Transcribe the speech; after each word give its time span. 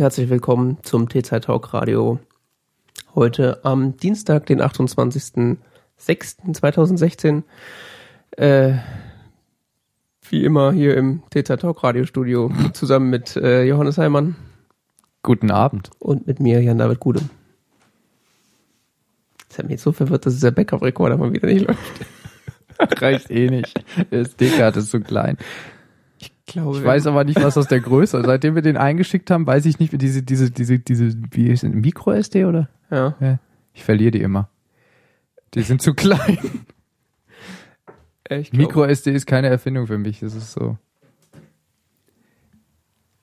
Herzlich 0.00 0.30
willkommen 0.30 0.78
zum 0.82 1.10
T-Zeit 1.10 1.44
Talk 1.44 1.74
Radio. 1.74 2.18
Heute 3.14 3.62
am 3.66 3.98
Dienstag, 3.98 4.46
den 4.46 4.62
28.06.2016. 4.62 7.42
Äh, 8.30 8.76
wie 10.30 10.42
immer 10.42 10.72
hier 10.72 10.96
im 10.96 11.22
T-Zeit 11.28 11.60
Talk 11.60 11.84
Radio 11.84 12.06
Studio 12.06 12.50
zusammen 12.72 13.10
mit 13.10 13.36
äh, 13.36 13.64
Johannes 13.64 13.98
Heimann. 13.98 14.36
Guten 15.22 15.50
Abend. 15.50 15.90
Und 15.98 16.26
mit 16.26 16.40
mir, 16.40 16.62
Jan-David 16.62 16.98
Gude. 16.98 17.20
Das 19.50 19.58
hat 19.58 19.66
mich 19.66 19.72
jetzt 19.72 19.82
so 19.82 19.92
verwirrt, 19.92 20.24
dass 20.24 20.32
dieser 20.32 20.50
Backup-Rekorder 20.50 21.18
mal 21.18 21.34
wieder 21.34 21.48
nicht 21.48 21.68
läuft. 21.68 22.06
Reicht 23.02 23.30
eh 23.30 23.50
nicht. 23.50 23.84
Der 24.10 24.20
SD-Card 24.20 24.78
ist 24.78 24.92
zu 24.92 25.02
klein. 25.02 25.36
Ich 26.50 26.54
glaube. 26.54 26.78
Ich 26.78 26.84
weiß 26.84 27.06
aber 27.06 27.22
nicht, 27.22 27.40
was 27.40 27.56
aus 27.56 27.68
der 27.68 27.80
Größe. 27.80 28.18
ist. 28.18 28.26
Seitdem 28.26 28.56
wir 28.56 28.62
den 28.62 28.76
eingeschickt 28.76 29.30
haben, 29.30 29.46
weiß 29.46 29.66
ich 29.66 29.78
nicht, 29.78 29.92
wie 29.92 29.98
diese, 29.98 30.22
diese, 30.22 30.50
diese, 30.50 30.80
diese, 30.80 31.14
wie 31.30 31.48
ist 31.48 31.62
es, 31.62 31.72
Micro-SD 31.72 32.44
oder? 32.44 32.68
Ja. 32.90 33.14
ja. 33.20 33.38
Ich 33.72 33.84
verliere 33.84 34.10
die 34.10 34.20
immer. 34.20 34.48
Die 35.54 35.62
sind 35.62 35.80
zu 35.80 35.94
klein. 35.94 36.38
Micro-SD 38.52 39.12
ist 39.12 39.26
keine 39.26 39.48
Erfindung 39.48 39.86
für 39.86 39.98
mich. 39.98 40.20
Das 40.20 40.34
ist 40.34 40.52
so. 40.52 40.76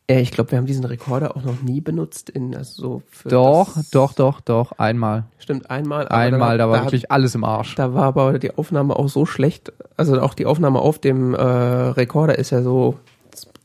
Ja, 0.10 0.20
ich 0.20 0.32
glaube, 0.32 0.52
wir 0.52 0.58
haben 0.58 0.66
diesen 0.66 0.86
Rekorder 0.86 1.36
auch 1.36 1.44
noch 1.44 1.62
nie 1.62 1.82
benutzt 1.82 2.30
in 2.30 2.56
also 2.56 3.02
so 3.24 3.30
Doch, 3.30 3.76
doch, 3.92 4.14
doch, 4.14 4.40
doch, 4.40 4.72
einmal. 4.78 5.26
Stimmt, 5.38 5.70
einmal. 5.70 6.08
einmal, 6.08 6.58
da 6.58 6.70
war, 6.70 6.76
da 6.76 6.80
war 6.80 6.86
wirklich 6.86 7.04
hab, 7.04 7.12
alles 7.12 7.36
im 7.36 7.44
Arsch. 7.44 7.76
Da 7.76 7.94
war 7.94 8.04
aber 8.04 8.40
die 8.40 8.58
Aufnahme 8.58 8.96
auch 8.96 9.10
so 9.10 9.26
schlecht. 9.26 9.74
Also 9.98 10.22
auch 10.22 10.34
die 10.34 10.46
Aufnahme 10.46 10.80
auf 10.80 11.00
dem 11.00 11.34
äh, 11.34 11.42
Rekorder 11.42 12.40
ist 12.40 12.52
ja 12.52 12.62
so 12.62 12.98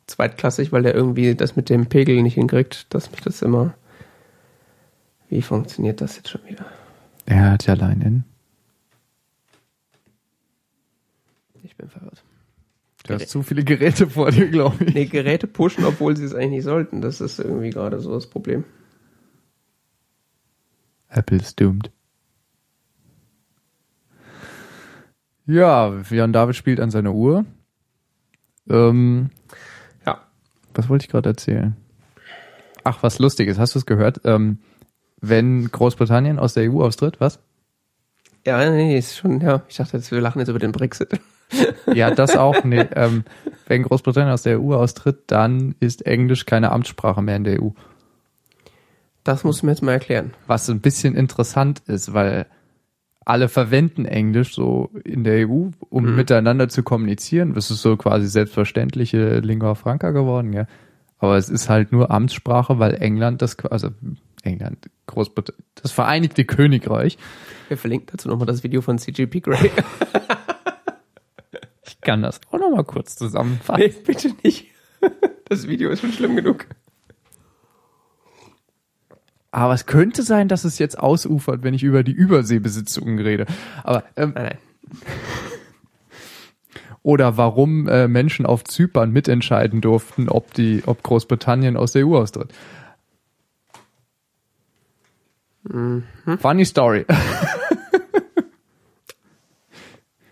zweitklassig, 0.06 0.72
weil 0.72 0.82
der 0.82 0.94
irgendwie 0.94 1.34
das 1.34 1.56
mit 1.56 1.68
dem 1.70 1.86
Pegel 1.86 2.22
nicht 2.22 2.34
hinkriegt, 2.34 2.92
dass 2.94 3.10
mich 3.10 3.20
das 3.20 3.42
immer. 3.42 3.74
Wie 5.28 5.42
funktioniert 5.42 6.00
das 6.00 6.16
jetzt 6.16 6.28
schon 6.28 6.44
wieder? 6.46 6.66
Er 7.26 7.52
hat 7.52 7.66
ja 7.66 7.74
Leinen. 7.74 8.24
Ich 11.62 11.76
bin 11.76 11.88
verwirrt. 11.88 12.22
Du 13.04 13.14
hast 13.14 13.30
zu 13.30 13.42
viele 13.42 13.64
Geräte 13.64 14.08
vor 14.08 14.30
dir, 14.30 14.48
glaube 14.48 14.84
ich. 14.84 14.94
Nee, 14.94 15.06
Geräte 15.06 15.46
pushen, 15.46 15.84
obwohl 15.84 16.16
sie 16.16 16.24
es 16.24 16.34
eigentlich 16.34 16.50
nicht 16.50 16.64
sollten. 16.64 17.00
Das 17.00 17.20
ist 17.20 17.38
irgendwie 17.38 17.70
gerade 17.70 18.00
so 18.00 18.12
das 18.12 18.28
Problem. 18.28 18.64
Apple 21.08 21.38
ist 21.38 21.60
doomed. 21.60 21.90
Ja, 25.46 26.00
Jan 26.10 26.32
David 26.32 26.56
spielt 26.56 26.80
an 26.80 26.90
seiner 26.90 27.12
Uhr. 27.12 27.44
Ähm. 28.68 29.30
Was 30.74 30.88
wollte 30.88 31.04
ich 31.04 31.10
gerade 31.10 31.30
erzählen? 31.30 31.76
Ach, 32.84 33.02
was 33.02 33.18
Lustiges. 33.18 33.58
Hast 33.58 33.74
du 33.74 33.78
es 33.78 33.86
gehört? 33.86 34.20
Ähm, 34.24 34.58
wenn 35.20 35.70
Großbritannien 35.70 36.38
aus 36.38 36.54
der 36.54 36.70
EU 36.70 36.82
austritt, 36.82 37.20
was? 37.20 37.38
Ja, 38.44 38.68
nee, 38.70 38.98
ist 38.98 39.16
schon, 39.16 39.40
ja. 39.40 39.62
Ich 39.68 39.76
dachte, 39.76 40.02
wir 40.10 40.20
lachen 40.20 40.40
jetzt 40.40 40.48
über 40.48 40.58
den 40.58 40.72
Brexit. 40.72 41.20
Ja, 41.92 42.10
das 42.10 42.34
auch. 42.34 42.64
Nee, 42.64 42.86
ähm, 42.94 43.24
wenn 43.66 43.82
Großbritannien 43.82 44.32
aus 44.32 44.42
der 44.42 44.58
EU 44.58 44.74
austritt, 44.74 45.24
dann 45.26 45.74
ist 45.80 46.06
Englisch 46.06 46.46
keine 46.46 46.72
Amtssprache 46.72 47.20
mehr 47.20 47.36
in 47.36 47.44
der 47.44 47.62
EU. 47.62 47.68
Das 49.22 49.44
musst 49.44 49.60
du 49.60 49.66
mir 49.66 49.72
jetzt 49.72 49.82
mal 49.82 49.92
erklären. 49.92 50.32
Was 50.46 50.70
ein 50.70 50.80
bisschen 50.80 51.14
interessant 51.14 51.82
ist, 51.86 52.14
weil 52.14 52.46
alle 53.24 53.48
verwenden 53.48 54.04
Englisch 54.04 54.54
so 54.54 54.90
in 55.04 55.24
der 55.24 55.48
EU, 55.48 55.68
um 55.88 56.04
mhm. 56.04 56.16
miteinander 56.16 56.68
zu 56.68 56.82
kommunizieren. 56.82 57.54
Das 57.54 57.70
ist 57.70 57.82
so 57.82 57.96
quasi 57.96 58.26
selbstverständliche 58.26 59.38
Lingua 59.40 59.74
Franca 59.74 60.10
geworden, 60.10 60.52
ja. 60.52 60.66
Aber 61.18 61.36
es 61.36 61.48
ist 61.48 61.68
halt 61.68 61.92
nur 61.92 62.10
Amtssprache, 62.10 62.78
weil 62.80 62.94
England 62.94 63.42
das, 63.42 63.56
also 63.66 63.90
England, 64.42 64.90
Großbritannien, 65.06 65.64
das 65.76 65.92
Vereinigte 65.92 66.44
Königreich. 66.44 67.16
Wir 67.68 67.76
verlinken 67.76 68.08
dazu 68.10 68.28
nochmal 68.28 68.46
das 68.46 68.64
Video 68.64 68.80
von 68.80 68.98
CGP 68.98 69.40
Grey. 69.40 69.70
Ich 71.84 72.00
kann 72.00 72.22
das 72.22 72.40
auch 72.50 72.58
noch 72.58 72.70
mal 72.70 72.84
kurz 72.84 73.16
zusammenfassen. 73.16 73.82
Nee, 73.82 73.94
bitte 74.04 74.32
nicht. 74.42 74.66
Das 75.48 75.68
Video 75.68 75.90
ist 75.90 76.00
schon 76.00 76.12
schlimm 76.12 76.34
genug. 76.36 76.66
Aber 79.52 79.74
es 79.74 79.86
könnte 79.86 80.22
sein, 80.22 80.48
dass 80.48 80.64
es 80.64 80.78
jetzt 80.78 80.98
ausufert, 80.98 81.62
wenn 81.62 81.74
ich 81.74 81.84
über 81.84 82.02
die 82.02 82.12
Überseebesitzungen 82.12 83.18
rede. 83.18 83.46
Aber 83.84 84.02
ähm, 84.16 84.32
nein, 84.34 84.44
nein. 84.44 84.58
oder 87.02 87.36
warum 87.36 87.88
äh, 87.88 88.08
Menschen 88.08 88.46
auf 88.46 88.64
Zypern 88.64 89.12
mitentscheiden 89.12 89.80
durften, 89.80 90.28
ob 90.28 90.54
die, 90.54 90.82
ob 90.86 91.02
Großbritannien 91.02 91.76
aus 91.76 91.92
der 91.92 92.06
EU 92.06 92.16
austritt. 92.16 92.50
Mhm. 95.64 96.04
Funny 96.38 96.64
Story. 96.64 97.04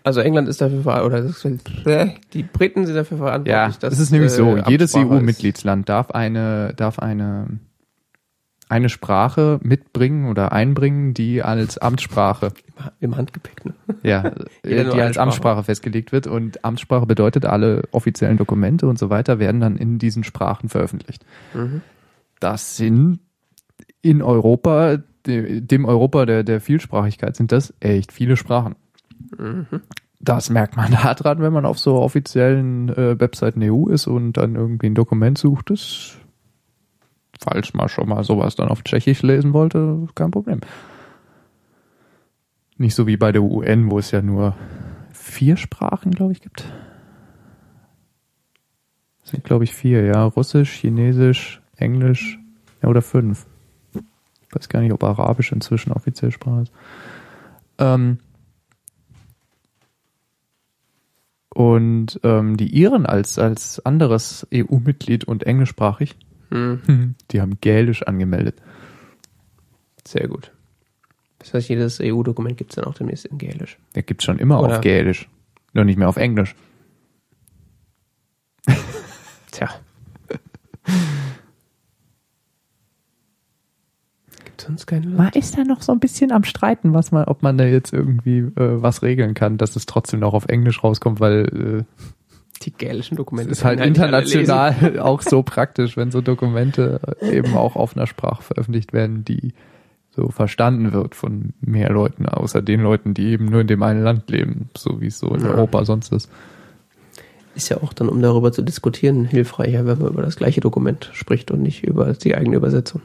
Also 0.03 0.21
England 0.21 0.49
ist 0.49 0.59
dafür 0.59 0.81
verantwortlich, 0.81 1.61
oder 1.85 2.11
die 2.33 2.41
Briten 2.41 2.87
sind 2.87 2.95
dafür 2.95 3.17
verantwortlich. 3.17 3.53
Ja, 3.53 3.71
das 3.79 3.99
ist 3.99 4.11
nämlich 4.11 4.31
so. 4.31 4.57
Äh, 4.57 4.63
Jedes 4.67 4.95
EU-Mitgliedsland 4.95 5.87
darf 5.89 6.09
eine, 6.09 6.73
darf 6.75 6.97
eine, 6.97 7.59
eine 8.71 8.87
Sprache 8.87 9.59
mitbringen 9.61 10.29
oder 10.29 10.53
einbringen, 10.53 11.13
die 11.13 11.43
als 11.43 11.77
Amtssprache 11.77 12.53
im 13.01 13.17
Handgepäck, 13.17 13.65
ne? 13.65 13.73
Ja, 14.01 14.31
die 14.65 15.01
als 15.01 15.17
Amtssprache 15.17 15.63
festgelegt 15.63 16.13
wird 16.13 16.25
und 16.25 16.63
Amtssprache 16.63 17.05
bedeutet, 17.05 17.45
alle 17.45 17.83
offiziellen 17.91 18.37
Dokumente 18.37 18.87
und 18.87 18.97
so 18.97 19.09
weiter 19.09 19.39
werden 19.39 19.59
dann 19.59 19.75
in 19.75 19.99
diesen 19.99 20.23
Sprachen 20.23 20.69
veröffentlicht. 20.69 21.25
Mhm. 21.53 21.81
Das 22.39 22.77
sind 22.77 23.19
in 24.01 24.21
Europa, 24.21 24.97
dem 25.27 25.85
Europa 25.85 26.25
der, 26.25 26.43
der 26.43 26.61
Vielsprachigkeit 26.61 27.35
sind 27.35 27.51
das 27.51 27.73
echt 27.81 28.13
viele 28.13 28.37
Sprachen. 28.37 28.75
Das 30.21 30.49
merkt 30.49 30.77
man 30.77 30.91
daran, 31.03 31.41
wenn 31.41 31.51
man 31.51 31.65
auf 31.65 31.77
so 31.77 31.95
offiziellen 31.95 32.87
äh, 32.89 33.19
Webseiten 33.19 33.61
EU 33.63 33.87
ist 33.87 34.07
und 34.07 34.33
dann 34.33 34.55
irgendwie 34.55 34.87
ein 34.87 34.95
Dokument 34.95 35.37
sucht. 35.37 35.71
Das, 35.71 36.15
falls 37.41 37.73
man 37.73 37.89
schon 37.89 38.09
mal 38.09 38.23
sowas 38.23 38.55
dann 38.55 38.69
auf 38.69 38.83
Tschechisch 38.83 39.21
lesen 39.21 39.53
wollte, 39.53 40.07
kein 40.15 40.31
Problem. 40.31 40.61
Nicht 42.77 42.95
so 42.95 43.07
wie 43.07 43.17
bei 43.17 43.31
der 43.31 43.43
UN, 43.43 43.89
wo 43.91 43.99
es 43.99 44.11
ja 44.11 44.21
nur 44.21 44.55
vier 45.11 45.57
Sprachen, 45.57 46.11
glaube 46.11 46.31
ich, 46.31 46.41
gibt. 46.41 46.65
Das 49.21 49.31
sind, 49.31 49.43
glaube 49.43 49.63
ich, 49.63 49.73
vier, 49.73 50.05
ja. 50.05 50.23
Russisch, 50.25 50.71
Chinesisch, 50.71 51.61
Englisch, 51.75 52.39
ja, 52.81 52.89
oder 52.89 53.01
fünf. 53.01 53.45
Ich 53.93 54.55
weiß 54.55 54.69
gar 54.69 54.81
nicht, 54.81 54.93
ob 54.93 55.03
Arabisch 55.03 55.51
inzwischen 55.51 55.91
offiziell 55.91 56.31
Sprache 56.31 56.63
ist. 56.63 56.73
Ähm, 57.77 58.19
Und 61.53 62.19
ähm, 62.23 62.55
die 62.55 62.75
Iren 62.75 63.05
als, 63.05 63.37
als 63.37 63.85
anderes 63.85 64.47
EU-Mitglied 64.53 65.25
und 65.25 65.43
englischsprachig, 65.43 66.15
hm. 66.51 67.15
die 67.31 67.41
haben 67.41 67.59
Gälisch 67.61 68.03
angemeldet. 68.03 68.61
Sehr 70.07 70.27
gut. 70.27 70.51
Das 71.39 71.53
heißt, 71.53 71.69
jedes 71.69 71.99
EU-Dokument 72.01 72.57
gibt 72.57 72.71
es 72.71 72.75
dann 72.75 72.85
auch 72.85 72.93
demnächst 72.93 73.25
in 73.25 73.37
Gälisch. 73.37 73.77
Der 73.95 74.03
gibt 74.03 74.21
es 74.21 74.25
schon 74.25 74.37
immer 74.37 74.61
Oder? 74.61 74.75
auf 74.75 74.81
Gälisch. 74.81 75.27
Nur 75.73 75.85
nicht 75.85 75.97
mehr 75.97 76.09
auf 76.09 76.17
Englisch. 76.17 76.55
Tja. 79.51 79.69
sonst 84.61 84.85
keine 84.85 85.05
Leute. 85.07 85.17
Man 85.17 85.33
ist 85.33 85.57
da 85.57 85.63
noch 85.63 85.81
so 85.81 85.91
ein 85.91 85.99
bisschen 85.99 86.31
am 86.31 86.43
Streiten, 86.43 86.93
was 86.93 87.11
man, 87.11 87.25
ob 87.25 87.41
man 87.41 87.57
da 87.57 87.65
jetzt 87.65 87.93
irgendwie 87.93 88.39
äh, 88.39 88.53
was 88.55 89.01
regeln 89.01 89.33
kann, 89.33 89.57
dass 89.57 89.75
es 89.75 89.85
trotzdem 89.85 90.19
noch 90.19 90.33
auf 90.33 90.45
Englisch 90.45 90.83
rauskommt, 90.83 91.19
weil 91.19 91.85
äh, 91.89 92.05
die 92.61 92.71
gälischen 92.71 93.17
Dokumente 93.17 93.51
ist 93.51 93.63
halt 93.63 93.79
international 93.79 94.99
auch 94.99 95.21
so 95.21 95.43
praktisch, 95.43 95.97
wenn 95.97 96.11
so 96.11 96.21
Dokumente 96.21 96.99
eben 97.21 97.55
auch 97.55 97.75
auf 97.75 97.95
einer 97.95 98.07
Sprache 98.07 98.43
veröffentlicht 98.43 98.93
werden, 98.93 99.25
die 99.25 99.53
so 100.11 100.29
verstanden 100.29 100.91
wird 100.91 101.15
von 101.15 101.53
mehr 101.61 101.89
Leuten, 101.89 102.25
außer 102.25 102.61
den 102.61 102.81
Leuten, 102.81 103.13
die 103.13 103.27
eben 103.27 103.45
nur 103.45 103.61
in 103.61 103.67
dem 103.67 103.81
einen 103.81 104.03
Land 104.03 104.29
leben, 104.29 104.69
so 104.77 105.01
wie 105.01 105.07
es 105.07 105.19
so 105.19 105.33
in 105.33 105.41
ja. 105.41 105.51
Europa 105.51 105.85
sonst 105.85 106.11
ist. 106.11 106.29
Ist 107.55 107.69
ja 107.69 107.77
auch 107.77 107.93
dann, 107.93 108.09
um 108.09 108.21
darüber 108.21 108.51
zu 108.51 108.61
diskutieren, 108.61 109.25
hilfreicher, 109.25 109.85
wenn 109.85 109.99
man 109.99 110.09
über 110.09 110.21
das 110.21 110.35
gleiche 110.35 110.61
Dokument 110.61 111.09
spricht 111.13 111.51
und 111.51 111.61
nicht 111.61 111.83
über 111.83 112.13
die 112.13 112.35
eigene 112.35 112.57
Übersetzung. 112.57 113.01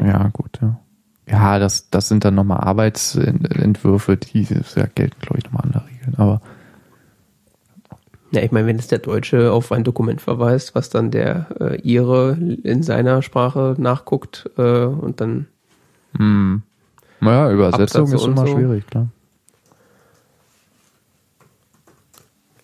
Ja, 0.00 0.28
gut, 0.32 0.58
ja. 0.60 0.80
Ja, 1.28 1.58
das, 1.58 1.88
das 1.90 2.08
sind 2.08 2.24
dann 2.24 2.34
nochmal 2.34 2.60
Arbeitsentwürfe, 2.60 4.16
die 4.16 4.42
ja, 4.42 4.86
gelten, 4.94 5.20
glaube 5.20 5.38
ich, 5.38 5.44
nochmal 5.44 5.62
andere 5.64 5.86
Regeln, 5.86 6.14
aber. 6.16 6.40
Ja, 8.32 8.40
ich 8.40 8.50
meine, 8.50 8.66
wenn 8.66 8.78
es 8.78 8.88
der 8.88 8.98
Deutsche 8.98 9.52
auf 9.52 9.72
ein 9.72 9.84
Dokument 9.84 10.22
verweist, 10.22 10.74
was 10.74 10.88
dann 10.88 11.10
der 11.10 11.48
äh, 11.60 11.80
Ihre 11.82 12.32
in 12.62 12.82
seiner 12.82 13.20
Sprache 13.20 13.76
nachguckt 13.78 14.50
äh, 14.56 14.86
und 14.86 15.20
dann. 15.20 15.48
Hm. 16.16 16.62
Naja, 17.20 17.52
Übersetzung 17.52 18.04
Absatz 18.04 18.20
ist 18.20 18.26
immer 18.26 18.46
so. 18.46 18.54
schwierig, 18.54 18.86
klar. 18.86 19.08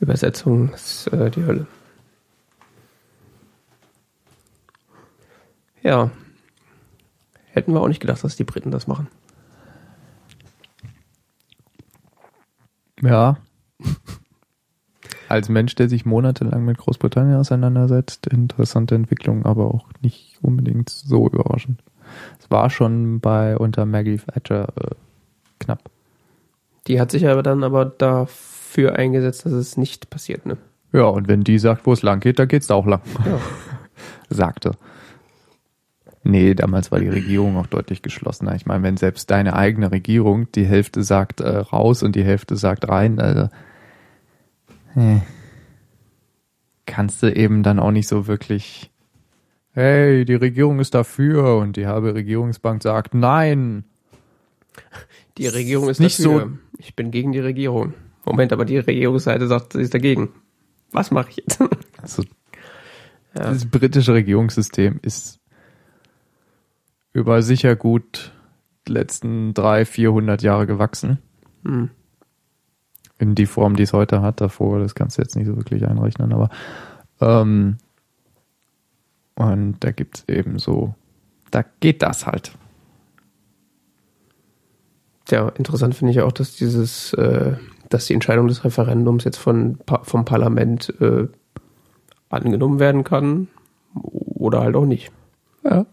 Übersetzung 0.00 0.72
ist 0.72 1.08
äh, 1.08 1.30
die 1.30 1.44
Hölle. 1.44 1.66
Ja. 5.82 6.10
Hätten 7.52 7.74
wir 7.74 7.80
auch 7.82 7.88
nicht 7.88 8.00
gedacht, 8.00 8.24
dass 8.24 8.36
die 8.36 8.44
Briten 8.44 8.70
das 8.70 8.86
machen. 8.86 9.08
Ja. 13.02 13.36
Als 15.28 15.48
Mensch, 15.50 15.74
der 15.74 15.88
sich 15.88 16.06
monatelang 16.06 16.64
mit 16.64 16.78
Großbritannien 16.78 17.36
auseinandersetzt, 17.36 18.26
interessante 18.28 18.94
Entwicklung, 18.94 19.44
aber 19.44 19.66
auch 19.66 19.86
nicht 20.00 20.38
unbedingt 20.40 20.88
so 20.88 21.26
überraschend. 21.26 21.82
Es 22.40 22.50
war 22.50 22.70
schon 22.70 23.20
bei 23.20 23.56
unter 23.56 23.84
Maggie 23.84 24.16
Thatcher 24.16 24.68
äh, 24.76 24.94
knapp. 25.60 25.90
Die 26.86 26.98
hat 26.98 27.10
sich 27.10 27.28
aber 27.28 27.42
dann 27.42 27.62
aber 27.62 27.84
dafür 27.84 28.96
eingesetzt, 28.96 29.44
dass 29.44 29.52
es 29.52 29.76
nicht 29.76 30.08
passiert, 30.08 30.46
ne? 30.46 30.56
Ja, 30.92 31.04
und 31.04 31.28
wenn 31.28 31.44
die 31.44 31.58
sagt, 31.58 31.84
wo 31.84 31.92
es 31.92 32.02
lang 32.02 32.20
geht, 32.20 32.38
dann 32.38 32.48
geht's 32.48 32.68
da 32.68 32.74
auch 32.74 32.86
lang. 32.86 33.02
Ja. 33.26 33.38
Sagte. 34.30 34.72
Nee, 36.22 36.54
damals 36.54 36.90
war 36.90 36.98
die 36.98 37.08
Regierung 37.08 37.58
auch 37.58 37.66
deutlich 37.66 38.00
geschlossener. 38.00 38.54
Ich 38.54 38.66
meine, 38.66 38.82
wenn 38.82 38.96
selbst 38.96 39.30
deine 39.30 39.54
eigene 39.54 39.90
Regierung 39.90 40.50
die 40.52 40.64
Hälfte 40.64 41.02
sagt 41.02 41.40
äh, 41.40 41.58
raus 41.58 42.02
und 42.02 42.16
die 42.16 42.24
Hälfte 42.24 42.56
sagt 42.56 42.88
rein, 42.88 43.20
also 43.20 43.48
äh, 44.96 45.20
kannst 46.86 47.22
du 47.22 47.34
eben 47.34 47.62
dann 47.62 47.78
auch 47.78 47.90
nicht 47.90 48.08
so 48.08 48.26
wirklich, 48.26 48.90
hey, 49.72 50.24
die 50.24 50.34
Regierung 50.34 50.80
ist 50.80 50.94
dafür 50.94 51.56
und 51.58 51.76
die 51.76 51.86
halbe 51.86 52.14
Regierungsbank 52.14 52.82
sagt 52.82 53.14
nein. 53.14 53.84
Die 55.36 55.46
Regierung 55.46 55.88
ist 55.88 56.00
nicht 56.00 56.18
dafür. 56.18 56.40
so. 56.40 56.58
Ich 56.78 56.96
bin 56.96 57.10
gegen 57.10 57.32
die 57.32 57.40
Regierung. 57.40 57.94
Moment, 58.24 58.52
aber 58.52 58.64
die 58.64 58.78
Regierungsseite 58.78 59.46
sagt, 59.46 59.72
sie 59.72 59.82
ist 59.82 59.94
dagegen. 59.94 60.30
Was 60.90 61.10
mache 61.10 61.30
ich 61.30 61.36
jetzt? 61.38 61.58
Also, 62.00 62.22
ja. 63.34 63.42
Das 63.50 63.66
britische 63.66 64.14
Regierungssystem 64.14 65.00
ist 65.02 65.40
über 67.12 67.42
sicher 67.42 67.74
gut 67.74 68.32
die 68.86 68.92
letzten 68.92 69.52
drei, 69.52 69.84
vierhundert 69.84 70.42
Jahre 70.42 70.68
gewachsen. 70.68 71.18
Hm. 71.64 71.90
In 73.18 73.34
die 73.34 73.46
Form, 73.46 73.76
die 73.76 73.82
es 73.82 73.92
heute 73.92 74.22
hat. 74.22 74.40
Davor, 74.40 74.78
das 74.78 74.94
kannst 74.94 75.18
du 75.18 75.22
jetzt 75.22 75.34
nicht 75.34 75.46
so 75.46 75.56
wirklich 75.56 75.86
einrechnen, 75.86 76.32
aber 76.32 76.50
ähm, 77.20 77.78
und 79.34 79.76
da 79.80 79.92
gibt's 79.92 80.24
eben 80.26 80.58
so, 80.58 80.94
da 81.50 81.64
geht 81.80 82.02
das 82.02 82.26
halt. 82.26 82.52
Ja, 85.30 85.48
interessant 85.50 85.94
finde 85.94 86.12
ich 86.12 86.20
auch, 86.22 86.32
dass 86.32 86.56
dieses, 86.56 87.12
äh, 87.14 87.56
dass 87.88 88.06
die 88.06 88.14
Entscheidung 88.14 88.48
des 88.48 88.64
Referendums 88.64 89.24
jetzt 89.24 89.36
von, 89.36 89.78
vom 90.02 90.24
Parlament 90.24 90.92
äh, 91.00 91.28
angenommen 92.30 92.80
werden 92.80 93.04
kann 93.04 93.48
oder 93.94 94.60
halt 94.60 94.74
auch 94.74 94.86
nicht. 94.86 95.12
Ja. 95.64 95.86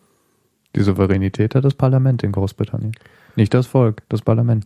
Die 0.76 0.82
Souveränität 0.82 1.56
hat 1.56 1.66
das 1.66 1.76
Parlament 1.76 2.24
in 2.24 2.32
Großbritannien. 2.32 2.94
Nicht 3.36 3.54
das 3.54 3.68
Volk, 3.68 4.02
das 4.10 4.22
Parlament. 4.22 4.66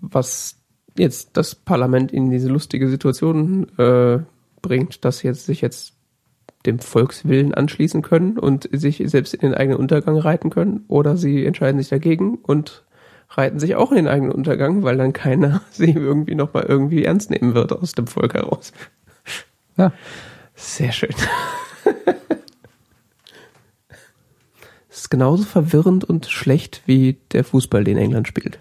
Was 0.00 0.56
jetzt 0.96 1.30
das 1.36 1.54
Parlament 1.54 2.12
in 2.12 2.30
diese 2.30 2.48
lustige 2.48 2.88
Situation 2.88 3.66
äh, 3.78 4.20
bringt, 4.62 5.04
dass 5.04 5.22
jetzt 5.22 5.46
sich 5.46 5.60
jetzt 5.60 5.94
dem 6.66 6.80
Volkswillen 6.80 7.54
anschließen 7.54 8.02
können 8.02 8.38
und 8.38 8.68
sich 8.72 9.02
selbst 9.06 9.34
in 9.34 9.40
den 9.40 9.54
eigenen 9.54 9.78
Untergang 9.78 10.18
reiten 10.18 10.50
können, 10.50 10.84
oder 10.88 11.16
sie 11.16 11.46
entscheiden 11.46 11.80
sich 11.80 11.88
dagegen 11.88 12.36
und 12.36 12.84
reiten 13.30 13.58
sich 13.60 13.76
auch 13.76 13.90
in 13.90 13.96
den 13.96 14.08
eigenen 14.08 14.32
Untergang, 14.32 14.82
weil 14.82 14.96
dann 14.96 15.12
keiner 15.12 15.62
sie 15.70 15.92
irgendwie 15.92 16.34
nochmal 16.34 16.64
irgendwie 16.64 17.04
ernst 17.04 17.30
nehmen 17.30 17.54
wird 17.54 17.72
aus 17.72 17.92
dem 17.92 18.06
Volk 18.06 18.34
heraus. 18.34 18.72
Ja. 19.76 19.92
Sehr 20.54 20.92
schön. 20.92 21.14
Es 24.90 25.02
ist 25.02 25.10
genauso 25.10 25.44
verwirrend 25.44 26.02
und 26.02 26.26
schlecht 26.26 26.82
wie 26.86 27.18
der 27.30 27.44
Fußball, 27.44 27.84
den 27.84 27.96
England 27.96 28.26
spielt. 28.26 28.58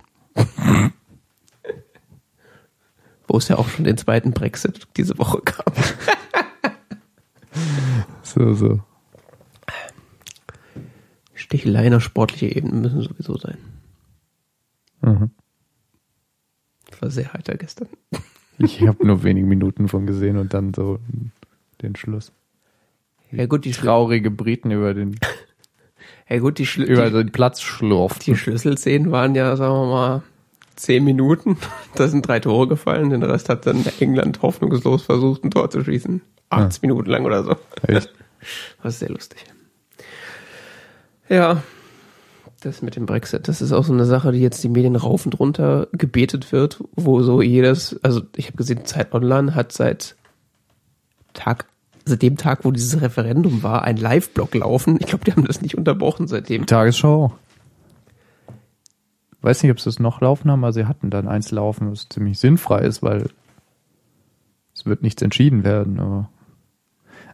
Wo 3.38 3.40
es 3.40 3.50
ja 3.50 3.60
auch 3.60 3.70
schon 3.70 3.86
den 3.86 4.00
zweiten 4.00 4.32
Brexit 4.32 4.88
diese 4.98 5.20
Woche 5.20 5.44
gab. 5.46 5.72
so, 8.24 8.56
so. 8.56 8.80
Sticheleien 11.36 11.94
auf 11.94 12.02
sportliche 12.02 12.48
Ebene 12.48 12.74
müssen 12.82 13.04
sowieso 13.04 13.38
sein. 13.38 13.60
Mhm. 15.02 15.30
War 17.00 17.12
sehr 17.12 17.32
heiter 17.32 17.56
gestern. 17.58 17.90
Ich 18.58 18.82
habe 18.82 19.06
nur 19.06 19.22
wenige 19.22 19.46
Minuten 19.46 19.88
von 19.88 20.08
gesehen 20.08 20.38
und 20.38 20.56
dann 20.56 20.74
so 20.74 20.98
den 21.84 21.96
Schluss. 21.96 22.32
Ja 23.32 23.46
gut, 23.46 23.66
die 23.66 23.72
traurige 23.72 24.32
Briten 24.32 24.72
über 24.72 24.96
den 24.96 25.20
ja 26.28 26.40
gut, 26.40 26.58
die, 26.58 26.66
Schl 26.66 26.86
über 26.86 27.12
den 27.12 27.32
Platz 27.32 27.62
schlurft. 27.62 28.26
Die 28.26 28.36
Schlüsselszenen 28.36 29.12
waren 29.12 29.36
ja, 29.36 29.56
sagen 29.56 29.76
wir 29.76 29.86
mal, 29.86 30.24
zehn 30.78 31.04
Minuten. 31.04 31.58
Da 31.96 32.08
sind 32.08 32.28
drei 32.28 32.40
Tore 32.40 32.68
gefallen. 32.68 33.10
Den 33.10 33.24
Rest 33.24 33.50
hat 33.50 33.66
dann 33.66 33.84
England 34.00 34.44
hoffnungslos 34.44 35.02
versucht, 35.02 35.44
ein 35.44 35.52
Tor 35.52 35.70
zu 35.70 35.84
schießen. 35.84 36.22
80 36.52 36.84
ja. 36.84 36.88
Minuten 36.88 37.10
lang 37.10 37.26
oder 37.26 37.44
so. 37.44 37.56
Echt? 37.88 38.14
Das 38.84 38.94
ist 38.94 39.00
sehr 39.00 39.10
lustig. 39.10 39.44
Ja, 41.28 41.64
das 42.62 42.82
mit 42.82 42.96
dem 42.96 43.06
Brexit, 43.06 43.48
das 43.48 43.62
ist 43.62 43.72
auch 43.72 43.84
so 43.84 43.94
eine 43.94 44.06
Sache, 44.06 44.32
die 44.32 44.40
jetzt 44.40 44.64
die 44.64 44.70
Medien 44.70 44.96
rauf 44.96 45.26
und 45.26 45.40
runter 45.40 45.88
gebetet 45.92 46.52
wird, 46.52 46.84
wo 46.96 47.22
so 47.22 47.42
jedes, 47.42 48.00
also 48.04 48.22
ich 48.36 48.48
habe 48.48 48.58
gesehen, 48.58 48.86
Zeit 48.86 49.14
Online 49.14 49.56
hat 49.56 49.72
seit 49.72 50.16
Tag, 51.34 51.66
also 52.06 52.16
dem 52.16 52.38
Tag, 52.38 52.64
wo 52.64 52.72
dieses 52.72 53.02
Referendum 53.02 53.64
war, 53.64 53.84
ein 53.84 53.98
Live-Blog 53.98 54.56
laufen. 54.56 54.98
Ich 55.00 55.08
glaube, 55.08 55.26
die 55.26 55.32
haben 55.34 55.46
das 55.46 55.62
nicht 55.62 55.78
unterbrochen 55.78 56.28
seitdem. 56.28 56.66
Tagesschau. 56.66 57.34
Weiß 59.42 59.64
nicht, 59.64 59.72
ob 59.72 59.80
sie 59.80 59.90
es 59.90 60.00
noch 60.00 60.22
laufen 60.22 60.52
haben, 60.52 60.64
aber 60.64 60.74
sie 60.74 60.86
hatten 60.86 61.10
dann 61.10 61.28
eins 61.28 61.52
laufen, 61.52 61.92
was 61.92 62.10
ziemlich 62.10 62.40
sinnfrei 62.40 62.80
ist, 62.80 63.04
weil 63.04 63.30
es 64.74 64.86
wird 64.86 65.02
nichts 65.02 65.22
entschieden 65.22 65.64
werden, 65.64 66.00
aber 66.00 66.30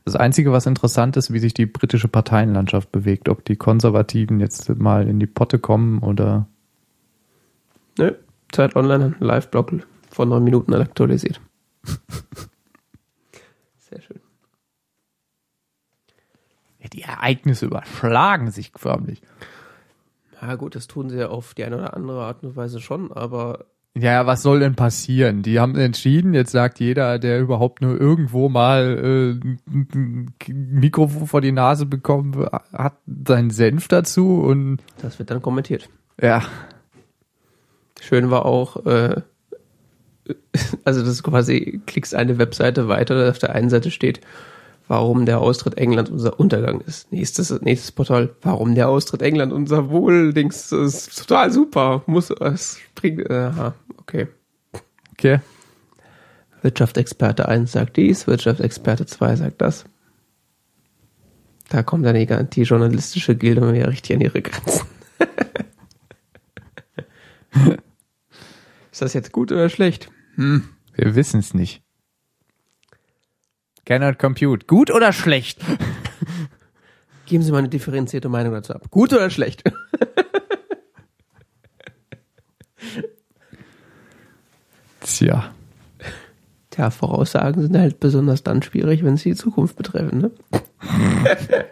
das 0.05 0.15
Einzige, 0.17 0.51
was 0.51 0.65
interessant 0.65 1.15
ist, 1.15 1.31
wie 1.31 1.39
sich 1.39 1.53
die 1.53 1.65
britische 1.65 2.09
Parteienlandschaft 2.09 2.91
bewegt, 2.91 3.29
ob 3.29 3.45
die 3.45 3.55
Konservativen 3.55 4.41
jetzt 4.41 4.67
mal 4.77 5.07
in 5.07 5.19
die 5.19 5.27
Potte 5.27 5.59
kommen 5.59 5.99
oder. 5.99 6.47
Nö, 7.97 8.13
Zeit 8.51 8.75
Online, 8.75 9.15
Live-Blog 9.19 9.71
vor 10.09 10.25
neun 10.25 10.43
Minuten 10.43 10.73
aktualisiert. 10.73 11.39
Sehr 13.77 14.01
schön. 14.01 14.19
Ja, 16.79 16.89
die 16.89 17.03
Ereignisse 17.03 17.67
überschlagen 17.67 18.51
sich 18.51 18.73
förmlich. 18.75 19.21
Ja 20.45 20.55
gut, 20.55 20.75
das 20.75 20.87
tun 20.87 21.09
sie 21.09 21.17
ja 21.17 21.29
auf 21.29 21.53
die 21.53 21.63
eine 21.63 21.77
oder 21.77 21.93
andere 21.95 22.23
Art 22.23 22.43
und 22.43 22.55
Weise 22.55 22.81
schon, 22.81 23.11
aber 23.11 23.65
ja, 23.95 24.25
was 24.25 24.41
soll 24.41 24.59
denn 24.59 24.73
passieren? 24.73 25.43
Die 25.43 25.59
haben 25.59 25.75
entschieden, 25.75 26.33
jetzt 26.33 26.51
sagt 26.51 26.79
jeder, 26.79 27.19
der 27.19 27.39
überhaupt 27.39 27.79
nur 27.81 27.99
irgendwo 28.01 28.49
mal 28.49 29.37
äh, 29.39 29.71
ein 29.71 30.33
Mikrofon 30.47 31.27
vor 31.27 31.41
die 31.41 31.51
Nase 31.51 31.85
bekommen 31.85 32.47
hat, 32.73 32.97
seinen 33.27 33.51
Senf 33.51 33.87
dazu 33.87 34.41
und. 34.41 34.79
Das 34.99 35.19
wird 35.19 35.29
dann 35.29 35.43
kommentiert. 35.43 35.89
Ja. 36.19 36.41
Schön 38.01 38.31
war 38.31 38.47
auch, 38.47 38.83
äh, 38.87 39.21
also 40.83 41.01
das 41.01 41.09
ist 41.09 41.23
quasi, 41.23 41.81
klickst 41.85 42.15
eine 42.15 42.39
Webseite 42.39 42.87
weiter, 42.87 43.29
auf 43.29 43.37
der 43.37 43.53
einen 43.53 43.69
Seite 43.69 43.91
steht, 43.91 44.21
warum 44.87 45.25
der 45.25 45.39
Austritt 45.39 45.77
England 45.77 46.09
unser 46.09 46.39
Untergang 46.39 46.81
ist. 46.81 47.11
Nächstes, 47.11 47.49
nächstes 47.61 47.91
Portal, 47.91 48.35
warum 48.41 48.75
der 48.75 48.89
Austritt 48.89 49.21
England 49.21 49.53
unser 49.53 49.89
Wohldings 49.89 50.71
ist 50.71 51.17
total 51.17 51.51
super. 51.51 52.03
Muss 52.05 52.29
es 52.29 52.79
bringt, 52.95 53.29
aha, 53.29 53.73
okay. 53.97 54.27
Okay. 55.13 55.39
Wirtschaftsexperte 56.61 57.47
1 57.47 57.71
sagt 57.71 57.97
dies, 57.97 58.25
Wirtschaftsexperte 58.25 59.05
2 59.05 59.35
sagt 59.35 59.61
das. 59.61 59.85
Da 61.69 61.83
kommt 61.83 62.05
dann 62.05 62.15
die, 62.15 62.25
die 62.25 62.63
journalistische 62.63 63.35
Gilde 63.35 63.61
mal 63.61 63.73
wieder 63.73 63.89
richtig 63.89 64.15
an 64.15 64.21
ihre 64.21 64.41
Grenzen. 64.41 64.87
ist 68.91 69.01
das 69.01 69.13
jetzt 69.13 69.31
gut 69.31 69.51
oder 69.51 69.69
schlecht? 69.69 70.09
Hm. 70.35 70.69
Wir 70.95 71.15
wissen 71.15 71.39
es 71.39 71.53
nicht. 71.53 71.82
Cannot 73.85 74.17
compute. 74.17 74.65
Gut 74.65 74.91
oder 74.91 75.11
schlecht? 75.11 75.59
Geben 77.25 77.43
Sie 77.43 77.51
mal 77.51 77.57
eine 77.59 77.69
differenzierte 77.69 78.29
Meinung 78.29 78.53
dazu 78.53 78.73
ab. 78.73 78.89
Gut 78.91 79.11
oder 79.13 79.29
schlecht? 79.29 79.63
Tja. 85.01 85.53
Tja, 86.69 86.89
Voraussagen 86.89 87.61
sind 87.61 87.77
halt 87.77 87.99
besonders 87.99 88.41
dann 88.43 88.63
schwierig, 88.63 89.03
wenn 89.03 89.17
sie 89.17 89.31
die 89.31 89.35
Zukunft 89.35 89.75
betreffen, 89.75 90.19
ne? 90.19 90.31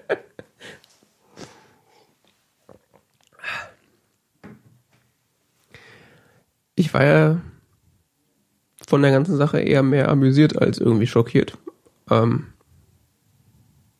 ich 6.76 6.94
war 6.94 7.04
ja 7.04 7.42
von 8.88 9.02
der 9.02 9.12
ganzen 9.12 9.38
Sache 9.38 9.60
eher 9.60 9.82
mehr 9.84 10.10
amüsiert 10.10 10.62
als 10.62 10.78
irgendwie 10.78 11.08
schockiert. 11.08 11.58
Ähm, 12.12 12.48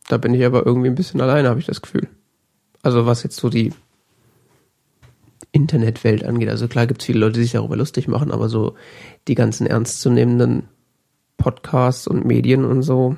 Da 0.08 0.18
bin 0.18 0.34
ich 0.34 0.44
aber 0.44 0.66
irgendwie 0.66 0.88
ein 0.88 0.94
bisschen 0.94 1.20
alleine, 1.20 1.48
habe 1.48 1.60
ich 1.60 1.66
das 1.66 1.80
Gefühl. 1.80 2.08
Also 2.82 3.06
was 3.06 3.22
jetzt 3.22 3.36
so 3.36 3.48
die 3.48 3.72
Internetwelt 5.52 6.24
angeht. 6.24 6.48
Also 6.48 6.66
klar 6.68 6.86
gibt 6.86 7.02
es 7.02 7.06
viele 7.06 7.20
Leute, 7.20 7.34
die 7.34 7.42
sich 7.42 7.52
darüber 7.52 7.76
lustig 7.76 8.08
machen, 8.08 8.30
aber 8.32 8.48
so 8.48 8.74
die 9.28 9.34
ganzen 9.34 9.66
ernstzunehmenden 9.66 10.68
Podcasts 11.36 12.06
und 12.06 12.24
Medien 12.24 12.64
und 12.64 12.82
so 12.82 13.16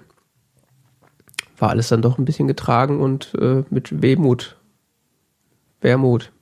war 1.59 1.71
alles 1.71 1.89
dann 1.89 2.03
doch 2.03 2.19
ein 2.19 2.25
bisschen 2.25 2.49
getragen 2.49 3.01
und 3.01 3.35
äh, 3.41 3.65
mit 3.71 4.03
Wehmut. 4.03 4.57
Wermut. 5.81 6.33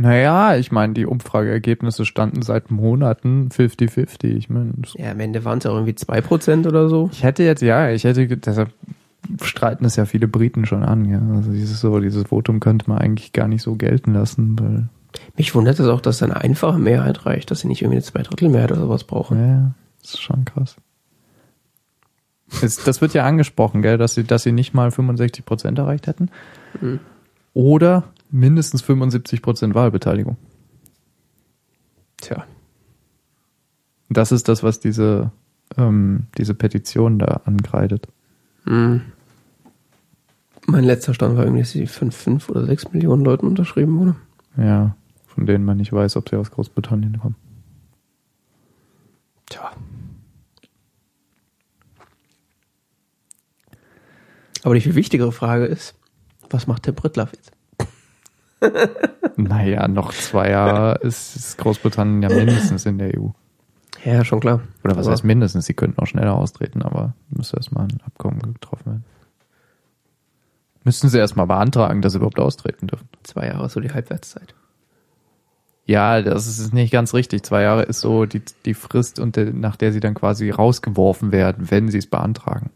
Naja, 0.00 0.56
ich 0.56 0.72
meine, 0.72 0.94
die 0.94 1.04
Umfrageergebnisse 1.04 2.06
standen 2.06 2.40
seit 2.40 2.70
Monaten 2.70 3.50
50-50. 3.50 4.34
Ich 4.34 4.48
meine, 4.48 4.72
ja, 4.96 5.10
am 5.10 5.20
Ende 5.20 5.44
waren 5.44 5.58
es 5.58 5.64
ja 5.64 5.72
irgendwie 5.72 5.92
2% 5.92 6.66
oder 6.66 6.88
so. 6.88 7.10
Ich 7.12 7.22
hätte 7.22 7.42
jetzt, 7.42 7.60
ja, 7.60 7.90
ich 7.90 8.04
hätte, 8.04 8.26
deshalb 8.26 8.70
streiten 9.42 9.84
es 9.84 9.96
ja 9.96 10.06
viele 10.06 10.26
Briten 10.26 10.64
schon 10.64 10.84
an, 10.84 11.04
ja. 11.04 11.20
Also 11.36 11.52
dieses 11.52 11.80
so, 11.80 12.00
dieses 12.00 12.24
Votum 12.24 12.60
könnte 12.60 12.88
man 12.88 12.96
eigentlich 12.96 13.34
gar 13.34 13.46
nicht 13.46 13.60
so 13.60 13.74
gelten 13.74 14.14
lassen, 14.14 14.58
weil. 14.58 14.88
Mich 15.36 15.54
wundert 15.54 15.78
es 15.78 15.86
auch, 15.86 16.00
dass 16.00 16.22
eine 16.22 16.36
einfache 16.36 16.78
Mehrheit 16.78 17.26
reicht, 17.26 17.50
dass 17.50 17.60
sie 17.60 17.68
nicht 17.68 17.82
irgendwie 17.82 17.96
eine 17.96 18.04
Zweidrittelmehrheit 18.04 18.72
oder 18.72 18.80
sowas 18.80 19.04
brauchen. 19.04 19.38
Ja, 19.38 19.72
das 20.00 20.14
ist 20.14 20.22
schon 20.22 20.46
krass. 20.46 20.76
Das, 22.62 22.76
das 22.76 23.02
wird 23.02 23.12
ja 23.12 23.26
angesprochen, 23.26 23.82
gell, 23.82 23.98
dass 23.98 24.14
sie, 24.14 24.24
dass 24.24 24.44
sie 24.44 24.52
nicht 24.52 24.72
mal 24.72 24.90
65 24.90 25.44
Prozent 25.44 25.78
erreicht 25.78 26.06
hätten. 26.06 26.30
Mhm. 26.80 27.00
Oder 27.54 28.12
mindestens 28.30 28.82
75 28.82 29.42
Prozent 29.42 29.74
Wahlbeteiligung. 29.74 30.36
Tja. 32.18 32.44
Das 34.08 34.32
ist 34.32 34.48
das, 34.48 34.62
was 34.62 34.80
diese, 34.80 35.30
ähm, 35.76 36.26
diese 36.36 36.54
Petition 36.54 37.18
da 37.18 37.42
angreitet. 37.44 38.08
Mhm. 38.64 39.02
Mein 40.66 40.84
letzter 40.84 41.14
Stand 41.14 41.36
war 41.36 41.44
irgendwie, 41.44 41.62
dass 41.62 41.70
sie 41.70 41.86
5, 41.86 42.14
5 42.14 42.48
oder 42.50 42.64
6 42.64 42.92
Millionen 42.92 43.24
Leuten 43.24 43.46
unterschrieben 43.46 43.98
wurde. 43.98 44.16
Ja, 44.56 44.94
von 45.26 45.46
denen 45.46 45.64
man 45.64 45.78
nicht 45.78 45.92
weiß, 45.92 46.16
ob 46.16 46.28
sie 46.28 46.36
aus 46.36 46.50
Großbritannien 46.50 47.18
kommen. 47.18 47.36
Tja. 49.48 49.72
Aber 54.62 54.74
die 54.74 54.80
viel 54.80 54.94
wichtigere 54.94 55.32
Frage 55.32 55.64
ist, 55.64 55.94
was 56.50 56.66
macht 56.66 56.86
der 56.86 56.92
Brittlaff 56.92 57.32
jetzt? 57.32 57.52
naja, 59.36 59.88
noch 59.88 60.12
zwei 60.12 60.50
Jahre 60.50 60.98
ist, 61.00 61.36
ist 61.36 61.58
Großbritannien 61.58 62.22
ja 62.22 62.28
mindestens 62.28 62.84
in 62.86 62.98
der 62.98 63.18
EU. 63.18 63.28
Ja, 64.04 64.24
schon 64.24 64.40
klar. 64.40 64.60
Oder 64.84 64.96
was 64.96 65.06
aber 65.06 65.12
heißt 65.12 65.24
mindestens? 65.24 65.66
Sie 65.66 65.74
könnten 65.74 66.00
auch 66.00 66.06
schneller 66.06 66.34
austreten, 66.34 66.82
aber 66.82 67.14
müsste 67.28 67.56
erstmal 67.56 67.84
ein 67.84 68.00
Abkommen 68.04 68.40
getroffen 68.54 68.86
werden. 68.86 69.04
Müssten 70.84 71.08
sie 71.08 71.18
erstmal 71.18 71.46
beantragen, 71.46 72.00
dass 72.00 72.12
sie 72.12 72.18
überhaupt 72.18 72.38
austreten 72.38 72.86
dürfen. 72.86 73.08
Zwei 73.22 73.46
Jahre 73.46 73.66
ist 73.66 73.72
so 73.72 73.80
die 73.80 73.92
Halbwertszeit. 73.92 74.54
Ja, 75.84 76.22
das 76.22 76.46
ist 76.46 76.72
nicht 76.72 76.92
ganz 76.92 77.12
richtig. 77.14 77.42
Zwei 77.42 77.62
Jahre 77.62 77.82
ist 77.82 78.00
so 78.00 78.24
die, 78.24 78.42
die 78.64 78.74
Frist, 78.74 79.18
und 79.18 79.36
nach 79.36 79.76
der 79.76 79.92
sie 79.92 80.00
dann 80.00 80.14
quasi 80.14 80.50
rausgeworfen 80.50 81.32
werden, 81.32 81.70
wenn 81.70 81.88
sie 81.88 81.98
es 81.98 82.06
beantragen 82.06 82.70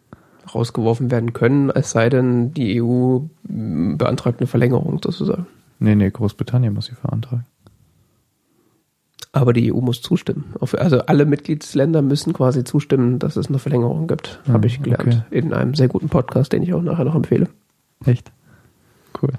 rausgeworfen 0.54 1.11
werden 1.11 1.32
können, 1.32 1.70
es 1.70 1.90
sei 1.90 2.08
denn, 2.08 2.52
die 2.52 2.82
EU 2.82 3.20
beantragt 3.42 4.40
eine 4.40 4.46
Verlängerung 4.46 5.00
sozusagen. 5.02 5.46
Nee, 5.78 5.94
nee, 5.94 6.11
Großbritannien 6.11 6.73
muss 6.73 6.87
sie 6.87 6.94
beantragen. 7.02 7.46
Aber 9.32 9.52
die 9.52 9.73
EU 9.73 9.80
muss 9.80 10.00
zustimmen. 10.00 10.54
Also 10.61 11.00
alle 11.00 11.26
Mitgliedsländer 11.26 12.02
müssen 12.02 12.32
quasi 12.32 12.62
zustimmen, 12.62 13.18
dass 13.18 13.34
es 13.37 13.49
eine 13.49 13.58
Verlängerung 13.58 14.06
gibt. 14.06 14.40
Ja, 14.46 14.54
Habe 14.54 14.68
ich 14.68 14.80
gelernt. 14.80 15.08
Okay. 15.08 15.23
In 15.37 15.52
einem 15.52 15.75
sehr 15.75 15.88
guten 15.88 16.08
Podcast, 16.08 16.52
den 16.52 16.62
ich 16.62 16.73
auch 16.73 16.82
nachher 16.82 17.04
noch 17.04 17.16
empfehle. 17.16 17.49
Echt? 18.06 18.30
Cool. 19.20 19.32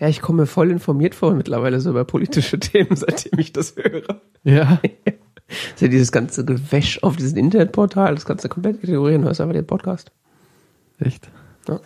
Ja, 0.00 0.08
ich 0.08 0.22
komme 0.22 0.46
voll 0.46 0.70
informiert 0.70 1.14
vor 1.14 1.34
mittlerweile 1.34 1.78
so 1.78 1.90
über 1.90 2.04
politische 2.04 2.58
Themen, 2.60 2.96
seitdem 2.96 3.38
ich 3.38 3.52
das 3.52 3.76
höre. 3.76 4.20
Ja. 4.42 4.80
ist 5.50 5.80
ja 5.80 5.88
dieses 5.88 6.12
ganze 6.12 6.44
Gewäsch 6.44 7.02
auf 7.02 7.16
diesem 7.16 7.38
Internetportal, 7.38 8.14
das 8.14 8.24
ganze 8.24 8.48
komplett 8.48 8.82
ignorieren, 8.82 9.24
hörst 9.24 9.40
einfach 9.40 9.54
den 9.54 9.66
Podcast. 9.66 10.12
Echt? 10.98 11.28
Ja. 11.68 11.80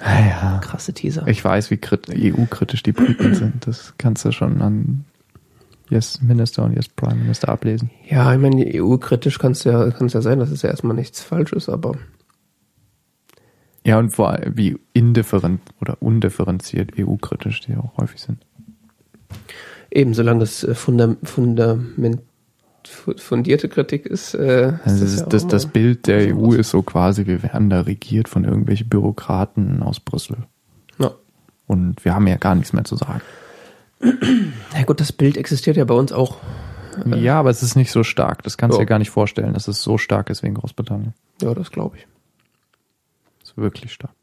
Ah, 0.00 0.20
ja. 0.20 0.60
Krasse 0.62 0.92
Teaser. 0.92 1.26
Ich 1.28 1.44
weiß, 1.44 1.70
wie 1.70 1.78
EU-kritisch 1.78 2.82
die 2.82 2.92
Briten 2.92 3.34
sind. 3.34 3.66
Das 3.66 3.94
kannst 3.98 4.24
du 4.24 4.32
schon 4.32 4.60
an 4.60 5.04
Yes 5.90 6.20
Minister 6.22 6.64
und 6.64 6.74
Yes 6.74 6.88
Prime 6.88 7.16
Minister 7.16 7.50
ablesen. 7.50 7.90
Ja, 8.08 8.32
ich 8.32 8.40
meine, 8.40 8.64
EU-kritisch 8.66 9.38
kannst 9.38 9.64
du 9.64 9.70
ja, 9.70 9.90
kann's 9.90 10.14
ja 10.14 10.22
sein, 10.22 10.38
dass 10.38 10.50
es 10.50 10.62
ja 10.62 10.70
erstmal 10.70 10.96
nichts 10.96 11.22
Falsches, 11.22 11.68
aber. 11.68 11.96
Ja, 13.84 13.98
und 13.98 14.10
vor 14.10 14.30
allem, 14.30 14.56
wie 14.56 14.78
indifferent 14.92 15.60
oder 15.80 16.00
undifferenziert 16.00 16.98
EU-kritisch 16.98 17.60
die 17.60 17.76
auch 17.76 17.96
häufig 17.98 18.20
sind. 18.20 18.44
Eben, 19.92 20.14
solange 20.14 20.42
es 20.44 20.64
äh, 20.64 20.74
Fundament, 20.74 21.28
Fundament 21.28 22.22
fundierte 22.84 23.68
Kritik 23.68 24.06
ist. 24.06 24.34
Äh, 24.34 24.72
also 24.84 25.04
das, 25.04 25.28
das, 25.28 25.42
ja 25.42 25.48
das, 25.48 25.66
Bild 25.66 26.06
der 26.06 26.34
EU 26.34 26.52
ist 26.52 26.70
so 26.70 26.82
quasi, 26.82 27.26
wir 27.26 27.42
werden 27.42 27.68
da 27.68 27.82
regiert 27.82 28.28
von 28.28 28.44
irgendwelchen 28.44 28.88
Bürokraten 28.88 29.82
aus 29.82 30.00
Brüssel. 30.00 30.38
Ja. 30.98 31.12
Und 31.66 32.04
wir 32.04 32.14
haben 32.14 32.26
ja 32.26 32.36
gar 32.36 32.54
nichts 32.54 32.72
mehr 32.72 32.84
zu 32.84 32.96
sagen. 32.96 33.20
Na 34.00 34.82
gut, 34.84 34.98
das 34.98 35.12
Bild 35.12 35.36
existiert 35.36 35.76
ja 35.76 35.84
bei 35.84 35.94
uns 35.94 36.10
auch. 36.10 36.38
Ja, 37.14 37.38
aber 37.38 37.50
es 37.50 37.62
ist 37.62 37.76
nicht 37.76 37.92
so 37.92 38.02
stark. 38.02 38.42
Das 38.42 38.56
kannst 38.56 38.76
du 38.76 38.80
ja. 38.80 38.84
dir 38.84 38.88
gar 38.88 38.98
nicht 38.98 39.10
vorstellen, 39.10 39.54
dass 39.54 39.68
es 39.68 39.82
so 39.82 39.98
stark 39.98 40.30
ist 40.30 40.42
wie 40.42 40.48
in 40.48 40.54
Großbritannien. 40.54 41.14
Ja, 41.40 41.54
das 41.54 41.70
glaube 41.70 41.98
ich. 41.98 42.06
Das 43.40 43.50
ist 43.50 43.56
wirklich 43.58 43.92
stark. 43.92 44.14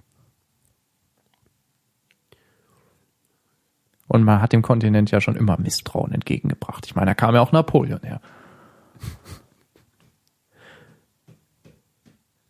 Und 4.09 4.23
man 4.23 4.41
hat 4.41 4.53
dem 4.53 4.63
Kontinent 4.63 5.11
ja 5.11 5.21
schon 5.21 5.35
immer 5.35 5.57
Misstrauen 5.59 6.11
entgegengebracht. 6.11 6.85
Ich 6.87 6.95
meine, 6.95 7.11
da 7.11 7.13
kam 7.13 7.35
ja 7.35 7.41
auch 7.41 7.51
Napoleon 7.51 8.01
her. 8.01 8.19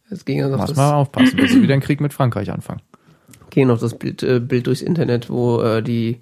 Es 0.10 0.24
ging 0.24 0.40
ja 0.40 0.48
noch 0.48 0.62
Muss 0.62 0.76
mal 0.76 0.94
aufpassen, 0.94 1.36
bis 1.36 1.54
wir 1.54 1.62
wieder 1.62 1.74
einen 1.74 1.84
Krieg 1.84 2.00
mit 2.00 2.14
Frankreich 2.14 2.50
anfangen. 2.50 2.82
Ging 3.50 3.68
noch 3.68 3.78
das 3.78 4.00
Bild, 4.00 4.24
äh, 4.24 4.40
Bild 4.40 4.68
durchs 4.68 4.82
Internet, 4.82 5.30
wo 5.30 5.62
äh, 5.62 5.84
die 5.84 6.22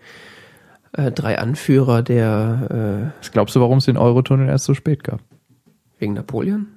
äh, 0.94 1.12
drei 1.12 1.38
Anführer 1.38 2.02
der. 2.02 3.12
Äh, 3.14 3.20
Was 3.20 3.32
glaubst 3.32 3.56
du, 3.56 3.62
warum 3.62 3.78
es 3.78 3.86
den 3.86 3.98
Eurotunnel 3.98 4.50
erst 4.50 4.66
so 4.66 4.74
spät 4.74 5.04
gab? 5.04 5.22
Wegen 6.00 6.14
Napoleon? 6.14 6.68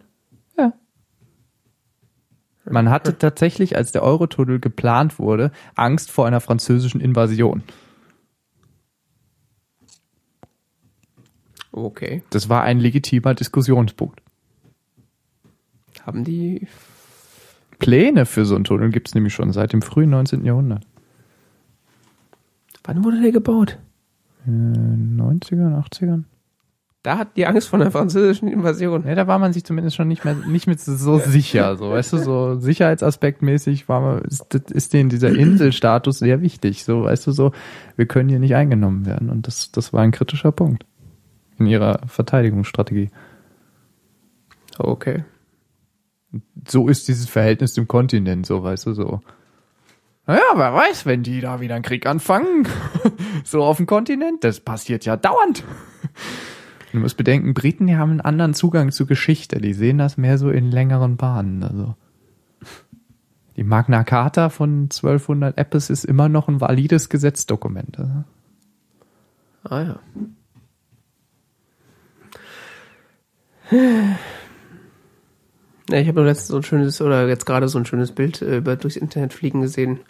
Ja. 0.59 0.75
Man 2.69 2.91
hatte 2.91 3.17
tatsächlich, 3.17 3.75
als 3.77 3.91
der 3.91 4.03
Eurotunnel 4.03 4.61
geplant 4.61 5.19
wurde, 5.19 5.51
Angst 5.77 6.11
vor 6.11 6.27
einer 6.27 6.41
französischen 6.41 7.01
Invasion. 7.01 7.63
Okay. 11.73 12.23
Das 12.31 12.49
war 12.49 12.63
ein 12.63 12.81
legitimer 12.81 13.35
Diskussionspunkt. 13.35 14.23
Haben 16.03 16.25
die 16.25 16.67
Pläne 17.79 18.27
für 18.27 18.45
so 18.45 18.55
einen 18.55 18.65
Tunnel 18.65 18.91
gibt 18.91 19.09
es 19.09 19.15
nämlich 19.15 19.35
schon 19.35 19.53
seit 19.53 19.73
dem 19.73 19.83
frühen 19.83 20.11
19. 20.11 20.45
Jahrhundert. 20.45 20.85
Wann 22.85 23.05
wurde 23.05 23.21
der 23.21 23.33
gebaut? 23.33 23.79
Äh, 24.47 24.51
90ern, 24.51 25.83
80ern. 25.85 26.25
Da 27.03 27.17
hat 27.17 27.37
die 27.37 27.47
Angst 27.47 27.69
vor 27.69 27.79
der 27.79 27.91
französischen 27.91 28.49
Invasion. 28.49 29.07
Ja, 29.07 29.15
da 29.15 29.27
war 29.27 29.39
man 29.39 29.55
sich 29.55 29.65
zumindest 29.65 29.97
schon 29.97 30.09
nicht 30.09 30.27
mehr 30.27 30.35
nicht 30.35 30.67
mit 30.67 30.81
so 30.81 31.19
sicher, 31.19 31.77
so 31.79 31.91
weißt 31.91 32.13
du, 32.13 32.19
so 32.19 32.61
sicherheitsaspektmäßig 32.61 33.89
war 33.89 34.01
man, 34.03 34.23
ist, 34.23 34.55
ist 34.55 34.93
denen 34.93 35.09
dieser 35.09 35.31
Inselstatus 35.31 36.19
sehr 36.19 36.43
wichtig, 36.43 36.85
so 36.85 37.05
weißt 37.05 37.27
du, 37.27 37.33
so 37.33 37.53
wir 37.97 38.05
können 38.05 38.29
hier 38.29 38.39
nicht 38.39 38.55
eingenommen 38.55 39.07
werden 39.07 39.31
und 39.31 39.47
das 39.47 39.73
das 39.73 39.95
war 39.95 40.03
ein 40.03 40.11
kritischer 40.11 40.53
Punkt 40.53 40.85
in 41.61 41.67
ihrer 41.67 42.01
Verteidigungsstrategie. 42.07 43.11
Okay. 44.79 45.25
So 46.67 46.89
ist 46.89 47.09
dieses 47.09 47.29
Verhältnis 47.29 47.75
zum 47.75 47.89
Kontinent, 47.89 48.47
so 48.47 48.63
weißt 48.63 48.87
du 48.87 48.95
so. 48.95 49.21
Naja, 50.27 50.43
wer 50.55 50.73
weiß, 50.75 51.07
wenn 51.07 51.23
die 51.23 51.41
da 51.41 51.61
wieder 51.61 51.75
einen 51.75 51.85
Krieg 51.85 52.07
anfangen, 52.07 52.69
so 53.45 53.63
auf 53.63 53.79
dem 53.79 53.87
Kontinent, 53.87 54.45
das 54.45 54.61
passiert 54.61 55.05
ja 55.05 55.17
dauernd. 55.17 55.65
Du 56.93 56.99
musst 56.99 57.17
bedenken, 57.17 57.55
Briten, 57.55 57.87
die 57.87 57.97
haben 57.97 58.11
einen 58.11 58.21
anderen 58.21 58.53
Zugang 58.53 58.91
zur 58.91 59.07
Geschichte. 59.07 59.61
Die 59.61 59.75
sehen 59.75 59.99
das 59.99 60.17
mehr 60.17 60.39
so 60.39 60.51
in 60.51 60.73
längeren 60.73 61.17
Bahnen. 61.17 61.63
Also 61.63 61.95
die 63.57 63.63
Magna 63.63 64.03
Carta 64.05 64.49
von 64.49 64.85
1200 64.85 65.57
Eppes 65.57 65.89
ist 65.89 66.05
immer 66.05 66.29
noch 66.29 66.49
ein 66.49 66.61
valides 66.61 67.09
Gesetzdokument. 67.09 67.97
Ah 69.63 69.83
ja. 69.83 69.99
Ja, 75.91 75.99
ich 75.99 76.07
habe 76.07 76.21
nur 76.21 76.27
letztens 76.27 76.49
so 76.49 76.57
ein 76.57 76.63
schönes, 76.63 77.01
oder 77.01 77.27
jetzt 77.27 77.47
gerade 77.47 77.69
so 77.69 77.79
ein 77.79 77.87
schönes 77.87 78.13
Bild 78.13 78.43
äh, 78.43 78.59
über 78.59 78.77
durchs 78.77 78.97
Internet 78.97 79.33
fliegen 79.33 79.63
gesehen, 79.63 80.01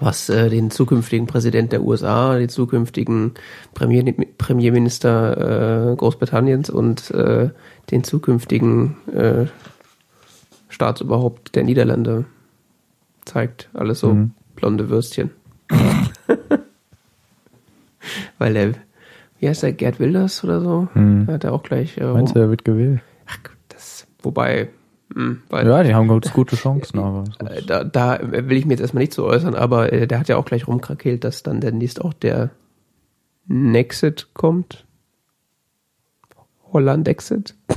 was 0.00 0.28
äh, 0.28 0.50
den 0.50 0.72
zukünftigen 0.72 1.28
Präsident 1.28 1.70
der 1.70 1.84
USA, 1.84 2.36
den 2.38 2.48
zukünftigen 2.48 3.34
Premier, 3.72 4.02
Premierminister 4.36 5.92
äh, 5.92 5.96
Großbritanniens 5.96 6.70
und 6.70 7.12
äh, 7.12 7.50
den 7.92 8.02
zukünftigen 8.02 8.96
äh, 9.12 9.46
Staatsoberhaupt 10.68 11.54
der 11.54 11.62
Niederlande 11.62 12.24
zeigt. 13.24 13.68
Alles 13.74 14.00
so 14.00 14.12
mhm. 14.14 14.32
blonde 14.56 14.88
Würstchen. 14.88 15.30
Weil 18.38 18.54
der, 18.54 18.74
wie 19.42 19.48
heißt 19.48 19.64
der, 19.64 19.72
Gerd 19.72 19.98
Wilders 19.98 20.44
oder 20.44 20.60
so? 20.60 20.86
Mhm. 20.94 21.26
Hat 21.26 21.42
er 21.42 21.52
auch 21.52 21.64
gleich. 21.64 21.98
Äh, 21.98 22.04
Meinst 22.04 22.36
du, 22.36 22.38
er 22.38 22.48
wird 22.48 22.64
gewählt? 22.64 23.00
Ach, 23.26 23.38
das, 23.68 24.06
wobei, 24.22 24.68
hm, 25.12 25.42
weil, 25.50 25.66
ja, 25.66 25.82
die 25.82 25.96
haben 25.96 26.06
gute, 26.06 26.30
gute 26.30 26.54
Chancen. 26.54 27.00
Aber 27.00 27.24
äh, 27.40 27.60
da, 27.60 27.82
da 27.82 28.20
will 28.22 28.56
ich 28.56 28.66
mir 28.66 28.74
jetzt 28.74 28.82
erstmal 28.82 29.02
nicht 29.02 29.12
so 29.12 29.24
äußern, 29.24 29.56
aber 29.56 29.92
äh, 29.92 30.06
der 30.06 30.20
hat 30.20 30.28
ja 30.28 30.36
auch 30.36 30.44
gleich 30.44 30.68
rumkrakelt, 30.68 31.24
dass 31.24 31.42
dann 31.42 31.60
demnächst 31.60 32.00
auch 32.00 32.12
der 32.12 32.50
Nexit 33.48 34.28
kommt. 34.32 34.86
Holland-Exit. 36.72 37.56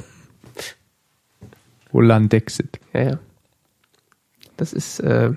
Holland-Exit. 1.93 2.79
Ja, 2.93 3.01
ja. 3.01 3.19
Das 4.55 4.71
ist 4.71 4.99
äh, 4.99 5.31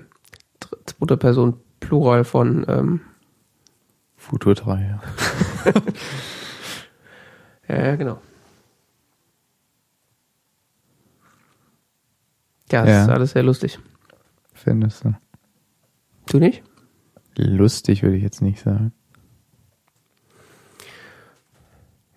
zweite 0.85 1.17
Person 1.17 1.55
Plural 1.79 2.23
von 2.23 2.67
ähm, 2.69 3.01
Futur 4.29 4.53
3, 4.53 4.79
ja. 7.67 7.75
ja, 7.75 7.95
genau. 7.95 8.21
Ja, 12.71 12.85
das 12.85 12.89
ja. 12.89 13.03
ist 13.03 13.09
alles 13.09 13.31
sehr 13.31 13.41
lustig. 13.41 13.79
Findest 14.53 15.03
du? 15.03 15.15
Du 16.27 16.37
nicht? 16.37 16.61
Lustig 17.35 18.03
würde 18.03 18.17
ich 18.17 18.23
jetzt 18.23 18.43
nicht 18.43 18.61
sagen. 18.61 18.93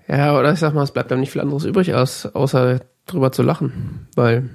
Ja, 0.07 0.39
oder 0.39 0.53
ich 0.53 0.59
sag 0.59 0.75
mal, 0.75 0.83
es 0.83 0.93
bleibt 0.93 1.11
dann 1.11 1.21
nicht 1.21 1.31
viel 1.31 1.41
anderes 1.41 1.65
übrig, 1.65 1.95
als, 1.95 2.27
außer 2.27 2.81
drüber 3.07 3.33
zu 3.33 3.43
lachen, 3.43 4.09
weil 4.15 4.51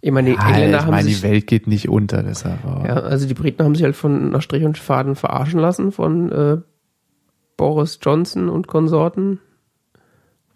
ich 0.00 0.10
meine, 0.10 0.30
die 0.30 0.36
ja, 0.36 0.48
Engländer 0.48 0.78
ich 0.78 0.84
haben 0.84 0.90
meine, 0.90 1.08
sich, 1.08 1.20
die 1.20 1.22
Welt 1.22 1.46
geht 1.46 1.66
nicht 1.66 1.88
unter, 1.88 2.22
deshalb. 2.22 2.64
Aber. 2.64 2.86
Ja, 2.86 2.94
also 2.94 3.26
die 3.26 3.34
Briten 3.34 3.64
haben 3.64 3.74
sich 3.74 3.84
halt 3.84 3.96
von 3.96 4.30
nach 4.30 4.42
Strich 4.42 4.64
und 4.64 4.78
Faden 4.78 5.14
verarschen 5.14 5.60
lassen 5.60 5.92
von 5.92 6.32
äh, 6.32 6.58
Boris 7.56 7.98
Johnson 8.00 8.48
und 8.48 8.66
Konsorten. 8.66 9.40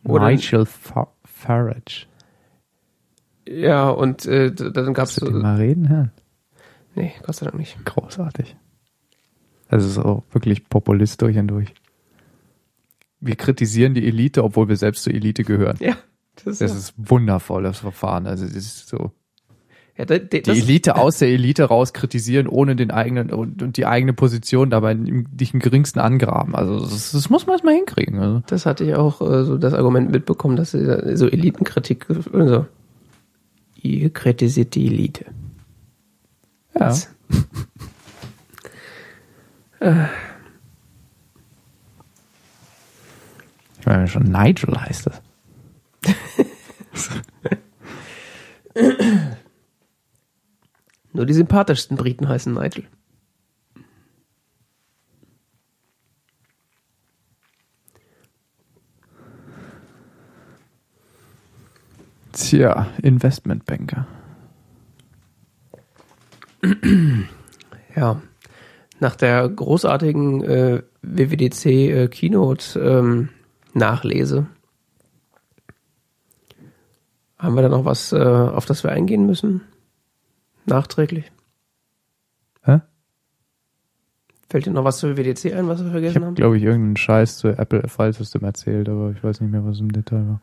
Oder 0.04 0.28
Nigel 0.30 0.66
Farage. 0.66 2.06
Ja, 3.46 3.90
und 3.90 4.24
äh, 4.26 4.52
dann 4.52 4.94
gab 4.94 5.08
es. 5.08 5.16
so, 5.16 5.30
mal 5.30 5.56
reden 5.56 5.88
hören? 5.88 6.12
Nee, 6.94 7.12
Gott 7.22 7.36
sei 7.36 7.46
Dank 7.46 7.58
nicht. 7.58 7.84
Großartig. 7.84 8.56
Das 9.68 9.84
ist 9.84 9.98
auch 9.98 10.22
wirklich 10.30 10.68
Populist 10.68 11.20
durch 11.20 11.36
und 11.36 11.48
durch. 11.48 11.74
Wir 13.20 13.36
kritisieren 13.36 13.94
die 13.94 14.06
Elite, 14.06 14.44
obwohl 14.44 14.68
wir 14.68 14.76
selbst 14.76 15.02
zur 15.02 15.14
Elite 15.14 15.44
gehören. 15.44 15.76
Ja. 15.80 15.96
Das, 16.36 16.58
das 16.58 16.72
ja. 16.72 16.78
ist 16.78 16.94
wundervoll, 16.96 17.62
das 17.62 17.78
Verfahren. 17.78 18.26
Also 18.26 18.44
es 18.44 18.54
ist 18.54 18.88
so. 18.88 19.12
Ja, 19.96 20.04
da, 20.04 20.18
die 20.18 20.42
Elite 20.50 20.96
aus 21.00 21.18
der 21.18 21.28
Elite 21.28 21.64
raus 21.64 21.92
kritisieren, 21.92 22.48
ohne 22.48 22.74
den 22.74 22.90
eigenen 22.90 23.30
und, 23.30 23.62
und 23.62 23.76
die 23.76 23.86
eigene 23.86 24.12
Position 24.12 24.68
dabei 24.70 24.96
dich 24.98 25.54
im 25.54 25.60
geringsten 25.60 26.00
angraben. 26.00 26.56
Also 26.56 26.80
das, 26.80 27.12
das 27.12 27.30
muss 27.30 27.46
man 27.46 27.54
erstmal 27.54 27.74
hinkriegen. 27.74 28.18
Also. 28.18 28.42
Das 28.46 28.66
hatte 28.66 28.84
ich 28.84 28.96
auch 28.96 29.20
äh, 29.20 29.44
so 29.44 29.56
das 29.56 29.72
Argument 29.72 30.10
mitbekommen, 30.10 30.56
dass 30.56 30.72
so 30.72 31.28
Elitenkritik, 31.28 32.06
also 32.32 32.66
ihr 33.80 34.10
kritisiert 34.10 34.74
die 34.74 34.86
Elite. 34.86 35.26
Ja. 36.78 36.92
äh. 39.80 40.06
Ich 43.78 43.86
meine 43.86 44.08
schon 44.08 44.24
Nigel 44.24 44.80
heißt 44.80 45.06
das. 45.06 45.22
Nur 51.14 51.26
die 51.26 51.32
sympathischsten 51.32 51.96
Briten 51.96 52.28
heißen 52.28 52.52
Nigel. 52.52 52.84
Tja, 62.32 62.88
Investmentbanker. 63.00 64.08
Ja, 67.94 68.20
nach 68.98 69.14
der 69.14 69.48
großartigen 69.48 70.42
äh, 70.42 70.82
WWDC 71.02 71.66
äh, 71.66 72.08
Keynote 72.08 72.80
ähm, 72.80 73.28
Nachlese 73.72 74.48
haben 77.38 77.54
wir 77.54 77.62
da 77.62 77.68
noch 77.68 77.84
was, 77.84 78.12
äh, 78.12 78.16
auf 78.16 78.66
das 78.66 78.82
wir 78.82 78.90
eingehen 78.90 79.26
müssen? 79.26 79.60
Nachträglich? 80.66 81.30
Hä? 82.62 82.80
Fällt 84.48 84.66
dir 84.66 84.70
noch 84.70 84.84
was 84.84 84.98
zur 84.98 85.16
WWDC 85.16 85.54
ein, 85.54 85.68
was 85.68 85.82
wir 85.84 85.90
vergessen 85.90 86.10
ich 86.10 86.16
hab, 86.16 86.22
haben? 86.24 86.34
glaube 86.34 86.56
ich, 86.56 86.62
irgendeinen 86.62 86.96
Scheiß 86.96 87.38
zu 87.38 87.48
Apple 87.48 87.88
File 87.88 88.12
System 88.12 88.44
erzählt, 88.44 88.88
aber 88.88 89.10
ich 89.10 89.22
weiß 89.22 89.40
nicht 89.40 89.50
mehr, 89.50 89.64
was 89.64 89.80
im 89.80 89.92
Detail 89.92 90.26
war. 90.26 90.40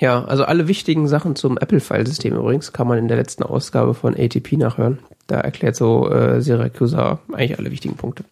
Ja, 0.00 0.24
also 0.24 0.44
alle 0.44 0.66
wichtigen 0.66 1.08
Sachen 1.08 1.36
zum 1.36 1.58
Apple-File-System 1.58 2.34
übrigens 2.34 2.72
kann 2.72 2.88
man 2.88 2.96
in 2.96 3.06
der 3.06 3.18
letzten 3.18 3.42
Ausgabe 3.42 3.92
von 3.92 4.16
ATP 4.16 4.56
nachhören. 4.56 4.98
Da 5.26 5.40
erklärt 5.40 5.76
so 5.76 6.10
äh, 6.10 6.40
Siracusa 6.40 7.20
eigentlich 7.30 7.58
alle 7.58 7.70
wichtigen 7.70 7.96
Punkte. 7.96 8.24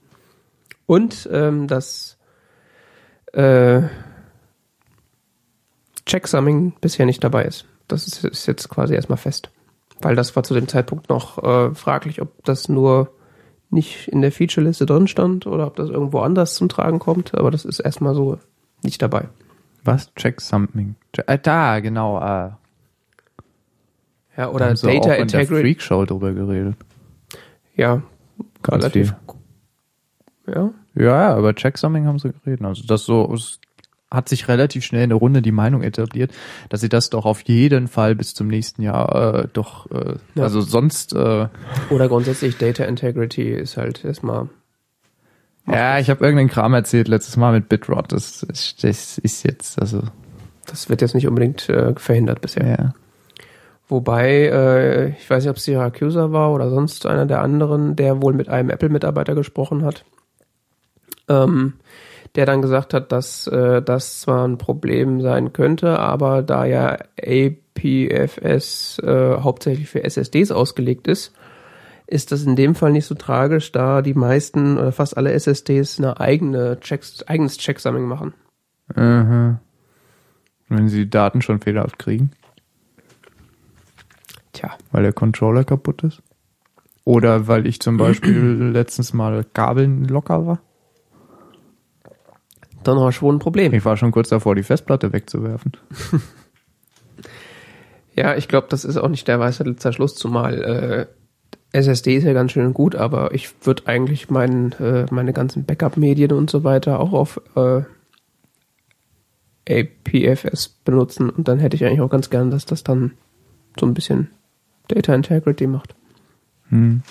Und 0.86 1.28
ähm, 1.30 1.68
das 1.68 2.16
äh, 3.34 3.82
Checksumming 6.06 6.72
bisher 6.80 7.04
nicht 7.04 7.22
dabei 7.22 7.44
ist. 7.44 7.66
Das 7.86 8.06
ist, 8.06 8.24
ist, 8.24 8.46
jetzt 8.46 8.70
quasi 8.70 8.94
erstmal 8.94 9.18
fest. 9.18 9.50
Weil 10.00 10.14
das 10.14 10.34
war 10.36 10.42
zu 10.44 10.54
dem 10.54 10.68
Zeitpunkt 10.68 11.08
noch 11.08 11.42
äh, 11.42 11.74
fraglich, 11.74 12.22
ob 12.22 12.44
das 12.44 12.68
nur 12.68 13.10
nicht 13.70 14.08
in 14.08 14.22
der 14.22 14.32
Feature-Liste 14.32 14.86
drin 14.86 15.08
stand 15.08 15.46
oder 15.46 15.66
ob 15.66 15.76
das 15.76 15.90
irgendwo 15.90 16.20
anders 16.20 16.54
zum 16.54 16.68
Tragen 16.68 16.98
kommt. 16.98 17.36
Aber 17.36 17.50
das 17.50 17.64
ist 17.64 17.80
erstmal 17.80 18.14
so 18.14 18.38
nicht 18.82 19.02
dabei. 19.02 19.28
Was? 19.84 20.12
Checksumming? 20.14 20.94
Äh, 21.26 21.38
da, 21.38 21.80
genau. 21.80 22.18
Äh. 22.18 22.50
Ja, 24.36 24.50
oder 24.50 24.74
Data 24.74 24.88
auch 24.88 24.92
in 24.92 25.22
Integrity. 25.22 25.30
der 25.30 25.46
Freak 25.46 25.82
Show 25.82 26.04
drüber 26.04 26.32
geredet. 26.32 26.76
Ja, 27.74 28.02
Ganz 28.62 28.84
relativ. 28.84 29.14
Viel. 30.44 30.54
Ja. 30.54 30.70
Ja, 30.94 31.38
über 31.38 31.54
Checksumming 31.54 32.06
haben 32.06 32.18
sie 32.18 32.32
geredet. 32.32 32.64
Also 32.64 32.84
das 32.86 33.04
so 33.04 33.24
hat 34.10 34.28
sich 34.28 34.48
relativ 34.48 34.84
schnell 34.84 35.04
in 35.04 35.10
der 35.10 35.18
Runde 35.18 35.42
die 35.42 35.52
Meinung 35.52 35.82
etabliert, 35.82 36.32
dass 36.68 36.80
sie 36.80 36.88
das 36.88 37.10
doch 37.10 37.26
auf 37.26 37.42
jeden 37.42 37.88
Fall 37.88 38.14
bis 38.14 38.34
zum 38.34 38.48
nächsten 38.48 38.82
Jahr 38.82 39.44
äh, 39.44 39.48
doch, 39.52 39.90
äh, 39.90 40.14
ja. 40.34 40.42
also 40.42 40.60
sonst. 40.60 41.12
Äh, 41.14 41.48
Oder 41.90 42.08
grundsätzlich 42.08 42.56
Data 42.56 42.84
Integrity 42.84 43.52
ist 43.52 43.76
halt 43.76 44.04
erstmal. 44.04 44.48
Ja, 45.66 45.98
ich 45.98 46.08
habe 46.08 46.24
irgendeinen 46.24 46.48
Kram 46.48 46.72
erzählt 46.72 47.08
letztes 47.08 47.36
Mal 47.36 47.52
mit 47.52 47.68
Bitrot. 47.68 48.10
Das, 48.10 48.46
das 48.80 49.18
ist 49.18 49.42
jetzt, 49.44 49.78
also. 49.78 50.02
Das 50.66 50.88
wird 50.88 51.02
jetzt 51.02 51.14
nicht 51.14 51.28
unbedingt 51.28 51.68
äh, 51.68 51.94
verhindert 51.94 52.40
bisher. 52.40 52.66
Ja. 52.66 52.94
Wobei, 53.88 54.46
äh, 54.46 55.08
ich 55.10 55.28
weiß 55.28 55.44
nicht, 55.44 55.50
ob 55.50 55.56
es 55.56 55.64
Syracuse 55.64 56.32
war 56.32 56.52
oder 56.52 56.70
sonst 56.70 57.06
einer 57.06 57.26
der 57.26 57.40
anderen, 57.40 57.96
der 57.96 58.22
wohl 58.22 58.34
mit 58.34 58.48
einem 58.48 58.70
Apple-Mitarbeiter 58.70 59.34
gesprochen 59.34 59.84
hat. 59.84 60.04
Ähm, 61.28 61.74
der 62.38 62.46
dann 62.46 62.62
gesagt 62.62 62.94
hat, 62.94 63.10
dass 63.10 63.48
äh, 63.48 63.82
das 63.82 64.20
zwar 64.20 64.46
ein 64.46 64.58
Problem 64.58 65.20
sein 65.20 65.52
könnte, 65.52 65.98
aber 65.98 66.40
da 66.42 66.64
ja 66.66 66.96
APFS 67.20 69.00
äh, 69.00 69.38
hauptsächlich 69.40 69.88
für 69.88 70.04
SSDs 70.04 70.52
ausgelegt 70.52 71.08
ist, 71.08 71.34
ist 72.06 72.30
das 72.30 72.44
in 72.44 72.54
dem 72.54 72.76
Fall 72.76 72.92
nicht 72.92 73.06
so 73.06 73.16
tragisch, 73.16 73.72
da 73.72 74.02
die 74.02 74.14
meisten 74.14 74.78
oder 74.78 74.92
fast 74.92 75.16
alle 75.16 75.32
SSDs 75.32 75.98
eine 75.98 76.20
eigene 76.20 76.78
Checks, 76.78 77.24
eigenes 77.24 77.58
Checksumming 77.58 78.04
machen. 78.04 78.34
Mhm. 78.94 79.58
Wenn 80.68 80.88
sie 80.88 80.98
die 80.98 81.10
Daten 81.10 81.42
schon 81.42 81.58
fehlerhaft 81.58 81.98
kriegen? 81.98 82.30
Tja. 84.52 84.76
Weil 84.92 85.02
der 85.02 85.12
Controller 85.12 85.64
kaputt 85.64 86.04
ist? 86.04 86.22
Oder 87.02 87.48
weil 87.48 87.66
ich 87.66 87.80
zum 87.80 87.96
Beispiel 87.96 88.70
letztens 88.72 89.12
mal 89.12 89.44
Kabeln 89.54 90.04
locker 90.04 90.46
war? 90.46 90.60
Dann 92.88 92.98
hast 93.00 93.18
du 93.18 93.22
wohl 93.22 93.34
ein 93.34 93.38
Problem. 93.38 93.74
Ich 93.74 93.84
war 93.84 93.96
schon 93.96 94.12
kurz 94.12 94.28
davor, 94.28 94.54
die 94.54 94.62
Festplatte 94.62 95.12
wegzuwerfen. 95.12 95.72
ja, 98.16 98.36
ich 98.36 98.48
glaube, 98.48 98.66
das 98.70 98.84
ist 98.84 98.96
auch 98.96 99.08
nicht 99.08 99.28
der 99.28 99.38
weiße 99.38 99.62
letzter 99.64 99.92
Schluss, 99.92 100.14
zumal 100.14 100.62
äh, 100.62 101.06
SSD 101.72 102.16
ist 102.16 102.24
ja 102.24 102.32
ganz 102.32 102.52
schön 102.52 102.72
gut, 102.72 102.94
aber 102.94 103.34
ich 103.34 103.50
würde 103.66 103.86
eigentlich 103.86 104.30
mein, 104.30 104.72
äh, 104.80 105.06
meine 105.10 105.32
ganzen 105.32 105.64
Backup-Medien 105.64 106.32
und 106.32 106.50
so 106.50 106.64
weiter 106.64 106.98
auch 106.98 107.12
auf 107.12 107.40
äh, 107.56 107.82
APFS 109.68 110.68
benutzen 110.68 111.28
und 111.28 111.46
dann 111.46 111.58
hätte 111.58 111.76
ich 111.76 111.84
eigentlich 111.84 112.00
auch 112.00 112.08
ganz 112.08 112.30
gern, 112.30 112.50
dass 112.50 112.64
das 112.64 112.84
dann 112.84 113.12
so 113.78 113.84
ein 113.84 113.92
bisschen 113.92 114.30
Data 114.88 115.14
Integrity 115.14 115.66
macht. 115.66 115.94
Hm. 116.70 117.02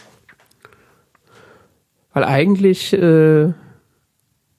Weil 2.13 2.23
eigentlich 2.23 2.93
äh, 2.93 3.53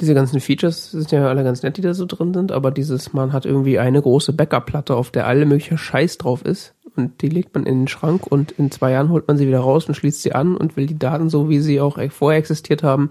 diese 0.01 0.15
ganzen 0.15 0.41
Features 0.41 0.93
sind 0.93 1.11
ja 1.11 1.27
alle 1.27 1.43
ganz 1.43 1.63
nett, 1.63 1.77
die 1.77 1.83
da 1.83 1.93
so 1.93 2.07
drin 2.07 2.33
sind, 2.33 2.53
aber 2.53 2.71
dieses, 2.71 3.13
man 3.13 3.33
hat 3.33 3.45
irgendwie 3.45 3.79
eine 3.79 4.01
große 4.01 4.33
Backup-Platte, 4.33 4.95
auf 4.95 5.11
der 5.11 5.27
alle 5.27 5.45
mögliche 5.45 5.77
Scheiß 5.77 6.19
drauf 6.19 6.45
ist 6.45 6.75
und 6.95 7.21
die 7.23 7.29
legt 7.29 7.55
man 7.55 7.67
in 7.67 7.81
den 7.81 7.89
Schrank 7.89 8.27
und 8.27 8.53
in 8.53 8.71
zwei 8.71 8.93
Jahren 8.93 9.09
holt 9.09 9.27
man 9.27 9.37
sie 9.37 9.49
wieder 9.49 9.61
raus 9.61 9.87
und 9.87 9.95
schließt 9.95 10.23
sie 10.23 10.33
an 10.33 10.57
und 10.57 10.77
will 10.77 10.87
die 10.87 10.99
Daten, 10.99 11.31
so 11.31 11.49
wie 11.49 11.59
sie 11.59 11.81
auch 11.81 11.99
vorher 12.11 12.39
existiert 12.39 12.83
haben, 12.83 13.11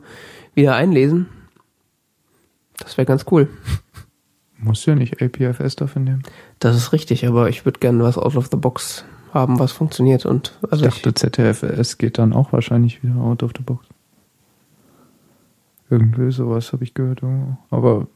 wieder 0.54 0.76
einlesen. 0.76 1.28
Das 2.80 2.98
wäre 2.98 3.06
ganz 3.06 3.26
cool. 3.32 3.50
Muss 4.58 4.86
ja 4.86 4.96
nicht 4.96 5.22
APFS 5.22 5.76
dafür 5.76 6.02
nehmen. 6.02 6.24
Das 6.60 6.76
ist 6.76 6.94
richtig, 6.94 7.28
aber 7.28 7.50
ich 7.50 7.66
würde 7.66 7.80
gerne 7.80 8.04
was 8.04 8.18
out 8.18 8.36
of 8.36 8.48
the 8.50 8.58
box 8.58 9.04
haben, 9.34 9.60
was 9.60 9.74
funktioniert 9.74 10.26
und 10.26 10.58
also 10.70 10.86
ich 10.86 11.02
dachte 11.02 11.28
ich, 11.28 11.34
ZFS 11.34 11.98
geht 11.98 12.18
dann 12.18 12.32
auch 12.32 12.54
wahrscheinlich 12.54 13.04
wieder 13.04 13.18
out 13.18 13.44
of 13.44 13.52
the 13.58 13.64
box. 13.64 13.86
Irgendwie 15.90 16.32
sowas 16.32 16.74
habe 16.74 16.84
ich 16.84 16.94
gehört. 16.94 17.22
Aber 17.70 18.08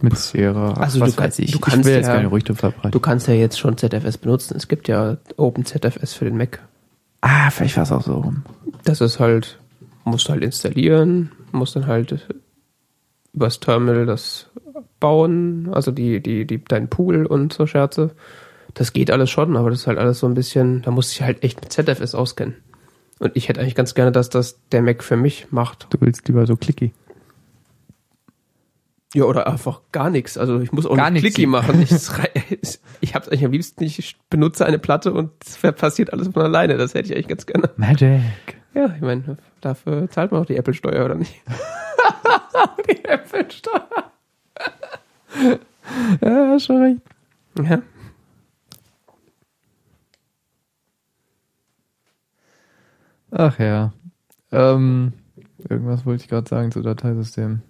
mit 0.00 0.16
Sierra. 0.18 0.74
Also 0.74 1.00
was 1.00 1.16
du, 1.16 1.22
weiß 1.22 1.38
ich. 1.40 1.52
Du 1.52 1.58
kannst 1.58 1.80
ich 1.80 1.84
will 1.86 1.92
ja, 1.92 1.98
jetzt 1.98 2.06
keine 2.08 2.28
Gerüchte 2.28 2.54
verbreiten. 2.54 2.90
Du 2.90 3.00
kannst 3.00 3.26
ja 3.28 3.34
jetzt 3.34 3.58
schon 3.58 3.76
ZFS 3.76 4.18
benutzen. 4.18 4.56
Es 4.56 4.68
gibt 4.68 4.88
ja 4.88 5.16
OpenZFS 5.36 6.14
für 6.14 6.24
den 6.24 6.36
Mac. 6.36 6.60
Ah, 7.20 7.50
vielleicht 7.50 7.76
war 7.76 7.84
es 7.84 7.92
auch 7.92 8.02
so 8.02 8.18
rum. 8.18 8.44
Das 8.84 9.00
ist 9.00 9.18
halt, 9.18 9.58
musst 10.04 10.28
du 10.28 10.32
halt 10.32 10.44
installieren, 10.44 11.32
musst 11.52 11.74
dann 11.74 11.86
halt 11.86 12.28
übers 13.32 13.60
Terminal 13.60 14.06
das 14.06 14.50
bauen, 15.00 15.70
also 15.72 15.90
die, 15.90 16.20
die, 16.20 16.46
die, 16.46 16.62
dein 16.62 16.88
Pool 16.88 17.26
und 17.26 17.52
so 17.52 17.66
Scherze. 17.66 18.10
Das 18.74 18.92
geht 18.92 19.10
alles 19.10 19.30
schon, 19.30 19.56
aber 19.56 19.70
das 19.70 19.80
ist 19.80 19.86
halt 19.86 19.98
alles 19.98 20.18
so 20.18 20.26
ein 20.26 20.34
bisschen, 20.34 20.82
da 20.82 20.90
muss 20.90 21.12
ich 21.12 21.22
halt 21.22 21.42
echt 21.42 21.60
mit 21.60 21.72
ZFS 21.72 22.14
auskennen. 22.14 22.56
Und 23.18 23.36
ich 23.36 23.48
hätte 23.48 23.60
eigentlich 23.60 23.74
ganz 23.74 23.94
gerne, 23.94 24.12
dass 24.12 24.28
das 24.28 24.58
der 24.72 24.82
Mac 24.82 25.02
für 25.02 25.16
mich 25.16 25.46
macht. 25.50 25.86
Du 25.90 26.00
willst 26.00 26.26
lieber 26.28 26.46
so 26.46 26.56
clicky. 26.56 26.92
Ja, 29.14 29.24
oder 29.24 29.46
einfach 29.46 29.80
gar 29.92 30.10
nichts. 30.10 30.36
Also 30.36 30.58
ich 30.58 30.72
muss 30.72 30.86
auch 30.86 30.96
gar 30.96 31.10
nicht 31.10 31.22
clicky 31.22 31.46
machen. 31.46 31.80
Ich, 31.80 31.92
ich 33.00 33.14
habe 33.14 33.26
eigentlich 33.26 33.44
am 33.44 33.52
liebsten, 33.52 33.84
ich 33.84 34.16
benutze 34.28 34.66
eine 34.66 34.80
Platte 34.80 35.12
und 35.12 35.30
es 35.46 35.56
passiert 35.74 36.12
alles 36.12 36.28
von 36.28 36.42
alleine. 36.42 36.76
Das 36.76 36.94
hätte 36.94 37.10
ich 37.10 37.14
eigentlich 37.14 37.28
ganz 37.28 37.46
gerne. 37.46 37.70
Magic. 37.76 38.20
Ja, 38.74 38.92
ich 38.96 39.02
meine, 39.02 39.36
dafür 39.60 40.10
zahlt 40.10 40.32
man 40.32 40.42
auch 40.42 40.46
die 40.46 40.56
Apple-Steuer, 40.56 41.04
oder 41.04 41.14
nicht? 41.14 41.32
die 42.90 43.04
Apple-Steuer. 43.04 43.88
ja, 46.20 46.58
schon 46.58 46.82
recht. 46.82 47.00
Ja. 47.62 47.82
Ach 53.36 53.58
ja. 53.58 53.92
Ähm, 54.52 55.12
irgendwas 55.68 56.06
wollte 56.06 56.22
ich 56.22 56.28
gerade 56.28 56.48
sagen 56.48 56.70
zu 56.70 56.82
Dateisystem. 56.82 57.62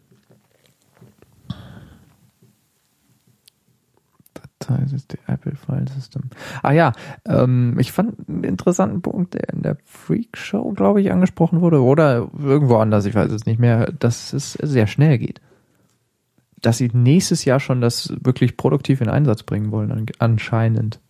Dateisystem, 4.35 5.21
Apple 5.27 5.57
File 5.57 5.89
System. 5.89 6.25
Ah 6.63 6.73
ja, 6.73 6.93
ähm, 7.25 7.79
ich 7.79 7.93
fand 7.93 8.29
einen 8.29 8.45
interessanten 8.45 9.01
Punkt, 9.01 9.33
der 9.33 9.49
in 9.49 9.63
der 9.63 9.79
Freak 9.85 10.37
Show, 10.37 10.73
glaube 10.73 11.01
ich, 11.01 11.11
angesprochen 11.11 11.63
wurde, 11.63 11.83
oder 11.83 12.29
irgendwo 12.39 12.77
anders, 12.77 13.07
ich 13.07 13.15
weiß 13.15 13.33
es 13.33 13.47
nicht 13.47 13.59
mehr, 13.59 13.91
dass 13.93 14.35
es 14.35 14.53
sehr 14.53 14.87
schnell 14.87 15.17
geht. 15.17 15.41
Dass 16.61 16.77
sie 16.77 16.91
nächstes 16.93 17.47
Jahr 17.47 17.59
schon 17.59 17.81
das 17.81 18.15
wirklich 18.23 18.59
produktiv 18.59 19.01
in 19.01 19.09
Einsatz 19.09 19.45
bringen 19.45 19.71
wollen, 19.71 20.07
anscheinend. 20.19 21.01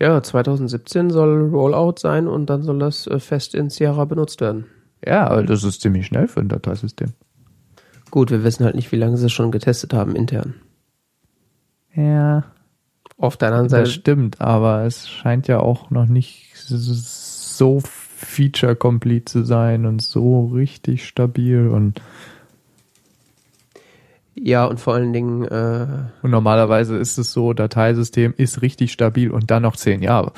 Ja, 0.00 0.22
2017 0.22 1.10
soll 1.10 1.50
Rollout 1.50 1.96
sein 1.98 2.26
und 2.26 2.46
dann 2.48 2.62
soll 2.62 2.78
das 2.78 3.06
äh, 3.06 3.20
fest 3.20 3.54
in 3.54 3.68
Sierra 3.68 4.06
benutzt 4.06 4.40
werden. 4.40 4.64
Ja, 5.06 5.26
aber 5.28 5.42
das 5.42 5.62
ist 5.62 5.82
ziemlich 5.82 6.06
schnell 6.06 6.26
für 6.26 6.40
ein 6.40 6.48
Dateisystem. 6.48 7.12
Gut, 8.10 8.30
wir 8.30 8.42
wissen 8.42 8.64
halt 8.64 8.74
nicht, 8.74 8.90
wie 8.92 8.96
lange 8.96 9.16
sie 9.16 9.26
es 9.26 9.32
schon 9.32 9.52
getestet 9.52 9.92
haben 9.92 10.16
intern. 10.16 10.54
Ja. 11.94 12.44
Auf 13.16 13.36
der 13.36 13.48
anderen 13.48 13.68
Seite. 13.68 13.84
Das 13.84 13.92
stimmt, 13.92 14.40
aber 14.40 14.84
es 14.84 15.08
scheint 15.08 15.46
ja 15.46 15.60
auch 15.60 15.90
noch 15.90 16.06
nicht 16.06 16.56
so 16.56 17.82
feature-complete 17.84 19.26
zu 19.26 19.44
sein 19.44 19.84
und 19.84 20.00
so 20.00 20.46
richtig 20.46 21.06
stabil 21.06 21.68
und 21.68 22.00
ja, 24.34 24.64
und 24.64 24.80
vor 24.80 24.94
allen 24.94 25.12
Dingen. 25.12 25.44
Äh, 25.44 25.86
und 26.22 26.30
normalerweise 26.30 26.96
ist 26.96 27.18
es 27.18 27.32
so, 27.32 27.52
Dateisystem 27.52 28.34
ist 28.36 28.62
richtig 28.62 28.92
stabil 28.92 29.30
und 29.30 29.50
dann 29.50 29.62
noch 29.62 29.76
zehn 29.76 30.02
Jahre. 30.02 30.32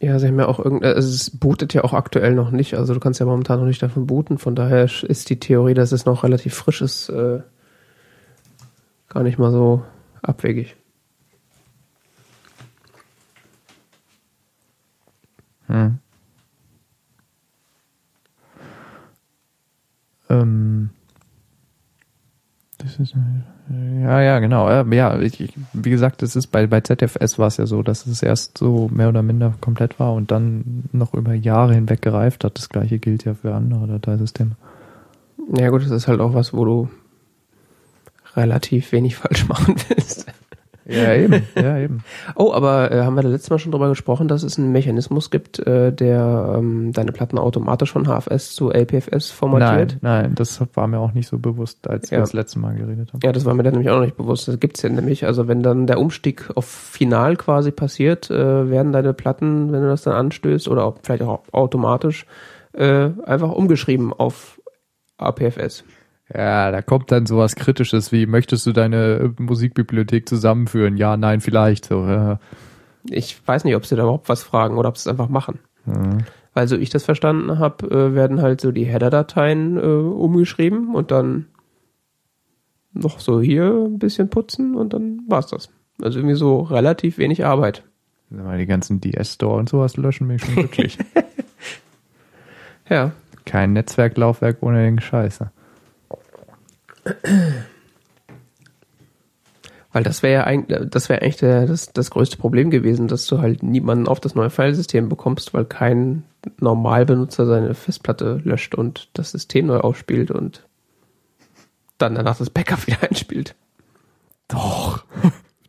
Ja, 0.00 0.18
sie 0.20 0.28
haben 0.28 0.38
ja 0.38 0.46
auch 0.46 0.60
irgend, 0.60 0.84
also 0.84 1.08
es 1.08 1.30
bootet 1.36 1.74
ja 1.74 1.82
auch 1.82 1.92
aktuell 1.92 2.32
noch 2.34 2.52
nicht, 2.52 2.74
also 2.74 2.94
du 2.94 3.00
kannst 3.00 3.18
ja 3.18 3.26
momentan 3.26 3.58
noch 3.58 3.66
nicht 3.66 3.82
davon 3.82 4.06
booten, 4.06 4.38
von 4.38 4.54
daher 4.54 4.84
ist 4.84 5.28
die 5.28 5.40
Theorie, 5.40 5.74
dass 5.74 5.90
es 5.90 6.06
noch 6.06 6.22
relativ 6.22 6.54
frisch 6.54 6.82
ist, 6.82 7.08
äh, 7.08 7.40
gar 9.08 9.24
nicht 9.24 9.38
mal 9.38 9.50
so 9.50 9.82
abwegig. 10.22 10.76
Hm. 15.66 15.98
Ähm, 20.30 20.90
ja, 24.02 24.22
ja, 24.22 24.38
genau. 24.38 24.70
Ja, 24.92 25.18
ich, 25.20 25.52
wie 25.72 25.90
gesagt, 25.90 26.22
es 26.22 26.36
ist 26.36 26.48
bei, 26.48 26.66
bei 26.66 26.80
ZFS 26.80 27.38
war 27.38 27.48
es 27.48 27.56
ja 27.58 27.66
so, 27.66 27.82
dass 27.82 28.06
es 28.06 28.22
erst 28.22 28.58
so 28.58 28.88
mehr 28.92 29.08
oder 29.08 29.22
minder 29.22 29.54
komplett 29.60 29.98
war 30.00 30.14
und 30.14 30.30
dann 30.30 30.84
noch 30.92 31.14
über 31.14 31.34
Jahre 31.34 31.74
hinweg 31.74 32.02
gereift 32.02 32.44
hat. 32.44 32.56
Das 32.58 32.68
gleiche 32.68 32.98
gilt 32.98 33.24
ja 33.24 33.34
für 33.34 33.54
andere 33.54 33.86
Dateisysteme. 33.86 34.52
Ja 35.56 35.70
gut, 35.70 35.82
das 35.82 35.90
ist 35.90 36.08
halt 36.08 36.20
auch 36.20 36.34
was, 36.34 36.52
wo 36.52 36.64
du 36.64 36.88
relativ 38.36 38.92
wenig 38.92 39.16
falsch 39.16 39.48
machen 39.48 39.74
willst. 39.88 40.26
Ja, 40.88 41.14
eben. 41.14 41.46
Ja, 41.54 41.78
eben. 41.78 42.02
oh, 42.34 42.52
aber 42.52 42.90
äh, 42.90 43.02
haben 43.02 43.14
wir 43.14 43.22
da 43.22 43.28
letztes 43.28 43.50
Mal 43.50 43.58
schon 43.58 43.72
drüber 43.72 43.88
gesprochen, 43.88 44.26
dass 44.26 44.42
es 44.42 44.58
einen 44.58 44.72
Mechanismus 44.72 45.30
gibt, 45.30 45.58
äh, 45.60 45.92
der 45.92 46.54
ähm, 46.56 46.92
deine 46.92 47.12
Platten 47.12 47.38
automatisch 47.38 47.92
von 47.92 48.06
HFS 48.06 48.54
zu 48.54 48.70
LPFS 48.70 49.30
formatiert? 49.30 49.98
Nein, 50.00 50.22
nein, 50.22 50.34
das 50.34 50.60
war 50.74 50.88
mir 50.88 50.98
auch 50.98 51.12
nicht 51.12 51.28
so 51.28 51.38
bewusst, 51.38 51.88
als 51.88 52.10
ja. 52.10 52.16
wir 52.16 52.20
das 52.20 52.32
letzte 52.32 52.58
Mal 52.58 52.74
geredet 52.74 53.12
haben. 53.12 53.20
Ja, 53.22 53.32
das 53.32 53.44
war 53.44 53.54
mir 53.54 53.62
dann 53.62 53.74
nämlich 53.74 53.90
auch 53.90 53.96
noch 53.96 54.04
nicht 54.04 54.16
bewusst. 54.16 54.48
Das 54.48 54.58
gibt's 54.58 54.82
ja 54.82 54.88
nämlich. 54.88 55.26
Also 55.26 55.46
wenn 55.46 55.62
dann 55.62 55.86
der 55.86 56.00
Umstieg 56.00 56.50
auf 56.54 56.64
Final 56.64 57.36
quasi 57.36 57.70
passiert, 57.70 58.30
äh, 58.30 58.70
werden 58.70 58.92
deine 58.92 59.12
Platten, 59.12 59.72
wenn 59.72 59.82
du 59.82 59.88
das 59.88 60.02
dann 60.02 60.14
anstößt 60.14 60.68
oder 60.68 60.84
auch 60.84 60.96
vielleicht 61.02 61.22
auch 61.22 61.42
automatisch, 61.52 62.24
äh, 62.72 63.10
einfach 63.24 63.52
umgeschrieben 63.52 64.12
auf 64.12 64.60
APFS. 65.18 65.84
Ja, 66.34 66.70
da 66.70 66.82
kommt 66.82 67.10
dann 67.10 67.26
sowas 67.26 67.56
Kritisches 67.56 68.12
wie, 68.12 68.26
möchtest 68.26 68.66
du 68.66 68.72
deine 68.72 69.34
Musikbibliothek 69.38 70.28
zusammenführen? 70.28 70.96
Ja, 70.96 71.16
nein, 71.16 71.40
vielleicht. 71.40 71.86
So, 71.86 72.06
ja. 72.06 72.38
Ich 73.08 73.40
weiß 73.46 73.64
nicht, 73.64 73.76
ob 73.76 73.86
sie 73.86 73.96
da 73.96 74.02
überhaupt 74.02 74.28
was 74.28 74.42
fragen 74.42 74.76
oder 74.76 74.90
ob 74.90 74.98
sie 74.98 75.08
es 75.08 75.12
einfach 75.12 75.30
machen. 75.30 75.58
Mhm. 75.86 76.18
Weil 76.52 76.68
so 76.68 76.76
ich 76.76 76.90
das 76.90 77.04
verstanden 77.04 77.58
habe, 77.58 77.86
äh, 77.86 78.14
werden 78.14 78.42
halt 78.42 78.60
so 78.60 78.72
die 78.72 78.84
Header-Dateien 78.84 79.78
äh, 79.78 79.80
umgeschrieben 79.80 80.94
und 80.94 81.10
dann 81.10 81.46
noch 82.92 83.20
so 83.20 83.40
hier 83.40 83.70
ein 83.70 83.98
bisschen 83.98 84.28
putzen 84.28 84.74
und 84.74 84.92
dann 84.92 85.22
war's 85.28 85.46
das. 85.46 85.70
Also 86.02 86.18
irgendwie 86.18 86.36
so 86.36 86.60
relativ 86.60 87.16
wenig 87.18 87.44
Arbeit. 87.44 87.84
Die 88.30 88.66
ganzen 88.66 89.00
DS-Store 89.00 89.56
und 89.56 89.68
sowas 89.70 89.96
löschen 89.96 90.26
mich 90.26 90.44
schon 90.44 90.54
glücklich. 90.54 90.98
ja. 92.90 93.12
Kein 93.46 93.72
Netzwerklaufwerk 93.72 94.58
ohne 94.60 94.84
den 94.84 95.00
Scheiße. 95.00 95.50
Weil 99.92 100.02
das 100.02 100.22
wäre 100.22 100.34
ja 100.34 100.44
eigentlich, 100.44 100.90
das 100.90 101.08
wäre 101.08 101.22
eigentlich 101.22 101.38
der, 101.38 101.66
das, 101.66 101.92
das 101.92 102.10
größte 102.10 102.36
Problem 102.36 102.70
gewesen, 102.70 103.08
dass 103.08 103.26
du 103.26 103.40
halt 103.40 103.62
niemanden 103.62 104.06
auf 104.06 104.20
das 104.20 104.34
neue 104.34 104.50
Filesystem 104.50 105.08
bekommst, 105.08 105.54
weil 105.54 105.64
kein 105.64 106.24
Normalbenutzer 106.60 107.46
seine 107.46 107.74
Festplatte 107.74 108.40
löscht 108.44 108.74
und 108.74 109.08
das 109.14 109.30
System 109.30 109.66
neu 109.66 109.78
aufspielt 109.78 110.30
und 110.30 110.66
dann 111.96 112.14
danach 112.14 112.36
das 112.36 112.50
Backup 112.50 112.86
wieder 112.86 113.02
einspielt. 113.02 113.54
Doch, 114.46 115.04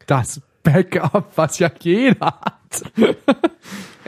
das 0.06 0.41
Backup, 0.63 1.32
was 1.36 1.60
ja 1.60 1.71
jeder 1.80 2.28
hat. 2.28 2.84
Ja, 2.97 3.13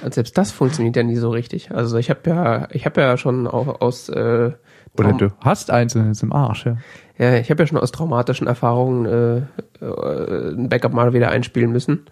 und 0.04 0.14
selbst 0.14 0.38
das 0.38 0.52
funktioniert 0.52 0.96
ja 0.96 1.04
nie 1.04 1.16
so 1.16 1.30
richtig. 1.30 1.72
Also 1.72 1.98
ich 1.98 2.10
habe 2.10 2.30
ja, 2.30 2.68
ich 2.72 2.86
habe 2.86 3.02
ja 3.02 3.18
schon 3.18 3.48
auch 3.48 3.82
aus 3.82 4.10
äh, 4.10 4.52
oder 4.98 5.14
du 5.14 5.32
hast 5.40 5.72
Einzelnes 5.72 6.22
im 6.22 6.34
Arsch, 6.34 6.66
ja. 6.66 6.78
Ja, 7.18 7.36
ich 7.36 7.50
habe 7.52 7.64
ja 7.64 7.68
schon 7.68 7.78
aus 7.78 7.92
traumatischen 7.92 8.48
Erfahrungen 8.48 9.06
äh, 9.06 9.38
äh, 9.86 10.54
ein 10.54 10.70
Backup 10.70 10.94
mal 10.94 11.14
wieder 11.14 11.30
einspielen 11.30 11.72
müssen. 11.72 12.06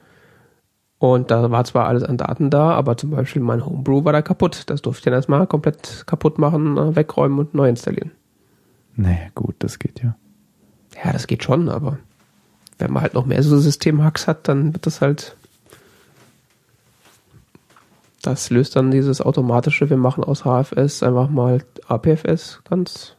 Und 0.99 1.31
da 1.31 1.49
war 1.49 1.63
zwar 1.63 1.87
alles 1.87 2.03
an 2.03 2.17
Daten 2.17 2.49
da, 2.49 2.71
aber 2.71 2.97
zum 2.97 3.11
Beispiel 3.11 3.41
mein 3.41 3.65
Homebrew 3.65 4.03
war 4.03 4.11
da 4.11 4.21
kaputt. 4.21 4.63
Das 4.67 4.81
durfte 4.81 4.99
ich 4.99 5.05
dann 5.05 5.13
erstmal 5.13 5.47
komplett 5.47 6.03
kaputt 6.05 6.37
machen, 6.37 6.77
äh, 6.77 6.95
wegräumen 6.95 7.39
und 7.39 7.53
neu 7.53 7.69
installieren. 7.69 8.11
Nee, 8.95 9.31
gut, 9.33 9.55
das 9.59 9.79
geht 9.79 10.03
ja. 10.03 10.15
Ja, 11.03 11.13
das 11.13 11.27
geht 11.27 11.43
schon, 11.43 11.69
aber 11.69 11.99
wenn 12.77 12.91
man 12.91 13.03
halt 13.03 13.13
noch 13.13 13.25
mehr 13.25 13.41
so 13.43 13.57
Systemhacks 13.57 14.27
hat, 14.27 14.47
dann 14.47 14.73
wird 14.73 14.85
das 14.85 14.99
halt 15.01 15.37
Das 18.21 18.49
löst 18.49 18.75
dann 18.75 18.91
dieses 18.91 19.21
automatische, 19.21 19.89
wir 19.89 19.97
machen 19.97 20.23
aus 20.23 20.43
HFS 20.43 21.03
einfach 21.03 21.29
mal 21.29 21.63
APFS 21.87 22.61
ganz 22.69 23.15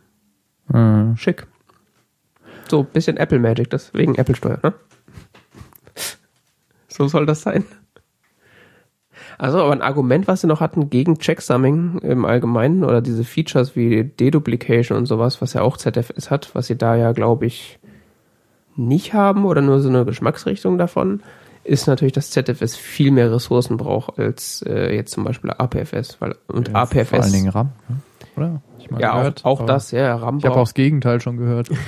mhm. 0.69 1.17
schick. 1.17 1.47
So 2.71 2.81
ein 2.81 2.87
bisschen 2.87 3.17
Apple 3.17 3.41
Magic, 3.41 3.69
das 3.71 3.93
wegen 3.95 4.15
Apple 4.15 4.37
Steuer, 4.37 4.61
ne? 4.63 4.73
So 6.87 7.09
soll 7.09 7.27
das 7.27 7.43
sein. 7.43 7.65
Also, 9.39 9.59
aber 9.59 9.73
ein 9.73 9.83
Argument, 9.83 10.29
was 10.29 10.43
sie 10.43 10.47
noch 10.47 10.61
hatten 10.61 10.91
gegen 10.91 11.19
Checksumming 11.19 11.99
im 12.03 12.25
Allgemeinen 12.25 12.85
oder 12.85 13.01
diese 13.01 13.25
Features 13.25 13.75
wie 13.75 14.05
Deduplication 14.05 14.97
und 14.99 15.07
sowas, 15.07 15.41
was 15.43 15.55
ja 15.55 15.63
auch 15.63 15.79
ZFS 15.79 16.31
hat, 16.31 16.51
was 16.55 16.67
sie 16.69 16.77
da 16.77 16.95
ja, 16.95 17.13
glaube 17.13 17.47
ich, 17.47 17.79
nicht 18.77 19.15
haben 19.15 19.47
oder 19.47 19.63
nur 19.63 19.81
so 19.81 19.89
eine 19.89 20.05
Geschmacksrichtung 20.05 20.79
davon, 20.79 21.23
ist 21.65 21.87
natürlich, 21.87 22.13
dass 22.13 22.31
ZFS 22.31 22.77
viel 22.77 23.11
mehr 23.11 23.33
Ressourcen 23.33 23.79
braucht 23.79 24.19
als 24.19 24.63
äh, 24.63 24.95
jetzt 24.95 25.13
zum 25.13 25.25
Beispiel 25.25 25.51
APFS. 25.51 26.21
Weil, 26.21 26.37
und 26.47 26.69
ja, 26.69 26.75
APFS. 26.75 27.09
Vor 27.09 27.23
allen 27.23 27.33
Dingen 27.33 27.49
RAM, 27.49 27.71
ne? 27.89 27.97
Oder? 28.41 28.63
ja, 28.99 29.17
gehört, 29.19 29.45
auch, 29.45 29.61
auch 29.61 29.67
das, 29.67 29.91
ja, 29.91 30.15
RAM. 30.17 30.39
Ich 30.39 30.45
habe 30.45 30.57
auch 30.57 30.65
das 30.65 30.75
Gegenteil 30.75 31.21
schon 31.21 31.37
gehört. 31.37 31.71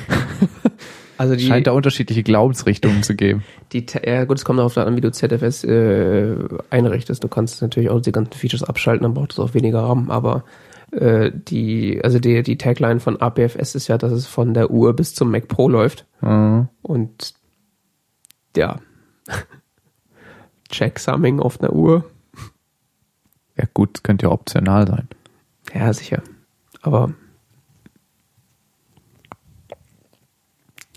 Also 1.19 1.37
die, 1.37 1.47
Scheint 1.47 1.69
da 1.69 1.71
unterschiedliche 1.71 2.25
Glaubensrichtungen 2.25 3.05
zu 3.05 3.15
geben. 3.15 3.45
Die, 3.73 3.87
ja 4.05 4.25
gut, 4.25 4.39
es 4.39 4.45
kommt 4.45 4.59
darauf 4.59 4.77
an, 4.77 4.97
wie 4.97 5.01
du 5.01 5.13
ZFS 5.13 5.63
äh, 5.63 6.35
einrichtest. 6.71 7.23
Du 7.23 7.29
kannst 7.29 7.63
natürlich 7.63 7.91
auch 7.91 8.01
die 8.01 8.11
ganzen 8.11 8.33
Features 8.33 8.65
abschalten, 8.65 9.05
dann 9.05 9.15
braucht 9.15 9.31
es 9.31 9.39
auch 9.39 9.55
weniger 9.55 9.83
RAM, 9.83 10.11
aber 10.11 10.43
äh, 10.91 11.31
die, 11.33 12.01
also 12.03 12.19
die, 12.19 12.43
die 12.43 12.59
Tagline 12.59 12.99
von 12.99 13.21
APFS 13.21 13.77
ist 13.77 13.87
ja, 13.87 13.99
dass 13.99 14.11
es 14.11 14.27
von 14.27 14.53
der 14.53 14.73
Uhr 14.73 14.95
bis 14.95 15.15
zum 15.15 15.31
Mac 15.31 15.47
Pro 15.47 15.69
läuft. 15.69 16.07
Mhm. 16.23 16.69
Und 16.83 17.35
ja. 18.57 18.81
Check-Summing 20.71 21.39
auf 21.39 21.61
einer 21.61 21.73
Uhr. 21.73 22.05
Ja 23.57 23.65
gut, 23.73 24.03
könnte 24.03 24.27
ja 24.27 24.33
optional 24.33 24.89
sein. 24.89 25.09
Ja, 25.73 25.93
sicher. 25.93 26.23
Aber 26.83 27.15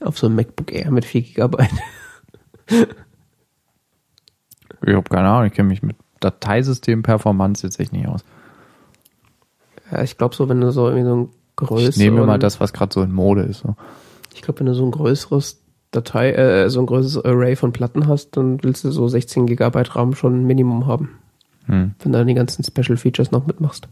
Auf 0.01 0.19
so 0.19 0.27
einem 0.27 0.35
MacBook 0.35 0.71
Air 0.71 0.91
mit 0.91 1.05
4 1.05 1.21
GB. 1.21 1.67
ich 2.67 2.85
habe 4.93 5.09
keine 5.09 5.29
Ahnung, 5.29 5.47
ich 5.47 5.53
kenne 5.53 5.69
mich 5.69 5.81
mit 5.81 5.95
Dateisystem 6.19 7.01
Performance 7.01 7.65
jetzt 7.65 7.79
echt 7.79 7.93
nicht 7.93 8.07
aus. 8.07 8.23
Ja, 9.91 10.03
ich 10.03 10.17
glaube 10.17 10.35
so, 10.35 10.49
wenn 10.49 10.61
du 10.61 10.71
so 10.71 10.89
irgendwie 10.89 11.07
so 11.07 11.15
ein 11.15 11.29
größeres. 11.55 11.97
Ich 11.97 12.03
nehme 12.03 12.25
mal 12.25 12.39
das, 12.39 12.59
was 12.59 12.73
gerade 12.73 12.93
so 12.93 13.01
in 13.01 13.13
Mode 13.13 13.43
ist. 13.43 13.59
So. 13.59 13.75
Ich 14.33 14.41
glaube, 14.41 14.59
wenn 14.59 14.67
du 14.67 14.75
so 14.75 14.85
ein 14.85 14.91
größeres 14.91 15.61
Datei, 15.91 16.33
äh, 16.33 16.69
so 16.69 16.81
ein 16.81 16.87
größeres 16.87 17.23
Array 17.23 17.55
von 17.55 17.71
Platten 17.71 18.07
hast, 18.07 18.35
dann 18.37 18.61
willst 18.63 18.83
du 18.83 18.91
so 18.91 19.07
16 19.07 19.47
GB 19.47 19.83
RAM 19.89 20.13
schon 20.13 20.41
ein 20.41 20.45
Minimum 20.45 20.87
haben. 20.87 21.19
Hm. 21.65 21.95
Wenn 21.99 22.11
du 22.11 22.17
dann 22.17 22.27
die 22.27 22.33
ganzen 22.33 22.63
Special 22.63 22.97
Features 22.97 23.31
noch 23.31 23.47
mitmachst. 23.47 23.87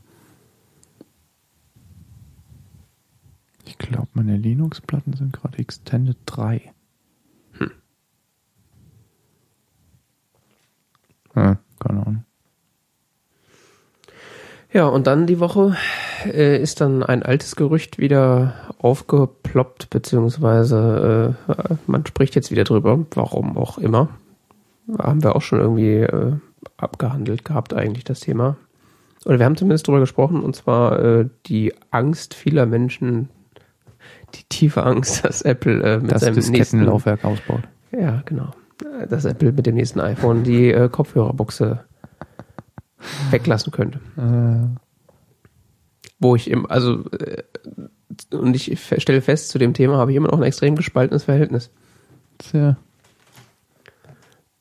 Ich 3.74 3.80
glaube, 3.80 4.08
meine 4.14 4.38
Linux-Platten 4.38 5.14
sind 5.14 5.34
gerade 5.34 5.58
Extended 5.58 6.18
3. 6.28 6.62
Hm. 7.54 7.72
Ja, 11.36 11.58
keine 11.80 12.02
Ahnung. 12.06 12.26
Ja, 14.72 14.88
und 14.88 15.08
dann 15.08 15.26
die 15.26 15.40
Woche 15.40 15.76
äh, 16.26 16.62
ist 16.62 16.82
dann 16.82 17.04
ein 17.04 17.24
altes 17.24 17.56
Gerücht 17.56 17.98
wieder 17.98 18.54
aufgeploppt, 18.78 19.90
beziehungsweise 19.90 21.36
äh, 21.48 21.76
man 21.88 22.06
spricht 22.06 22.36
jetzt 22.36 22.52
wieder 22.52 22.64
drüber, 22.64 23.00
warum 23.16 23.58
auch 23.58 23.80
immer. 23.80 24.10
Haben 25.00 25.24
wir 25.24 25.36
auch 25.36 25.42
schon 25.42 25.60
irgendwie 25.60 25.98
äh, 25.98 26.34
abgehandelt 26.78 27.44
gehabt, 27.44 27.74
eigentlich 27.74 28.04
das 28.04 28.20
Thema. 28.20 28.56
Oder 29.26 29.40
wir 29.40 29.46
haben 29.46 29.58
zumindest 29.58 29.88
drüber 29.88 30.00
gesprochen, 30.00 30.44
und 30.44 30.56
zwar 30.56 31.00
äh, 31.00 31.30
die 31.48 31.74
Angst 31.90 32.36
vieler 32.36 32.66
Menschen 32.68 33.30
die 34.36 34.44
tiefe 34.50 34.84
Angst, 34.84 35.26
dass 35.26 35.42
Apple 35.42 35.82
äh, 35.84 36.00
mit 36.00 36.12
das 36.12 36.22
seinem 36.22 36.36
nächsten 36.52 36.82
Laufwerk 36.84 37.24
ausbaut. 37.24 37.64
Ja, 37.92 38.22
genau. 38.26 38.52
Dass 39.10 39.26
Apple 39.26 39.52
mit 39.52 39.66
dem 39.66 39.76
nächsten 39.76 40.00
iPhone 40.00 40.44
die 40.44 40.72
äh, 40.72 40.90
Kopfhörerbuchse 40.90 41.86
weglassen 43.32 43.72
könnte. 43.72 44.00
Äh. 44.18 44.80
Wo 46.20 46.36
ich 46.36 46.50
im, 46.50 46.70
also 46.70 47.04
äh, 47.12 47.44
und 48.32 48.56
ich 48.56 48.80
stelle 48.98 49.22
fest, 49.22 49.50
zu 49.50 49.58
dem 49.58 49.74
Thema 49.74 49.98
habe 49.98 50.12
ich 50.12 50.18
immer 50.18 50.30
noch 50.30 50.38
ein 50.38 50.44
extrem 50.44 50.76
gespaltenes 50.76 51.24
Verhältnis. 51.24 51.72
Tja. 52.38 52.78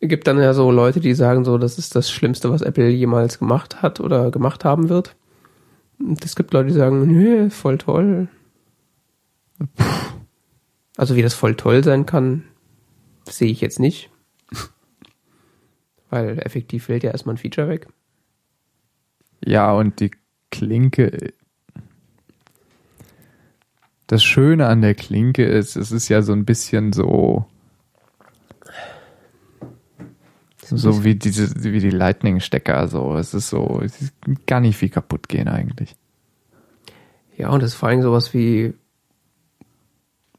Es 0.00 0.08
gibt 0.08 0.26
dann 0.26 0.38
ja 0.38 0.52
so 0.52 0.70
Leute, 0.70 1.00
die 1.00 1.14
sagen 1.14 1.44
so, 1.44 1.58
das 1.58 1.78
ist 1.78 1.94
das 1.94 2.11
Schlimmste, 2.11 2.50
was 2.50 2.62
Apple 2.62 2.88
jemals 2.88 3.38
gemacht 3.38 3.82
hat 3.82 4.00
oder 4.00 4.30
gemacht 4.30 4.64
haben 4.64 4.88
wird. 4.88 5.14
Und 6.00 6.24
es 6.24 6.35
gibt 6.35 6.52
Leute, 6.52 6.68
die 6.68 6.74
sagen, 6.74 7.06
nö, 7.06 7.50
voll 7.50 7.78
toll. 7.78 8.28
Also 10.96 11.16
wie 11.16 11.22
das 11.22 11.34
voll 11.34 11.56
toll 11.56 11.82
sein 11.84 12.06
kann, 12.06 12.44
sehe 13.24 13.50
ich 13.50 13.60
jetzt 13.60 13.80
nicht. 13.80 14.10
Weil 16.10 16.38
effektiv 16.40 16.84
fällt 16.84 17.02
ja 17.04 17.10
erstmal 17.10 17.34
ein 17.34 17.38
Feature 17.38 17.68
weg. 17.68 17.88
Ja, 19.44 19.72
und 19.72 20.00
die 20.00 20.10
Klinke. 20.50 21.32
Das 24.06 24.22
Schöne 24.22 24.66
an 24.66 24.82
der 24.82 24.94
Klinke 24.94 25.44
ist, 25.44 25.74
es 25.76 25.90
ist 25.90 26.08
ja 26.08 26.20
so 26.22 26.32
ein 26.32 26.44
bisschen 26.44 26.92
so. 26.92 27.46
So 30.64 31.04
wie 31.04 31.14
diese, 31.14 31.64
wie 31.64 31.80
die 31.80 31.90
Lightning-Stecker, 31.90 32.88
so. 32.88 33.16
Es 33.16 33.34
ist 33.34 33.48
so, 33.48 33.80
es 33.84 34.00
ist 34.00 34.14
gar 34.46 34.60
nicht 34.60 34.76
viel 34.76 34.88
kaputt 34.90 35.28
gehen 35.28 35.48
eigentlich. 35.48 35.96
Ja, 37.36 37.50
und 37.50 37.62
es 37.62 37.72
ist 37.72 37.78
vor 37.78 37.88
allem 37.88 38.02
sowas 38.02 38.32
wie 38.34 38.74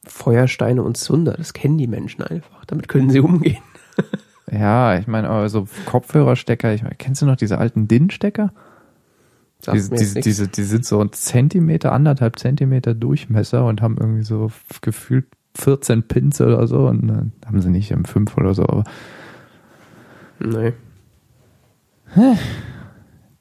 Feuersteine 0.06 0.84
und 0.84 0.98
Zunder, 0.98 1.34
das 1.34 1.54
kennen 1.54 1.78
die 1.78 1.88
Menschen 1.88 2.24
einfach. 2.24 2.66
Damit 2.66 2.88
können 2.88 3.10
sie 3.10 3.20
umgehen. 3.20 3.62
ja, 4.52 4.98
ich 4.98 5.08
meine, 5.08 5.30
aber 5.30 5.48
so 5.50 5.68
Kopfhörerstecker, 5.86 6.74
ich 6.74 6.84
meine, 6.84 6.96
kennst 6.96 7.22
du 7.22 7.26
noch 7.26 7.36
diese 7.36 7.58
alten 7.58 7.88
DIN-Stecker? 7.88 8.52
Diese, 9.72 9.96
diese, 9.96 10.20
diese, 10.20 10.48
die 10.50 10.64
sind 10.64 10.86
so 10.86 11.00
ein 11.00 11.14
Zentimeter, 11.14 11.94
anderthalb 11.94 12.38
Zentimeter 12.38 12.94
Durchmesser 12.94 13.66
und 13.66 13.82
haben 13.82 13.98
irgendwie 13.98 14.24
so 14.24 14.52
gefühlt 14.82 15.26
14 15.56 16.04
Pins 16.04 16.42
oder 16.42 16.68
so 16.68 16.88
und 16.88 17.08
dann 17.08 17.32
haben 17.46 17.62
sie 17.62 17.70
nicht 17.70 17.92
im 17.92 18.04
5 18.04 18.38
oder 18.38 18.54
so, 18.54 18.64
aber. 18.64 18.84
Nee. 20.40 20.74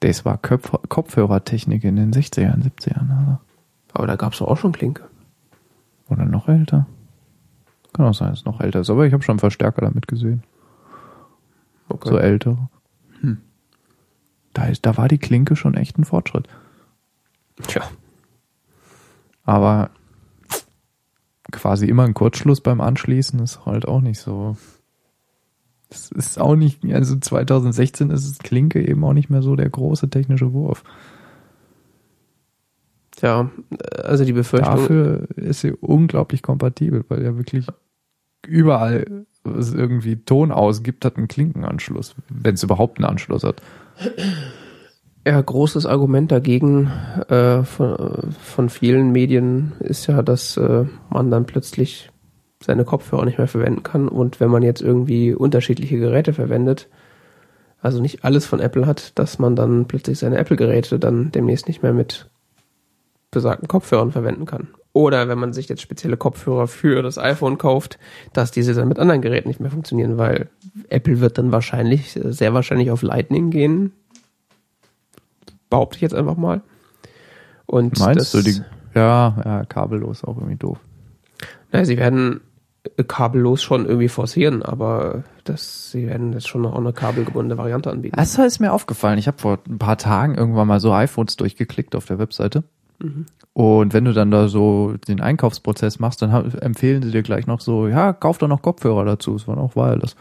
Das 0.01 0.25
war 0.25 0.39
Kopf 0.39 0.73
Kopfhörertechnik 0.89 1.83
in 1.85 1.97
den 1.97 2.13
60ern, 2.13 2.63
70ern. 2.63 3.19
Also. 3.19 3.39
Aber 3.93 4.07
da 4.07 4.17
gab 4.17 4.33
es 4.33 4.43
auch 4.43 4.57
schon 4.57 4.73
Klinke. 4.73 5.05
Oder 6.13 6.27
noch 6.27 6.49
älter? 6.49 6.87
Kann 7.93 8.07
auch 8.07 8.15
sein, 8.15 8.31
dass 8.31 8.41
es 8.41 8.45
noch 8.45 8.61
älter 8.61 8.81
ist, 8.81 8.91
aber 8.91 9.07
ich 9.07 9.13
habe 9.13 9.23
schon 9.23 9.39
Verstärker 9.39 9.83
damit 9.83 10.07
gesehen. 10.07 10.43
Okay. 11.89 12.09
So 12.09 12.19
ältere. 12.19 12.69
Hm. 13.21 13.39
Da, 14.53 14.67
ist, 14.67 14.85
da 14.85 14.97
war 14.97 15.09
die 15.09 15.19
Klinke 15.19 15.57
schon 15.57 15.75
echt 15.75 15.99
ein 15.99 16.05
Fortschritt. 16.05 16.49
Tja. 17.67 17.83
Aber 19.45 19.91
quasi 21.51 21.87
immer 21.87 22.05
ein 22.05 22.15
Kurzschluss 22.15 22.61
beim 22.61 22.81
Anschließen 22.81 23.41
ist 23.41 23.67
halt 23.67 23.87
auch 23.87 24.01
nicht 24.01 24.21
so. 24.21 24.57
Es 25.91 26.11
ist 26.11 26.41
auch 26.41 26.57
nicht, 26.57 26.83
also 26.93 27.17
2016 27.17 28.11
ist 28.11 28.25
es 28.27 28.39
Klinke 28.39 28.87
eben 28.87 29.05
auch 29.05 29.13
nicht 29.13 29.29
mehr 29.29 29.43
so 29.43 29.57
der 29.57 29.69
große 29.69 30.09
technische 30.09 30.53
Wurf. 30.55 30.85
Ja, 33.23 33.51
also 34.03 34.25
die 34.25 34.33
Befürchtung. 34.33 34.77
Dafür 34.77 35.29
ist 35.37 35.61
sie 35.61 35.73
unglaublich 35.73 36.43
kompatibel, 36.43 37.05
weil 37.09 37.23
ja 37.23 37.37
wirklich 37.37 37.67
überall 38.47 39.27
es 39.45 39.73
irgendwie 39.73 40.17
Ton 40.17 40.51
ausgibt, 40.51 41.05
hat 41.05 41.17
einen 41.17 41.29
Klinkenanschluss, 41.29 42.17
wenn 42.29 42.55
es 42.55 42.63
überhaupt 42.63 42.99
einen 42.99 43.07
Anschluss 43.07 43.45
hat. 43.45 43.63
Ja, 45.25 45.41
großes 45.41 45.87
Argument 45.87 46.33
dagegen 46.33 46.91
äh, 47.29 47.63
von, 47.63 48.33
von 48.41 48.69
vielen 48.69 49.13
Medien 49.13 49.73
ist 49.79 50.09
ja, 50.09 50.23
dass 50.23 50.57
äh, 50.57 50.85
man 51.11 51.31
dann 51.31 51.47
plötzlich 51.47 52.11
seine 52.61 52.85
Kopfhörer 52.85 53.25
nicht 53.25 53.39
mehr 53.39 53.49
verwenden 53.49 53.85
kann. 53.85 54.09
Und 54.09 54.41
wenn 54.41 54.51
man 54.51 54.63
jetzt 54.63 54.83
irgendwie 54.83 55.33
unterschiedliche 55.33 55.99
Geräte 55.99 56.33
verwendet, 56.33 56.89
also 57.81 58.01
nicht 58.01 58.25
alles 58.25 58.47
von 58.47 58.61
Apple 58.61 58.87
hat, 58.87 59.17
dass 59.19 59.39
man 59.39 59.55
dann 59.55 59.87
plötzlich 59.87 60.19
seine 60.19 60.39
Apple-Geräte 60.39 60.99
dann 60.99 61.31
demnächst 61.31 61.69
nicht 61.69 61.83
mehr 61.83 61.93
mit 61.93 62.31
besagten 63.33 63.67
Kopfhörern 63.67 64.13
verwenden 64.13 64.47
kann. 64.47 64.69
Oder 64.93 65.27
wenn 65.27 65.39
man 65.39 65.53
sich 65.53 65.69
jetzt 65.69 65.81
spezielle 65.81 66.19
Kopfhörer 66.19 66.69
für 66.69 67.03
das 67.03 67.19
iPhone 67.19 67.59
kauft, 67.59 67.99
dass 68.33 68.51
diese 68.51 68.75
dann 68.75 68.89
mit 68.89 68.99
anderen 68.99 69.23
Geräten 69.23 69.49
nicht 69.49 69.59
mehr 69.59 69.71
funktionieren, 69.71 70.19
weil 70.19 70.51
Apple 70.91 71.21
wird 71.21 71.39
dann 71.39 71.51
wahrscheinlich, 71.51 72.13
sehr 72.13 72.55
wahrscheinlich 72.55 72.91
auf 72.91 73.03
Lightning 73.03 73.51
gehen. 73.51 73.93
Behaupte 75.71 75.97
ich 75.97 76.03
jetzt 76.03 76.15
einfach 76.15 76.37
mal. 76.37 76.61
Und 77.65 77.99
Meinst 77.99 78.21
das, 78.21 78.33
du 78.33 78.43
die? 78.43 78.61
Ja, 78.95 79.41
ja, 79.45 79.65
kabellos 79.65 80.25
auch 80.25 80.37
irgendwie 80.37 80.57
doof. 80.57 80.79
Naja, 81.73 81.87
sie 81.87 81.97
werden 81.97 82.43
äh, 82.99 83.03
kabellos 83.05 83.63
schon 83.63 83.87
irgendwie 83.87 84.09
forcieren, 84.09 84.63
aber 84.63 85.25
das, 85.45 85.91
sie 85.91 86.07
werden 86.07 86.35
jetzt 86.35 86.49
schon 86.49 86.61
noch 86.61 86.77
eine 86.77 86.93
kabelgebundene 86.93 87.57
Variante 87.57 87.91
anbieten. 87.91 88.17
Das 88.17 88.37
ist 88.39 88.61
mir 88.61 88.75
aufgefallen. 88.75 89.19
Ich 89.19 89.27
habe 89.27 89.39
vor 89.39 89.59
ein 89.67 89.79
paar 89.79 89.97
Tagen 89.97 90.35
irgendwann 90.35 90.69
mal 90.69 90.81
so 90.81 90.93
iPhones 90.93 91.37
durchgeklickt 91.37 91.97
auf 91.97 92.05
der 92.05 92.19
Webseite. 92.19 92.65
Mhm. 92.99 93.27
Und 93.55 93.93
wenn 93.93 94.05
du 94.05 94.13
dann 94.13 94.31
da 94.31 94.49
so 94.49 94.95
den 95.09 95.21
Einkaufsprozess 95.21 95.99
machst, 95.99 96.23
dann 96.23 96.53
empfehlen 96.53 97.03
sie 97.03 97.11
dir 97.11 97.23
gleich 97.23 97.47
noch 97.47 97.61
so, 97.61 97.87
ja, 97.87 98.13
kauf 98.13 98.39
doch 98.39 98.49
noch 98.49 98.63
Kopfhörer 98.63 99.05
dazu. 99.05 99.35
Es 99.35 99.47
waren 99.47 99.59
auch 99.59 99.77
Wireless. 99.77 100.17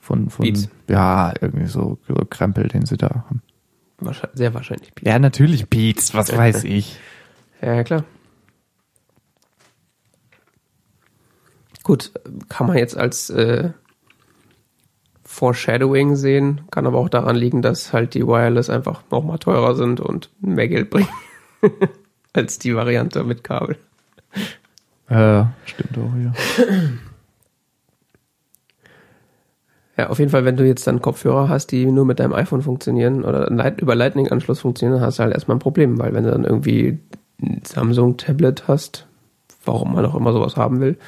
Von, 0.00 0.30
von 0.30 0.44
Beats. 0.44 0.68
ja, 0.88 1.32
irgendwie 1.40 1.66
so, 1.66 1.98
so 2.06 2.14
Krempel, 2.14 2.68
den 2.68 2.86
sie 2.86 2.96
da 2.96 3.08
haben. 3.08 3.42
Wahrscheinlich, 3.98 4.38
sehr 4.38 4.54
wahrscheinlich 4.54 4.94
Beats. 4.94 5.08
Ja, 5.08 5.18
natürlich 5.18 5.68
Beats, 5.68 6.14
was 6.14 6.34
weiß 6.36 6.64
ich. 6.64 6.98
Ja, 7.62 7.82
klar. 7.82 8.04
Gut, 11.82 12.12
kann 12.50 12.66
man 12.66 12.76
jetzt 12.76 12.96
als 12.96 13.30
äh, 13.30 13.70
Foreshadowing 15.24 16.16
sehen, 16.16 16.62
kann 16.70 16.86
aber 16.86 16.98
auch 16.98 17.08
daran 17.08 17.36
liegen, 17.36 17.62
dass 17.62 17.94
halt 17.94 18.12
die 18.12 18.26
Wireless 18.26 18.68
einfach 18.68 19.02
nochmal 19.10 19.38
teurer 19.38 19.74
sind 19.74 20.00
und 20.00 20.30
mehr 20.40 20.68
Geld 20.68 20.90
bringen 20.90 21.08
als 22.32 22.58
die 22.58 22.74
Variante 22.74 23.24
mit 23.24 23.44
Kabel. 23.44 23.76
Ja, 25.10 25.52
stimmt 25.64 25.98
auch, 25.98 26.14
ja. 26.16 26.32
Ja, 29.96 30.10
auf 30.10 30.20
jeden 30.20 30.30
Fall, 30.30 30.44
wenn 30.44 30.56
du 30.56 30.64
jetzt 30.64 30.86
dann 30.86 31.02
Kopfhörer 31.02 31.48
hast, 31.48 31.72
die 31.72 31.86
nur 31.86 32.04
mit 32.04 32.20
deinem 32.20 32.32
iPhone 32.32 32.62
funktionieren 32.62 33.24
oder 33.24 33.50
über 33.80 33.96
Lightning-Anschluss 33.96 34.60
funktionieren, 34.60 35.00
hast 35.00 35.18
du 35.18 35.24
halt 35.24 35.34
erstmal 35.34 35.56
ein 35.56 35.60
Problem, 35.60 35.98
weil 35.98 36.14
wenn 36.14 36.22
du 36.22 36.30
dann 36.30 36.44
irgendwie 36.44 37.00
ein 37.42 37.62
Samsung-Tablet 37.64 38.68
hast, 38.68 39.08
warum 39.64 39.94
man 39.94 40.06
auch 40.06 40.14
immer 40.14 40.32
sowas 40.32 40.56
haben 40.56 40.80
will, 40.80 40.98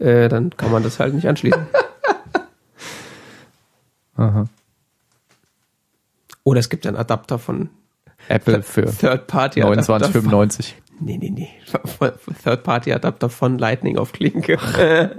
äh, 0.00 0.28
dann 0.28 0.50
kann 0.56 0.72
man 0.72 0.82
das 0.82 0.98
halt 0.98 1.14
nicht 1.14 1.28
anschließen. 1.28 1.62
Aha. 4.16 4.46
Oder 6.42 6.58
es 6.58 6.68
gibt 6.68 6.86
einen 6.86 6.96
Adapter 6.96 7.38
von 7.38 7.70
Apple 8.30 8.62
für 8.62 8.86
Third 8.86 9.26
Party 9.26 9.62
29,95. 9.62 10.74
Nee, 11.00 11.18
nee, 11.18 11.30
nee. 11.30 11.48
Third 12.44 12.62
Party 12.62 12.92
Adapter 12.92 13.30
von 13.30 13.58
Lightning 13.58 13.96
auf 13.96 14.12
Klinke. 14.12 14.58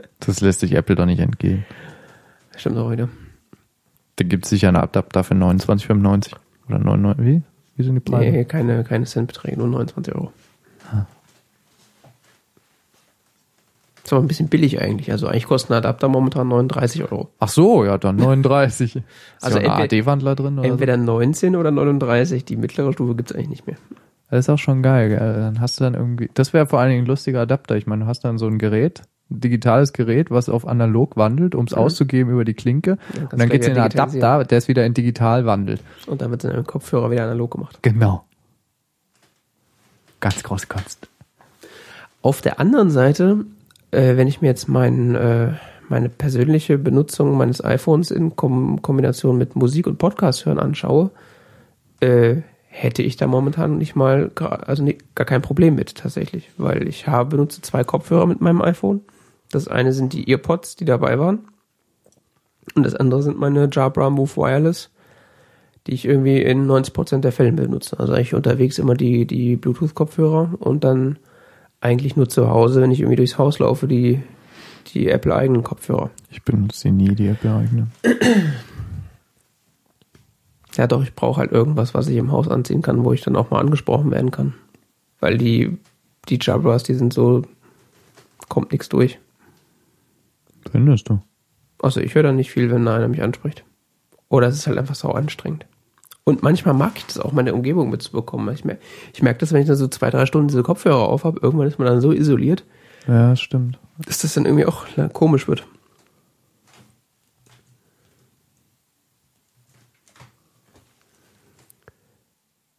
das 0.19 0.41
lässt 0.41 0.59
sich 0.59 0.73
Apple 0.73 0.95
doch 0.95 1.05
nicht 1.05 1.19
entgehen. 1.19 1.65
Stimmt 2.55 2.77
auch 2.77 2.91
wieder. 2.91 3.09
Da 4.17 4.25
gibt 4.25 4.45
es 4.45 4.51
sicher 4.51 4.67
einen 4.67 4.77
Adapter 4.77 5.23
für 5.23 5.33
29,95 5.33 6.33
oder 6.67 6.79
99. 6.79 7.25
Wie? 7.25 7.41
Wie 7.75 7.83
sind 7.83 7.95
die 7.95 8.01
Preise? 8.01 8.31
Nee, 8.31 8.45
keine, 8.45 8.83
keine 8.83 9.05
Centbeträge, 9.05 9.57
nur 9.57 9.67
29 9.67 10.13
Euro. 10.13 10.31
Ist 14.11 14.15
aber 14.15 14.25
ein 14.25 14.27
bisschen 14.27 14.49
billig 14.49 14.81
eigentlich. 14.81 15.09
Also 15.09 15.27
eigentlich 15.27 15.45
kostet 15.45 15.71
ein 15.71 15.77
Adapter 15.77 16.09
momentan 16.09 16.49
39 16.49 17.03
Euro. 17.03 17.29
Ach 17.39 17.47
so, 17.47 17.85
ja, 17.85 17.97
dann 17.97 18.17
39. 18.17 18.97
Ist 18.97 19.05
also 19.39 19.57
ja 19.57 19.73
ein 19.73 19.83
AD-Wandler 19.83 20.35
drin? 20.35 20.59
Oder 20.59 20.67
entweder 20.67 20.97
so? 20.97 21.03
19 21.03 21.55
oder 21.55 21.71
39. 21.71 22.43
Die 22.43 22.57
mittlere 22.57 22.91
Stufe 22.91 23.15
gibt's 23.15 23.31
eigentlich 23.31 23.47
nicht 23.47 23.67
mehr. 23.67 23.77
Das 24.29 24.39
ist 24.39 24.49
auch 24.49 24.57
schon 24.57 24.83
geil. 24.83 25.07
Gell? 25.07 25.17
Dann 25.17 25.61
hast 25.61 25.79
du 25.79 25.85
dann 25.85 25.93
irgendwie, 25.93 26.29
das 26.33 26.51
wäre 26.51 26.67
vor 26.67 26.81
allen 26.81 26.89
Dingen 26.89 27.03
ein 27.03 27.07
lustiger 27.07 27.39
Adapter. 27.39 27.77
Ich 27.77 27.87
meine, 27.87 28.03
du 28.03 28.09
hast 28.09 28.25
dann 28.25 28.37
so 28.37 28.47
ein 28.47 28.57
Gerät, 28.57 29.03
ein 29.29 29.39
digitales 29.39 29.93
Gerät, 29.93 30.29
was 30.29 30.49
auf 30.49 30.67
analog 30.67 31.15
wandelt, 31.15 31.55
um 31.55 31.67
es 31.67 31.71
mhm. 31.71 31.77
auszugeben 31.77 32.33
über 32.33 32.43
die 32.43 32.53
Klinke. 32.53 32.97
Ja, 33.15 33.29
und 33.31 33.39
dann 33.39 33.47
gibt's 33.47 33.67
den 33.67 33.77
Adapter, 33.77 34.43
der 34.43 34.57
es 34.57 34.67
wieder 34.67 34.85
in 34.85 34.93
digital 34.93 35.45
wandelt. 35.45 35.81
Und 36.05 36.21
dann 36.21 36.31
wird 36.31 36.43
dann 36.43 36.65
Kopfhörer 36.65 37.11
wieder 37.11 37.23
analog 37.23 37.51
gemacht. 37.51 37.79
Genau. 37.81 38.25
Ganz 40.19 40.43
große 40.43 40.67
Kunst. 40.67 41.07
Auf 42.21 42.41
der 42.41 42.59
anderen 42.59 42.91
Seite 42.91 43.45
äh, 43.91 44.17
wenn 44.17 44.27
ich 44.27 44.41
mir 44.41 44.47
jetzt 44.47 44.67
mein, 44.67 45.15
äh, 45.15 45.53
meine 45.89 46.09
persönliche 46.09 46.77
Benutzung 46.77 47.37
meines 47.37 47.63
iPhones 47.63 48.11
in 48.11 48.35
Kom 48.35 48.81
Kombination 48.81 49.37
mit 49.37 49.55
Musik 49.55 49.87
und 49.87 49.97
Podcast 49.97 50.45
hören 50.45 50.59
anschaue, 50.59 51.11
äh, 51.99 52.37
hätte 52.67 53.03
ich 53.03 53.17
da 53.17 53.27
momentan 53.27 53.77
nicht 53.77 53.95
mal, 53.95 54.31
also 54.35 54.81
nee, 54.81 54.97
gar 55.13 55.25
kein 55.25 55.41
Problem 55.41 55.75
mit 55.75 55.95
tatsächlich, 55.95 56.49
weil 56.57 56.87
ich 56.87 57.07
habe 57.07 57.31
benutze 57.31 57.61
zwei 57.61 57.83
Kopfhörer 57.83 58.25
mit 58.25 58.39
meinem 58.39 58.61
iPhone. 58.61 59.01
Das 59.51 59.67
eine 59.67 59.91
sind 59.91 60.13
die 60.13 60.29
Earpods, 60.29 60.77
die 60.77 60.85
dabei 60.85 61.19
waren. 61.19 61.39
Und 62.75 62.85
das 62.85 62.95
andere 62.95 63.21
sind 63.23 63.37
meine 63.37 63.69
Jabra 63.69 64.09
Move 64.09 64.37
Wireless, 64.37 64.89
die 65.85 65.93
ich 65.93 66.05
irgendwie 66.05 66.41
in 66.41 66.65
90% 66.65 67.19
der 67.19 67.33
Fällen 67.33 67.57
benutze. 67.57 67.99
Also 67.99 68.13
eigentlich 68.13 68.33
unterwegs 68.33 68.79
immer 68.79 68.95
die, 68.95 69.27
die 69.27 69.57
Bluetooth-Kopfhörer 69.57 70.53
und 70.59 70.85
dann 70.85 71.19
eigentlich 71.81 72.15
nur 72.15 72.29
zu 72.29 72.49
Hause, 72.49 72.81
wenn 72.81 72.91
ich 72.91 73.01
irgendwie 73.01 73.17
durchs 73.17 73.37
Haus 73.37 73.59
laufe, 73.59 73.87
die, 73.87 74.21
die 74.93 75.09
Apple-eigenen 75.09 75.63
Kopfhörer. 75.63 76.11
Ich 76.29 76.43
benutze 76.43 76.79
sie 76.79 76.91
nie, 76.91 77.13
die 77.15 77.27
Apple-eigenen. 77.27 77.91
Ja, 80.77 80.87
doch, 80.87 81.03
ich 81.03 81.13
brauche 81.13 81.41
halt 81.41 81.51
irgendwas, 81.51 81.93
was 81.93 82.07
ich 82.07 82.15
im 82.15 82.31
Haus 82.31 82.47
anziehen 82.47 82.81
kann, 82.81 83.03
wo 83.03 83.11
ich 83.11 83.21
dann 83.21 83.35
auch 83.35 83.49
mal 83.51 83.59
angesprochen 83.59 84.09
werden 84.09 84.31
kann. 84.31 84.53
Weil 85.19 85.37
die, 85.37 85.77
die 86.29 86.39
Jabras, 86.41 86.83
die 86.83 86.93
sind 86.93 87.13
so, 87.13 87.41
kommt 88.47 88.71
nichts 88.71 88.87
durch. 88.87 89.19
Findest 90.71 91.09
du? 91.09 91.19
Also 91.81 91.99
ich 91.99 92.15
höre 92.15 92.23
da 92.23 92.31
nicht 92.31 92.51
viel, 92.51 92.71
wenn 92.71 92.87
einer 92.87 93.07
mich 93.09 93.21
anspricht. 93.21 93.65
Oder 94.29 94.47
es 94.47 94.55
ist 94.55 94.67
halt 94.67 94.77
einfach 94.77 94.95
sau 94.95 95.11
anstrengend. 95.11 95.65
Und 96.23 96.43
manchmal 96.43 96.73
mag 96.73 96.93
ich 96.97 97.05
das 97.05 97.19
auch, 97.19 97.31
meine 97.31 97.53
Umgebung 97.53 97.89
mitzubekommen. 97.89 98.53
Ich, 98.53 98.63
mer 98.63 98.77
ich 99.13 99.23
merke 99.23 99.39
das, 99.39 99.51
wenn 99.51 99.61
ich 99.61 99.67
dann 99.67 99.75
so 99.75 99.87
zwei, 99.87 100.09
drei 100.09 100.25
Stunden 100.25 100.49
diese 100.49 100.63
Kopfhörer 100.63 101.09
auf 101.09 101.23
habe, 101.23 101.39
irgendwann 101.41 101.67
ist 101.67 101.79
man 101.79 101.87
dann 101.87 102.01
so 102.01 102.11
isoliert. 102.11 102.63
Ja, 103.07 103.35
stimmt. 103.35 103.79
Dass 104.05 104.19
das 104.19 104.35
dann 104.35 104.45
irgendwie 104.45 104.65
auch 104.65 104.85
komisch 105.13 105.47
wird. 105.47 105.65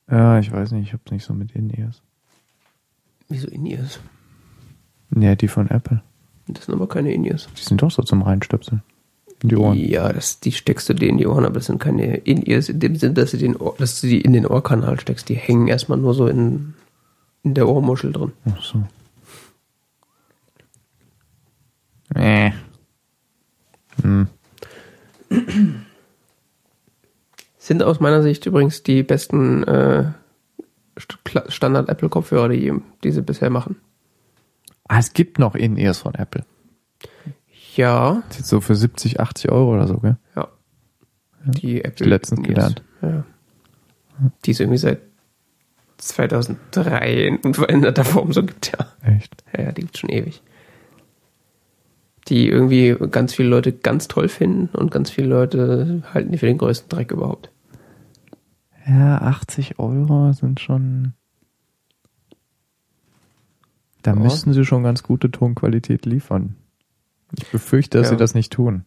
Ja, 0.09 0.39
ich 0.39 0.53
weiß 0.53 0.73
nicht, 0.73 0.89
ich 0.89 0.93
hab's 0.93 1.11
nicht 1.11 1.25
so 1.25 1.33
mit 1.33 1.53
In-Ears. 1.53 2.03
Wieso 3.29 3.49
In-Ears? 3.49 3.99
Ja, 5.17 5.35
die 5.35 5.49
von 5.49 5.69
Apple. 5.71 6.03
Das 6.47 6.67
sind 6.67 6.75
aber 6.75 6.87
keine 6.87 7.13
In-Ears. 7.13 7.49
Die 7.57 7.63
sind 7.63 7.81
doch 7.83 7.91
so 7.91 8.03
zum 8.03 8.23
Reinstöpseln. 8.23 8.83
In 9.43 9.49
die 9.49 9.57
Ohren. 9.57 9.77
Ja, 9.77 10.13
das, 10.13 10.39
die 10.41 10.53
steckst 10.53 10.89
du 10.89 10.95
dir 10.95 11.09
in 11.09 11.19
die 11.19 11.27
Ohren, 11.27 11.45
aber 11.45 11.55
das 11.55 11.67
sind 11.67 11.81
keine 11.81 12.17
In-Ears 12.19 12.69
in 12.69 12.79
dem 12.79 12.97
Sinn, 12.97 13.15
dass 13.15 13.33
du, 13.33 13.39
den 13.39 13.57
Ohr, 13.57 13.75
dass 13.79 14.01
du 14.01 14.07
die 14.07 14.21
in 14.21 14.33
den 14.33 14.47
Ohrkanal 14.47 15.01
steckst. 15.01 15.29
Die 15.29 15.35
hängen 15.35 15.67
erstmal 15.69 15.99
nur 15.99 16.15
so 16.15 16.29
in, 16.29 16.75
in 17.43 17.55
der 17.55 17.69
Ohrmuschel 17.69 18.13
drin. 18.13 18.33
Ach 18.47 18.63
so. 18.63 18.85
Äh. 22.15 22.53
Hm. 24.03 24.29
Sind 27.59 27.83
aus 27.83 28.01
meiner 28.01 28.23
Sicht 28.23 28.47
übrigens 28.47 28.83
die 28.83 29.03
besten 29.03 29.65
äh, 29.65 30.13
Standard-Apple-Kopfhörer, 31.49 32.49
die, 32.51 32.73
die 33.03 33.11
sie 33.11 33.23
bisher 33.23 33.51
machen. 33.51 33.77
Ah, 34.89 34.99
es 34.99 35.13
gibt 35.15 35.39
noch 35.39 35.55
In-Ears 35.55 35.99
von 35.99 36.15
Apple. 36.15 36.45
Ja. 37.77 38.23
Das 38.29 38.37
ist 38.37 38.39
jetzt 38.39 38.49
so 38.49 38.61
für 38.61 38.75
70, 38.75 39.21
80 39.21 39.51
Euro 39.51 39.75
oder 39.75 39.87
so, 39.87 39.99
gell? 39.99 40.17
Ja. 40.37 40.49
Die 41.45 41.85
Apple. 41.85 42.07
Letztens 42.07 42.47
gelernt. 42.47 42.83
Ja. 43.01 43.25
Die 44.45 44.51
es 44.51 44.61
irgendwie 44.61 44.79
seit 44.79 45.01
2003 45.99 47.27
in 47.27 47.37
unveränderter 47.39 48.05
Form 48.05 48.33
so 48.33 48.45
gibt, 48.45 48.73
ja. 48.73 48.87
Echt? 49.03 49.43
Ja, 49.57 49.73
die 49.73 49.83
gibt 49.83 49.99
schon 49.99 50.11
ewig. 50.11 50.43
Die 52.29 52.49
irgendwie 52.49 52.97
ganz 53.11 53.35
viele 53.35 53.49
Leute 53.49 53.73
ganz 53.73 54.09
toll 54.09 54.29
finden 54.29 54.75
und 54.77 54.91
ganz 54.91 55.11
viele 55.11 55.29
Leute 55.29 56.03
halten 56.13 56.31
die 56.31 56.39
für 56.39 56.47
den 56.47 56.59
größten 56.59 56.89
Dreck 56.89 57.11
überhaupt. 57.11 57.51
Ja, 58.87 59.19
80 59.19 59.79
Euro 59.79 60.33
sind 60.33 60.61
schon. 60.61 61.15
Da 64.03 64.13
ja. 64.13 64.17
müssten 64.17 64.53
sie 64.53 64.65
schon 64.65 64.83
ganz 64.83 65.03
gute 65.03 65.31
Tonqualität 65.31 66.05
liefern. 66.07 66.57
Ich 67.37 67.47
befürchte, 67.49 67.99
dass 67.99 68.09
ja. 68.09 68.11
sie 68.11 68.17
das 68.17 68.35
nicht 68.35 68.53
tun. 68.53 68.85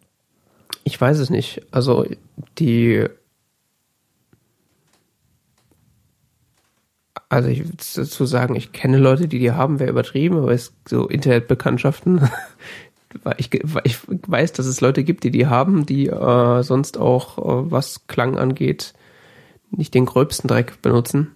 Ich 0.83 0.99
weiß 0.99 1.19
es 1.19 1.29
nicht. 1.29 1.61
Also 1.71 2.05
die 2.57 3.07
also 7.29 7.49
ich 7.49 7.65
würde 7.65 7.83
dazu 7.95 8.25
sagen, 8.25 8.55
ich 8.55 8.71
kenne 8.71 8.97
Leute, 8.97 9.27
die 9.27 9.39
die 9.39 9.51
haben, 9.51 9.79
wäre 9.79 9.89
übertrieben, 9.89 10.37
aber 10.37 10.51
es 10.51 10.73
so 10.87 11.07
Internetbekanntschaften. 11.07 12.29
ich, 13.37 13.53
ich 13.83 13.97
weiß, 14.07 14.53
dass 14.53 14.65
es 14.65 14.81
Leute 14.81 15.03
gibt, 15.03 15.23
die 15.23 15.31
die 15.31 15.47
haben, 15.47 15.85
die 15.85 16.07
äh, 16.07 16.63
sonst 16.63 16.97
auch, 16.97 17.37
äh, 17.37 17.71
was 17.71 18.07
Klang 18.07 18.37
angeht, 18.37 18.93
nicht 19.71 19.93
den 19.93 20.05
gröbsten 20.05 20.47
Dreck 20.47 20.81
benutzen. 20.81 21.31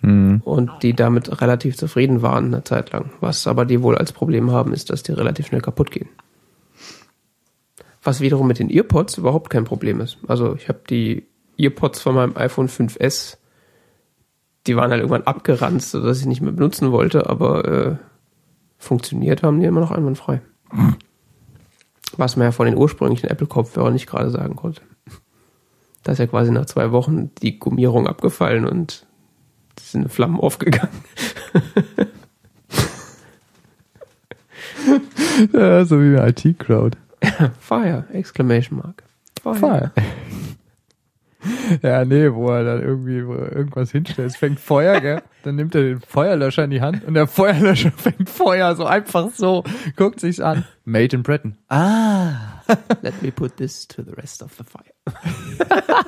Mhm. 0.00 0.42
Und 0.44 0.70
die 0.82 0.92
damit 0.92 1.40
relativ 1.40 1.76
zufrieden 1.76 2.22
waren 2.22 2.46
eine 2.46 2.64
Zeit 2.64 2.92
lang. 2.92 3.10
Was 3.20 3.46
aber 3.46 3.64
die 3.64 3.82
wohl 3.82 3.96
als 3.96 4.12
Problem 4.12 4.50
haben, 4.50 4.72
ist, 4.72 4.90
dass 4.90 5.02
die 5.02 5.12
relativ 5.12 5.46
schnell 5.46 5.62
kaputt 5.62 5.90
gehen. 5.90 6.08
Was 8.04 8.20
wiederum 8.20 8.46
mit 8.46 8.58
den 8.58 8.70
Earpods 8.70 9.18
überhaupt 9.18 9.50
kein 9.50 9.64
Problem 9.64 10.00
ist. 10.00 10.18
Also 10.28 10.54
ich 10.54 10.68
habe 10.68 10.80
die 10.88 11.26
Earpods 11.58 12.00
von 12.00 12.14
meinem 12.14 12.36
iPhone 12.36 12.68
5S, 12.68 13.38
die 14.66 14.76
waren 14.76 14.90
halt 14.90 15.00
irgendwann 15.00 15.22
abgeranzt, 15.22 15.90
sodass 15.90 16.20
ich 16.20 16.26
nicht 16.26 16.42
mehr 16.42 16.52
benutzen 16.52 16.92
wollte, 16.92 17.28
aber 17.28 17.64
äh, 17.64 17.96
funktioniert 18.78 19.42
haben 19.42 19.60
die 19.60 19.66
immer 19.66 19.80
noch 19.80 19.90
einwandfrei. 19.90 20.40
Was 22.16 22.36
man 22.36 22.46
ja 22.46 22.52
von 22.52 22.66
den 22.66 22.76
ursprünglichen 22.76 23.28
Apple-Kopfhörern 23.28 23.92
nicht 23.92 24.06
gerade 24.06 24.30
sagen 24.30 24.54
konnte. 24.56 24.80
Da 26.02 26.12
ist 26.12 26.18
ja 26.18 26.26
quasi 26.26 26.52
nach 26.52 26.66
zwei 26.66 26.92
Wochen 26.92 27.30
die 27.42 27.58
Gummierung 27.58 28.06
abgefallen 28.06 28.66
und 28.66 29.06
sind 29.80 30.02
in 30.02 30.10
Flammen 30.10 30.38
aufgegangen. 30.38 30.92
ja, 35.52 35.84
so 35.84 36.00
wie 36.00 36.16
eine 36.16 36.28
IT-Crowd. 36.28 36.96
Fire! 37.60 38.06
Exclamation 38.12 38.78
Mark. 38.78 39.02
Fire. 39.42 39.56
Fire. 39.56 39.92
Ja, 41.82 42.04
nee, 42.04 42.32
wo 42.32 42.48
er 42.50 42.64
dann 42.64 42.82
irgendwie 42.82 43.18
irgendwas 43.18 43.90
hinstellt. 43.90 44.30
Es 44.30 44.36
fängt 44.36 44.60
Feuer, 44.60 45.00
gell? 45.00 45.22
Dann 45.42 45.56
nimmt 45.56 45.74
er 45.74 45.82
den 45.82 46.00
Feuerlöscher 46.00 46.64
in 46.64 46.70
die 46.70 46.80
Hand 46.80 47.04
und 47.04 47.14
der 47.14 47.26
Feuerlöscher 47.26 47.90
fängt 47.96 48.30
Feuer 48.30 48.74
so 48.76 48.84
einfach 48.84 49.30
so, 49.30 49.64
guckt 49.96 50.20
sich's 50.20 50.40
an. 50.40 50.64
Made 50.84 51.14
in 51.14 51.22
Britain. 51.22 51.58
Ah. 51.68 52.62
Let 53.02 53.22
me 53.22 53.30
put 53.30 53.56
this 53.56 53.86
to 53.88 54.02
the 54.02 54.12
rest 54.12 54.42
of 54.42 54.52
the 54.56 54.64
fire. 54.64 56.04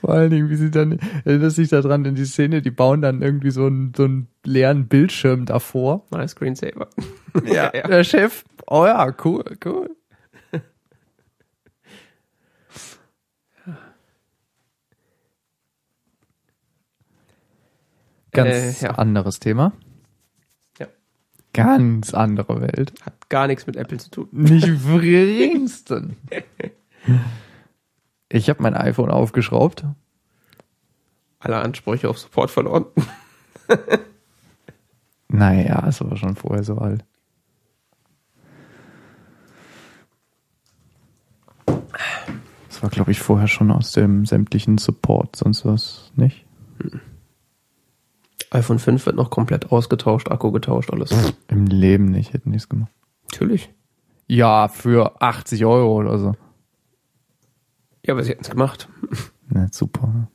Vor 0.00 0.10
allen 0.10 0.30
Dingen, 0.30 0.50
wie 0.50 0.56
sie 0.56 0.70
dann, 0.70 0.98
erinnert 1.24 1.52
sich 1.52 1.68
daran 1.68 2.04
in 2.04 2.14
die 2.14 2.24
Szene, 2.24 2.62
die 2.62 2.70
bauen 2.70 3.02
dann 3.02 3.22
irgendwie 3.22 3.50
so 3.50 3.66
einen, 3.66 3.92
so 3.96 4.04
einen 4.04 4.28
leeren 4.44 4.88
Bildschirm 4.88 5.46
davor. 5.46 6.04
Mal 6.10 6.26
Screensaver. 6.28 6.88
Ja, 7.44 7.70
ja, 7.72 7.86
der 7.86 8.02
Chef, 8.02 8.44
oh 8.66 8.86
ja, 8.86 9.14
cool, 9.24 9.44
cool. 9.64 9.90
Ganz 18.32 18.82
äh, 18.82 18.86
ja. 18.86 18.90
anderes 18.92 19.40
Thema. 19.40 19.72
Ja. 20.78 20.86
Ganz 21.52 22.14
andere 22.14 22.60
Welt. 22.60 22.92
Hat 23.02 23.28
gar 23.28 23.46
nichts 23.46 23.66
mit 23.66 23.76
Apple 23.76 23.98
zu 23.98 24.10
tun. 24.10 24.28
Nicht 24.32 24.66
geringsten. 24.86 26.16
Ich 28.30 28.48
habe 28.48 28.62
mein 28.62 28.74
iPhone 28.74 29.10
aufgeschraubt. 29.10 29.84
Alle 31.38 31.56
Ansprüche 31.58 32.08
auf 32.08 32.18
Support 32.18 32.50
verloren. 32.50 32.86
naja, 35.28 35.84
es 35.86 36.00
war 36.00 36.16
schon 36.16 36.36
vorher 36.36 36.64
so 36.64 36.78
alt. 36.78 37.04
Das 42.68 42.82
war, 42.82 42.90
glaube 42.90 43.10
ich, 43.10 43.20
vorher 43.20 43.48
schon 43.48 43.70
aus 43.70 43.92
dem 43.92 44.24
sämtlichen 44.24 44.78
Support, 44.78 45.36
sonst 45.36 45.66
was 45.66 46.12
nicht. 46.16 46.46
Hm 46.82 47.00
iPhone 48.50 48.78
5 48.78 49.06
wird 49.06 49.16
noch 49.16 49.30
komplett 49.30 49.70
ausgetauscht, 49.70 50.30
Akku 50.30 50.50
getauscht, 50.50 50.90
alles. 50.90 51.14
Im 51.48 51.66
Leben 51.66 52.06
nicht, 52.06 52.32
hätten 52.32 52.50
die 52.50 52.56
es 52.56 52.68
gemacht. 52.68 52.90
Natürlich. 53.30 53.70
Ja, 54.26 54.68
für 54.68 55.22
80 55.22 55.64
Euro 55.64 55.94
oder 55.94 56.18
so. 56.18 56.34
Ja, 58.04 58.14
aber 58.14 58.24
sie 58.24 58.30
hätten 58.30 58.42
es 58.42 58.50
gemacht. 58.50 58.88
Na, 59.48 59.68
super. 59.70 60.28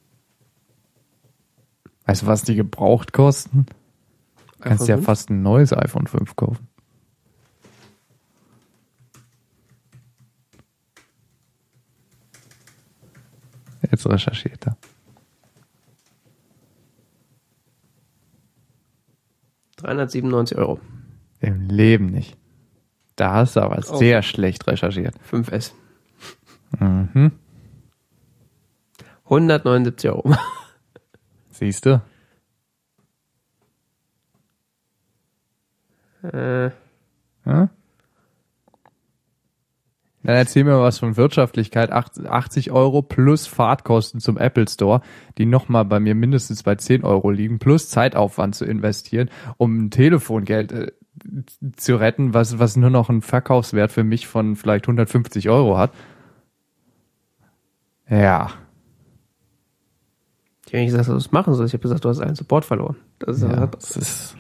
Weißt 2.06 2.22
du, 2.22 2.28
was 2.28 2.44
die 2.44 2.56
gebraucht 2.56 3.14
kosten? 3.14 3.66
Du 4.58 4.70
kannst 4.70 4.88
ja 4.88 4.98
fast 4.98 5.30
ein 5.30 5.42
neues 5.42 5.74
iPhone 5.74 6.08
5 6.08 6.36
kaufen. 6.36 6.68
Jetzt 13.92 14.08
recherchiert 14.08 14.66
er. 14.66 14.78
397 19.78 20.58
Euro. 20.58 20.80
Im 21.40 21.70
Leben 21.70 22.08
nicht. 22.08 22.38
Da 23.16 23.34
hast 23.34 23.56
du 23.56 23.62
aber 23.62 23.78
oh. 23.78 23.98
sehr 23.98 24.24
schlecht 24.24 24.68
recherchiert. 24.68 25.16
5S. 25.32 25.72
Mhm. 26.80 27.32
179 29.26 30.10
Euro. 30.10 30.36
Siehst 31.52 31.86
du? 31.86 32.02
Äh. 36.24 36.72
Hm? 37.44 37.70
Dann 40.26 40.38
erzähl 40.38 40.64
mir 40.64 40.80
was 40.80 40.98
von 40.98 41.18
Wirtschaftlichkeit. 41.18 41.92
80 41.92 42.72
Euro 42.72 43.04
plus 43.04 43.46
Fahrtkosten 43.46 44.20
zum 44.20 44.38
Apple 44.38 44.68
Store, 44.68 45.02
die 45.38 45.46
nochmal 45.46 45.86
bei 45.86 46.00
mir 46.00 46.16
mindestens 46.16 46.64
bei 46.64 46.76
10 46.76 47.04
Euro 47.04 47.30
liegen, 47.30 47.60
plus 47.60 47.90
Zeitaufwand 47.90 48.56
zu 48.56 48.66
investieren, 48.66 49.30
um 49.58 49.86
ein 49.86 49.92
Telefongeld 49.92 50.72
äh, 50.72 50.92
zu 51.76 51.98
retten, 51.98 52.34
was, 52.34 52.58
was 52.58 52.76
nur 52.76 52.90
noch 52.90 53.10
einen 53.10 53.22
Verkaufswert 53.22 53.92
für 53.92 54.04
mich 54.04 54.26
von 54.26 54.56
vielleicht 54.56 54.86
150 54.86 55.48
Euro 55.50 55.78
hat. 55.78 55.92
Ja. 58.10 58.52
Ich 60.68 60.74
habe 60.74 60.78
nicht 60.80 60.88
gesagt, 60.88 61.08
dass 61.08 61.14
du 61.14 61.18
es 61.18 61.32
machen 61.32 61.54
sollst. 61.54 61.74
Ich 61.74 61.78
habe 61.78 61.84
gesagt, 61.84 62.04
du 62.06 62.10
hast 62.10 62.20
einen 62.20 62.36
Support 62.36 62.66
verloren. 62.66 62.96
Das 63.20 63.38
ist, 63.38 63.44
ja, 63.44 63.68
das 63.68 63.98
ist 63.98 64.38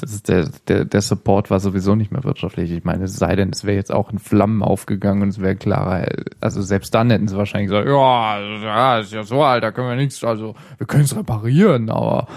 das 0.00 0.12
ist 0.12 0.28
der, 0.28 0.48
der, 0.66 0.84
der 0.86 1.02
Support 1.02 1.50
war 1.50 1.60
sowieso 1.60 1.94
nicht 1.94 2.10
mehr 2.10 2.24
wirtschaftlich. 2.24 2.70
Ich 2.70 2.84
meine, 2.84 3.04
es 3.04 3.16
sei 3.16 3.36
denn, 3.36 3.50
es 3.50 3.64
wäre 3.64 3.76
jetzt 3.76 3.92
auch 3.92 4.10
in 4.10 4.18
Flammen 4.18 4.62
aufgegangen 4.62 5.22
und 5.22 5.28
es 5.28 5.40
wäre 5.40 5.56
klarer. 5.56 6.06
Also 6.40 6.62
selbst 6.62 6.94
dann 6.94 7.10
hätten 7.10 7.28
sie 7.28 7.36
wahrscheinlich 7.36 7.68
gesagt, 7.68 7.86
ja, 7.86 8.40
ja, 8.40 8.98
ist 8.98 9.12
ja 9.12 9.22
so 9.24 9.42
alt, 9.42 9.62
da 9.62 9.72
können 9.72 9.88
wir 9.88 9.96
nichts, 9.96 10.24
also 10.24 10.54
wir 10.78 10.86
können 10.86 11.04
es 11.04 11.14
reparieren, 11.14 11.90
aber 11.90 12.28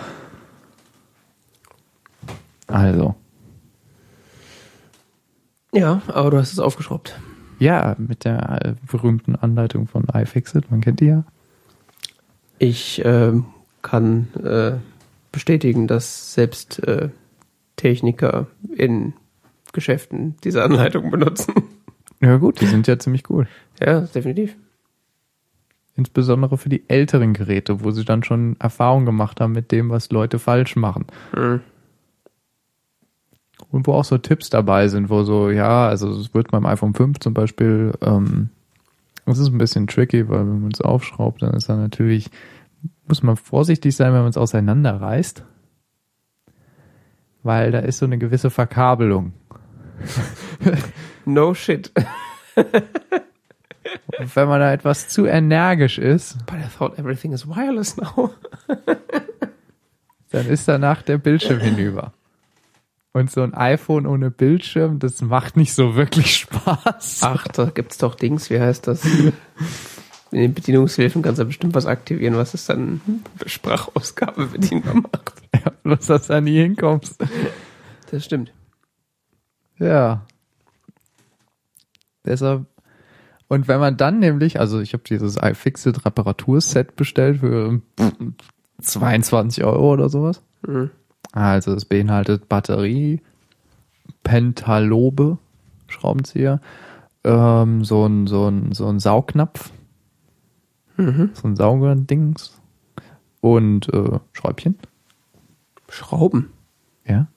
also. 2.68 3.16
Ja, 5.72 6.02
aber 6.08 6.32
du 6.32 6.38
hast 6.38 6.52
es 6.52 6.60
aufgeschraubt. 6.60 7.18
Ja, 7.64 7.96
mit 7.98 8.26
der 8.26 8.62
äh, 8.62 8.74
berühmten 8.92 9.38
Anleitung 9.38 9.88
von 9.88 10.04
iFixit, 10.14 10.70
man 10.70 10.82
kennt 10.82 11.00
die 11.00 11.06
ja. 11.06 11.24
Ich 12.60 13.04
äh, 13.06 13.32
kann 13.82 14.28
äh, 14.44 14.74
bestätigen, 15.32 15.88
dass 15.88 16.34
selbst 16.34 16.86
äh, 16.86 17.08
Techniker 17.78 18.48
in 18.76 19.14
Geschäften 19.72 20.36
diese 20.44 20.62
Anleitung 20.62 21.10
benutzen. 21.10 21.54
Ja 22.20 22.36
gut, 22.36 22.60
die 22.60 22.66
sind 22.66 22.86
ja 22.88 23.00
ziemlich 23.00 23.30
cool. 23.30 23.48
Ja, 23.82 24.02
definitiv. 24.02 24.58
Insbesondere 25.96 26.58
für 26.58 26.70
die 26.70 26.84
älteren 26.90 27.34
Geräte, 27.34 27.82
wo 27.82 27.92
sie 27.92 28.04
dann 28.04 28.24
schon 28.24 28.58
Erfahrung 28.60 29.06
gemacht 29.06 29.40
haben 29.40 29.54
mit 29.54 29.72
dem, 29.72 29.90
was 29.90 30.12
Leute 30.12 30.38
falsch 30.38 30.76
machen. 30.76 31.06
Mhm. 31.34 31.62
Und 33.74 33.88
wo 33.88 33.94
auch 33.94 34.06
so 34.06 34.18
Tipps 34.18 34.50
dabei 34.50 34.88
sind, 34.88 35.10
wo 35.10 35.24
so, 35.24 35.50
ja, 35.50 35.88
also 35.88 36.10
es 36.12 36.34
wird 36.34 36.52
beim 36.52 36.66
iPhone 36.66 36.94
5 36.94 37.20
zum 37.20 37.34
Beispiel, 37.34 37.94
ähm, 38.02 38.50
das 39.26 39.40
ist 39.40 39.50
ein 39.50 39.58
bisschen 39.58 39.88
tricky, 39.88 40.30
weil 40.30 40.40
wenn 40.40 40.62
man 40.62 40.72
es 40.72 40.82
aufschraubt, 40.82 41.42
dann 41.42 41.56
ist 41.56 41.68
da 41.68 41.76
natürlich, 41.76 42.30
muss 43.08 43.24
man 43.24 43.36
vorsichtig 43.36 43.96
sein, 43.96 44.14
wenn 44.14 44.22
man 44.22 44.30
es 44.30 44.38
auseinanderreißt 44.38 45.44
weil 47.44 47.72
da 47.72 47.80
ist 47.80 48.00
so 48.00 48.06
eine 48.06 48.18
gewisse 48.18 48.50
Verkabelung. 48.50 49.34
no 51.26 51.54
shit. 51.54 51.92
Und 54.18 54.36
wenn 54.36 54.48
man 54.48 54.60
da 54.62 54.74
etwas 54.74 55.10
zu 55.10 55.26
energisch 55.26 56.00
ist. 56.00 56.38
But 56.46 56.56
I 56.56 56.68
thought 56.78 56.98
everything 56.98 57.34
is 57.34 57.48
wireless 57.48 57.98
now. 57.98 58.32
dann 60.32 60.48
ist 60.48 60.68
danach 60.68 61.02
der 61.04 61.18
Bildschirm 61.18 61.60
hinüber. 61.60 62.14
Und 63.14 63.30
so 63.30 63.42
ein 63.42 63.54
iPhone 63.54 64.08
ohne 64.08 64.32
Bildschirm, 64.32 64.98
das 64.98 65.22
macht 65.22 65.56
nicht 65.56 65.74
so 65.74 65.96
wirklich 65.96 66.36
Spaß. 66.38 67.20
Ach, 67.22 67.48
da 67.48 67.66
gibt's 67.66 68.00
doch 68.00 68.16
Dings, 68.16 68.50
wie 68.50 68.60
heißt 68.60 68.88
das? 68.88 69.06
In 69.06 69.34
den 70.40 70.54
Bedienungshilfen 70.56 71.22
kannst 71.22 71.40
du 71.40 71.46
bestimmt 71.46 71.76
was 71.76 71.86
aktivieren, 71.86 72.36
was 72.36 72.56
es 72.56 72.66
dann 72.66 73.02
für 73.38 73.50
Sprachausgabe 73.50 74.48
bedienbar 74.48 74.96
macht. 74.96 75.34
Ja, 75.54 75.72
bloß, 75.84 76.08
dass 76.08 76.28
du 76.28 76.34
da 76.34 76.42
nie 76.42 76.58
hinkommst. 76.58 77.24
Das 78.10 78.26
stimmt. 78.26 78.52
Ja. 79.78 80.26
Deshalb. 82.26 82.66
Und 83.48 83.68
wenn 83.68 83.80
man 83.80 83.96
dann 83.96 84.18
nämlich, 84.18 84.60
also 84.60 84.82
ich 84.82 84.94
habe 84.94 85.04
dieses 85.08 85.38
iFixit 85.38 86.04
Reparaturset 86.06 86.96
bestellt 86.96 87.42
für 87.42 87.82
22 88.82 89.64
Euro 89.64 89.94
oder 89.94 90.10
sowas. 90.10 90.42
Mhm. 90.66 90.90
Also 91.34 91.74
es 91.74 91.86
beinhaltet 91.86 92.48
Batterie, 92.48 93.20
Pentalobe, 94.24 95.40
Schraubenzieher, 95.88 96.62
ähm, 97.24 97.84
so 97.84 98.06
ein, 98.06 98.28
so 98.28 98.48
ein, 98.48 98.72
so 98.72 98.88
ein 98.88 99.00
Saugnapf, 99.00 99.72
mhm. 100.96 101.32
so 101.34 101.48
ein 101.48 101.56
Saugerdings 101.56 102.62
und 103.42 103.92
äh, 103.92 104.20
Schräubchen. 104.32 104.78
Schrauben? 105.90 106.52
Ja. 107.06 107.28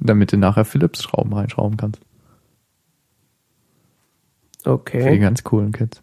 Damit 0.00 0.32
du 0.32 0.38
nachher 0.38 0.64
Philips 0.64 1.04
Schrauben 1.04 1.32
reinschrauben 1.32 1.76
kannst. 1.76 2.00
Okay. 4.64 5.02
Für 5.02 5.10
die 5.12 5.18
ganz 5.20 5.44
coolen 5.44 5.70
Kids. 5.70 6.02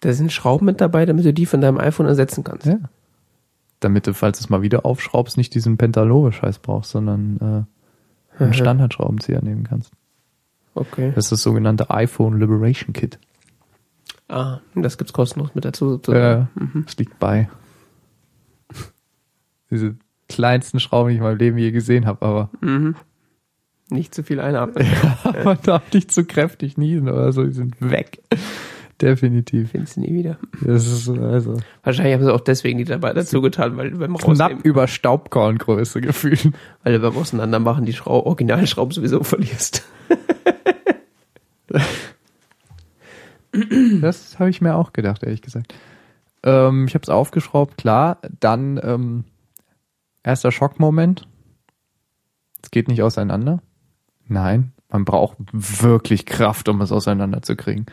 Da 0.00 0.12
sind 0.12 0.32
Schrauben 0.32 0.66
mit 0.66 0.82
dabei, 0.82 1.06
damit 1.06 1.24
du 1.24 1.32
die 1.32 1.46
von 1.46 1.62
deinem 1.62 1.78
iPhone 1.78 2.06
ersetzen 2.06 2.44
kannst. 2.44 2.66
Ja. 2.66 2.78
Damit 3.84 4.06
du, 4.06 4.14
falls 4.14 4.38
du 4.38 4.44
es 4.44 4.48
mal 4.48 4.62
wieder 4.62 4.86
aufschraubst, 4.86 5.36
nicht 5.36 5.54
diesen 5.54 5.76
Pentalore-Scheiß 5.76 6.60
brauchst, 6.60 6.90
sondern 6.90 7.66
äh, 8.38 8.42
einen 8.42 8.54
Standardschraubenzieher 8.54 9.42
nehmen 9.42 9.64
kannst. 9.64 9.92
Okay. 10.74 11.12
Das 11.14 11.26
ist 11.26 11.32
das 11.32 11.42
sogenannte 11.42 11.90
iPhone 11.90 12.40
Liberation 12.40 12.94
Kit. 12.94 13.18
Ah, 14.26 14.60
das 14.74 14.96
gibt's 14.96 15.12
kostenlos 15.12 15.54
mit 15.54 15.66
dazu. 15.66 16.00
Ja, 16.08 16.48
mhm. 16.54 16.84
das 16.86 16.96
liegt 16.96 17.18
bei. 17.18 17.50
Diese 19.70 19.96
kleinsten 20.30 20.80
Schrauben, 20.80 21.10
die 21.10 21.16
ich 21.16 21.18
in 21.18 21.24
meinem 21.24 21.36
Leben 21.36 21.58
je 21.58 21.70
gesehen 21.70 22.06
habe, 22.06 22.24
aber. 22.24 22.50
Mhm. 22.62 22.96
Nicht 23.90 24.14
zu 24.14 24.22
viel 24.22 24.40
einatmen. 24.40 24.86
Ja, 25.24 25.44
man 25.44 25.58
darf 25.62 25.92
nicht 25.92 26.10
zu 26.10 26.24
kräftig 26.24 26.78
niesen 26.78 27.10
oder 27.10 27.32
so, 27.32 27.44
die 27.44 27.52
sind 27.52 27.76
weg. 27.80 28.22
Definitiv. 29.00 29.70
Findest 29.70 29.96
du 29.96 30.00
nie 30.00 30.14
wieder. 30.14 30.38
Das 30.62 30.86
ist 30.86 31.08
also. 31.08 31.56
Wahrscheinlich 31.82 32.14
haben 32.14 32.24
sie 32.24 32.32
auch 32.32 32.40
deswegen 32.40 32.78
die 32.78 32.84
dabei 32.84 33.12
dazu 33.12 33.40
getan, 33.40 33.76
weil 33.76 33.90
beim 33.90 34.16
Knapp 34.16 34.64
über 34.64 34.86
Staubkorngröße 34.86 36.00
gefühlt. 36.00 36.50
Weil 36.82 36.94
du 36.94 37.00
beim 37.00 37.16
Auseinandermachen 37.16 37.84
die 37.84 37.92
Schrau 37.92 38.24
Originalschrauben 38.24 38.92
sowieso 38.92 39.24
verlierst. 39.24 39.84
das 44.00 44.38
habe 44.38 44.50
ich 44.50 44.60
mir 44.60 44.76
auch 44.76 44.92
gedacht, 44.92 45.22
ehrlich 45.24 45.42
gesagt. 45.42 45.74
Ähm, 46.44 46.86
ich 46.86 46.94
habe 46.94 47.02
es 47.02 47.08
aufgeschraubt, 47.08 47.76
klar. 47.76 48.18
Dann 48.38 48.80
ähm, 48.82 49.24
erster 50.22 50.52
Schockmoment. 50.52 51.26
Es 52.62 52.70
geht 52.70 52.88
nicht 52.88 53.02
auseinander. 53.02 53.60
Nein, 54.26 54.72
man 54.88 55.04
braucht 55.04 55.36
wirklich 55.52 56.26
Kraft, 56.26 56.68
um 56.68 56.80
es 56.80 56.92
auseinanderzukriegen. 56.92 57.86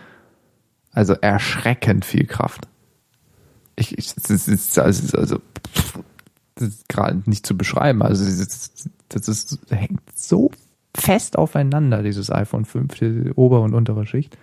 Also 0.94 1.14
erschreckend 1.14 2.06
viel 2.06 2.26
Kraft. 2.26 2.68
Ich, 3.76 3.98
ich 3.98 4.14
das 4.14 4.48
ist 4.48 4.78
also, 4.78 5.18
also 5.18 5.40
gerade 6.90 7.22
nicht 7.26 7.46
zu 7.46 7.58
beschreiben. 7.58 8.02
Also 8.02 8.26
das, 8.26 8.40
ist, 8.40 8.90
das 9.10 9.28
ist, 9.28 9.60
hängt 9.70 10.02
so 10.16 10.52
fest 10.96 11.38
aufeinander, 11.38 12.04
dieses 12.04 12.30
iPhone 12.30 12.66
5, 12.66 12.94
die 12.96 13.32
obere 13.36 13.62
und 13.62 13.74
untere 13.74 14.06
Schicht. 14.06 14.38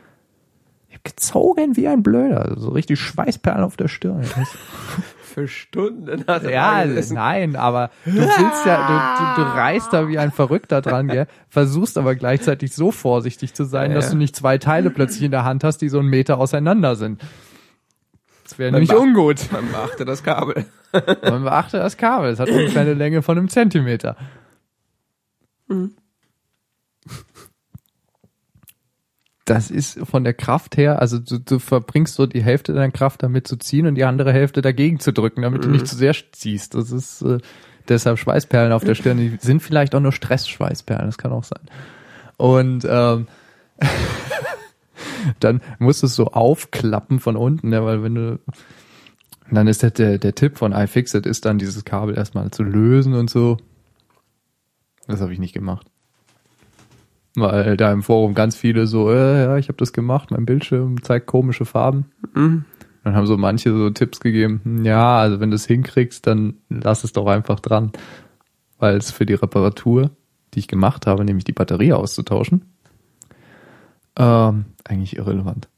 Ich 0.89 0.95
habe 0.95 1.03
gezogen 1.05 1.77
wie 1.77 1.87
ein 1.87 2.03
Blöder. 2.03 2.55
So 2.59 2.71
richtig 2.71 2.99
Schweißperlen 2.99 3.63
auf 3.63 3.77
der 3.77 3.89
Stirn. 3.89 4.25
Für 5.39 5.47
Stunden. 5.47 6.25
Ja, 6.51 6.85
nein, 6.85 7.55
aber 7.55 7.91
du 8.05 8.15
willst 8.15 8.67
ja, 8.67 9.37
du, 9.37 9.43
du, 9.43 9.49
du 9.49 9.55
reißt 9.57 9.93
da 9.93 10.09
wie 10.09 10.19
ein 10.19 10.33
Verrückter 10.33 10.81
dran, 10.83 11.07
gell? 11.07 11.29
Versuchst 11.49 11.97
aber 11.97 12.17
gleichzeitig 12.17 12.75
so 12.75 12.91
vorsichtig 12.91 13.55
zu 13.55 13.63
sein, 13.63 13.93
ja, 13.93 13.95
dass 13.95 14.11
du 14.11 14.17
nicht 14.17 14.35
zwei 14.35 14.59
Teile 14.59 14.91
plötzlich 14.91 15.23
in 15.23 15.31
der 15.31 15.45
Hand 15.45 15.63
hast, 15.63 15.79
die 15.79 15.89
so 15.89 16.01
einen 16.01 16.09
Meter 16.09 16.39
auseinander 16.39 16.97
sind. 16.97 17.23
Das 18.43 18.59
wäre 18.59 18.73
nämlich 18.73 18.93
ungut. 18.93 19.53
Man 19.53 19.71
beachte 19.71 20.05
das 20.05 20.25
Kabel. 20.25 20.65
man 21.23 21.45
beachte 21.45 21.79
das 21.79 21.97
Kabel. 21.97 22.33
Es 22.33 22.41
hat 22.41 22.49
ungefähr 22.49 22.83
eine 22.83 22.95
Länge 22.95 23.23
von 23.23 23.39
einem 23.39 23.49
Zentimeter. 23.49 24.17
Mhm. 25.69 25.95
Das 29.49 29.71
ist 29.71 29.99
von 30.07 30.25
der 30.25 30.35
Kraft 30.35 30.77
her, 30.77 31.01
also 31.01 31.19
du, 31.19 31.39
du 31.39 31.59
verbringst 31.59 32.15
so 32.15 32.27
die 32.27 32.43
Hälfte 32.43 32.75
deiner 32.75 32.93
Kraft 32.93 33.23
damit 33.23 33.49
zu 33.49 33.57
ziehen 33.57 33.87
und 33.87 33.95
die 33.95 34.05
andere 34.05 34.33
Hälfte 34.33 34.61
dagegen 34.61 35.01
zu 35.01 35.11
drücken, 35.11 35.41
damit 35.41 35.63
mhm. 35.63 35.67
du 35.67 35.71
nicht 35.71 35.87
zu 35.87 35.97
sehr 35.97 36.15
ziehst. 36.33 36.75
Das 36.75 36.91
ist 36.91 37.23
äh, 37.23 37.39
deshalb 37.89 38.19
Schweißperlen 38.19 38.73
auf 38.73 38.85
der 38.85 38.95
Stirn. 38.97 39.17
Die 39.17 39.39
sind 39.41 39.63
vielleicht 39.63 39.95
auch 39.95 40.01
nur 40.01 40.13
Stressschweißperlen, 40.13 41.07
das 41.07 41.17
kann 41.17 41.33
auch 41.33 41.45
sein. 41.45 41.63
Und 42.37 42.87
ähm, 42.89 43.27
dann 45.41 45.63
musst 45.79 46.03
du 46.03 46.07
es 46.07 46.15
so 46.15 46.27
aufklappen 46.27 47.19
von 47.19 47.37
unten, 47.37 47.71
ne, 47.71 47.83
weil 47.85 48.03
wenn 48.03 48.15
du 48.15 48.39
dann 49.51 49.67
ist 49.67 49.83
der, 49.83 49.93
der, 49.93 50.19
der 50.19 50.35
Tipp 50.35 50.59
von 50.59 50.73
iFixit 50.73 51.25
ist 51.25 51.47
dann 51.47 51.59
dieses 51.59 51.87
Kabel 51.87 52.15
erstmal 52.15 52.51
zu 52.51 52.63
lösen 52.63 53.15
und 53.15 53.31
so. 53.31 53.57
Das 55.07 55.23
habe 55.23 55.33
ich 55.33 55.39
nicht 55.39 55.55
gemacht 55.55 55.87
weil 57.41 57.77
da 57.77 57.93
im 57.93 58.03
Forum 58.03 58.35
ganz 58.35 58.57
viele 58.57 58.87
so, 58.87 59.11
äh, 59.11 59.45
ja, 59.45 59.57
ich 59.57 59.69
habe 59.69 59.79
das 59.79 59.93
gemacht, 59.93 60.31
mein 60.31 60.47
Bildschirm 60.47 61.03
zeigt 61.03 61.27
komische 61.27 61.65
Farben. 61.65 62.07
Mhm. 62.35 62.65
Dann 63.05 63.15
haben 63.15 63.27
so 63.27 63.37
manche 63.37 63.71
so 63.71 63.91
Tipps 63.91 64.21
gegeben, 64.21 64.61
hm, 64.65 64.85
ja, 64.85 65.19
also 65.19 65.41
wenn 65.41 65.51
du 65.51 65.57
es 65.57 65.67
hinkriegst, 65.67 66.27
dann 66.27 66.55
lass 66.69 67.05
es 67.05 67.13
doch 67.13 67.27
einfach 67.27 67.61
dran. 67.61 67.93
Weil 68.79 68.97
es 68.97 69.11
für 69.11 69.27
die 69.27 69.35
Reparatur, 69.35 70.11
die 70.55 70.61
ich 70.61 70.69
gemacht 70.69 71.07
habe, 71.07 71.25
nämlich 71.25 71.45
die 71.45 71.53
Batterie 71.53 71.93
auszutauschen, 71.93 72.67
ähm, 74.17 74.67
eigentlich 74.85 75.17
irrelevant. 75.17 75.69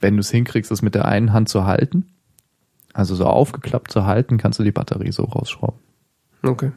Wenn 0.00 0.14
du 0.14 0.20
es 0.20 0.30
hinkriegst, 0.30 0.70
das 0.70 0.82
mit 0.82 0.94
der 0.94 1.06
einen 1.06 1.32
Hand 1.32 1.48
zu 1.48 1.64
halten, 1.64 2.06
also 2.92 3.14
so 3.14 3.26
aufgeklappt 3.26 3.90
zu 3.90 4.06
halten, 4.06 4.38
kannst 4.38 4.58
du 4.58 4.64
die 4.64 4.72
Batterie 4.72 5.12
so 5.12 5.24
rausschrauben. 5.24 5.78
Okay. 6.42 6.72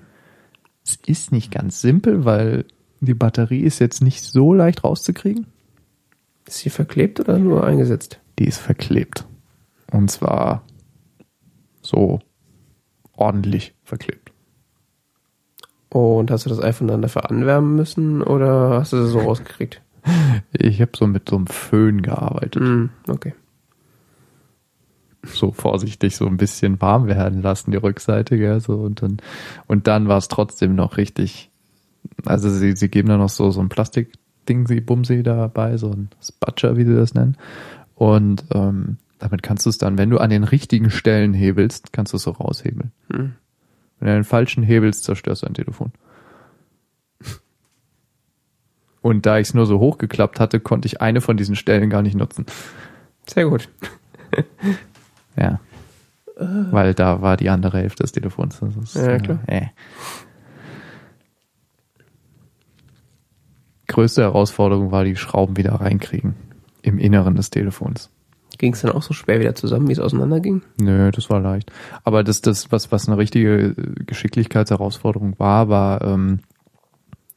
Es 0.84 0.97
ist 1.05 1.32
nicht 1.32 1.51
ganz 1.51 1.82
simpel, 1.82 2.26
weil 2.26 2.66
die 3.02 3.14
Batterie 3.16 3.62
ist 3.62 3.80
jetzt 3.80 4.02
nicht 4.02 4.24
so 4.24 4.54
leicht 4.54 4.84
rauszukriegen. 4.84 5.47
Ist 6.47 6.60
sie 6.60 6.70
verklebt 6.70 7.20
oder 7.20 7.38
nur 7.38 7.66
eingesetzt? 7.66 8.20
Die 8.39 8.45
ist 8.45 8.60
verklebt. 8.60 9.26
Und 9.91 10.10
zwar 10.10 10.64
so 11.82 12.20
ordentlich 13.16 13.74
verklebt. 13.84 14.32
Und 15.89 16.32
hast 16.32 16.45
du 16.45 16.49
das 16.49 16.62
iPhone 16.62 16.88
dann 16.88 17.02
dafür 17.02 17.30
anwärmen 17.30 17.76
müssen 17.76 18.22
oder 18.22 18.80
hast 18.80 18.93
du 18.93 18.97
das 18.97 19.10
so 19.10 19.20
rausgekriegt? 19.20 19.82
Ich 20.54 20.82
habe 20.82 20.91
so 20.95 21.06
mit 21.08 21.30
so 21.30 21.36
einem 21.36 21.47
Föhn 21.47 22.02
gearbeitet. 22.02 22.62
Mm, 22.62 22.89
okay. 23.08 23.34
So 25.24 25.52
vorsichtig 25.52 26.16
so 26.16 26.26
ein 26.26 26.38
bisschen 26.38 26.82
warm 26.82 27.08
werden 27.08 27.41
lassen, 27.41 27.72
die 27.72 27.78
Rückseite, 27.78 28.38
gell, 28.38 28.60
so 28.60 28.76
und 28.76 29.02
dann 29.04 29.18
und 29.68 29.86
dann 29.88 30.08
war 30.08 30.18
es 30.18 30.30
trotzdem 30.30 30.74
noch 30.74 30.97
richtig 30.97 31.51
also 32.26 32.49
sie, 32.49 32.76
sie 32.76 32.89
geben 32.89 33.10
da 33.10 33.18
noch 33.18 33.30
so, 33.30 33.52
so 33.52 33.62
ein 33.62 33.70
Plastikding, 33.70 34.68
sie 34.68 34.82
Bumsi 34.82 35.24
dabei, 35.24 35.78
so 35.78 35.91
ein 35.91 36.10
Spatcher, 36.22 36.78
wie 36.78 36.86
sie 36.86 36.95
das 36.95 37.14
nennen. 37.14 37.38
Und 37.95 38.45
ähm, 38.54 38.97
damit 39.20 39.43
kannst 39.43 39.66
du 39.66 39.70
es 39.70 39.78
dann, 39.78 39.97
wenn 39.97 40.10
du 40.10 40.18
an 40.18 40.30
den 40.30 40.43
richtigen 40.43 40.89
Stellen 40.89 41.34
hebelst, 41.34 41.93
kannst 41.93 42.14
du 42.14 42.18
es 42.18 42.24
so 42.24 42.32
raushebeln. 42.32 42.91
Hm. 43.12 43.34
Wenn 43.99 44.08
du 44.08 44.14
den 44.16 44.24
falschen 44.24 44.64
hebelst, 44.64 45.04
zerstörst 45.04 45.43
du 45.43 45.45
dein 45.45 45.54
Telefon. 45.54 45.91
Und 49.02 49.26
da 49.26 49.39
ich 49.39 49.49
es 49.49 49.54
nur 49.54 49.66
so 49.66 49.80
hochgeklappt 49.80 50.39
hatte, 50.39 50.60
konnte 50.60 50.86
ich 50.88 51.02
eine 51.02 51.22
von 51.22 51.38
diesen 51.38 51.56
Stellen 51.56 51.89
gar 51.89 52.02
nicht 52.02 52.16
nutzen. 52.16 52.45
Sehr 53.28 53.45
gut. 53.45 53.70
ja. 55.36 55.60
Weil 56.36 56.93
da 56.93 57.22
war 57.22 57.38
die 57.38 57.49
andere 57.49 57.80
Hälfte 57.80 58.04
des 58.04 58.12
Telefons. 58.12 58.62
Ist, 58.62 58.95
ja, 58.95 59.18
klar. 59.20 59.39
Äh. 59.47 59.68
Größte 63.92 64.22
Herausforderung 64.22 64.92
war, 64.92 65.04
die 65.04 65.16
Schrauben 65.16 65.58
wieder 65.58 65.74
reinkriegen. 65.74 66.36
Im 66.82 66.98
Inneren 66.98 67.36
des 67.36 67.52
Telefons. 67.52 68.10
Ging 68.58 68.74
es 68.74 68.82
dann 68.82 68.92
auch 68.92 69.02
so 69.02 69.14
schwer 69.14 69.39
wieder 69.39 69.56
zusammen, 69.56 69.88
wie 69.88 69.92
es 69.92 70.00
auseinanderging? 70.00 70.62
Nö, 70.80 71.12
das 71.12 71.30
war 71.30 71.39
leicht. 71.39 71.72
Aber 72.04 72.24
das, 72.24 72.42
das, 72.42 72.72
was, 72.72 72.92
was 72.92 73.08
eine 73.08 73.18
richtige 73.18 73.76
Geschicklichkeitsherausforderung 74.06 75.38
war, 75.39 75.70
war, 75.70 76.02
ähm, 76.02 76.39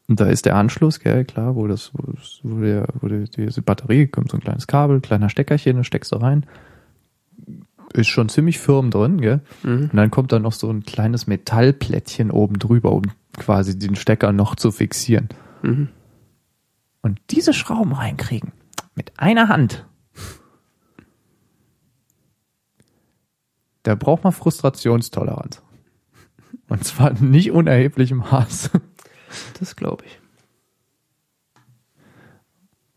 da 0.09 0.27
ist 0.27 0.45
der 0.45 0.57
Anschluss, 0.57 1.01
gell, 1.01 1.25
klar, 1.25 1.57
wo 1.57 1.67
das, 1.67 1.93
wo, 1.95 2.13
das, 2.13 2.41
wo, 2.43 2.61
der, 2.61 2.87
wo 3.01 3.09
die, 3.09 3.25
diese 3.25 3.63
Batterie 3.63 4.07
kommt, 4.07 4.31
so 4.31 4.37
ein 4.37 4.43
kleines 4.43 4.67
Kabel, 4.67 5.01
kleiner 5.01 5.31
Steckerchen, 5.31 5.79
das 5.79 5.87
steckst 5.87 6.13
du 6.13 6.17
rein. 6.17 6.47
Ist 7.95 8.09
schon 8.09 8.29
ziemlich 8.29 8.59
firm 8.59 8.91
drin, 8.91 9.21
gell? 9.21 9.41
Mhm. 9.63 9.91
Und 9.93 9.97
dann 9.97 10.11
kommt 10.11 10.33
da 10.33 10.39
noch 10.39 10.53
so 10.53 10.69
ein 10.69 10.83
kleines 10.83 11.27
Metallplättchen 11.27 12.31
oben 12.31 12.59
drüber, 12.59 12.93
um 12.93 13.03
quasi 13.39 13.79
den 13.79 13.95
Stecker 13.95 14.33
noch 14.33 14.57
zu 14.57 14.73
fixieren. 14.73 15.29
Mhm. 15.63 15.89
Und 17.05 17.21
diese 17.29 17.53
Schrauben 17.53 17.93
reinkriegen. 17.93 18.53
Mit 18.95 19.13
einer 19.19 19.51
Hand. 19.51 19.87
Da 23.83 23.95
braucht 23.95 24.25
man 24.25 24.33
Frustrationstoleranz. 24.33 25.61
Und 26.71 26.83
zwar 26.83 27.13
nicht 27.13 27.51
unerheblichem 27.51 28.19
Maß. 28.19 28.71
Das 29.59 29.77
glaube 29.77 30.05
ich. 30.07 30.21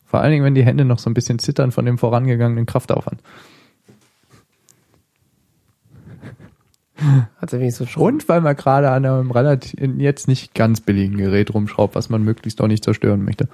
Vor 0.05 0.21
allen 0.21 0.31
Dingen, 0.31 0.45
wenn 0.45 0.55
die 0.55 0.63
Hände 0.63 0.85
noch 0.85 0.99
so 0.99 1.09
ein 1.09 1.13
bisschen 1.13 1.39
zittern 1.39 1.73
von 1.73 1.83
dem 1.83 1.97
vorangegangenen 1.97 2.65
Kraftaufwand. 2.65 3.21
Hat 6.95 7.51
er 7.51 7.59
wenigstens 7.59 7.91
so 7.91 7.99
Und 7.99 8.29
weil 8.29 8.39
man 8.39 8.55
gerade 8.55 8.89
an 8.91 9.05
einem 9.05 9.31
relativ 9.31 9.77
jetzt 9.97 10.29
nicht 10.29 10.53
ganz 10.53 10.79
billigen 10.79 11.17
Gerät 11.17 11.53
rumschraubt, 11.53 11.95
was 11.95 12.09
man 12.09 12.23
möglichst 12.23 12.61
auch 12.61 12.67
nicht 12.67 12.85
zerstören 12.85 13.25
möchte. 13.25 13.49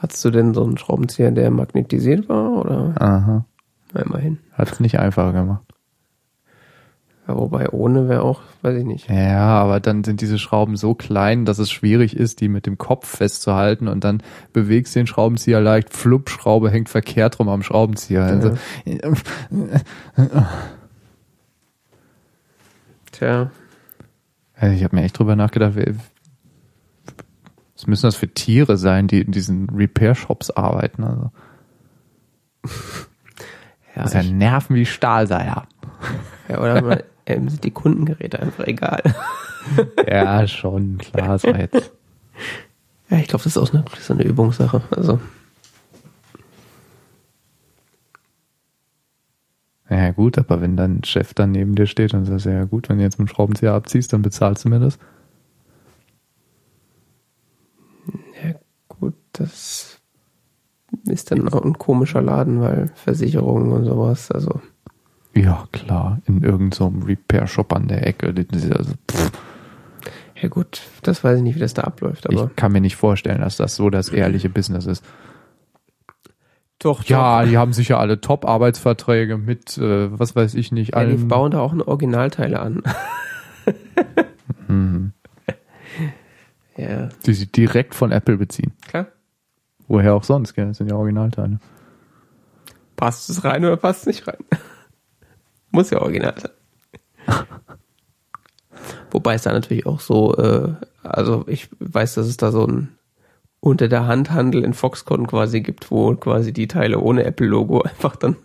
Hattest 0.00 0.24
du 0.24 0.30
denn 0.30 0.54
so 0.54 0.64
einen 0.64 0.78
Schraubenzieher, 0.78 1.30
der 1.30 1.50
magnetisiert 1.50 2.30
war? 2.30 2.52
Oder? 2.52 2.94
Aha. 2.98 3.44
Na, 3.92 4.00
immerhin. 4.00 4.38
Hat 4.52 4.72
es 4.72 4.80
nicht 4.80 4.98
einfacher 4.98 5.34
gemacht. 5.34 5.62
Ja, 7.28 7.36
wobei 7.36 7.68
ohne 7.68 8.08
wäre 8.08 8.22
auch, 8.22 8.40
weiß 8.62 8.78
ich 8.78 8.86
nicht. 8.86 9.10
Ja, 9.10 9.60
aber 9.60 9.78
dann 9.78 10.02
sind 10.02 10.22
diese 10.22 10.38
Schrauben 10.38 10.76
so 10.76 10.94
klein, 10.94 11.44
dass 11.44 11.58
es 11.58 11.70
schwierig 11.70 12.16
ist, 12.16 12.40
die 12.40 12.48
mit 12.48 12.64
dem 12.64 12.78
Kopf 12.78 13.06
festzuhalten 13.08 13.88
und 13.88 14.04
dann 14.04 14.22
bewegst 14.54 14.94
du 14.94 15.00
den 15.00 15.06
Schraubenzieher 15.06 15.60
leicht, 15.60 15.92
flupp, 15.92 16.30
Schraube 16.30 16.70
hängt 16.70 16.88
verkehrt 16.88 17.38
rum 17.38 17.50
am 17.50 17.62
Schraubenzieher. 17.62 18.24
Also, 18.24 18.56
Tja. 23.12 23.50
Also 24.54 24.74
ich 24.74 24.82
habe 24.82 24.96
mir 24.96 25.02
echt 25.02 25.18
drüber 25.18 25.36
nachgedacht, 25.36 25.74
was 27.80 27.86
müssen 27.86 28.06
das 28.06 28.16
für 28.16 28.28
Tiere 28.28 28.76
sein, 28.76 29.06
die 29.06 29.22
in 29.22 29.32
diesen 29.32 29.70
Repair-Shops 29.70 30.50
arbeiten? 30.50 31.04
Also. 31.04 31.30
Ja, 33.96 34.04
das 34.04 34.14
ist 34.14 34.24
ja 34.24 34.32
Nerven 34.32 34.76
wie 34.76 34.86
Stahlseier. 34.86 35.66
Ja, 36.48 36.60
oder 36.60 37.02
ähm, 37.26 37.48
sind 37.48 37.64
die 37.64 37.72
Kundengeräte 37.72 38.38
einfach 38.38 38.64
egal. 38.68 39.02
ja, 40.08 40.46
schon, 40.46 40.98
klar, 40.98 41.34
ist 41.34 41.44
jetzt. 41.44 41.92
Ja, 43.10 43.18
ich 43.18 43.26
glaube, 43.26 43.42
das 43.42 43.56
ist 43.56 43.58
auch 43.58 43.74
eine, 43.74 43.84
so 43.98 44.14
eine 44.14 44.22
Übungssache. 44.22 44.80
Also. 44.96 45.18
Ja, 49.90 50.12
gut, 50.12 50.38
aber 50.38 50.60
wenn 50.60 50.76
dein 50.76 51.02
Chef 51.02 51.34
dann 51.34 51.50
neben 51.50 51.74
dir 51.74 51.86
steht 51.86 52.14
und 52.14 52.24
sagt, 52.24 52.44
ja 52.44 52.64
gut, 52.64 52.88
wenn 52.88 52.98
du 52.98 53.02
jetzt 53.02 53.18
mit 53.18 53.28
dem 53.28 53.34
Schraubenzieher 53.34 53.72
abziehst, 53.72 54.12
dann 54.12 54.22
bezahlst 54.22 54.64
du 54.64 54.68
mir 54.68 54.78
das. 54.78 55.00
Ja, 58.42 58.54
gut, 58.88 59.14
das 59.40 59.98
ist 61.06 61.30
dann 61.30 61.48
auch 61.48 61.64
ein 61.64 61.78
komischer 61.78 62.20
Laden, 62.20 62.60
weil 62.60 62.90
Versicherungen 62.94 63.72
und 63.72 63.84
sowas, 63.84 64.30
also. 64.30 64.60
Ja, 65.34 65.66
klar, 65.72 66.20
in 66.26 66.42
irgendeinem 66.42 66.72
so 66.72 67.06
Repair-Shop 67.06 67.72
an 67.72 67.88
der 67.88 68.06
Ecke. 68.06 68.34
Also, 68.52 68.92
ja 70.40 70.48
gut, 70.48 70.82
das 71.02 71.22
weiß 71.22 71.38
ich 71.38 71.42
nicht, 71.42 71.56
wie 71.56 71.60
das 71.60 71.74
da 71.74 71.82
abläuft, 71.82 72.28
aber. 72.28 72.46
Ich 72.50 72.56
kann 72.56 72.72
mir 72.72 72.80
nicht 72.80 72.96
vorstellen, 72.96 73.40
dass 73.40 73.56
das 73.56 73.76
so 73.76 73.90
das 73.90 74.08
ehrliche 74.08 74.48
Business 74.48 74.86
ist. 74.86 75.04
Doch, 76.78 77.04
ja, 77.04 77.42
doch. 77.42 77.48
die 77.48 77.58
haben 77.58 77.72
sicher 77.72 77.98
alle 77.98 78.20
Top-Arbeitsverträge 78.20 79.36
mit, 79.36 79.76
äh, 79.76 80.18
was 80.18 80.34
weiß 80.34 80.54
ich 80.54 80.72
nicht, 80.72 80.94
ja, 80.94 81.04
Die 81.04 81.16
bauen 81.16 81.52
da 81.52 81.60
auch 81.60 81.72
eine 81.72 81.86
Originalteile 81.86 82.58
an. 82.58 82.82
mhm. 84.68 85.12
Ja. 86.76 87.10
Die 87.26 87.34
sie 87.34 87.46
direkt 87.46 87.94
von 87.94 88.10
Apple 88.10 88.38
beziehen. 88.38 88.72
Klar. 88.88 89.08
Woher 89.90 90.14
auch 90.14 90.22
sonst, 90.22 90.54
gell? 90.54 90.68
Das 90.68 90.76
sind 90.76 90.88
ja 90.88 90.94
Originalteile. 90.94 91.58
Passt 92.94 93.28
es 93.28 93.42
rein 93.42 93.64
oder 93.64 93.76
passt 93.76 94.02
es 94.02 94.06
nicht 94.06 94.28
rein? 94.28 94.38
Muss 95.72 95.90
ja 95.90 96.00
original 96.00 96.34
sein. 96.38 96.52
Wobei 99.10 99.34
es 99.34 99.42
da 99.42 99.52
natürlich 99.52 99.86
auch 99.86 99.98
so, 99.98 100.36
äh, 100.36 100.74
also 101.02 101.44
ich 101.48 101.68
weiß, 101.80 102.14
dass 102.14 102.26
es 102.26 102.36
da 102.36 102.52
so 102.52 102.68
ein 102.68 102.96
unter 103.58 103.88
der 103.88 104.06
Hand 104.06 104.30
Handel 104.30 104.62
in 104.62 104.74
Foxconn 104.74 105.26
quasi 105.26 105.60
gibt, 105.60 105.90
wo 105.90 106.14
quasi 106.14 106.52
die 106.52 106.68
Teile 106.68 107.00
ohne 107.00 107.24
Apple-Logo 107.24 107.80
einfach 107.82 108.14
dann 108.14 108.36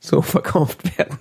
so 0.00 0.20
verkauft 0.20 0.98
werden. 0.98 1.16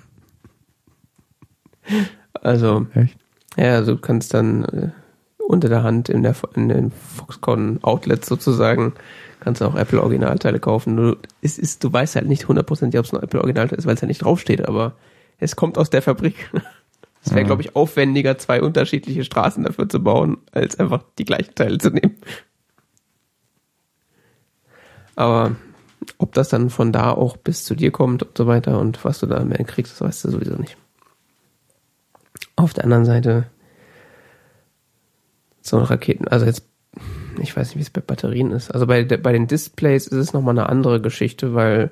Also, 2.33 2.87
Echt? 2.95 3.15
ja, 3.57 3.75
also 3.75 3.93
du 3.93 4.01
kannst 4.01 4.33
dann 4.33 4.63
äh, 4.65 4.89
unter 5.37 5.69
der 5.69 5.83
Hand 5.83 6.09
in, 6.09 6.23
der, 6.23 6.35
in 6.55 6.67
den 6.67 6.89
Foxconn 6.89 7.77
Outlets 7.83 8.25
sozusagen 8.25 8.93
kannst 9.41 9.59
du 9.59 9.65
auch 9.65 9.75
Apple 9.75 10.01
Originalteile 10.01 10.59
kaufen. 10.59 10.95
Du, 10.95 11.17
es 11.41 11.57
ist, 11.57 11.83
du 11.83 11.91
weißt 11.91 12.15
halt 12.15 12.27
nicht 12.27 12.47
hundertprozentig, 12.47 12.97
ob 12.97 13.05
es 13.05 13.13
ein 13.13 13.21
Apple 13.21 13.41
Originalteil 13.41 13.77
ist, 13.77 13.85
weil 13.85 13.95
es 13.95 14.01
ja 14.01 14.07
nicht 14.07 14.23
draufsteht, 14.23 14.65
aber 14.65 14.93
es 15.39 15.57
kommt 15.57 15.77
aus 15.77 15.89
der 15.89 16.01
Fabrik. 16.01 16.49
Es 17.23 17.29
wäre, 17.29 17.43
mhm. 17.43 17.47
glaube 17.49 17.61
ich, 17.61 17.75
aufwendiger, 17.75 18.39
zwei 18.39 18.63
unterschiedliche 18.63 19.23
Straßen 19.23 19.63
dafür 19.63 19.87
zu 19.87 20.01
bauen, 20.01 20.39
als 20.53 20.79
einfach 20.79 21.03
die 21.19 21.25
gleichen 21.25 21.53
Teile 21.53 21.77
zu 21.77 21.91
nehmen. 21.91 22.15
Aber 25.15 25.55
ob 26.17 26.33
das 26.33 26.49
dann 26.49 26.71
von 26.71 26.91
da 26.91 27.11
auch 27.11 27.37
bis 27.37 27.63
zu 27.63 27.75
dir 27.75 27.91
kommt 27.91 28.23
und 28.23 28.35
so 28.35 28.47
weiter 28.47 28.79
und 28.79 29.05
was 29.05 29.19
du 29.19 29.27
da 29.27 29.45
mehr 29.45 29.63
kriegst, 29.65 29.93
das 29.93 30.01
weißt 30.01 30.25
du 30.25 30.31
sowieso 30.31 30.55
nicht. 30.55 30.77
Auf 32.55 32.73
der 32.73 32.85
anderen 32.85 33.05
Seite, 33.05 33.51
so 35.61 35.77
Raketen, 35.77 36.27
also 36.27 36.47
jetzt, 36.47 36.63
ich 37.39 37.55
weiß 37.55 37.69
nicht, 37.69 37.77
wie 37.77 37.81
es 37.81 37.89
bei 37.89 38.01
Batterien 38.01 38.51
ist. 38.51 38.71
Also 38.71 38.87
bei, 38.87 39.03
bei 39.03 39.31
den 39.31 39.47
Displays 39.47 40.07
ist 40.07 40.17
es 40.17 40.33
nochmal 40.33 40.57
eine 40.57 40.69
andere 40.69 41.01
Geschichte, 41.01 41.53
weil, 41.53 41.91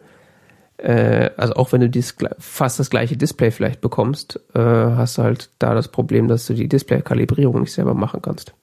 äh, 0.78 1.30
also 1.38 1.54
auch 1.54 1.72
wenn 1.72 1.82
du 1.82 1.90
dies, 1.90 2.16
fast 2.38 2.80
das 2.80 2.90
gleiche 2.90 3.18
Display 3.18 3.52
vielleicht 3.52 3.82
bekommst, 3.82 4.40
äh, 4.54 4.60
hast 4.60 5.18
du 5.18 5.24
halt 5.24 5.50
da 5.60 5.74
das 5.74 5.88
Problem, 5.88 6.28
dass 6.28 6.46
du 6.48 6.54
die 6.54 6.68
Display-Kalibrierung 6.68 7.62
nicht 7.62 7.74
selber 7.74 7.94
machen 7.94 8.22
kannst. 8.22 8.54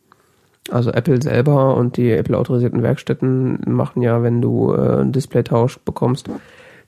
Also 0.71 0.91
Apple 0.91 1.23
selber 1.23 1.77
und 1.77 1.97
die 1.97 2.11
Apple-autorisierten 2.11 2.83
Werkstätten 2.83 3.61
machen 3.67 4.03
ja, 4.03 4.23
wenn 4.23 4.41
du 4.41 4.73
äh, 4.73 5.01
einen 5.01 5.13
Displaytausch 5.13 5.79
bekommst, 5.79 6.29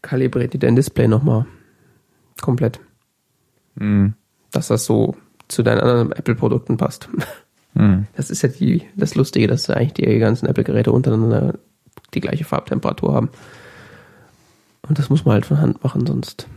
kalibriert 0.03 0.53
die 0.53 0.59
dein 0.59 0.77
Display 0.77 1.07
nochmal 1.09 1.47
komplett. 2.41 2.81
Mhm. 3.77 4.15
Dass 4.51 4.69
das 4.69 4.85
so 4.85 5.17
zu 5.49 5.63
deinen 5.63 5.81
anderen 5.81 6.13
Apple-Produkten 6.13 6.77
passt. 6.77 7.09
Mhm. 7.79 8.07
Das 8.17 8.31
ist 8.31 8.43
ja 8.43 8.49
die, 8.49 8.83
das 8.97 9.15
Lustige, 9.15 9.47
dass 9.47 9.71
eigentlich 9.71 9.95
die 9.95 10.19
ganzen 10.19 10.47
Apple-Geräte 10.47 10.93
untereinander 10.93 11.59
die 12.15 12.21
gleiche 12.21 12.45
Farbtemperatur 12.45 13.15
haben. 13.15 13.31
Und 14.89 14.99
das 14.99 15.11
muss 15.11 15.25
man 15.25 15.35
halt 15.35 15.47
von 15.47 15.61
Hand 15.61 15.83
machen, 15.85 16.07
sonst 16.07 16.49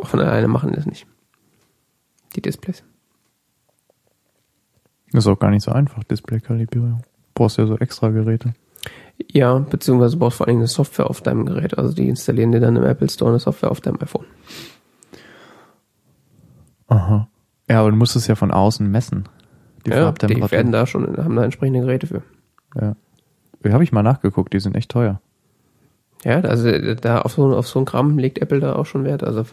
auch 0.00 0.06
von 0.06 0.20
alleine 0.20 0.48
machen 0.48 0.72
das 0.72 0.86
nicht. 0.86 1.06
Die 2.34 2.40
Displays. 2.40 2.82
Das 5.12 5.24
ist 5.24 5.28
auch 5.28 5.38
gar 5.38 5.50
nicht 5.50 5.64
so 5.64 5.72
einfach, 5.72 6.04
Display-Kalibrierung. 6.04 7.02
Brauchst 7.34 7.58
ja 7.58 7.66
so 7.66 7.76
extra 7.76 8.08
Geräte. 8.10 8.54
Ja, 9.30 9.58
beziehungsweise 9.58 10.16
brauchst 10.16 10.38
vor 10.38 10.46
allem 10.48 10.58
eine 10.58 10.68
Software 10.68 11.10
auf 11.10 11.20
deinem 11.20 11.44
Gerät. 11.44 11.76
Also 11.76 11.92
die 11.92 12.08
installieren 12.08 12.52
dir 12.52 12.60
dann 12.60 12.76
im 12.76 12.84
Apple 12.84 13.10
Store 13.10 13.30
eine 13.30 13.40
Software 13.40 13.70
auf 13.70 13.80
deinem 13.80 14.00
iPhone. 14.00 14.26
Aha. 16.86 17.29
Ja, 17.70 17.80
aber 17.80 17.90
du 17.90 17.96
musst 17.96 18.16
es 18.16 18.26
ja 18.26 18.34
von 18.34 18.50
außen 18.50 18.90
messen. 18.90 19.28
Die 19.86 19.90
ja, 19.90 20.02
Farbtemperatur. 20.02 20.48
Die 20.48 20.52
werden 20.52 20.72
da 20.72 20.86
schon, 20.86 21.16
haben 21.16 21.36
da 21.36 21.44
entsprechende 21.44 21.80
Geräte 21.80 22.06
für. 22.08 22.22
Ja. 22.74 22.96
Die 23.64 23.72
habe 23.72 23.84
ich 23.84 23.92
mal 23.92 24.02
nachgeguckt, 24.02 24.52
die 24.52 24.60
sind 24.60 24.76
echt 24.76 24.90
teuer. 24.90 25.20
Ja, 26.24 26.40
also 26.40 26.94
da 26.96 27.20
auf 27.20 27.32
so, 27.32 27.56
auf 27.56 27.68
so 27.68 27.78
ein 27.78 27.84
Gramm 27.84 28.18
legt 28.18 28.38
Apple 28.38 28.60
da 28.60 28.74
auch 28.74 28.86
schon 28.86 29.04
Wert. 29.04 29.22
Also 29.22 29.44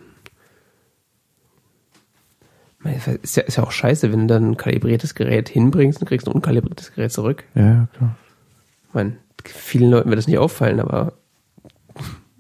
ist 3.22 3.36
ja, 3.36 3.44
ist 3.44 3.58
ja 3.58 3.64
auch 3.64 3.72
scheiße, 3.72 4.12
wenn 4.12 4.28
du 4.28 4.34
dann 4.34 4.52
ein 4.52 4.58
kalibriertes 4.58 5.14
Gerät 5.14 5.50
hinbringst 5.50 6.02
und 6.02 6.08
kriegst 6.08 6.28
ein 6.28 6.34
unkalibriertes 6.34 6.94
Gerät 6.94 7.12
zurück. 7.12 7.44
Ja, 7.54 7.88
klar. 7.96 8.16
Ich 8.88 8.94
meine, 8.94 9.18
vielen 9.46 9.92
Leuten 9.92 10.10
wird 10.10 10.18
das 10.18 10.28
nicht 10.28 10.40
auffallen, 10.40 10.80
aber 10.80 11.14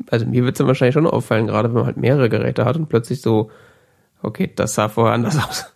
also 0.09 0.25
mir 0.25 0.43
wird 0.43 0.55
es 0.55 0.57
dann 0.57 0.67
wahrscheinlich 0.67 0.93
schon 0.93 1.07
auffallen, 1.07 1.47
gerade 1.47 1.69
wenn 1.69 1.75
man 1.75 1.85
halt 1.85 1.97
mehrere 1.97 2.29
Geräte 2.29 2.65
hat 2.65 2.77
und 2.77 2.87
plötzlich 2.89 3.21
so, 3.21 3.51
okay, 4.21 4.51
das 4.55 4.75
sah 4.75 4.89
vorher 4.89 5.13
anders 5.13 5.37
aus. 5.47 5.73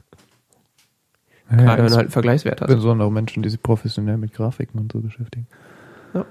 Ja, 1.49 1.57
gerade 1.57 1.83
wenn 1.83 1.89
du 1.89 1.95
halt 1.95 2.05
einen 2.05 2.11
Vergleichswert 2.11 2.61
hast. 2.61 2.67
Besondere 2.67 3.11
Menschen, 3.11 3.43
die 3.43 3.49
sich 3.49 3.61
professionell 3.61 4.17
mit 4.17 4.33
Grafiken 4.33 4.79
und 4.79 4.91
so 4.91 4.99
beschäftigen. 5.01 5.47
Ja. 6.13 6.25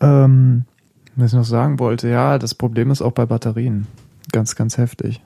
Ähm, 0.00 0.64
was 1.14 1.32
ich 1.32 1.36
noch 1.36 1.44
sagen 1.44 1.78
wollte, 1.78 2.08
ja, 2.08 2.38
das 2.38 2.54
Problem 2.54 2.90
ist 2.90 3.02
auch 3.02 3.12
bei 3.12 3.26
Batterien. 3.26 3.86
Ganz, 4.32 4.56
ganz 4.56 4.76
heftig 4.76 5.22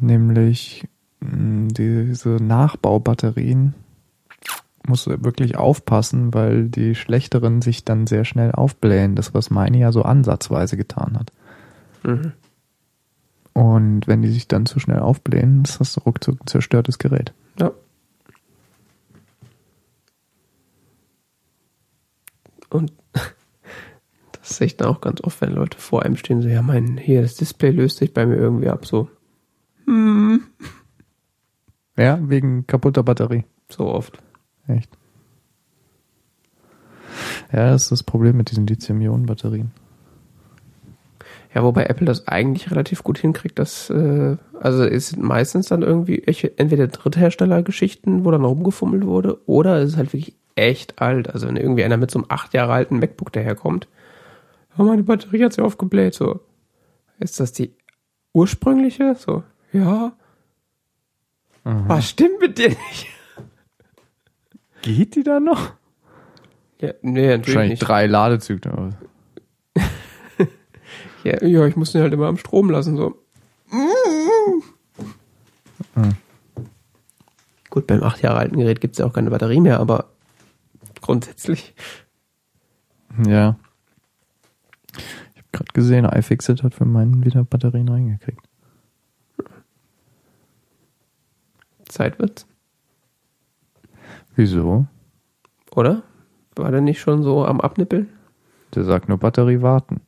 nämlich 0.00 0.88
hm, 1.22 1.68
diese 1.68 2.36
Nachbaubatterien 2.42 3.74
musst 4.86 5.06
du 5.06 5.22
wirklich 5.22 5.56
aufpassen, 5.56 6.32
weil 6.32 6.68
die 6.68 6.94
schlechteren 6.94 7.60
sich 7.60 7.84
dann 7.84 8.06
sehr 8.06 8.24
schnell 8.24 8.52
aufblähen. 8.52 9.16
Das, 9.16 9.34
was 9.34 9.50
meine 9.50 9.78
ja 9.78 9.92
so 9.92 10.02
ansatzweise 10.02 10.76
getan 10.76 11.18
hat. 11.18 11.32
Mhm. 12.04 12.32
Und 13.58 14.06
wenn 14.06 14.22
die 14.22 14.30
sich 14.30 14.46
dann 14.46 14.66
zu 14.66 14.78
schnell 14.78 15.00
aufblähen, 15.00 15.64
ist 15.64 15.80
das 15.80 16.06
ruckzuck 16.06 16.40
ein 16.40 16.46
zerstörtes 16.46 17.00
Gerät. 17.00 17.32
Ja. 17.58 17.72
Und 22.70 22.92
das 24.32 24.58
sehe 24.58 24.68
ich 24.68 24.76
dann 24.76 24.86
auch 24.86 25.00
ganz 25.00 25.20
oft, 25.22 25.40
wenn 25.40 25.54
Leute 25.54 25.76
vor 25.76 26.04
einem 26.04 26.16
stehen, 26.16 26.40
so, 26.40 26.46
ja, 26.46 26.62
mein, 26.62 26.98
hier, 26.98 27.20
das 27.20 27.34
Display 27.34 27.70
löst 27.70 27.96
sich 27.96 28.14
bei 28.14 28.26
mir 28.26 28.36
irgendwie 28.36 28.68
ab, 28.68 28.86
so. 28.86 29.08
Hm. 29.86 30.44
Ja, 31.96 32.20
wegen 32.22 32.64
kaputter 32.68 33.02
Batterie. 33.02 33.44
So 33.68 33.88
oft. 33.88 34.22
Echt. 34.68 34.96
Ja, 37.50 37.72
das 37.72 37.82
ist 37.82 37.90
das 37.90 38.02
Problem 38.04 38.36
mit 38.36 38.52
diesen 38.52 38.68
Lithium-Ionen-Batterien. 38.68 39.72
Ja, 41.54 41.62
wobei 41.62 41.84
Apple 41.86 42.06
das 42.06 42.28
eigentlich 42.28 42.70
relativ 42.70 43.02
gut 43.02 43.18
hinkriegt, 43.18 43.58
dass, 43.58 43.88
äh, 43.90 44.36
also 44.60 44.84
ist 44.84 45.16
meistens 45.16 45.68
dann 45.68 45.82
irgendwie 45.82 46.22
entweder 46.56 46.88
Drittherstellergeschichten, 46.88 48.24
wo 48.24 48.30
dann 48.30 48.44
rumgefummelt 48.44 49.06
wurde, 49.06 49.38
oder 49.46 49.76
es 49.78 49.90
ist 49.92 49.96
halt 49.96 50.12
wirklich 50.12 50.34
echt 50.56 51.00
alt. 51.00 51.32
Also 51.32 51.48
wenn 51.48 51.56
irgendwie 51.56 51.84
einer 51.84 51.96
mit 51.96 52.10
so 52.10 52.18
einem 52.18 52.26
acht 52.28 52.52
Jahre 52.52 52.72
alten 52.74 52.98
MacBook 52.98 53.32
daherkommt, 53.32 53.88
oh, 54.76 54.82
meine 54.82 55.02
Batterie 55.02 55.44
hat 55.44 55.52
sich 55.54 55.64
aufgebläht, 55.64 56.14
so. 56.14 56.40
Ist 57.18 57.40
das 57.40 57.52
die 57.52 57.74
ursprüngliche? 58.32 59.16
So, 59.18 59.42
ja. 59.72 60.12
Aha. 61.64 61.84
Was 61.88 62.10
stimmt 62.10 62.40
mit 62.40 62.58
dir 62.58 62.68
nicht? 62.68 63.06
Geht 64.82 65.16
die 65.16 65.22
da 65.24 65.40
noch? 65.40 65.72
Ja, 66.80 66.92
nee, 67.02 67.26
natürlich 67.26 67.46
Wahrscheinlich 67.48 67.80
nicht. 67.80 67.88
drei 67.88 68.06
Ladezyklen. 68.06 68.94
ja, 71.28 71.44
ja, 71.46 71.66
ich 71.66 71.76
muss 71.76 71.92
den 71.92 72.02
halt 72.02 72.12
immer 72.12 72.26
am 72.26 72.36
Strom 72.38 72.70
lassen, 72.70 72.96
so. 72.96 73.22
Gut, 77.70 77.86
beim 77.86 78.02
acht 78.02 78.22
Jahre 78.22 78.38
alten 78.38 78.56
Gerät 78.56 78.80
gibt 78.80 78.94
es 78.94 78.98
ja 78.98 79.06
auch 79.06 79.12
keine 79.12 79.30
Batterie 79.30 79.60
mehr, 79.60 79.78
aber 79.78 80.06
grundsätzlich. 81.00 81.74
Ja. 83.26 83.56
Ich 84.96 85.36
habe 85.36 85.48
gerade 85.52 85.72
gesehen, 85.74 86.04
iFixit 86.04 86.62
hat 86.62 86.74
für 86.74 86.84
meinen 86.84 87.24
wieder 87.24 87.44
Batterien 87.44 87.88
reingekriegt. 87.88 88.48
Zeit 91.86 92.18
wird's. 92.18 92.46
Wieso? 94.34 94.86
Oder? 95.74 96.02
War 96.56 96.70
der 96.70 96.80
nicht 96.80 97.00
schon 97.00 97.22
so 97.22 97.44
am 97.44 97.60
Abnippeln? 97.60 98.08
Der 98.74 98.84
sagt 98.84 99.08
nur 99.08 99.18
Batterie 99.18 99.62
warten. 99.62 100.00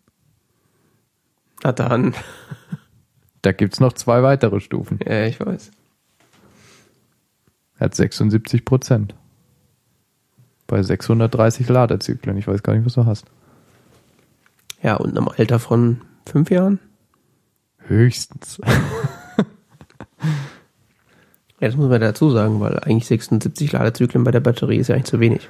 Na 1.63 1.73
dann. 1.73 2.15
Da 3.43 3.53
gibt's 3.53 3.81
noch 3.81 3.93
zwei 3.95 4.23
weitere 4.23 4.61
Stufen. 4.61 4.99
Ja, 5.05 5.25
ich 5.25 5.41
weiß. 5.41 5.71
Er 7.79 7.85
hat 7.87 7.95
76 7.95 8.65
Prozent. 8.65 9.15
Bei 10.67 10.83
630 10.83 11.69
Ladezyklen. 11.69 12.37
Ich 12.37 12.47
weiß 12.47 12.63
gar 12.63 12.75
nicht, 12.75 12.85
was 12.85 12.95
du 12.95 13.07
hast. 13.07 13.27
Ja, 14.83 14.97
und 14.97 15.17
im 15.17 15.29
Alter 15.29 15.59
von 15.59 16.03
fünf 16.27 16.51
Jahren? 16.51 16.79
Höchstens. 17.79 18.61
Ja, 21.61 21.69
das 21.69 21.77
muss 21.77 21.91
man 21.91 22.01
dazu 22.01 22.31
sagen, 22.31 22.59
weil 22.61 22.79
eigentlich 22.79 23.07
76 23.07 23.73
Ladezyklen 23.73 24.25
bei 24.25 24.31
der 24.31 24.41
Batterie 24.41 24.79
ist 24.79 24.89
ja 24.89 24.95
eigentlich 24.95 25.05
zu 25.05 25.21
wenig. 25.21 25.49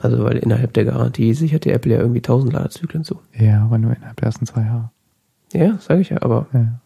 Also, 0.00 0.24
weil 0.24 0.36
innerhalb 0.38 0.72
der 0.74 0.84
Garantie 0.84 1.34
sichert 1.34 1.64
die 1.64 1.70
Apple 1.72 1.92
ja 1.92 1.98
irgendwie 1.98 2.20
1000 2.20 2.52
Ladezyklen 2.52 3.02
zu. 3.04 3.20
Ja, 3.36 3.64
aber 3.64 3.78
nur 3.78 3.94
innerhalb 3.96 4.16
der 4.16 4.26
ersten 4.26 4.46
zwei 4.46 4.62
Jahre. 4.62 4.90
Ja, 5.52 5.76
sage 5.78 6.00
ich 6.00 6.10
ja, 6.10 6.22
aber 6.22 6.46
Ja, 6.52 6.78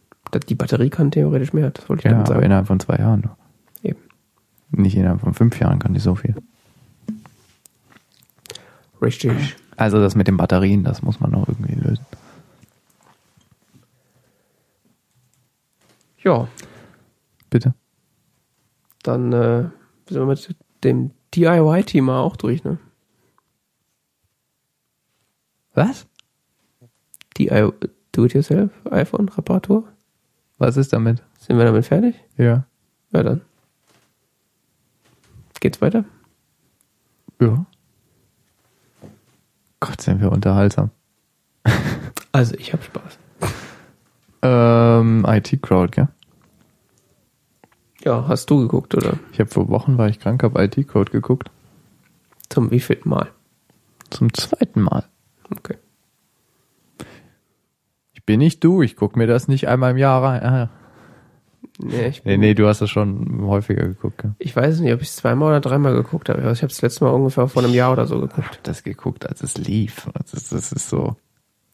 die 0.48 0.54
Batterie 0.54 0.88
kann 0.88 1.10
theoretisch 1.10 1.52
mehr, 1.52 1.70
das 1.70 1.88
wollte 1.88 2.00
ich 2.00 2.04
ja 2.04 2.12
damit 2.12 2.26
aber 2.26 2.36
sagen. 2.36 2.46
innerhalb 2.46 2.66
von 2.66 2.80
zwei 2.80 2.96
Jahren 2.96 3.20
nur. 3.20 3.36
Eben. 3.82 3.98
Nicht 4.70 4.96
innerhalb 4.96 5.20
von 5.20 5.34
fünf 5.34 5.58
Jahren 5.60 5.78
kann 5.78 5.92
die 5.94 6.00
so 6.00 6.14
viel. 6.14 6.34
Richtig. 9.02 9.56
Also 9.76 9.98
das 10.00 10.14
mit 10.14 10.28
den 10.28 10.36
Batterien, 10.36 10.84
das 10.84 11.02
muss 11.02 11.20
man 11.20 11.32
noch 11.32 11.48
irgendwie 11.48 11.74
lösen. 11.74 12.06
Ja, 16.24 16.46
Bitte? 17.50 17.74
dann 19.02 19.32
äh, 19.32 19.62
sind 20.08 20.20
wir 20.20 20.26
mit 20.26 20.54
dem 20.84 21.10
DIY-Thema 21.34 22.20
auch 22.20 22.36
durch, 22.36 22.62
ne? 22.62 22.78
Was? 25.74 26.06
DIY, 27.38 27.72
Do-it-yourself, 28.12 28.70
iPhone-Reparatur. 28.90 29.88
Was 30.58 30.76
ist 30.76 30.92
damit? 30.92 31.22
Sind 31.38 31.58
wir 31.58 31.64
damit 31.64 31.86
fertig? 31.86 32.14
Ja. 32.36 32.64
Ja, 33.12 33.22
dann. 33.22 33.40
Geht's 35.60 35.80
weiter? 35.80 36.04
Ja. 37.40 37.64
Gott, 39.80 40.00
sind 40.00 40.20
wir 40.20 40.30
unterhaltsam. 40.32 40.90
Also, 42.34 42.54
ich 42.54 42.72
hab 42.72 42.82
Spaß. 42.82 43.18
Ähm, 44.40 45.26
IT-Crowd, 45.28 45.90
gell? 45.90 46.08
Ja, 48.02 48.26
hast 48.26 48.48
du 48.48 48.60
geguckt, 48.60 48.94
oder? 48.94 49.18
Ich 49.32 49.38
habe 49.38 49.50
vor 49.50 49.68
Wochen, 49.68 49.98
war 49.98 50.08
ich 50.08 50.18
krank, 50.18 50.42
habe 50.42 50.64
IT-Crowd 50.64 51.12
geguckt. 51.12 51.50
Zum 52.48 52.70
wievielten 52.70 53.10
Mal? 53.10 53.28
Zum 54.08 54.32
zweiten 54.32 54.80
Mal. 54.80 55.04
Okay. 55.58 55.76
Ich 58.14 58.24
bin 58.24 58.38
nicht 58.38 58.62
du, 58.62 58.82
ich 58.82 58.96
guck 58.96 59.16
mir 59.16 59.26
das 59.26 59.48
nicht 59.48 59.68
einmal 59.68 59.90
im 59.92 59.96
Jahr 59.96 60.22
rein. 60.22 60.42
Ah. 60.42 60.70
Nee, 61.78 62.06
ich, 62.08 62.24
Nee, 62.24 62.36
nee, 62.36 62.54
du 62.54 62.68
hast 62.68 62.80
das 62.80 62.90
schon 62.90 63.42
häufiger 63.46 63.82
geguckt, 63.84 64.18
gell? 64.18 64.34
ich 64.38 64.54
weiß 64.54 64.80
nicht, 64.80 64.92
ob 64.92 65.00
ich 65.00 65.08
es 65.08 65.16
zweimal 65.16 65.48
oder 65.48 65.60
dreimal 65.60 65.94
geguckt 65.94 66.28
habe. 66.28 66.40
Ich 66.52 66.62
habe 66.62 66.70
es 66.72 66.82
letztes 66.82 67.00
Mal 67.00 67.10
ungefähr 67.10 67.48
vor 67.48 67.64
einem 67.64 67.72
Jahr 67.74 67.92
oder 67.92 68.06
so 68.06 68.16
Ich 68.16 68.28
geguckt. 68.30 68.48
hab 68.56 68.62
das 68.64 68.82
geguckt, 68.82 69.26
als 69.28 69.42
es 69.42 69.56
lief. 69.58 70.08
Das 70.14 70.34
ist, 70.34 70.52
das 70.52 70.70
ist 70.72 70.88
so. 70.88 71.16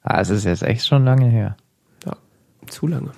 Ah, 0.03 0.21
es 0.21 0.31
ist 0.31 0.45
jetzt 0.45 0.63
echt 0.63 0.87
schon 0.87 1.05
lange 1.05 1.27
her. 1.27 1.57
Ja, 2.07 2.17
zu 2.69 2.87
lange. 2.87 3.11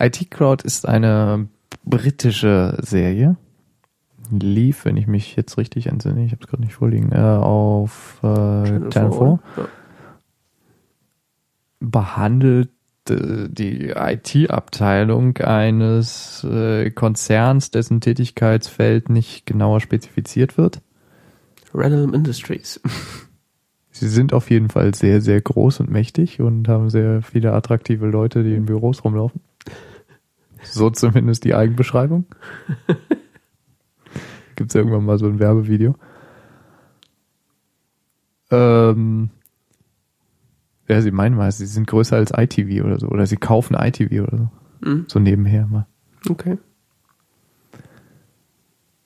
IT 0.00 0.30
Crowd 0.30 0.64
ist 0.64 0.86
eine 0.88 1.48
britische 1.84 2.78
Serie. 2.82 3.36
Lief, 4.30 4.84
wenn 4.84 4.96
ich 4.96 5.06
mich 5.06 5.36
jetzt 5.36 5.58
richtig 5.58 5.86
entsinne, 5.86 6.24
ich 6.24 6.32
habe 6.32 6.42
es 6.42 6.48
gerade 6.48 6.62
nicht 6.62 6.74
vorliegen, 6.74 7.12
äh, 7.12 7.18
auf 7.18 8.18
äh, 8.22 8.26
Channel 8.26 8.90
Channel 8.90 9.10
4. 9.10 9.18
4. 9.18 9.38
Ja. 9.56 9.68
behandelt 11.80 12.70
äh, 13.08 13.48
die 13.48 13.90
IT-Abteilung 13.90 15.36
eines 15.38 16.44
äh, 16.44 16.90
Konzerns, 16.90 17.70
dessen 17.70 18.00
Tätigkeitsfeld 18.00 19.08
nicht 19.08 19.46
genauer 19.46 19.80
spezifiziert 19.80 20.56
wird. 20.56 20.80
Random 21.72 22.14
Industries. 22.14 22.80
Sie 23.90 24.08
sind 24.08 24.32
auf 24.32 24.50
jeden 24.50 24.70
Fall 24.70 24.94
sehr, 24.94 25.20
sehr 25.20 25.40
groß 25.40 25.80
und 25.80 25.90
mächtig 25.90 26.40
und 26.40 26.66
haben 26.66 26.90
sehr 26.90 27.22
viele 27.22 27.52
attraktive 27.52 28.06
Leute, 28.06 28.42
die 28.42 28.54
in 28.54 28.66
Büros 28.66 29.04
rumlaufen. 29.04 29.40
So 30.62 30.90
zumindest 30.90 31.44
die 31.44 31.54
Eigenbeschreibung. 31.54 32.24
Gibt 34.56 34.70
es 34.70 34.74
irgendwann 34.74 35.04
mal 35.04 35.18
so 35.18 35.26
ein 35.26 35.38
Werbevideo. 35.38 35.94
Ähm, 38.50 39.30
ja, 40.88 41.00
sie 41.00 41.10
meinen 41.10 41.36
mal, 41.36 41.50
sie 41.50 41.66
sind 41.66 41.86
größer 41.86 42.16
als 42.16 42.32
ITV 42.36 42.84
oder 42.84 42.98
so. 43.00 43.08
Oder 43.08 43.26
sie 43.26 43.36
kaufen 43.36 43.74
ITV 43.74 44.22
oder 44.26 44.36
so. 44.38 44.48
Hm, 44.84 45.04
So 45.08 45.18
nebenher 45.18 45.66
mal. 45.66 45.86
okay. 46.28 46.58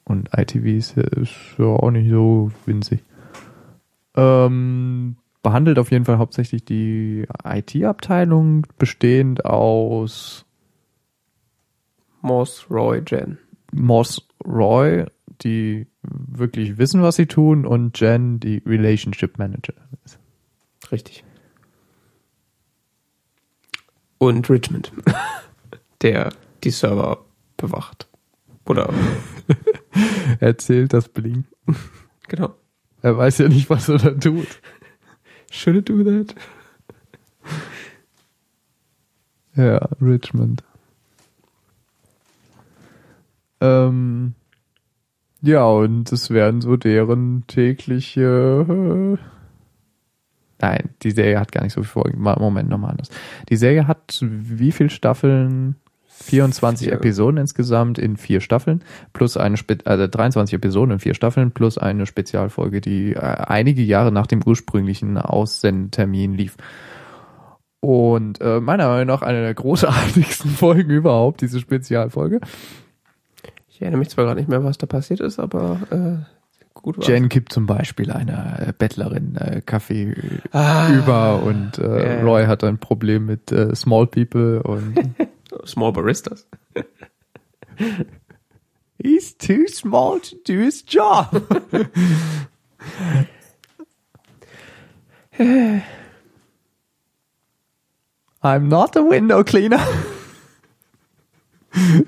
Und 0.05 0.31
ITV 0.37 0.65
ist, 0.67 0.97
ja- 0.97 1.03
ist 1.03 1.35
ja 1.59 1.67
auch 1.67 1.91
nicht 1.91 2.11
so 2.11 2.51
winzig. 2.65 3.05
Ähm, 4.17 5.17
behandelt 5.43 5.79
auf 5.79 5.91
jeden 5.91 6.05
Fall 6.07 6.19
hauptsächlich 6.19 6.65
die 6.65 7.27
IT-Abteilung, 7.45 8.67
bestehend 8.79 9.45
aus 9.45 10.45
Moss, 12.23 12.67
Roy, 12.71 13.03
Jen. 13.07 13.39
Moss 13.73 14.27
Roy, 14.45 15.05
die 15.43 15.87
wirklich 16.03 16.79
wissen, 16.79 17.03
was 17.03 17.17
sie 17.17 17.27
tun, 17.27 17.67
und 17.67 17.99
Jen, 18.01 18.41
die 18.41 18.63
Relationship 18.67 19.39
Manager. 19.39 19.75
ist. 20.05 20.19
Richtig. 20.91 21.25
Und 24.19 24.49
Richmond. 24.51 24.93
Der 26.03 26.33
die 26.65 26.71
Server 26.71 27.25
bewacht. 27.57 28.09
Oder, 28.67 28.93
Erzählt 30.41 30.93
das 30.93 31.09
Blink. 31.09 31.47
genau. 32.29 32.55
Er 33.03 33.17
weiß 33.17 33.39
ja 33.39 33.49
nicht, 33.49 33.71
was 33.71 33.89
er 33.89 33.99
da 33.99 34.11
tut. 34.11 34.61
Should 35.51 35.77
it 35.77 35.89
do 35.89 36.03
that? 36.05 36.35
Ja, 39.55 39.79
Richmond. 40.01 40.63
Ähm, 43.61 44.35
ja, 45.49 45.65
und 45.65 46.13
es 46.13 46.31
werden 46.31 46.61
so 46.61 46.77
deren 46.77 47.45
tägliche. 47.47 48.67
Äh, 48.69 49.17
nein, 50.61 50.91
die 51.03 51.11
Serie 51.11 51.41
hat 51.41 51.53
gar 51.53 51.63
nicht 51.63 51.73
so 51.73 51.83
viel 51.83 51.91
Folgen. 51.91 52.21
Moment, 52.21 52.69
nochmal 52.69 52.91
anders. 52.91 53.09
Die 53.49 53.57
Serie 53.57 53.87
hat 53.87 54.19
wie 54.21 54.73
viele 54.73 54.91
Staffeln? 54.91 55.77
24 56.21 56.89
Vier. 56.89 56.95
Episoden 56.95 57.39
insgesamt 57.39 57.97
in 57.97 58.17
vier 58.17 58.41
Staffeln, 58.41 58.83
plus 59.13 59.37
eine, 59.37 59.57
Spe 59.57 59.79
also 59.85 60.09
23 60.09 60.55
Episoden 60.55 60.95
in 60.95 60.99
vier 60.99 61.15
Staffeln, 61.15 61.53
plus 61.53 61.79
eine 61.79 62.07
Spezialfolge, 62.07 62.81
die 62.81 63.13
äh, 63.13 63.19
einige 63.21 63.83
Jahre 63.83 64.11
nach 64.11 64.27
dem 64.27 64.43
ursprünglichen 64.45 65.17
Aussendetermin 65.17 66.35
lief. 66.35 66.57
Und 67.81 68.41
äh, 68.41 68.59
meiner 68.61 68.89
Meinung 68.89 69.07
nach 69.07 69.23
eine 69.23 69.43
der 69.43 69.55
großartigsten 69.55 70.51
Folgen 70.57 70.91
überhaupt, 70.91 71.41
diese 71.41 71.61
Spezialfolge. 71.61 72.41
Ich 73.79 73.83
erinnere 73.83 74.01
mich 74.01 74.09
zwar 74.09 74.25
gerade 74.25 74.41
nicht 74.41 74.49
mehr, 74.49 74.65
was 74.65 74.77
da 74.77 74.89
passiert 74.89 75.21
ist, 75.21 75.39
aber 75.39 75.79
äh, 75.93 76.17
gut 76.75 76.99
war 76.99 77.09
Jen 77.09 77.29
gibt 77.29 77.53
zum 77.53 77.67
Beispiel 77.67 78.11
einer 78.11 78.59
äh, 78.59 78.73
Bettlerin 78.77 79.37
äh, 79.37 79.61
Kaffee 79.65 80.17
Ah. 80.51 80.89
über 80.93 81.41
und 81.45 81.79
äh. 81.79 82.21
Roy 82.23 82.47
hat 82.47 82.65
ein 82.65 82.79
Problem 82.79 83.27
mit 83.27 83.53
äh, 83.53 83.73
Small 83.77 84.09
People 84.09 84.65
und 84.65 84.99
Small 85.65 85.93
Baristas. 85.93 86.49
He's 89.01 89.39
too 89.39 89.69
small 89.69 90.19
to 90.23 90.35
do 90.45 90.55
his 90.61 90.85
job. 90.85 91.29
I'm 98.43 98.69
not 98.69 98.97
a 98.97 99.03
window 99.03 99.45
cleaner. 99.45 99.87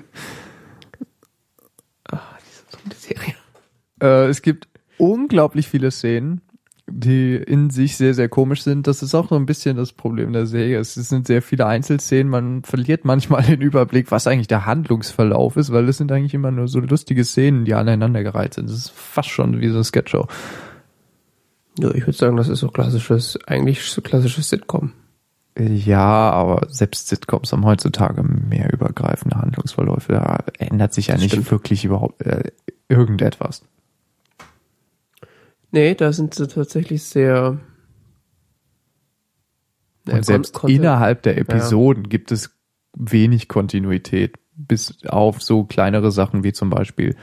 Ah, 2.13 2.37
diese 2.45 2.63
so 2.69 2.77
eine 2.83 2.93
Serie. 3.13 3.35
Äh, 4.01 4.29
es 4.29 4.41
gibt 4.41 4.67
unglaublich 4.97 5.67
viele 5.67 5.91
Szenen, 5.91 6.41
die 6.87 7.35
in 7.35 7.69
sich 7.69 7.97
sehr, 7.97 8.13
sehr 8.13 8.29
komisch 8.29 8.63
sind. 8.63 8.87
Das 8.87 9.01
ist 9.01 9.15
auch 9.15 9.29
so 9.29 9.35
ein 9.35 9.45
bisschen 9.45 9.77
das 9.77 9.93
Problem 9.93 10.33
der 10.33 10.45
Serie. 10.45 10.79
Es 10.79 10.93
sind 10.93 11.27
sehr 11.27 11.41
viele 11.41 11.65
Einzelszenen. 11.65 12.29
Man 12.29 12.63
verliert 12.63 13.05
manchmal 13.05 13.43
den 13.47 13.61
Überblick, 13.61 14.11
was 14.11 14.27
eigentlich 14.27 14.47
der 14.47 14.65
Handlungsverlauf 14.65 15.57
ist, 15.57 15.71
weil 15.71 15.87
es 15.89 15.97
sind 15.97 16.11
eigentlich 16.11 16.33
immer 16.33 16.51
nur 16.51 16.67
so 16.67 16.79
lustige 16.79 17.23
Szenen, 17.23 17.65
die 17.65 17.73
aneinandergereiht 17.73 18.55
sind. 18.55 18.69
Das 18.69 18.77
ist 18.77 18.91
fast 18.91 19.29
schon 19.29 19.61
wie 19.61 19.69
so 19.69 19.75
eine 19.75 19.83
Sketchshow. 19.83 20.27
Ja, 21.79 21.93
ich 21.93 22.05
würde 22.05 22.17
sagen, 22.17 22.35
das 22.35 22.49
ist 22.49 22.59
so 22.59 22.67
klassisches, 22.67 23.39
eigentlich 23.47 23.83
so 23.83 24.01
klassisches 24.01 24.49
Sitcom. 24.49 24.91
Ja, 25.57 26.31
aber 26.31 26.67
selbst 26.69 27.07
Sitcoms 27.07 27.51
haben 27.51 27.65
heutzutage 27.65 28.23
mehr 28.23 28.71
übergreifende 28.71 29.37
Handlungsverläufe. 29.37 30.13
Da 30.13 30.45
ändert 30.59 30.93
sich 30.93 31.07
ja 31.07 31.17
nicht 31.17 31.31
Stimmt. 31.31 31.51
wirklich 31.51 31.83
überhaupt 31.83 32.21
äh, 32.25 32.51
irgendetwas. 32.87 33.63
Nee, 35.71 35.95
da 35.95 36.13
sind 36.13 36.33
sie 36.33 36.47
tatsächlich 36.47 37.03
sehr. 37.03 37.59
Und 40.09 40.25
selbst 40.25 40.57
innerhalb 40.63 41.23
der 41.23 41.37
Episoden 41.37 42.05
ja. 42.05 42.09
gibt 42.09 42.31
es 42.31 42.57
wenig 42.97 43.47
Kontinuität, 43.47 44.37
bis 44.55 45.03
auf 45.05 45.41
so 45.41 45.63
kleinere 45.63 46.11
Sachen 46.11 46.43
wie 46.43 46.53
zum 46.53 46.69
Beispiel 46.69 47.15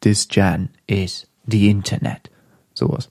This 0.00 0.28
Jan 0.30 0.70
is 0.86 1.28
the 1.46 1.70
Internet. 1.70 2.30
Sowas. 2.74 3.10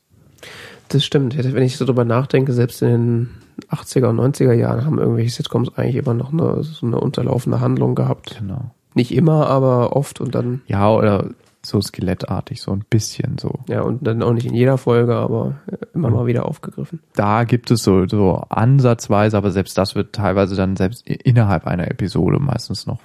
Das 0.90 1.04
stimmt. 1.04 1.38
Wenn 1.38 1.64
ich 1.64 1.78
so 1.78 1.86
drüber 1.86 2.06
nachdenke, 2.06 2.54
selbst 2.54 2.82
in 2.82 2.90
den 2.90 3.30
80er 3.70 4.08
und 4.08 4.20
90er 4.20 4.54
Jahren 4.54 4.86
haben 4.86 5.00
irgendwelche 5.00 5.32
Sitcoms 5.32 5.76
eigentlich 5.76 5.96
immer 5.96 6.14
noch 6.14 6.32
eine, 6.32 6.64
so 6.64 6.86
eine 6.86 7.00
unterlaufende 7.00 7.60
Handlung 7.60 7.96
gehabt. 7.96 8.38
Genau. 8.40 8.72
Nicht 8.94 9.14
immer, 9.14 9.48
aber 9.48 9.96
oft 9.96 10.22
und 10.22 10.34
dann. 10.34 10.62
Ja, 10.68 10.90
oder 10.92 11.30
so 11.68 11.82
skelettartig, 11.82 12.62
so 12.62 12.72
ein 12.72 12.86
bisschen 12.90 13.38
so. 13.38 13.60
Ja, 13.68 13.82
und 13.82 14.06
dann 14.08 14.24
auch 14.24 14.34
nicht 14.34 14.48
in 14.48 14.54
jeder 14.54 14.78
Folge, 14.78 15.16
aber 15.16 15.56
immer 15.94 16.10
mal 16.10 16.26
wieder 16.26 16.46
aufgegriffen. 16.46 17.02
Da 17.14 17.44
gibt 17.44 17.70
es 17.72 17.84
so, 17.84 18.08
so 18.08 18.36
ansatzweise, 18.50 19.38
aber 19.38 19.52
selbst 19.52 19.78
das 19.78 19.94
wird 19.96 20.14
teilweise 20.14 20.56
dann 20.56 20.76
selbst 20.76 21.08
innerhalb 21.08 21.68
einer 21.68 21.90
Episode 21.90 22.40
meistens 22.40 22.88
noch 22.88 23.00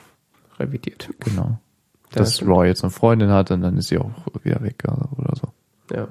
revidiert. 0.58 1.10
Genau. 1.20 1.58
Das 2.12 2.38
Dass 2.38 2.46
Roy 2.46 2.68
jetzt 2.68 2.84
eine 2.84 2.90
Freundin 2.90 3.30
hat 3.30 3.50
und 3.50 3.62
dann 3.62 3.76
ist 3.76 3.88
sie 3.88 3.98
auch 3.98 4.10
wieder 4.42 4.62
weg 4.62 4.84
oder 5.16 5.34
so. 5.34 5.48
Ja. 5.94 6.08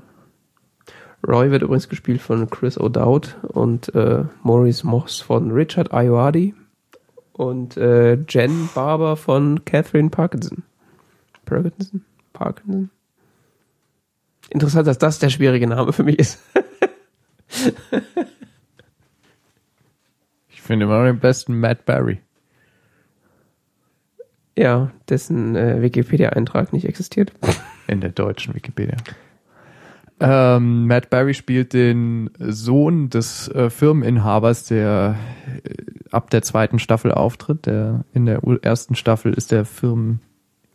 Roy 1.28 1.52
wird 1.52 1.62
übrigens 1.62 1.90
gespielt 1.90 2.22
von 2.22 2.50
Chris 2.50 2.80
O'Dowd 2.80 3.36
und 3.44 3.94
äh, 3.94 4.24
Maurice 4.44 4.86
Moss 4.86 5.22
von 5.22 5.52
Richard 5.52 5.94
Ayoade 5.94 6.54
und 7.34 7.78
äh, 7.78 8.18
Jen 8.28 8.70
Barber 8.74 9.16
von 9.16 9.64
Catherine 9.66 10.10
Parkinson. 10.10 10.64
Parkinson? 11.46 12.04
Parkinson? 12.34 12.90
Interessant, 14.50 14.88
dass 14.88 14.98
das 14.98 15.20
der 15.20 15.30
schwierige 15.30 15.68
Name 15.68 15.94
für 15.94 16.04
mich 16.04 16.20
ist. 16.20 16.40
ich 20.50 20.62
finde 20.62 20.86
immer 20.86 21.06
den 21.06 21.20
besten 21.20 21.60
Matt 21.60 21.86
Barry. 21.86 22.20
Ja, 24.58 24.92
dessen 25.08 25.56
äh, 25.56 25.82
Wikipedia-Eintrag 25.82 26.74
nicht 26.74 26.86
existiert. 26.86 27.32
In 27.88 28.02
der 28.02 28.12
deutschen 28.12 28.54
Wikipedia. 28.54 28.98
Ähm, 30.24 30.86
Matt 30.86 31.10
Barry 31.10 31.34
spielt 31.34 31.74
den 31.74 32.30
Sohn 32.38 33.10
des 33.10 33.48
äh, 33.48 33.72
Firmeninhabers, 33.72 34.66
der 34.66 35.16
äh, 35.64 35.74
ab 36.12 36.30
der 36.30 36.44
zweiten 36.44 36.78
Staffel 36.78 37.12
auftritt. 37.12 37.66
Der 37.66 38.06
in 38.14 38.28
der 38.28 38.42
ersten 38.62 38.94
Staffel 38.94 39.34
ist 39.34 39.52
der 39.52 39.66
Firmen 39.66 40.22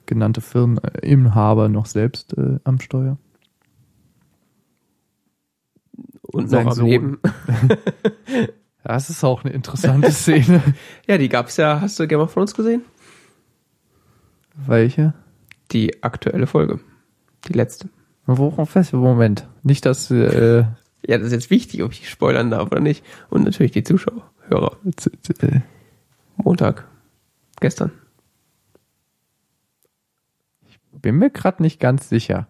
genannte 0.05 0.40
Firmeninhaber 0.40 1.68
noch 1.68 1.86
selbst 1.86 2.36
äh, 2.36 2.59
am 2.64 2.80
Steuer. 2.80 3.18
Und 6.22 6.49
sein 6.49 6.72
Sohn. 6.72 6.86
Leben. 6.86 7.18
das 8.82 9.11
ist 9.11 9.22
auch 9.22 9.44
eine 9.44 9.55
interessante 9.55 10.11
Szene. 10.11 10.61
ja, 11.07 11.18
die 11.18 11.28
gab's 11.28 11.57
ja. 11.57 11.80
Hast 11.80 12.01
du 12.01 12.09
Game 12.09 12.18
of 12.18 12.34
Thrones 12.34 12.53
gesehen? 12.53 12.82
Welche? 14.66 15.14
Die 15.70 16.03
aktuelle 16.03 16.49
Folge. 16.49 16.80
Die 17.47 17.53
letzte. 17.53 17.88
Worauf 18.26 18.70
fest? 18.70 18.92
Moment. 18.92 19.46
Nicht, 19.62 19.86
dass. 19.86 20.10
Äh, 20.10 20.64
ja, 21.06 21.18
das 21.18 21.28
ist 21.28 21.32
jetzt 21.32 21.50
wichtig, 21.50 21.82
ob 21.84 21.92
ich 21.92 22.08
spoilern 22.08 22.50
darf 22.50 22.66
oder 22.66 22.80
nicht. 22.80 23.04
Und 23.30 23.44
natürlich 23.44 23.72
die 23.72 23.84
Zuschauer, 23.84 24.28
Hörer. 24.48 24.76
Montag. 26.36 26.88
Gestern. 27.60 27.92
Ich 30.68 30.78
bin 31.00 31.16
mir 31.16 31.30
gerade 31.30 31.62
nicht 31.62 31.78
ganz 31.78 32.08
sicher. 32.08 32.48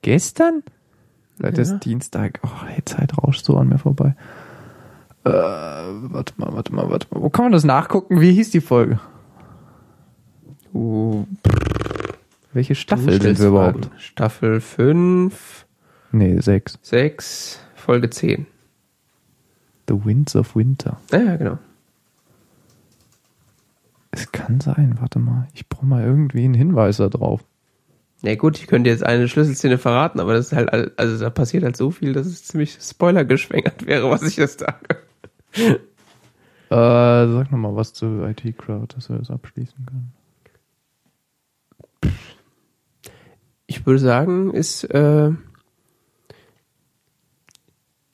Gestern? 0.00 0.62
Seit 1.38 1.56
ja. 1.56 1.62
ist 1.62 1.80
Dienstag. 1.80 2.40
Oh, 2.42 2.66
die 2.76 2.84
Zeit 2.84 3.16
rauscht 3.18 3.44
so 3.44 3.56
an 3.56 3.68
mir 3.68 3.78
vorbei. 3.78 4.16
Äh, 5.24 5.30
warte 5.30 6.34
mal, 6.36 6.52
warte 6.52 6.74
mal, 6.74 6.90
warte 6.90 7.06
mal. 7.10 7.22
Wo 7.22 7.30
kann 7.30 7.44
man 7.44 7.52
das 7.52 7.64
nachgucken? 7.64 8.20
Wie 8.20 8.32
hieß 8.32 8.50
die 8.50 8.60
Folge? 8.60 8.98
Uh, 10.74 11.26
welche 12.52 12.74
Staffel 12.74 13.20
sind 13.20 13.38
wir 13.38 13.48
überhaupt? 13.48 13.90
Staffel 13.98 14.60
5. 14.60 15.66
Nee, 16.12 16.38
6. 16.40 16.78
6, 16.82 17.60
Folge 17.74 18.10
10. 18.10 18.46
The 19.88 20.04
Winds 20.04 20.36
of 20.36 20.54
Winter. 20.54 20.98
Ja, 21.10 21.36
genau. 21.36 21.58
Es 24.10 24.30
kann 24.30 24.60
sein, 24.60 24.96
warte 25.00 25.18
mal. 25.18 25.48
Ich 25.54 25.68
brauche 25.68 25.86
mal 25.86 26.04
irgendwie 26.04 26.44
einen 26.44 26.54
Hinweis 26.54 26.98
da 26.98 27.08
drauf. 27.08 27.42
Na 28.20 28.30
nee, 28.30 28.36
gut, 28.36 28.58
ich 28.58 28.68
könnte 28.68 28.90
jetzt 28.90 29.04
eine 29.04 29.26
Schlüsselszene 29.26 29.78
verraten, 29.78 30.20
aber 30.20 30.34
das 30.34 30.46
ist 30.46 30.52
halt, 30.52 30.96
also 30.96 31.18
da 31.18 31.30
passiert 31.30 31.64
halt 31.64 31.76
so 31.76 31.90
viel, 31.90 32.12
dass 32.12 32.26
es 32.26 32.44
ziemlich 32.44 32.78
spoilergeschwängert 32.80 33.86
wäre, 33.86 34.10
was 34.10 34.22
ich 34.22 34.36
jetzt 34.36 34.60
sage. 34.60 34.98
Äh, 35.54 35.74
sag 36.70 37.50
nochmal 37.50 37.74
was 37.74 37.92
zu 37.92 38.24
IT 38.24 38.56
Crowd, 38.56 38.94
dass 38.94 39.10
wir 39.10 39.18
das 39.18 39.30
abschließen 39.30 39.84
können. 39.84 40.12
Ich 43.72 43.86
würde 43.86 44.00
sagen, 44.00 44.52
ist 44.52 44.84
äh, 44.84 45.30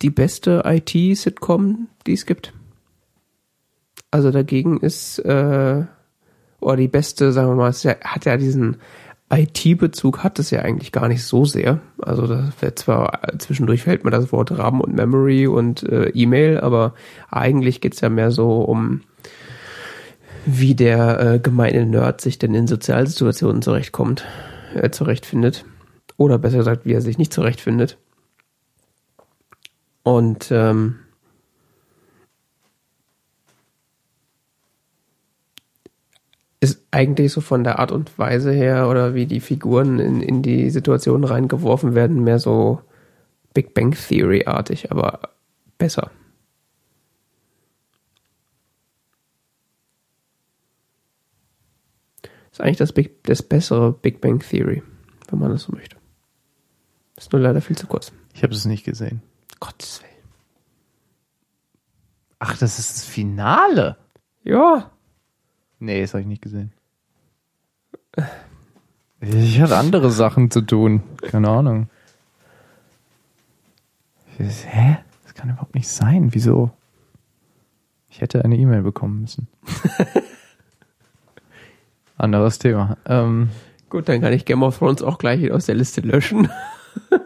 die 0.02 0.10
beste 0.10 0.62
IT-Sitcom, 0.64 1.88
die 2.06 2.12
es 2.12 2.26
gibt. 2.26 2.52
Also 4.12 4.30
dagegen 4.30 4.78
ist, 4.78 5.18
äh, 5.18 5.84
oder 6.60 6.76
die 6.76 6.88
beste, 6.88 7.32
sagen 7.32 7.48
wir 7.48 7.56
mal, 7.56 7.70
es 7.70 7.84
hat 7.84 8.24
ja 8.24 8.36
diesen 8.36 8.76
IT-Bezug 9.30 10.22
hat 10.22 10.38
es 10.38 10.50
ja 10.50 10.60
eigentlich 10.60 10.92
gar 10.92 11.08
nicht 11.08 11.24
so 11.24 11.44
sehr. 11.44 11.80
Also 12.00 12.28
das 12.28 12.50
wird 12.60 12.78
zwar 12.78 13.20
zwischendurch 13.38 13.82
fällt 13.82 14.04
mir 14.04 14.12
das 14.12 14.30
Wort 14.30 14.56
RAM 14.56 14.80
und 14.80 14.94
Memory 14.94 15.48
und 15.48 15.82
äh, 15.82 16.10
E-Mail, 16.10 16.60
aber 16.60 16.94
eigentlich 17.30 17.80
geht's 17.80 18.00
ja 18.00 18.08
mehr 18.08 18.30
so 18.30 18.60
um 18.60 19.02
wie 20.46 20.76
der 20.76 21.20
äh, 21.20 21.38
gemeine 21.40 21.84
Nerd 21.84 22.20
sich 22.20 22.38
denn 22.38 22.54
in 22.54 22.68
Sozialsituationen 22.68 23.60
zurechtkommt 23.60 24.24
äh, 24.74 24.90
zurechtfindet. 24.90 25.64
Oder 26.16 26.38
besser 26.38 26.58
gesagt, 26.58 26.84
wie 26.84 26.92
er 26.92 27.00
sich 27.00 27.18
nicht 27.18 27.32
zurechtfindet. 27.32 27.98
Und 30.02 30.50
ähm, 30.50 30.96
ist 36.60 36.82
eigentlich 36.90 37.32
so 37.32 37.40
von 37.40 37.62
der 37.62 37.78
Art 37.78 37.92
und 37.92 38.18
Weise 38.18 38.50
her 38.50 38.88
oder 38.88 39.14
wie 39.14 39.26
die 39.26 39.40
Figuren 39.40 40.00
in, 40.00 40.22
in 40.22 40.42
die 40.42 40.70
Situation 40.70 41.24
reingeworfen 41.24 41.94
werden, 41.94 42.24
mehr 42.24 42.38
so 42.38 42.80
Big 43.54 43.74
Bang 43.74 43.92
Theory-artig, 43.92 44.90
aber 44.90 45.20
besser. 45.78 46.10
Ist 52.58 52.64
eigentlich 52.64 52.78
das, 52.78 52.92
Big, 52.92 53.22
das 53.22 53.40
bessere 53.40 53.92
Big 53.92 54.20
Bang 54.20 54.40
Theory, 54.40 54.82
wenn 55.28 55.38
man 55.38 55.52
das 55.52 55.62
so 55.62 55.72
möchte. 55.72 55.96
Ist 57.16 57.32
nur 57.32 57.40
leider 57.40 57.60
viel 57.60 57.78
zu 57.78 57.86
kurz. 57.86 58.10
Ich 58.34 58.42
habe 58.42 58.52
es 58.52 58.64
nicht 58.64 58.82
gesehen. 58.82 59.22
Gottes 59.60 60.02
Willen. 60.02 60.24
Ach, 62.40 62.58
das 62.58 62.80
ist 62.80 62.96
das 62.96 63.04
Finale. 63.04 63.96
Ja. 64.42 64.90
Nee, 65.78 66.00
das 66.00 66.14
habe 66.14 66.22
ich 66.22 66.26
nicht 66.26 66.42
gesehen. 66.42 66.72
Ich 69.20 69.60
hatte 69.60 69.76
andere 69.76 70.10
Sachen 70.10 70.50
zu 70.50 70.62
tun. 70.62 71.04
Keine 71.18 71.50
Ahnung. 71.50 71.88
Hä? 74.36 74.98
Das 75.22 75.34
kann 75.34 75.50
überhaupt 75.50 75.76
nicht 75.76 75.88
sein. 75.88 76.34
Wieso? 76.34 76.72
Ich 78.08 78.20
hätte 78.20 78.44
eine 78.44 78.56
E-Mail 78.56 78.82
bekommen 78.82 79.20
müssen. 79.20 79.46
Anderes 82.18 82.58
Thema. 82.58 82.98
Ähm, 83.06 83.48
Gut, 83.90 84.08
dann 84.08 84.20
kann 84.20 84.32
ich 84.32 84.44
Game 84.44 84.62
of 84.62 84.78
Thrones 84.78 85.02
auch 85.02 85.18
gleich 85.18 85.50
aus 85.50 85.66
der 85.66 85.74
Liste 85.74 86.02
löschen. 86.02 86.48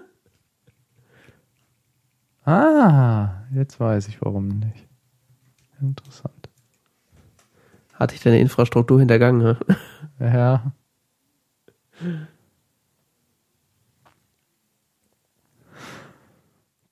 ah, 2.45 3.43
jetzt 3.53 3.80
weiß 3.80 4.09
ich 4.09 4.22
warum 4.22 4.49
nicht. 4.49 4.86
Interessant. 5.80 6.49
Hatte 7.95 8.14
ich 8.14 8.22
deine 8.22 8.38
Infrastruktur 8.38 9.01
hintergangen? 9.01 9.43
Ne? 9.43 9.59
Ja. 10.20 10.72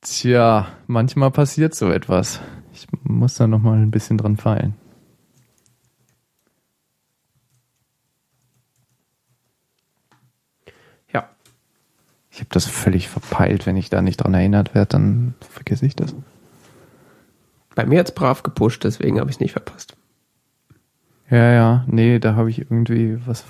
Tja, 0.00 0.66
manchmal 0.88 1.30
passiert 1.30 1.76
so 1.76 1.90
etwas. 1.90 2.40
Ich 2.72 2.88
muss 3.04 3.34
da 3.34 3.46
noch 3.46 3.60
mal 3.60 3.78
ein 3.78 3.92
bisschen 3.92 4.18
dran 4.18 4.36
feilen. 4.36 4.74
Ich 12.40 12.44
habe 12.44 12.54
das 12.54 12.64
völlig 12.64 13.10
verpeilt. 13.10 13.66
Wenn 13.66 13.76
ich 13.76 13.90
da 13.90 14.00
nicht 14.00 14.16
dran 14.16 14.32
erinnert 14.32 14.74
werde, 14.74 14.88
dann 14.88 15.34
vergesse 15.40 15.84
ich 15.84 15.94
das. 15.94 16.14
Bei 17.74 17.84
mir 17.84 17.98
hat's 17.98 18.14
brav 18.14 18.42
gepusht, 18.42 18.82
deswegen 18.82 19.20
habe 19.20 19.28
ich 19.28 19.36
es 19.36 19.40
nicht 19.40 19.52
verpasst. 19.52 19.94
Ja, 21.28 21.52
ja, 21.52 21.84
nee, 21.86 22.18
da 22.18 22.36
habe 22.36 22.48
ich 22.48 22.60
irgendwie 22.60 23.18
was. 23.26 23.44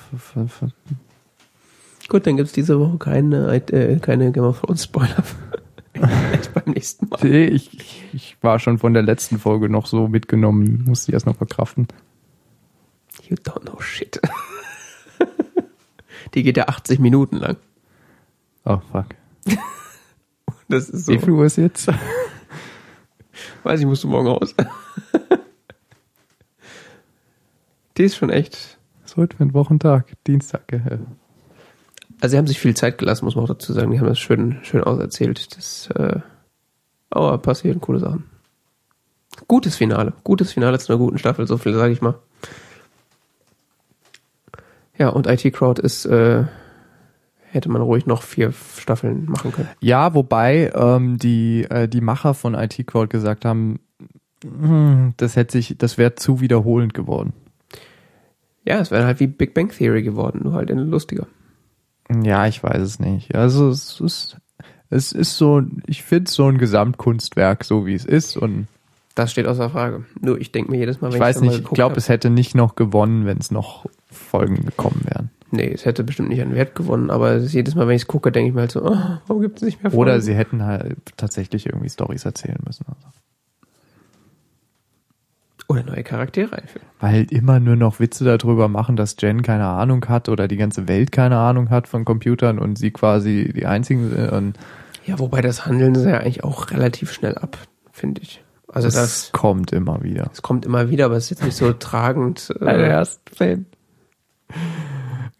Gut, 2.08 2.26
dann 2.26 2.36
gibt's 2.36 2.50
diese 2.50 2.80
Woche 2.80 2.98
keine, 2.98 3.54
äh, 3.54 4.00
keine 4.00 4.32
Game 4.32 4.42
of 4.42 4.60
Thrones 4.60 4.82
Spoiler. 4.82 5.22
beim 6.54 6.74
nächsten 6.74 7.08
Mal. 7.08 7.20
Nee, 7.22 7.44
ich, 7.44 8.02
ich 8.12 8.36
war 8.40 8.58
schon 8.58 8.78
von 8.78 8.92
der 8.92 9.04
letzten 9.04 9.38
Folge 9.38 9.68
noch 9.68 9.86
so 9.86 10.08
mitgenommen, 10.08 10.82
musste 10.84 11.12
ich 11.12 11.14
erst 11.14 11.26
noch 11.26 11.36
verkraften. 11.36 11.86
You 13.28 13.36
don't 13.36 13.60
know 13.60 13.80
shit. 13.80 14.20
Die 16.34 16.42
geht 16.42 16.56
ja 16.56 16.66
80 16.66 16.98
Minuten 16.98 17.36
lang. 17.36 17.56
Oh, 18.64 18.78
fuck. 18.92 19.06
Das 20.68 20.88
ist 20.88 21.06
so. 21.06 21.12
Wie 21.12 21.18
viel 21.18 21.30
Uhr 21.30 21.46
ist 21.46 21.56
jetzt? 21.56 21.88
Weiß 23.64 23.80
ich, 23.80 23.86
musst 23.86 24.04
du 24.04 24.08
morgen 24.08 24.28
raus. 24.28 24.54
Die 27.96 28.04
ist 28.04 28.14
schon 28.14 28.30
echt. 28.30 28.78
So 29.04 29.16
heute 29.16 29.36
für 29.36 29.42
einen 29.42 29.52
Wochentag, 29.52 30.12
Dienstag. 30.28 30.68
Gell? 30.68 31.00
Also 32.20 32.32
sie 32.32 32.38
haben 32.38 32.46
sich 32.46 32.60
viel 32.60 32.76
Zeit 32.76 32.98
gelassen, 32.98 33.24
muss 33.24 33.34
man 33.34 33.44
auch 33.44 33.48
dazu 33.48 33.72
sagen. 33.72 33.90
Die 33.90 33.98
haben 33.98 34.06
das 34.06 34.20
schön, 34.20 34.60
schön 34.62 34.84
auserzählt. 34.84 35.56
Das, 35.56 35.88
äh, 35.96 36.20
aber 37.10 37.38
passieren 37.38 37.80
coole 37.80 37.98
Sachen. 37.98 38.30
Gutes 39.48 39.76
Finale. 39.76 40.12
Gutes 40.22 40.52
Finale 40.52 40.78
zu 40.78 40.92
einer 40.92 40.98
guten 40.98 41.18
Staffel, 41.18 41.48
so 41.48 41.58
viel 41.58 41.74
sage 41.74 41.92
ich 41.92 42.00
mal. 42.00 42.14
Ja, 44.98 45.08
und 45.08 45.26
IT 45.26 45.52
Crowd 45.52 45.82
ist, 45.82 46.04
äh, 46.04 46.44
hätte 47.52 47.68
man 47.68 47.82
ruhig 47.82 48.06
noch 48.06 48.22
vier 48.22 48.52
Staffeln 48.78 49.26
machen 49.26 49.52
können. 49.52 49.68
Ja, 49.80 50.14
wobei 50.14 50.70
ähm, 50.74 51.18
die, 51.18 51.66
äh, 51.68 51.88
die 51.88 52.00
Macher 52.00 52.34
von 52.34 52.54
IT 52.54 52.86
Crowd 52.86 53.08
gesagt 53.08 53.44
haben, 53.44 53.80
hm, 54.44 55.14
das 55.16 55.36
hätte 55.36 55.52
sich, 55.52 55.76
das 55.76 55.98
wäre 55.98 56.14
zu 56.14 56.40
wiederholend 56.40 56.94
geworden. 56.94 57.32
Ja, 58.64 58.78
es 58.78 58.90
wäre 58.90 59.04
halt 59.04 59.20
wie 59.20 59.26
Big 59.26 59.54
Bang 59.54 59.70
Theory 59.70 60.02
geworden, 60.02 60.40
nur 60.44 60.52
halt 60.52 60.70
in 60.70 60.78
lustiger. 60.78 61.26
Ja, 62.22 62.46
ich 62.46 62.62
weiß 62.62 62.80
es 62.80 62.98
nicht. 62.98 63.34
Also 63.34 63.68
es 63.68 64.00
ist, 64.00 64.36
es 64.90 65.12
ist 65.12 65.36
so, 65.36 65.62
ich 65.86 66.02
finde 66.02 66.30
so 66.30 66.48
ein 66.48 66.58
Gesamtkunstwerk, 66.58 67.64
so 67.64 67.86
wie 67.86 67.94
es 67.94 68.04
ist 68.04 68.36
und 68.36 68.66
das 69.14 69.32
steht 69.32 69.46
außer 69.46 69.70
Frage. 69.70 70.04
Nur 70.20 70.40
ich 70.40 70.52
denke 70.52 70.70
mir 70.70 70.78
jedes 70.78 71.00
Mal, 71.00 71.08
wenn 71.08 71.16
ich 71.16 71.20
weiß 71.20 71.40
nicht, 71.40 71.58
ich 71.58 71.64
glaube, 71.70 71.96
es 71.96 72.08
hätte 72.08 72.30
nicht 72.30 72.54
noch 72.54 72.76
gewonnen, 72.76 73.26
wenn 73.26 73.38
es 73.38 73.50
noch 73.50 73.86
Folgen 74.10 74.64
gekommen 74.64 75.02
wären. 75.04 75.30
Nee, 75.52 75.72
es 75.72 75.84
hätte 75.84 76.04
bestimmt 76.04 76.28
nicht 76.28 76.42
an 76.42 76.54
Wert 76.54 76.74
gewonnen, 76.74 77.10
aber 77.10 77.38
jedes 77.38 77.74
Mal, 77.74 77.88
wenn 77.88 77.96
ich 77.96 78.02
es 78.02 78.08
gucke, 78.08 78.30
denke 78.30 78.48
ich 78.48 78.54
mir 78.54 78.62
halt 78.62 78.70
so, 78.72 78.84
oh, 78.84 78.96
warum 79.26 79.42
gibt 79.42 79.56
es 79.56 79.62
nicht 79.62 79.82
mehr 79.82 79.90
Folgen? 79.90 80.02
Oder 80.02 80.20
sie 80.20 80.34
hätten 80.34 80.64
halt 80.64 80.98
tatsächlich 81.16 81.66
irgendwie 81.66 81.88
Stories 81.88 82.24
erzählen 82.24 82.58
müssen. 82.64 82.86
Also. 82.86 83.08
Oder 85.70 85.84
neue 85.84 86.02
Charaktere 86.02 86.56
einführen. 86.56 86.86
Weil 86.98 87.26
immer 87.30 87.60
nur 87.60 87.76
noch 87.76 88.00
Witze 88.00 88.24
darüber 88.24 88.68
machen, 88.68 88.96
dass 88.96 89.16
Jen 89.20 89.42
keine 89.42 89.66
Ahnung 89.66 90.04
hat 90.08 90.28
oder 90.28 90.48
die 90.48 90.56
ganze 90.56 90.88
Welt 90.88 91.12
keine 91.12 91.38
Ahnung 91.38 91.70
hat 91.70 91.86
von 91.86 92.04
Computern 92.04 92.58
und 92.58 92.76
sie 92.76 92.90
quasi 92.90 93.52
die 93.54 93.66
einzigen 93.66 94.10
sind. 94.10 94.58
ja, 95.06 95.18
wobei 95.18 95.42
das 95.42 95.66
Handeln 95.66 95.94
ist 95.94 96.06
ja 96.06 96.18
eigentlich 96.18 96.42
auch 96.42 96.70
relativ 96.70 97.12
schnell 97.12 97.38
ab, 97.38 97.56
finde 97.92 98.20
ich. 98.22 98.42
Also 98.66 98.88
das, 98.88 98.94
das, 98.94 99.32
kommt 99.32 99.72
immer 99.72 100.02
wieder. 100.02 100.30
Es 100.32 100.42
kommt 100.42 100.64
immer 100.64 100.90
wieder, 100.90 101.06
aber 101.06 101.16
es 101.16 101.24
ist 101.24 101.30
jetzt 101.30 101.44
nicht 101.44 101.56
so 101.56 101.72
tragend. 101.78 102.52
Äh, 102.60 102.64
Der 102.64 102.88
erste 102.88 103.20
Fan. 103.32 103.66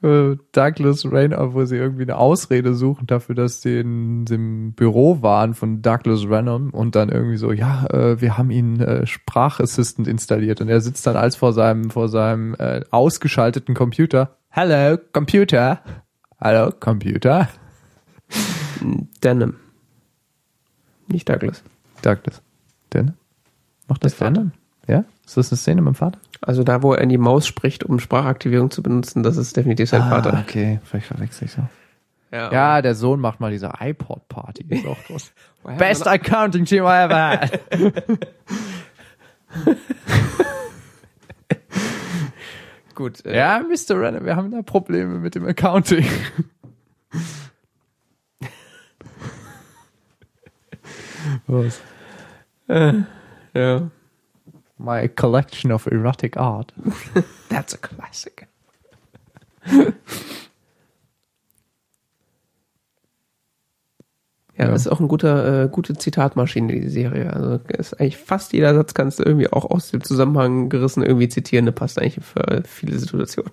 Äh, 0.03 0.37
Douglas 0.53 1.05
Rainer, 1.05 1.53
wo 1.53 1.65
sie 1.67 1.77
irgendwie 1.77 2.05
eine 2.05 2.17
Ausrede 2.17 2.75
suchen 2.75 3.07
dafür, 3.07 3.35
dass 3.35 3.61
sie 3.61 3.81
in 3.81 4.25
dem 4.25 4.73
Büro 4.73 5.21
waren 5.21 5.53
von 5.53 5.83
Douglas 5.83 6.23
Renham 6.25 6.71
und 6.71 6.95
dann 6.95 7.11
irgendwie 7.11 7.37
so, 7.37 7.53
ja, 7.53 7.85
äh, 7.91 8.19
wir 8.19 8.39
haben 8.39 8.51
ihn 8.51 8.81
äh, 8.81 9.07
Sprachassistent 9.07 10.09
installiert 10.09 10.63
und 10.63 10.71
er 10.71 10.81
sitzt 10.81 11.07
dann 11.07 11.17
als 11.17 11.37
vor 11.37 11.53
seinem 11.53 11.91
vor 11.91 12.09
seinem 12.09 12.55
äh, 12.55 12.81
ausgeschalteten 12.91 13.75
Computer. 13.75 14.37
Hello, 14.49 14.97
Computer. 15.13 15.83
Hallo, 16.41 16.73
Computer. 16.81 17.51
Denim. 19.23 19.57
Nicht 21.09 21.29
Douglas. 21.29 21.63
Douglas. 22.01 22.41
Denim? 22.95 23.15
Macht 23.87 24.03
das 24.03 24.17
Denim? 24.17 24.53
Ja? 24.89 25.05
Ist 25.27 25.37
das 25.37 25.53
eine 25.53 25.59
Szene 25.59 25.83
mit 25.83 25.95
dem 25.95 25.97
Vater? 25.97 26.19
Also 26.43 26.65
da, 26.65 26.83
wo 26.83 26.95
er 26.95 27.03
in 27.03 27.11
die 27.11 27.19
Maus 27.19 27.47
spricht, 27.47 27.85
um 27.85 27.99
Sprachaktivierung 27.99 28.71
zu 28.71 28.83
benutzen, 28.83 29.23
das 29.23 29.37
ist 29.37 29.55
definitiv 29.57 29.91
sein 29.91 30.03
ah, 30.03 30.09
Vater. 30.09 30.43
Okay, 30.47 30.81
vielleicht 30.85 31.07
verwechsel 31.07 31.47
ich 31.47 31.53
so. 31.53 31.63
Ja, 32.33 32.53
ja, 32.53 32.83
der 32.83 32.95
Sohn 32.95 33.19
macht 33.21 33.41
mal 33.41 33.51
diese 33.51 33.73
iPod-Party. 33.81 34.65
Ist 34.69 34.87
auch 34.87 35.03
groß. 35.05 35.33
Best 35.79 36.07
Accounting 36.07 36.65
Team 36.65 36.85
I 36.85 37.05
ever 37.05 37.31
had. 37.31 37.61
Gut. 42.95 43.27
Äh, 43.27 43.37
ja, 43.37 43.61
Mr. 43.61 44.01
Renner, 44.01 44.25
wir 44.25 44.37
haben 44.37 44.51
da 44.51 44.63
Probleme 44.63 45.19
mit 45.19 45.35
dem 45.35 45.47
Accounting. 45.47 46.07
Was? 51.47 51.83
Äh, 52.69 53.03
ja. 53.55 53.91
My 54.81 55.09
collection 55.09 55.73
of 55.73 55.87
erotic 55.87 56.37
art. 56.37 56.73
That's 57.49 57.75
a 57.75 57.79
classic. 57.79 58.47
Ja, 64.57 64.67
ja, 64.67 64.71
das 64.71 64.83
ist 64.83 64.89
auch 64.89 65.01
ein 65.01 65.09
guter, 65.09 65.65
äh, 65.65 65.69
gute 65.69 65.95
Zitatmaschine, 65.95 66.81
die 66.81 66.89
Serie. 66.89 67.33
Also 67.33 67.61
ist 67.69 67.99
eigentlich 67.99 68.19
fast 68.19 68.53
jeder 68.53 68.75
Satz 68.75 68.93
kannst 68.93 69.19
du 69.19 69.23
irgendwie 69.23 69.51
auch 69.51 69.65
aus 69.65 69.91
dem 69.91 70.05
Zusammenhang 70.05 70.69
gerissen 70.69 71.03
irgendwie 71.03 71.29
zitieren. 71.29 71.65
Der 71.65 71.73
passt 71.73 71.99
eigentlich 71.99 72.23
für 72.25 72.63
viele 72.67 72.99
Situationen. 72.99 73.53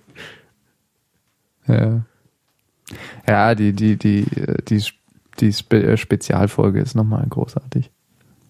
Ja. 1.67 2.01
Ja, 3.27 3.55
die, 3.55 3.73
die, 3.73 3.97
die, 3.97 4.25
die, 4.67 4.83
die 5.39 5.53
Spe 5.53 5.97
Spezialfolge 5.97 6.79
ist 6.79 6.95
nochmal 6.95 7.25
großartig. 7.29 7.89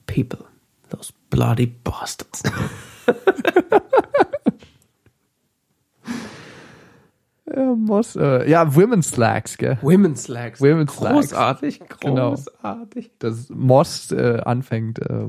People. 0.06 0.46
Those 0.90 1.12
bloody 1.30 1.68
bastards. 1.68 2.44
ja, 7.54 7.76
muss, 7.76 8.16
äh, 8.16 8.50
ja, 8.50 8.74
Women's 8.76 9.10
Slacks, 9.10 9.58
gell? 9.58 9.78
Women's 9.82 10.24
Slacks. 10.24 10.62
Women's 10.62 10.96
Slacks. 10.96 11.30
Großartig, 11.30 11.82
genau. 12.00 12.30
großartig. 12.32 13.12
Genau. 13.20 13.34
Dass 13.34 13.50
Moss 13.50 14.12
äh, 14.12 14.40
anfängt, 14.46 15.00
äh, 15.00 15.28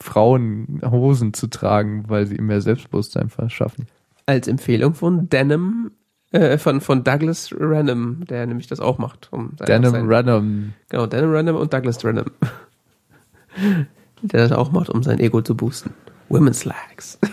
Frauen 0.00 0.80
Hosen 0.84 1.34
zu 1.34 1.48
tragen, 1.48 2.04
weil 2.08 2.26
sie 2.26 2.36
ihm 2.36 2.46
mehr 2.46 2.60
Selbstbewusstsein 2.60 3.28
verschaffen. 3.28 3.86
Als 4.26 4.48
Empfehlung 4.48 4.94
von 4.94 5.28
Denim, 5.28 5.92
äh, 6.32 6.58
von, 6.58 6.80
von 6.80 7.04
Douglas 7.04 7.52
Renham, 7.52 8.24
der 8.24 8.46
nämlich 8.46 8.66
das 8.66 8.80
auch 8.80 8.98
macht. 8.98 9.28
Um 9.32 9.56
Denim 9.56 10.08
Renham. 10.08 10.72
Genau, 10.88 11.06
Denim 11.06 11.30
Renham 11.30 11.56
und 11.56 11.72
Douglas 11.72 12.04
Renham 12.04 12.30
der 14.24 14.48
das 14.48 14.52
auch 14.52 14.72
macht, 14.72 14.90
um 14.90 15.02
sein 15.02 15.20
Ego 15.20 15.42
zu 15.42 15.56
boosten. 15.56 15.94
Women's 16.28 16.64
Lags. 16.64 17.18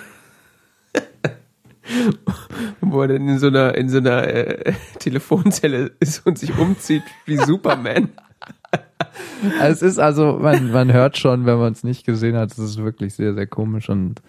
Wo 2.81 3.01
er 3.01 3.07
dann 3.07 3.27
in 3.27 3.39
so 3.39 3.47
einer, 3.47 3.75
in 3.75 3.89
so 3.89 3.97
einer 3.97 4.27
äh, 4.27 4.73
Telefonzelle 4.99 5.91
ist 5.99 6.25
und 6.25 6.37
sich 6.37 6.57
umzieht 6.57 7.03
wie 7.25 7.37
Superman. 7.37 8.09
es 9.61 9.81
ist 9.81 9.99
also, 9.99 10.39
man, 10.39 10.71
man 10.71 10.91
hört 10.91 11.17
schon, 11.17 11.45
wenn 11.45 11.57
man 11.57 11.73
es 11.73 11.83
nicht 11.83 12.05
gesehen 12.05 12.35
hat, 12.35 12.51
es 12.51 12.59
ist 12.59 12.77
wirklich 12.77 13.13
sehr, 13.13 13.33
sehr 13.33 13.47
komisch 13.47 13.89
und 13.89 14.21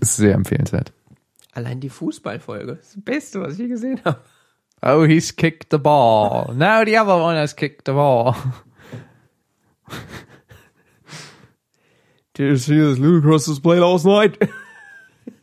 ist 0.00 0.16
sehr 0.16 0.34
empfehlenswert. 0.34 0.92
Allein 1.52 1.80
die 1.80 1.88
Fußballfolge, 1.88 2.76
das 2.76 2.96
Beste, 3.02 3.40
was 3.40 3.54
ich 3.54 3.60
je 3.60 3.68
gesehen 3.68 4.00
habe. 4.04 4.20
Oh, 4.82 5.04
he's 5.04 5.34
kicked 5.34 5.68
the 5.70 5.78
ball. 5.78 6.54
Now 6.54 6.84
the 6.84 6.98
other 6.98 7.16
one 7.16 7.36
has 7.36 7.56
kicked 7.56 7.86
the 7.86 7.92
ball. 7.92 8.36
Did 12.34 12.50
you 12.50 12.56
see 12.56 12.78
this 12.78 12.98
Ludacris 12.98 13.46
display 13.46 13.78
last 13.78 14.04
night? 14.04 14.38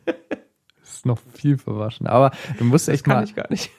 das 0.06 0.94
ist 0.94 1.06
noch 1.06 1.18
viel 1.34 1.58
verwaschen. 1.58 2.06
Aber 2.06 2.30
du 2.58 2.64
musst 2.64 2.88
echt 2.88 3.00
das 3.00 3.04
kann 3.04 3.16
mal. 3.16 3.24
ich 3.24 3.34
gar 3.34 3.50
nicht. 3.50 3.70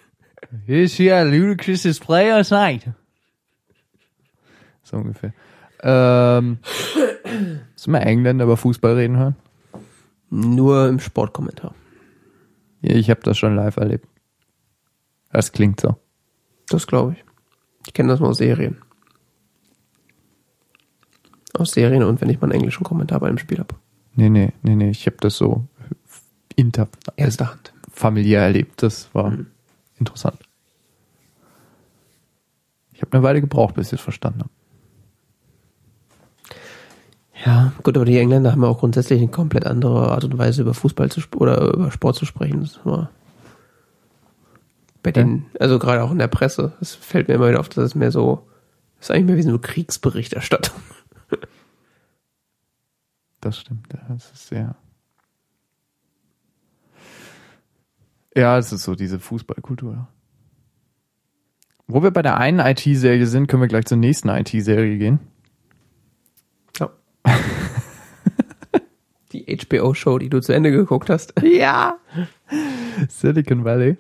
Here's 0.65 0.97
here 0.97 1.23
Ludacris 1.23 1.83
display 1.83 2.29
last 2.29 2.51
night. 2.51 2.89
So 4.83 4.97
ungefähr. 4.97 5.33
Ähm, 5.81 6.59
du 7.23 7.91
mal 7.91 7.99
Engländer 7.99 8.45
über 8.45 8.57
Fußball 8.57 8.95
reden 8.95 9.17
hören? 9.17 9.35
Nur 10.29 10.87
im 10.89 10.99
Sportkommentar. 10.99 11.73
Ja, 12.81 12.95
ich 12.95 13.09
habe 13.09 13.21
das 13.23 13.37
schon 13.37 13.55
live 13.55 13.77
erlebt. 13.77 14.07
Das 15.31 15.51
klingt 15.51 15.79
so. 15.79 15.95
Das 16.69 16.87
glaube 16.87 17.13
ich. 17.13 17.23
Ich 17.87 17.93
kenne 17.93 18.09
das 18.09 18.19
nur 18.19 18.29
aus 18.29 18.37
Serien. 18.37 18.77
Aus 21.55 21.71
Serien 21.71 22.03
und 22.03 22.21
wenn 22.21 22.29
ich 22.29 22.39
mal 22.41 22.45
einen 22.45 22.53
englischen 22.59 22.83
Kommentar 22.83 23.19
bei 23.19 23.27
einem 23.27 23.37
Spiel 23.37 23.59
habe. 23.59 23.75
Nee, 24.15 24.29
nee, 24.29 24.51
nee, 24.63 24.75
nee, 24.75 24.89
ich 24.89 25.05
habe 25.07 25.17
das 25.19 25.37
so 25.37 25.65
inter 26.55 26.87
Erster 27.15 27.51
Hand. 27.51 27.73
familiär 27.91 28.41
erlebt. 28.41 28.81
Das 28.83 29.09
war 29.13 29.29
Mhm. 29.31 29.47
interessant. 29.99 30.39
Ich 32.93 33.01
habe 33.01 33.11
eine 33.13 33.23
Weile 33.23 33.41
gebraucht, 33.41 33.75
bis 33.75 33.87
ich 33.87 33.93
es 33.93 34.01
verstanden 34.01 34.39
habe. 34.41 34.49
Ja, 37.45 37.73
gut, 37.83 37.95
aber 37.97 38.05
die 38.05 38.17
Engländer 38.17 38.51
haben 38.53 38.63
ja 38.63 38.69
auch 38.69 38.79
grundsätzlich 38.79 39.19
eine 39.21 39.27
komplett 39.29 39.65
andere 39.65 40.09
Art 40.11 40.23
und 40.23 40.37
Weise 40.37 40.61
über 40.61 40.73
Fußball 40.73 41.11
zu 41.11 41.21
oder 41.35 41.73
über 41.73 41.91
Sport 41.91 42.15
zu 42.15 42.25
sprechen. 42.25 42.61
Das 42.61 42.79
war 42.85 43.09
bei 45.03 45.11
denen, 45.11 45.45
also 45.59 45.77
gerade 45.77 46.01
auch 46.03 46.11
in 46.11 46.17
der 46.17 46.27
Presse, 46.27 46.73
es 46.81 46.95
fällt 46.95 47.27
mir 47.27 47.35
immer 47.35 47.49
wieder 47.49 47.59
auf, 47.59 47.69
dass 47.69 47.83
es 47.83 47.93
mehr 47.95 48.11
so, 48.11 48.47
das 48.97 49.09
ist 49.09 49.11
eigentlich 49.11 49.25
mehr 49.25 49.37
wie 49.37 49.43
so 49.43 49.49
eine 49.49 49.59
Kriegsberichterstattung. 49.59 50.75
Das 53.45 53.59
stimmt, 53.59 53.93
ja, 53.93 53.99
das 54.07 54.31
ist 54.31 54.47
sehr. 54.47 54.75
Ja, 58.35 58.57
es 58.57 58.73
ist 58.73 58.81
so 58.81 58.95
diese 58.95 59.19
Fußballkultur. 59.19 60.07
Wo 61.85 62.01
wir 62.01 62.09
bei 62.09 62.23
der 62.23 62.37
einen 62.37 62.57
IT-Serie 62.57 63.27
sind, 63.27 63.45
können 63.45 63.61
wir 63.61 63.67
gleich 63.67 63.85
zur 63.85 63.99
nächsten 63.99 64.29
IT-Serie 64.29 64.97
gehen. 64.97 65.19
Ja. 66.79 66.89
die 69.31 69.45
HBO-Show, 69.45 70.17
die 70.17 70.29
du 70.29 70.41
zu 70.41 70.51
Ende 70.51 70.71
geguckt 70.71 71.11
hast. 71.11 71.35
Ja. 71.43 71.99
Silicon 73.09 73.63
Valley. 73.63 73.97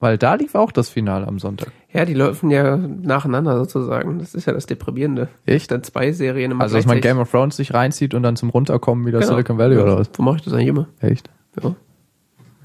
Weil 0.00 0.16
da 0.16 0.34
lief 0.34 0.54
auch 0.54 0.72
das 0.72 0.88
Finale 0.88 1.28
am 1.28 1.38
Sonntag. 1.38 1.70
Ja, 1.92 2.06
die 2.06 2.14
laufen 2.14 2.50
ja 2.50 2.78
nacheinander 2.78 3.58
sozusagen. 3.58 4.18
Das 4.18 4.34
ist 4.34 4.46
ja 4.46 4.54
das 4.54 4.64
Deprimierende. 4.64 5.28
Echt? 5.44 5.70
Dann 5.70 5.82
zwei 5.82 6.12
Serien 6.12 6.52
immer 6.52 6.62
Also, 6.62 6.76
dass 6.76 6.86
man. 6.86 7.00
Game 7.02 7.18
of 7.18 7.30
Thrones 7.30 7.56
sich 7.56 7.74
reinzieht 7.74 8.14
und 8.14 8.22
dann 8.22 8.34
zum 8.36 8.48
Runterkommen 8.48 9.06
wieder 9.06 9.18
Genau. 9.20 9.32
Silicon 9.32 9.58
Valley 9.58 9.76
ja. 9.76 9.82
oder 9.82 9.98
was? 9.98 10.10
Wo 10.14 10.22
mache 10.22 10.36
ich 10.36 10.42
das 10.42 10.54
eigentlich 10.54 10.68
immer? 10.68 10.88
Echt? 11.00 11.28
Ja. 11.62 11.74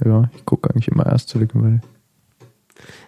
Ja, 0.05 0.29
ich 0.35 0.45
gucke 0.45 0.69
eigentlich 0.69 0.87
immer 0.87 1.05
erst 1.05 1.29
Silicon 1.29 1.61
Valley. 1.63 1.79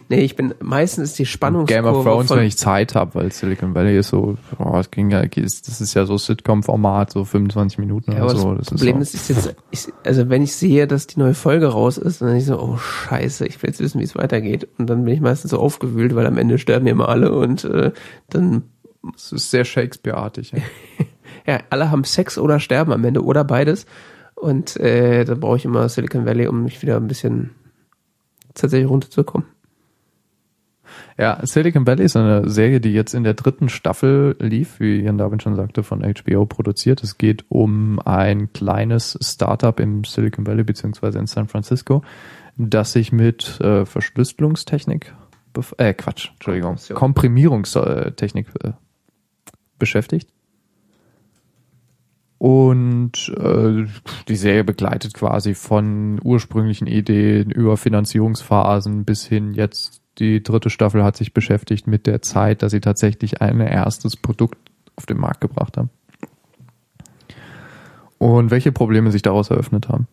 Nee, 0.10 0.22
ich 0.22 0.38
bin 0.38 0.54
meistens 0.62 1.14
die 1.14 1.26
Spannungskurve 1.26 1.84
Game 1.84 1.94
of 1.94 2.04
Thrones, 2.04 2.30
wenn 2.30 2.46
ich 2.46 2.58
Zeit 2.58 2.96
habe, 2.96 3.16
weil 3.16 3.32
Silicon 3.32 3.76
Valley 3.76 3.98
ist 3.98 4.10
so, 4.10 4.38
oh, 4.58 4.78
es 4.78 4.90
ging 4.90 5.10
ja, 5.10 5.26
das 5.26 5.82
ist 5.82 5.94
ja 5.94 6.06
so 6.06 6.18
Sitcom-Format, 6.18 7.12
so 7.12 7.26
25 7.26 7.78
Minuten 7.78 8.14
Ja, 8.14 8.24
oder 8.24 8.32
aber 8.32 8.40
so. 8.40 8.54
das 8.56 8.68
Das 8.68 8.80
Problem 8.80 9.02
ist, 9.02 9.14
ist, 9.14 9.30
ist 9.30 9.46
jetzt, 9.46 9.56
ich, 9.72 9.88
also 10.06 10.30
wenn 10.30 10.44
ich 10.44 10.56
sehe, 10.56 10.88
dass 10.88 11.08
die 11.08 11.20
neue 11.20 11.34
Folge 11.34 11.68
raus 11.68 11.98
ist, 11.98 12.22
dann 12.22 12.30
bin 12.30 12.38
ich 12.38 12.46
so, 12.46 12.58
oh 12.58 12.78
scheiße, 12.78 13.46
ich 13.48 13.62
will 13.62 13.70
jetzt 13.70 13.82
wissen, 13.82 14.00
wie 14.00 14.06
es 14.06 14.16
weitergeht. 14.16 14.70
Und 14.78 14.90
dann 14.90 15.04
bin 15.04 15.14
ich 15.14 15.20
meistens 15.20 15.52
so 15.52 15.60
aufgewühlt, 15.60 16.16
weil 16.16 16.26
am 16.26 16.38
Ende 16.38 16.58
sterben 16.58 16.88
immer 16.88 17.10
alle 17.10 17.34
und 17.34 17.66
äh, 17.66 17.92
dann, 18.30 18.64
so, 19.18 19.36
es 19.36 19.44
ist 19.44 19.52
sehr 19.52 19.66
Shakespeare-artig. 19.66 20.54
Ja. 20.54 20.60
ja, 21.54 21.60
alle 21.70 21.92
haben 21.92 22.06
Sex 22.06 22.38
oder 22.38 22.62
sterben 22.62 22.94
am 22.94 23.04
Ende 23.04 23.26
oder 23.26 23.44
beides. 23.44 23.86
Und 24.36 24.78
äh, 24.78 25.26
da 25.26 25.36
brauche 25.36 25.58
ich 25.58 25.66
immer 25.66 25.90
Silicon 25.90 26.26
Valley, 26.26 26.48
um 26.48 26.64
mich 26.64 26.82
wieder 26.82 26.96
ein 26.96 27.08
bisschen 27.08 27.56
tatsächlich 28.54 28.90
runterzukommen. 28.90 29.48
Ja, 31.18 31.40
Silicon 31.44 31.88
Valley 31.88 32.06
ist 32.06 32.16
eine 32.16 32.48
Serie, 32.48 32.80
die 32.80 32.94
jetzt 32.94 33.16
in 33.16 33.24
der 33.24 33.34
dritten 33.34 33.70
Staffel 33.70 34.36
lief, 34.40 34.80
wie 34.80 35.02
Jan 35.02 35.18
Darwin 35.18 35.40
schon 35.40 35.56
sagte, 35.56 35.82
von 35.82 36.04
HBO 36.04 36.46
produziert. 36.46 37.02
Es 37.04 37.18
geht 37.18 37.46
um 37.50 38.00
ein 38.06 38.54
kleines 38.54 39.18
Startup 39.22 39.80
im 39.80 40.04
Silicon 40.04 40.46
Valley 40.46 40.64
beziehungsweise 40.64 41.18
in 41.18 41.26
San 41.26 41.48
Francisco, 41.48 42.04
das 42.56 42.94
sich 42.94 43.12
mit 43.12 43.60
äh, 43.62 43.86
Verschlüsselungstechnik, 43.86 45.16
äh, 45.78 45.94
Quatsch, 45.96 46.30
Entschuldigung. 46.34 46.76
Komprimierungstechnik 46.94 48.48
äh, 48.64 48.74
beschäftigt. 49.80 50.30
Und 52.38 53.34
äh, 53.36 53.88
die 54.28 54.36
Serie 54.36 54.64
begleitet 54.64 55.16
quasi 55.16 55.56
von 55.56 56.20
ursprünglichen 56.24 56.86
Ideen 56.86 57.50
über 57.50 57.78
Finanzierungsphasen 57.78 59.06
bis 59.06 59.26
hin 59.26 59.56
jetzt 59.56 60.04
die 60.20 60.42
dritte 60.42 60.70
Staffel 60.70 61.04
hat 61.04 61.16
sich 61.16 61.34
beschäftigt 61.34 61.88
mit 61.88 62.08
der 62.08 62.22
Zeit, 62.22 62.64
dass 62.64 62.72
sie 62.72 62.82
tatsächlich 62.82 63.42
ein 63.42 63.60
erstes 63.60 64.16
Produkt 64.16 64.58
auf 64.96 65.06
den 65.06 65.18
Markt 65.18 65.42
gebracht 65.42 65.78
haben. 65.78 65.90
Und 68.18 68.50
welche 68.50 68.72
Probleme 68.72 69.12
sich 69.12 69.22
daraus 69.22 69.52
eröffnet 69.52 69.90
haben. 69.90 70.08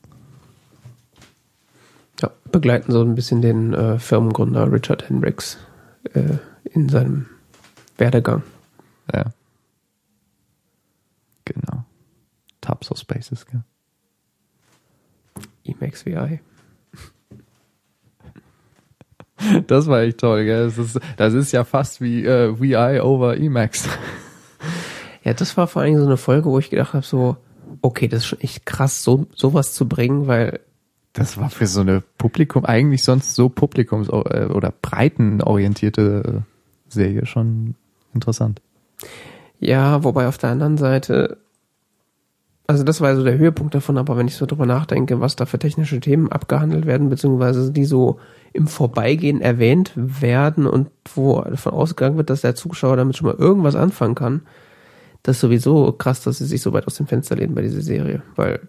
Ja, 2.21 2.31
begleiten 2.53 2.93
so 2.93 3.03
ein 3.03 3.15
bisschen 3.15 3.41
den 3.41 3.73
äh, 3.73 3.99
Firmengründer 3.99 4.71
Richard 4.71 5.09
Hendricks 5.09 5.59
äh, 6.13 6.37
in 6.65 6.89
seinem 6.89 7.27
Werdegang. 7.97 8.43
Ja. 9.13 9.33
Genau. 11.47 11.85
Tabs 12.61 12.91
of 12.91 12.99
Spaces, 12.99 13.47
gell? 13.47 13.63
Emacs 15.65 16.05
VI. 16.05 16.41
Das 19.67 19.87
war 19.89 20.01
echt 20.03 20.19
toll, 20.19 20.45
gell? 20.45 20.65
Das 20.67 20.79
ist, 20.79 21.01
das 21.17 21.35
ist 21.35 21.53
ja 21.53 21.65
fast 21.65 22.01
wie 22.01 22.25
äh, 22.25 22.59
VI 22.59 23.01
over 23.01 23.37
Emacs. 23.37 23.89
Ja, 25.25 25.33
das 25.35 25.57
war 25.57 25.67
vor 25.67 25.83
allen 25.83 25.93
Dingen 25.93 26.01
so 26.01 26.07
eine 26.07 26.17
Folge, 26.17 26.49
wo 26.51 26.59
ich 26.59 26.71
gedacht 26.71 26.95
habe, 26.95 27.05
so, 27.05 27.37
okay, 27.83 28.09
das 28.09 28.21
ist 28.21 28.27
schon 28.27 28.41
echt 28.41 28.65
krass, 28.67 29.03
so 29.03 29.27
sowas 29.35 29.73
zu 29.73 29.89
bringen, 29.89 30.27
weil 30.27 30.61
Das 31.15 31.37
war 31.39 31.51
für 31.51 31.67
so 31.67 31.81
eine 31.81 32.03
Publikum, 32.19 32.65
eigentlich 32.65 33.03
sonst 33.05 33.35
so 33.35 33.47
publikums- 33.49 34.09
äh, 34.11 34.47
oder 34.47 34.73
breitenorientierte 34.83 36.43
Serie 36.89 37.27
schon 37.27 37.75
interessant. 38.15 38.61
ja, 39.59 40.05
wobei 40.05 40.29
auf 40.29 40.39
der 40.39 40.51
anderen 40.51 40.77
Seite, 40.77 41.39
also 42.67 42.83
das 42.83 43.01
war 43.01 43.15
so 43.15 43.25
der 43.25 43.37
Höhepunkt 43.37 43.75
davon, 43.75 43.99
aber 43.99 44.17
wenn 44.17 44.27
ich 44.27 44.37
so 44.37 44.47
drüber 44.47 44.65
nachdenke, 44.65 45.21
was 45.21 45.37
da 45.37 45.45
für 45.45 45.59
technische 45.59 46.01
Themen 46.01 46.33
abgehandelt 46.33 46.87
werden, 46.87 47.11
beziehungsweise 47.11 47.71
die 47.71 47.85
so 47.85 48.19
im 48.53 48.69
Vorbeigehen 48.69 49.41
erwähnt 49.41 49.93
werden 49.95 50.67
und 50.67 50.89
wo 51.15 51.43
davon 51.43 51.73
ausgegangen 51.73 52.17
wird, 52.17 52.31
dass 52.31 52.41
der 52.41 52.55
Zuschauer 52.55 52.97
damit 52.97 53.17
schon 53.17 53.29
mal 53.29 53.37
irgendwas 53.37 53.75
anfangen 53.75 54.15
kann, 54.15 54.43
das 55.23 55.37
ist 55.37 55.41
sowieso 55.41 55.93
krass, 55.93 56.23
dass 56.23 56.39
sie 56.39 56.47
sich 56.47 56.63
so 56.63 56.73
weit 56.73 56.87
aus 56.87 56.97
dem 56.97 57.07
Fenster 57.07 57.37
lehnen 57.37 57.55
bei 57.55 57.63
dieser 57.63 57.83
Serie, 57.83 58.23
weil 58.37 58.61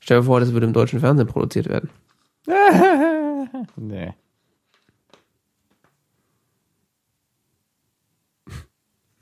stell 0.00 0.18
dir 0.20 0.24
vor, 0.24 0.40
das 0.40 0.52
würde 0.52 0.66
im 0.66 0.72
deutschen 0.72 1.00
Fernsehen 1.00 1.28
produziert 1.28 1.68
werden. 1.68 1.90
nee. 3.76 4.12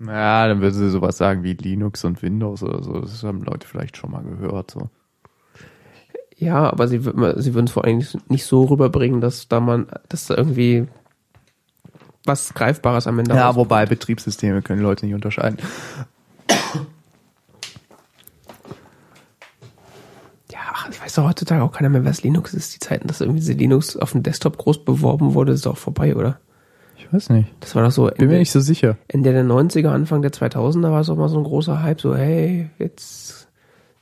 Ja, 0.06 0.48
dann 0.48 0.60
würden 0.60 0.74
sie 0.74 0.90
sowas 0.90 1.16
sagen 1.16 1.42
wie 1.42 1.52
Linux 1.54 2.04
und 2.04 2.22
Windows 2.22 2.62
oder 2.62 2.82
so. 2.82 3.00
Das 3.00 3.22
haben 3.22 3.42
Leute 3.42 3.66
vielleicht 3.66 3.96
schon 3.96 4.10
mal 4.10 4.22
gehört. 4.22 4.70
So. 4.70 4.90
Ja, 6.36 6.68
aber 6.70 6.88
sie, 6.88 6.98
sie 6.98 7.54
würden 7.54 7.64
es 7.66 7.72
vor 7.72 7.84
allem 7.84 7.98
nicht- 7.98 8.30
nicht 8.30 8.44
so 8.44 8.64
rüberbringen, 8.64 9.20
dass 9.20 9.48
da 9.48 9.60
man, 9.60 9.86
dass 10.08 10.26
da 10.26 10.36
irgendwie 10.36 10.86
was 12.26 12.54
Greifbares 12.54 13.06
am 13.06 13.18
Ende 13.18 13.34
Ja, 13.34 13.46
rauskommt. 13.46 13.66
wobei 13.66 13.86
Betriebssysteme 13.86 14.62
können 14.62 14.82
Leute 14.82 15.06
nicht 15.06 15.14
unterscheiden. 15.14 15.58
Ja, 20.52 20.58
ach, 20.72 20.88
ich 20.90 21.00
weiß 21.00 21.14
doch 21.14 21.24
heutzutage 21.28 21.62
auch 21.62 21.72
keiner 21.72 21.88
mehr, 21.88 22.04
was 22.04 22.22
Linux 22.22 22.54
ist. 22.54 22.74
Die 22.74 22.78
Zeiten, 22.78 23.08
dass 23.08 23.20
irgendwie 23.20 23.52
Linux 23.52 23.96
auf 23.96 24.12
dem 24.12 24.22
Desktop 24.22 24.58
groß 24.58 24.84
beworben 24.84 25.34
wurde, 25.34 25.52
ist 25.52 25.66
doch 25.66 25.76
vorbei, 25.76 26.14
oder? 26.14 26.38
Ich 27.14 27.28
weiß 27.28 27.30
nicht. 27.30 27.54
Das 27.60 27.76
war 27.76 27.84
doch 27.84 27.92
so 27.92 28.10
Bin 28.18 28.28
mir 28.28 28.38
nicht 28.38 28.50
so 28.50 28.58
sicher. 28.58 28.96
Ende 29.06 29.32
der 29.32 29.44
90er, 29.44 29.86
Anfang 29.86 30.20
der 30.20 30.32
2000er 30.32 30.90
war 30.90 31.00
es 31.00 31.08
auch 31.08 31.16
mal 31.16 31.28
so 31.28 31.38
ein 31.38 31.44
großer 31.44 31.80
Hype, 31.80 32.00
so 32.00 32.16
hey, 32.16 32.70
jetzt, 32.80 33.46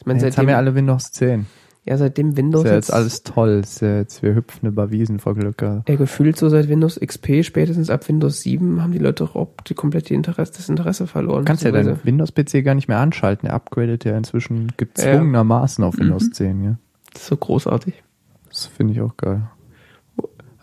ich 0.01 0.06
meine, 0.06 0.18
Jetzt 0.20 0.39
haben 0.39 0.47
seitdem, 0.47 0.48
wir 0.48 0.56
alle 0.56 0.74
Windows 0.74 1.12
10. 1.12 1.44
ja, 1.84 1.98
seitdem 1.98 2.30
Ist 2.30 2.36
Windows 2.39 2.64
ja 2.64 2.72
jetzt 2.72 2.90
alles 2.90 3.22
toll. 3.22 3.60
Ist 3.62 3.82
ja 3.82 3.98
jetzt, 3.98 4.22
wir 4.22 4.34
hüpfen 4.34 4.66
über 4.66 4.90
Wiesen 4.90 5.18
vor 5.18 5.34
Glück. 5.34 5.60
ja. 5.60 5.82
ja, 5.86 5.97
gefühlt 5.97 6.39
so 6.39 6.48
seit 6.48 6.70
Windows 6.70 6.98
XP, 6.98 7.44
spätestens 7.44 7.90
ab 7.90 8.09
Windows 8.09 8.40
7 8.40 8.82
haben 8.82 8.93
die 8.93 8.98
Leute 8.98 9.24
auch 9.24 9.48
die 9.66 9.74
komplett 9.74 10.09
die 10.09 10.14
Interesse, 10.14 10.55
das 10.56 10.70
Interesse 10.70 11.06
verloren. 11.06 11.40
Du 11.40 11.44
kannst 11.44 11.64
ja 11.64 11.70
deinen 11.70 12.02
Windows-PC 12.02 12.64
gar 12.64 12.74
nicht 12.74 12.89
mehr 12.89 12.98
anschalten. 12.98 13.47
Er 13.47 13.52
upgradet 13.52 14.06
ja 14.06 14.16
inzwischen 14.16 14.72
gezwungenermaßen 14.78 15.84
auf 15.84 15.98
Windows 15.98 16.30
10. 16.30 16.64
Ja. 16.64 16.76
Das 17.12 17.24
ist 17.24 17.28
so 17.28 17.36
großartig. 17.36 18.02
Das 18.48 18.64
finde 18.64 18.94
ich 18.94 19.02
auch 19.02 19.18
geil. 19.18 19.43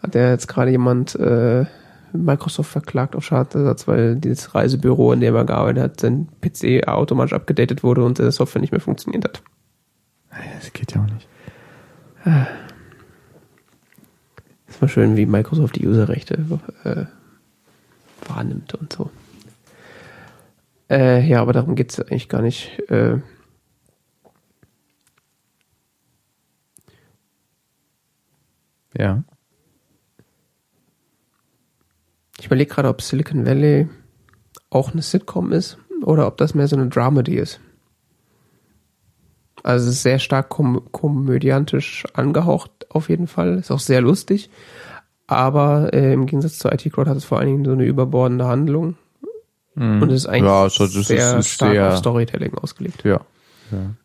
Hat 0.01 0.15
ja 0.15 0.29
jetzt 0.31 0.47
gerade 0.47 0.71
jemand 0.71 1.13
äh, 1.13 1.65
Microsoft 2.13 2.71
verklagt 2.71 3.15
auf 3.15 3.23
Schadenersatz, 3.23 3.87
weil 3.87 4.15
dieses 4.15 4.55
Reisebüro, 4.55 5.13
in 5.13 5.19
dem 5.19 5.35
er 5.35 5.45
gearbeitet 5.45 5.83
hat, 5.83 5.99
sein 5.99 6.27
PC 6.41 6.87
automatisch 6.87 7.33
abgedatet 7.33 7.83
wurde 7.83 8.03
und 8.03 8.19
der 8.19 8.31
Software 8.31 8.61
nicht 8.61 8.71
mehr 8.71 8.81
funktioniert 8.81 9.25
hat. 9.25 9.43
Das 10.29 10.73
geht 10.73 10.93
ja 10.93 11.01
auch 11.01 11.07
nicht. 11.07 11.27
ist 14.67 14.81
mal 14.81 14.87
schön, 14.87 15.17
wie 15.17 15.25
Microsoft 15.25 15.75
die 15.75 15.87
Userrechte 15.87 16.37
äh, 16.83 17.05
wahrnimmt 18.27 18.73
und 18.75 18.93
so. 18.93 19.09
Äh, 20.89 21.25
ja, 21.27 21.41
aber 21.41 21.53
darum 21.53 21.75
geht's 21.75 21.99
eigentlich 21.99 22.29
gar 22.29 22.41
nicht. 22.41 22.79
Äh, 22.89 23.19
Ja. 28.97 29.23
Ich 32.39 32.45
überlege 32.45 32.73
gerade, 32.73 32.89
ob 32.89 33.01
Silicon 33.01 33.45
Valley 33.45 33.87
auch 34.69 34.93
eine 34.93 35.01
Sitcom 35.01 35.51
ist. 35.51 35.77
oder 36.03 36.27
ob 36.27 36.37
das 36.37 36.55
mehr 36.55 36.67
so 36.67 36.75
eine 36.75 36.87
Dramedy 36.87 37.35
ist. 37.35 37.59
Also 39.63 39.89
es 39.89 39.95
ist 39.95 40.03
sehr 40.03 40.19
stark 40.19 40.49
kom 40.49 40.89
komödiantisch 40.91 42.05
angehaucht 42.13 42.71
auf 42.89 43.09
jeden 43.09 43.27
Fall. 43.27 43.57
Ist 43.57 43.71
auch 43.71 43.79
sehr 43.79 44.01
lustig. 44.01 44.49
Aber 45.27 45.93
äh, 45.93 46.13
im 46.13 46.25
Gegensatz 46.25 46.57
zu 46.57 46.69
IT 46.69 46.91
Crowd 46.91 47.09
hat 47.09 47.17
es 47.17 47.25
vor 47.25 47.39
allen 47.39 47.47
Dingen 47.47 47.65
so 47.65 47.71
eine 47.71 47.85
überbordende 47.85 48.45
Handlung. 48.47 48.95
Mhm. 49.75 50.01
Und 50.01 50.09
ist 50.09 50.25
eigentlich 50.25 50.43
ja, 50.43 50.63
also 50.63 50.87
sehr 50.87 51.37
ist 51.39 51.49
stark 51.49 51.71
sehr, 51.71 51.89
auf 51.89 51.97
Storytelling 51.97 52.55
ausgelegt. 52.55 53.03
Ja. 53.03 53.21
ja. 53.71 53.95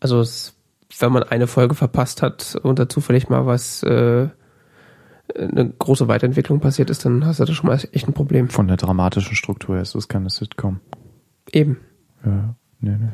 Also 0.00 0.20
es, 0.20 0.54
wenn 0.98 1.12
man 1.12 1.22
eine 1.22 1.46
Folge 1.46 1.74
verpasst 1.74 2.22
hat 2.22 2.56
und 2.62 2.78
dazu 2.78 3.00
vielleicht 3.00 3.30
mal 3.30 3.46
was 3.46 3.82
äh, 3.82 4.28
eine 5.34 5.70
große 5.70 6.08
Weiterentwicklung 6.08 6.60
passiert 6.60 6.90
ist, 6.90 7.04
dann 7.04 7.24
hast 7.24 7.40
du 7.40 7.44
da 7.44 7.52
schon 7.52 7.66
mal 7.66 7.80
echt 7.92 8.08
ein 8.08 8.12
Problem. 8.12 8.48
Von 8.48 8.68
der 8.68 8.76
dramatischen 8.76 9.36
Struktur 9.36 9.76
her 9.76 9.82
ist 9.82 9.94
das 9.94 10.08
keine 10.08 10.30
Sitcom. 10.30 10.80
Eben. 11.52 11.78
Ja, 12.24 12.54
nee, 12.80 12.96
nee. 12.98 13.08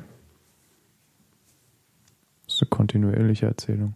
Das 2.46 2.56
ist 2.56 2.62
eine 2.62 2.68
kontinuierliche 2.70 3.46
Erzählung. 3.46 3.94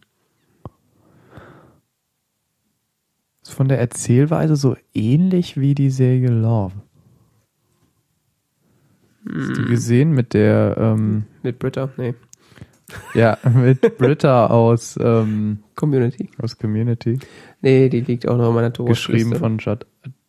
Ist 3.42 3.52
von 3.52 3.68
der 3.68 3.78
Erzählweise 3.78 4.56
so 4.56 4.76
ähnlich 4.94 5.58
wie 5.60 5.74
die 5.74 5.90
Serie 5.90 6.30
Love. 6.30 6.72
Hast 9.26 9.56
du 9.56 9.62
hm. 9.62 9.68
gesehen 9.68 10.12
mit 10.12 10.34
der 10.34 10.76
ähm, 10.78 11.24
mit 11.42 11.58
Britta? 11.58 11.90
Nee. 11.96 12.14
Ja, 13.14 13.38
mit 13.54 13.98
Britta 13.98 14.46
aus 14.48 14.98
ähm, 15.00 15.60
Community. 15.74 16.30
Aus 16.40 16.58
Community. 16.58 17.18
Nee, 17.64 17.88
die 17.88 18.02
liegt 18.02 18.28
auch 18.28 18.36
noch 18.36 18.48
in 18.48 18.54
meiner 18.54 18.72
Tour. 18.72 18.86
Geschrieben 18.86 19.34
von 19.36 19.58
Judd, 19.58 19.86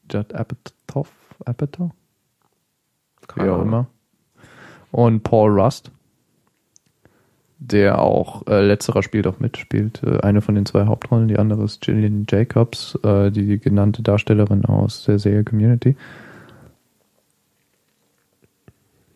Judd 0.10 0.34
Apatow. 0.34 1.08
Apatow? 1.44 1.92
Wie 3.36 3.50
auch 3.50 3.62
immer. 3.62 3.88
Und 4.92 5.24
Paul 5.24 5.60
Rust, 5.60 5.92
der 7.60 8.00
auch, 8.00 8.48
äh, 8.48 8.66
letzterer 8.66 9.04
spielt 9.04 9.28
auch 9.28 9.40
mit, 9.40 9.58
spielt 9.58 10.02
äh, 10.04 10.22
eine 10.22 10.42
von 10.42 10.56
den 10.56 10.66
zwei 10.66 10.86
Hauptrollen, 10.86 11.28
die 11.28 11.38
andere 11.38 11.66
ist 11.66 11.82
Gillian 11.82 12.26
Jacobs, 12.30 12.98
äh, 13.04 13.32
die 13.32 13.60
genannte 13.60 14.02
Darstellerin 14.02 14.64
aus 14.64 15.04
der 15.04 15.20
Serie 15.20 15.44
Community 15.44 15.98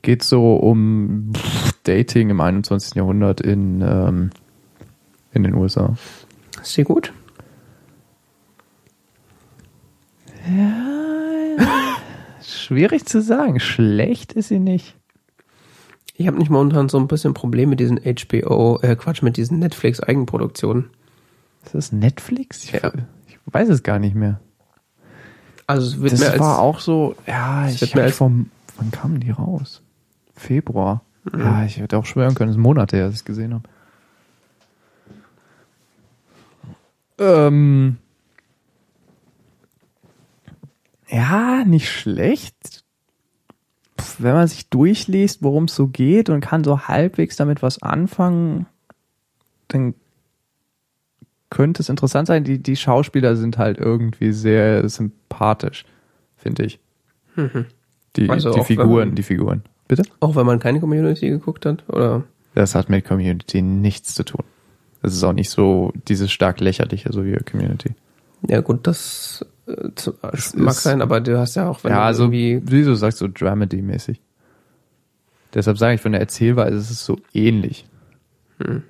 geht 0.01 0.23
so 0.23 0.55
um 0.55 1.31
Dating 1.83 2.29
im 2.29 2.41
21. 2.41 2.95
Jahrhundert 2.95 3.41
in, 3.41 3.81
ähm, 3.81 4.29
in 5.33 5.43
den 5.43 5.53
USA. 5.53 5.95
Ist 6.61 6.73
sie 6.73 6.83
gut? 6.83 7.13
Ja, 10.57 11.97
schwierig 12.41 13.05
zu 13.05 13.21
sagen. 13.21 13.59
Schlecht 13.59 14.33
ist 14.33 14.47
sie 14.47 14.59
nicht. 14.59 14.95
Ich 16.15 16.27
habe 16.27 16.37
nicht 16.37 16.49
momentan 16.49 16.89
so 16.89 16.97
ein 16.97 17.07
bisschen 17.07 17.33
Probleme 17.33 17.71
mit 17.71 17.79
diesen 17.79 17.99
HBO, 17.99 18.79
äh, 18.81 18.95
Quatsch, 18.95 19.21
mit 19.21 19.37
diesen 19.37 19.59
Netflix-Eigenproduktionen. 19.59 20.89
Ist 21.63 21.75
das 21.75 21.91
Netflix? 21.91 22.65
Ich, 22.65 22.71
ja. 22.71 22.91
ich 23.27 23.37
weiß 23.45 23.69
es 23.69 23.83
gar 23.83 23.99
nicht 23.99 24.15
mehr. 24.15 24.39
Also 25.67 25.87
es 25.87 26.01
wird 26.01 26.13
das 26.13 26.19
mehr 26.19 26.31
als, 26.31 26.39
war 26.39 26.59
auch 26.59 26.79
so, 26.79 27.15
ja, 27.27 27.69
ich 27.69 27.79
wird 27.79 27.95
mehr 27.95 28.05
als 28.05 28.17
vom, 28.17 28.49
wann 28.77 28.91
kamen 28.91 29.19
die 29.19 29.31
raus? 29.31 29.81
Februar. 30.35 31.03
Mhm. 31.31 31.39
Ja, 31.39 31.63
ich 31.63 31.77
hätte 31.77 31.97
auch 31.97 32.05
schwören 32.05 32.33
können, 32.33 32.49
es 32.49 32.55
ist 32.55 32.61
Monate 32.61 32.97
her, 32.97 33.05
dass 33.05 33.13
ich 33.13 33.19
es 33.19 33.25
gesehen 33.25 33.53
habe. 33.53 33.69
Ähm, 37.19 37.97
ja, 41.09 41.63
nicht 41.65 41.89
schlecht. 41.91 42.83
Wenn 44.17 44.33
man 44.33 44.47
sich 44.47 44.69
durchliest, 44.69 45.43
worum 45.43 45.65
es 45.65 45.75
so 45.75 45.87
geht 45.87 46.29
und 46.29 46.41
kann 46.41 46.63
so 46.63 46.87
halbwegs 46.87 47.35
damit 47.35 47.61
was 47.61 47.81
anfangen, 47.81 48.65
dann 49.67 49.93
könnte 51.49 51.81
es 51.81 51.89
interessant 51.89 52.27
sein. 52.27 52.43
Die, 52.43 52.59
die 52.59 52.75
Schauspieler 52.75 53.35
sind 53.35 53.57
halt 53.57 53.77
irgendwie 53.77 54.31
sehr 54.31 54.87
sympathisch, 54.87 55.85
finde 56.37 56.65
ich. 56.65 56.79
Mhm. 57.35 57.65
Die, 58.15 58.29
also 58.29 58.53
die 58.53 58.63
Figuren, 58.63 59.15
die 59.15 59.23
Figuren. 59.23 59.63
Bitte? 59.87 60.03
Auch 60.19 60.35
wenn 60.35 60.45
man 60.45 60.59
keine 60.59 60.79
Community 60.79 61.29
geguckt 61.29 61.65
hat, 61.65 61.87
oder? 61.89 62.23
Das 62.55 62.75
hat 62.75 62.89
mit 62.89 63.05
Community 63.05 63.61
nichts 63.61 64.13
zu 64.13 64.23
tun. 64.23 64.43
Das 65.01 65.13
ist 65.13 65.23
auch 65.23 65.33
nicht 65.33 65.49
so 65.49 65.93
dieses 66.07 66.31
stark 66.31 66.59
lächerliche, 66.59 67.11
so 67.11 67.25
wie 67.25 67.35
Community. 67.37 67.95
Ja 68.47 68.61
gut, 68.61 68.85
das 68.87 69.45
äh, 69.69 70.37
mag 70.55 70.73
sein, 70.73 71.01
aber 71.01 71.21
du 71.21 71.37
hast 71.37 71.55
ja 71.55 71.69
auch, 71.69 71.83
wenn 71.83 71.91
ja, 71.91 72.03
also, 72.03 72.23
irgendwie... 72.23 72.61
Wie 72.63 72.83
du 72.83 72.95
sagst, 72.95 73.19
so 73.19 73.27
Dramedy-mäßig. 73.27 74.21
Deshalb 75.53 75.77
sage 75.77 75.95
ich, 75.95 76.01
von 76.01 76.11
der 76.11 76.21
Erzählweise 76.21 76.77
ist 76.77 76.91
es 76.91 77.05
so 77.05 77.17
ähnlich. 77.33 77.87
Hm. 78.59 78.83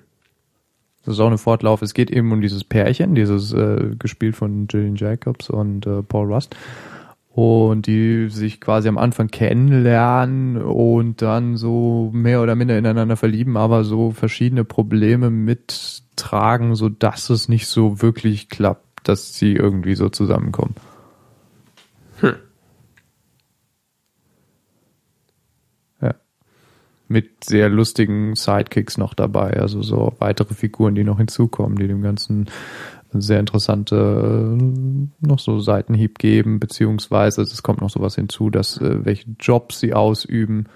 Das 1.06 1.16
ist 1.16 1.20
auch 1.22 1.28
eine 1.28 1.38
Fortlauf. 1.38 1.82
Es 1.82 1.94
geht 1.94 2.12
eben 2.12 2.32
um 2.32 2.42
dieses 2.42 2.64
Pärchen, 2.64 3.16
dieses 3.16 3.54
äh, 3.54 3.96
gespielt 3.98 4.36
von 4.36 4.68
Gillian 4.68 4.96
Jacobs 4.96 5.50
und 5.50 5.88
äh, 5.88 6.04
Paul 6.04 6.34
Rust 6.34 6.56
und 7.40 7.88
die 7.88 8.28
sich 8.30 8.60
quasi 8.60 8.90
am 8.90 8.98
Anfang 8.98 9.28
kennenlernen 9.30 10.58
und 10.62 11.22
dann 11.22 11.56
so 11.56 12.10
mehr 12.14 12.42
oder 12.42 12.56
minder 12.56 12.78
ineinander 12.78 13.16
verlieben, 13.16 13.56
aber 13.56 13.86
so 13.86 14.12
verschiedene 14.12 14.66
Probleme 14.66 15.30
mittragen, 15.30 16.76
so 16.76 16.90
dass 16.90 17.30
es 17.30 17.48
nicht 17.48 17.68
so 17.68 18.02
wirklich 18.02 18.50
klappt, 18.50 18.89
dass 19.04 19.34
sie 19.34 19.54
irgendwie 19.54 19.96
so 19.96 20.10
zusammenkommen. 20.10 20.76
Hm. 22.20 22.36
Ja. 26.02 26.16
Mit 27.08 27.44
sehr 27.44 27.70
lustigen 27.70 28.36
Sidekicks 28.36 28.98
noch 28.98 29.14
dabei, 29.14 29.54
also 29.60 29.82
so 29.82 30.14
weitere 30.20 30.54
Figuren, 30.54 30.96
die 30.96 31.04
noch 31.04 31.18
hinzukommen, 31.18 31.78
die 31.78 31.88
dem 31.88 32.02
Ganzen 32.02 32.50
sehr 33.12 33.40
interessante 33.40 34.58
äh, 34.58 35.08
noch 35.26 35.40
so 35.40 35.60
Seitenhieb 35.60 36.20
geben, 36.20 36.60
beziehungsweise 36.60 37.42
es 37.42 37.64
kommt 37.64 37.82
noch 37.82 37.90
sowas 37.90 38.16
hinzu, 38.16 38.50
dass 38.50 38.78
äh, 38.78 39.04
welche 39.04 39.32
Jobs 39.40 39.80
sie 39.80 39.94
ausüben, 39.94 40.68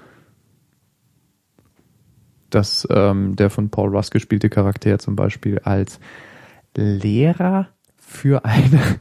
dass 2.50 2.88
ähm, 2.90 3.36
der 3.36 3.50
von 3.50 3.70
Paul 3.70 3.96
Russ 3.96 4.12
gespielte 4.12 4.50
Charakter 4.50 5.00
zum 5.00 5.16
Beispiel 5.16 5.60
als 5.60 6.00
Lehrer 6.76 7.70
für 8.14 8.46
eine 8.46 8.80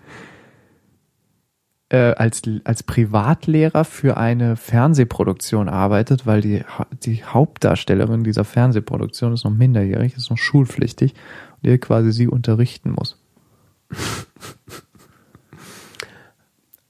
äh, 1.88 2.14
als 2.14 2.42
als 2.64 2.82
Privatlehrer 2.82 3.84
für 3.84 4.16
eine 4.16 4.56
Fernsehproduktion 4.56 5.68
arbeitet, 5.68 6.26
weil 6.26 6.40
die 6.40 6.64
die 7.04 7.22
Hauptdarstellerin 7.24 8.24
dieser 8.24 8.44
Fernsehproduktion 8.44 9.32
ist 9.32 9.44
noch 9.44 9.52
minderjährig, 9.52 10.16
ist 10.16 10.30
noch 10.30 10.38
schulpflichtig 10.38 11.14
und 11.62 11.68
er 11.68 11.78
quasi 11.78 12.12
sie 12.12 12.28
unterrichten 12.28 12.92
muss. 12.92 13.18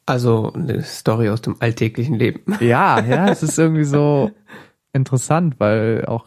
Also 0.06 0.52
eine 0.52 0.82
Story 0.82 1.28
aus 1.28 1.42
dem 1.42 1.56
alltäglichen 1.60 2.14
Leben. 2.14 2.56
Ja, 2.60 3.00
ja, 3.00 3.28
es 3.28 3.42
ist 3.42 3.58
irgendwie 3.58 3.84
so 3.84 4.30
interessant, 4.92 5.56
weil 5.58 6.04
auch 6.06 6.26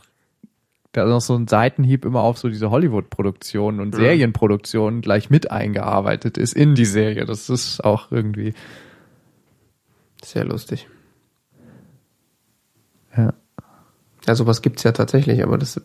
da 0.95 1.05
noch 1.05 1.21
so 1.21 1.35
ein 1.35 1.47
Seitenhieb 1.47 2.05
immer 2.05 2.21
auf 2.21 2.37
so 2.37 2.49
diese 2.49 2.69
Hollywood-Produktionen 2.69 3.79
und 3.79 3.95
Serienproduktionen 3.95 5.01
gleich 5.01 5.29
mit 5.29 5.51
eingearbeitet 5.51 6.37
ist 6.37 6.53
in 6.53 6.75
die 6.75 6.85
Serie. 6.85 7.25
Das 7.25 7.49
ist 7.49 7.83
auch 7.83 8.11
irgendwie 8.11 8.53
sehr 10.23 10.45
lustig. 10.45 10.87
Ja. 13.15 13.33
Ja, 14.25 14.35
sowas 14.35 14.61
gibt's 14.61 14.83
ja 14.83 14.91
tatsächlich, 14.91 15.43
aber 15.43 15.57
das, 15.57 15.79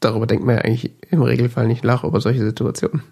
darüber 0.00 0.26
denkt 0.26 0.44
man 0.44 0.56
ja 0.56 0.62
eigentlich 0.62 0.92
im 1.10 1.22
Regelfall 1.22 1.68
nicht 1.68 1.84
nach 1.84 2.04
über 2.04 2.20
solche 2.20 2.44
Situationen. 2.44 3.02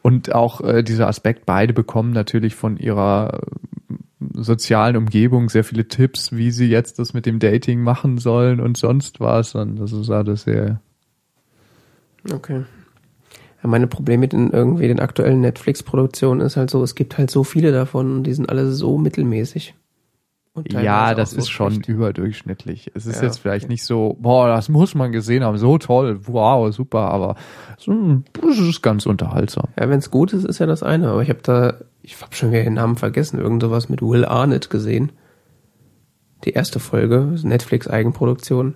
Und 0.00 0.34
auch 0.34 0.60
äh, 0.62 0.82
dieser 0.82 1.08
Aspekt, 1.08 1.46
beide 1.46 1.72
bekommen 1.72 2.12
natürlich 2.12 2.54
von 2.54 2.76
ihrer 2.76 3.40
sozialen 4.34 4.96
Umgebung 4.96 5.48
sehr 5.48 5.64
viele 5.64 5.88
Tipps, 5.88 6.32
wie 6.32 6.50
sie 6.50 6.68
jetzt 6.68 6.98
das 6.98 7.14
mit 7.14 7.26
dem 7.26 7.38
Dating 7.38 7.82
machen 7.82 8.18
sollen 8.18 8.60
und 8.60 8.76
sonst 8.76 9.20
was. 9.20 9.54
Und 9.54 9.76
das 9.76 9.92
ist 9.92 10.10
alles 10.10 10.42
sehr. 10.42 10.80
Okay. 12.32 12.64
Ja, 13.62 13.68
meine 13.68 13.86
Probleme 13.86 14.22
mit 14.22 14.32
den 14.32 14.50
irgendwie 14.50 14.88
den 14.88 15.00
aktuellen 15.00 15.40
Netflix-Produktionen 15.40 16.40
ist 16.40 16.56
halt 16.56 16.70
so, 16.70 16.82
es 16.82 16.94
gibt 16.94 17.18
halt 17.18 17.30
so 17.30 17.44
viele 17.44 17.72
davon 17.72 18.16
und 18.16 18.24
die 18.24 18.34
sind 18.34 18.48
alle 18.48 18.70
so 18.72 18.98
mittelmäßig. 18.98 19.74
Ja, 20.68 21.14
das 21.14 21.32
ist 21.32 21.48
schon 21.48 21.80
überdurchschnittlich. 21.80 22.90
Es 22.94 23.06
ist 23.06 23.16
ja, 23.16 23.28
jetzt 23.28 23.38
vielleicht 23.38 23.64
okay. 23.64 23.72
nicht 23.72 23.84
so, 23.84 24.18
boah, 24.20 24.48
das 24.48 24.68
muss 24.68 24.94
man 24.94 25.10
gesehen 25.10 25.44
haben, 25.44 25.56
so 25.56 25.78
toll, 25.78 26.20
wow, 26.26 26.72
super, 26.74 27.10
aber 27.10 27.36
es 27.78 27.88
ist 27.88 28.82
ganz 28.82 29.06
unterhaltsam. 29.06 29.68
Ja, 29.80 29.88
wenn 29.88 29.98
es 29.98 30.10
gut 30.10 30.34
ist, 30.34 30.44
ist 30.44 30.58
ja 30.58 30.66
das 30.66 30.82
eine, 30.82 31.08
aber 31.08 31.22
ich 31.22 31.30
habe 31.30 31.40
da, 31.42 31.74
ich 32.02 32.20
habe 32.20 32.34
schon 32.34 32.50
wieder 32.52 32.64
den 32.64 32.74
Namen 32.74 32.96
vergessen, 32.96 33.40
irgend 33.40 33.62
sowas 33.62 33.88
mit 33.88 34.02
Will 34.02 34.26
Arnett 34.26 34.68
gesehen. 34.68 35.12
Die 36.44 36.50
erste 36.50 36.80
Folge, 36.80 37.34
Netflix 37.42 37.88
Eigenproduktion. 37.88 38.74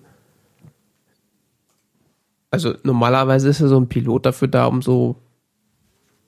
Also 2.51 2.75
normalerweise 2.85 3.51
ist 3.51 3.61
ja 3.61 3.67
so 3.67 3.79
ein 3.79 3.89
Pilot 3.89 4.25
dafür 4.25 4.49
da, 4.49 4.65
um 4.65 4.81
so 4.81 5.17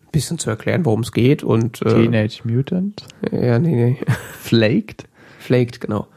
ein 0.02 0.10
bisschen 0.12 0.38
zu 0.38 0.50
erklären, 0.50 0.84
worum 0.84 1.00
es 1.00 1.12
geht 1.12 1.42
und 1.42 1.80
äh, 1.80 1.94
Teenage 1.94 2.42
Mutant? 2.44 3.06
Ja, 3.32 3.58
nee, 3.58 3.74
nee. 3.74 3.98
Flaked? 4.40 5.07
Flaked, 5.48 5.80
genau. 5.80 6.08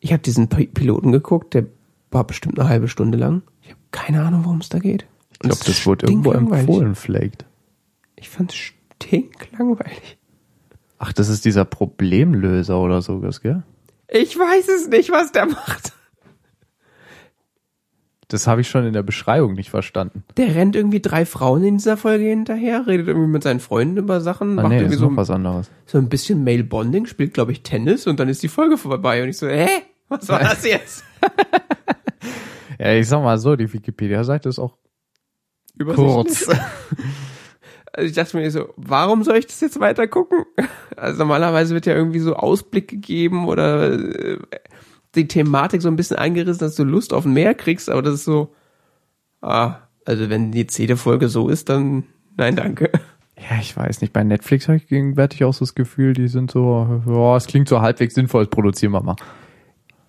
Ich 0.00 0.12
habe 0.12 0.20
diesen 0.20 0.48
Piloten 0.48 1.12
geguckt, 1.12 1.54
der 1.54 1.66
war 2.10 2.26
bestimmt 2.26 2.58
eine 2.58 2.68
halbe 2.68 2.88
Stunde 2.88 3.16
lang. 3.16 3.42
Ich 3.62 3.68
habe 3.68 3.78
keine 3.92 4.24
Ahnung, 4.24 4.44
worum 4.44 4.58
es 4.58 4.68
da 4.68 4.80
geht. 4.80 5.06
Ich 5.30 5.38
glaube, 5.38 5.58
das, 5.58 5.66
das 5.66 5.86
wurde 5.86 6.06
irgendwo 6.06 6.32
empfohlen, 6.32 6.96
vielleicht. 6.96 7.46
Ich 8.16 8.28
fand 8.28 8.50
es 8.50 8.56
stinklangweilig. 8.56 10.18
Ach, 10.98 11.12
das 11.12 11.28
ist 11.28 11.44
dieser 11.44 11.64
Problemlöser 11.64 12.80
oder 12.80 13.00
so, 13.00 13.20
gell? 13.20 13.62
Ich 14.08 14.36
weiß 14.36 14.68
es 14.70 14.88
nicht, 14.88 15.10
was 15.10 15.30
der 15.30 15.46
macht. 15.46 15.92
Das 18.32 18.46
habe 18.46 18.60
ich 18.62 18.68
schon 18.68 18.86
in 18.86 18.92
der 18.92 19.02
Beschreibung 19.02 19.54
nicht 19.54 19.70
verstanden. 19.70 20.24
Der 20.36 20.54
rennt 20.54 20.74
irgendwie 20.74 21.00
drei 21.00 21.26
Frauen 21.26 21.64
in 21.64 21.76
dieser 21.78 21.96
Folge 21.96 22.24
hinterher, 22.24 22.86
redet 22.86 23.08
irgendwie 23.08 23.28
mit 23.28 23.42
seinen 23.42 23.60
Freunden 23.60 23.96
über 23.98 24.20
Sachen, 24.20 24.58
ah, 24.58 24.62
macht 24.62 24.68
nee, 24.68 24.76
irgendwie 24.76 24.94
ist 24.94 25.00
so, 25.00 25.10
noch 25.10 25.16
was 25.16 25.30
anderes. 25.30 25.70
so 25.86 25.98
ein 25.98 26.08
bisschen 26.08 26.44
Male 26.44 26.64
Bonding, 26.64 27.06
spielt 27.06 27.34
glaube 27.34 27.52
ich 27.52 27.62
Tennis 27.62 28.06
und 28.06 28.18
dann 28.20 28.28
ist 28.28 28.42
die 28.42 28.48
Folge 28.48 28.78
vorbei 28.78 29.22
und 29.22 29.28
ich 29.28 29.38
so, 29.38 29.48
hä? 29.48 29.68
Was 30.08 30.28
war 30.28 30.40
das 30.40 30.64
jetzt? 30.64 31.04
Ja, 32.82 32.94
ich 32.94 33.06
sag 33.06 33.22
mal 33.22 33.38
so, 33.38 33.54
die 33.54 33.72
Wikipedia-Seite 33.72 34.48
ist 34.48 34.58
auch 34.58 34.76
kurz. 35.94 36.48
Also 37.94 38.08
ich 38.08 38.14
dachte 38.14 38.38
mir 38.38 38.50
so, 38.50 38.72
warum 38.76 39.22
soll 39.22 39.36
ich 39.36 39.46
das 39.46 39.60
jetzt 39.60 39.78
weiter 39.78 40.08
gucken? 40.08 40.46
Also 40.96 41.18
normalerweise 41.18 41.74
wird 41.74 41.84
ja 41.84 41.94
irgendwie 41.94 42.20
so 42.20 42.34
Ausblick 42.34 42.88
gegeben 42.88 43.46
oder 43.46 43.92
äh, 43.92 44.38
die 45.14 45.28
Thematik 45.28 45.82
so 45.82 45.88
ein 45.88 45.96
bisschen 45.96 46.16
angerissen, 46.16 46.60
dass 46.60 46.74
du 46.74 46.84
Lust 46.84 47.12
auf 47.12 47.24
mehr 47.24 47.54
kriegst, 47.54 47.90
aber 47.90 48.02
das 48.02 48.14
ist 48.14 48.24
so, 48.24 48.54
ah, 49.40 49.76
also 50.04 50.30
wenn 50.30 50.52
die 50.52 50.66
jede 50.70 50.96
Folge 50.96 51.28
so 51.28 51.48
ist, 51.48 51.68
dann 51.68 52.04
nein, 52.36 52.56
danke. 52.56 52.90
Ja, 53.36 53.58
ich 53.60 53.76
weiß 53.76 54.00
nicht. 54.02 54.12
Bei 54.12 54.22
Netflix 54.22 54.68
habe 54.68 54.76
ich 54.76 54.86
gegenwärtig 54.86 55.44
auch 55.44 55.52
so 55.52 55.64
das 55.64 55.74
Gefühl, 55.74 56.12
die 56.12 56.28
sind 56.28 56.50
so, 56.50 57.02
ja, 57.06 57.36
es 57.36 57.46
klingt 57.46 57.68
so 57.68 57.80
halbwegs 57.80 58.14
sinnvoll, 58.14 58.44
das 58.44 58.50
produzieren 58.50 58.92
wir 58.92 59.02
mal. 59.02 59.16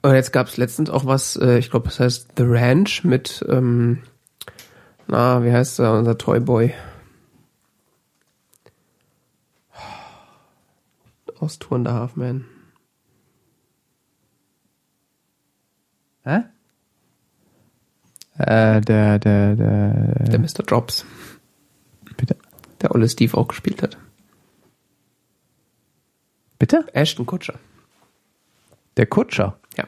Und 0.04 0.14
jetzt 0.14 0.34
gab 0.34 0.48
es 0.48 0.58
letztens 0.58 0.90
auch 0.90 1.06
was, 1.06 1.38
äh, 1.38 1.58
ich 1.58 1.72
glaube, 1.72 1.86
das 1.86 2.00
heißt 2.00 2.34
The 2.38 2.44
Ranch 2.46 3.04
mit, 3.04 3.44
ähm, 3.50 4.04
na, 5.08 5.44
wie 5.44 5.52
heißt 5.52 5.80
er, 5.80 5.98
unser 5.98 6.18
Toyboy? 6.18 6.74
Aus 11.40 11.58
Tour 11.60 11.78
and 11.78 11.88
a 11.88 11.94
Half 11.94 12.16
Man. 12.16 12.46
Hä? 16.24 16.44
Äh, 18.38 18.82
der, 18.82 19.20
der, 19.20 19.56
der. 19.56 19.94
Der 20.26 20.40
Mr. 20.40 20.64
Jobs. 20.68 21.06
Bitte? 22.18 22.36
Der 22.82 22.94
Olle 22.94 23.08
Steve 23.10 23.38
auch 23.38 23.48
gespielt 23.48 23.82
hat. 23.82 23.98
Bitte? 26.60 26.86
Ashton 26.94 27.26
Kutscher. 27.26 27.60
Der 28.98 29.06
Kutscher? 29.06 29.60
Ja. 29.78 29.88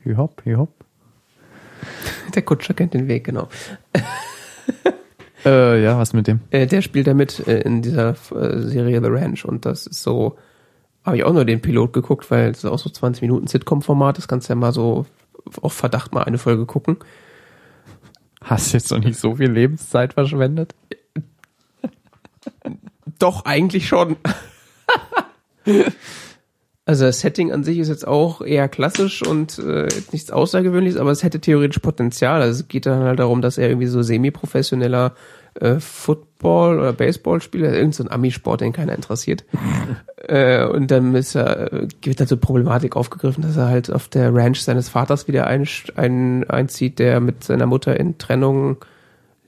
Hip-Hop, 0.00 0.42
Hip-Hop. 0.42 0.72
Der 2.34 2.42
Kutscher 2.42 2.74
kennt 2.74 2.94
den 2.94 3.08
Weg, 3.08 3.24
genau. 3.24 3.48
Äh, 5.44 5.82
ja, 5.82 5.98
was 5.98 6.14
mit 6.14 6.26
dem? 6.26 6.40
Äh, 6.50 6.66
der 6.66 6.80
spielt 6.80 7.06
damit 7.06 7.46
äh, 7.46 7.60
in 7.60 7.82
dieser 7.82 8.10
äh, 8.10 8.60
Serie 8.60 9.00
The 9.02 9.08
Ranch 9.08 9.44
und 9.44 9.66
das 9.66 9.86
ist 9.86 10.02
so, 10.02 10.38
habe 11.04 11.16
ich 11.16 11.24
auch 11.24 11.32
nur 11.32 11.44
den 11.44 11.60
Pilot 11.60 11.92
geguckt, 11.92 12.30
weil 12.30 12.50
es 12.50 12.58
ist 12.58 12.64
auch 12.64 12.78
so 12.78 12.90
20 12.90 13.22
Minuten 13.22 13.46
Sitcom-Format, 13.46 14.18
das 14.18 14.28
kannst 14.28 14.48
du 14.48 14.52
ja 14.52 14.56
mal 14.56 14.72
so 14.72 15.06
auf 15.60 15.72
Verdacht 15.72 16.14
mal 16.14 16.22
eine 16.22 16.38
Folge 16.38 16.66
gucken. 16.66 16.96
Hast 18.42 18.72
jetzt 18.72 18.90
noch 18.90 18.98
nicht 18.98 19.18
so 19.18 19.36
viel 19.36 19.50
Lebenszeit 19.50 20.14
verschwendet? 20.14 20.74
Doch, 23.18 23.44
eigentlich 23.44 23.86
schon. 23.88 24.16
Also 26.86 27.06
das 27.06 27.20
Setting 27.20 27.50
an 27.50 27.64
sich 27.64 27.78
ist 27.78 27.88
jetzt 27.88 28.06
auch 28.06 28.42
eher 28.42 28.68
klassisch 28.68 29.26
und 29.26 29.58
äh, 29.58 29.88
nichts 30.12 30.30
Außergewöhnliches, 30.30 31.00
aber 31.00 31.12
es 31.12 31.22
hätte 31.22 31.40
theoretisch 31.40 31.78
Potenzial. 31.78 32.42
Also 32.42 32.60
es 32.60 32.68
geht 32.68 32.84
dann 32.84 33.04
halt 33.04 33.20
darum, 33.20 33.40
dass 33.40 33.56
er 33.56 33.68
irgendwie 33.68 33.86
so 33.86 34.02
semi-professioneller 34.02 35.14
äh, 35.60 35.78
Football- 35.78 36.78
oder 36.78 36.92
Baseballspieler, 36.92 37.72
irgend 37.72 37.94
so 37.94 38.04
ein 38.04 38.10
Ami-Sport, 38.10 38.60
den 38.60 38.72
keiner 38.72 38.94
interessiert. 38.94 39.44
äh, 40.28 40.64
und 40.64 40.90
dann 40.90 41.14
ist 41.14 41.34
er, 41.34 41.72
äh, 41.72 41.88
wird 42.02 42.20
halt 42.20 42.28
so 42.28 42.36
Problematik 42.36 42.96
aufgegriffen, 42.96 43.42
dass 43.42 43.56
er 43.56 43.68
halt 43.68 43.92
auf 43.92 44.08
der 44.08 44.34
Ranch 44.34 44.60
seines 44.62 44.88
Vaters 44.88 45.28
wieder 45.28 45.46
ein, 45.46 45.66
ein, 45.96 46.48
einzieht, 46.48 46.98
der 46.98 47.20
mit 47.20 47.44
seiner 47.44 47.66
Mutter 47.66 47.98
in 47.98 48.18
Trennung 48.18 48.78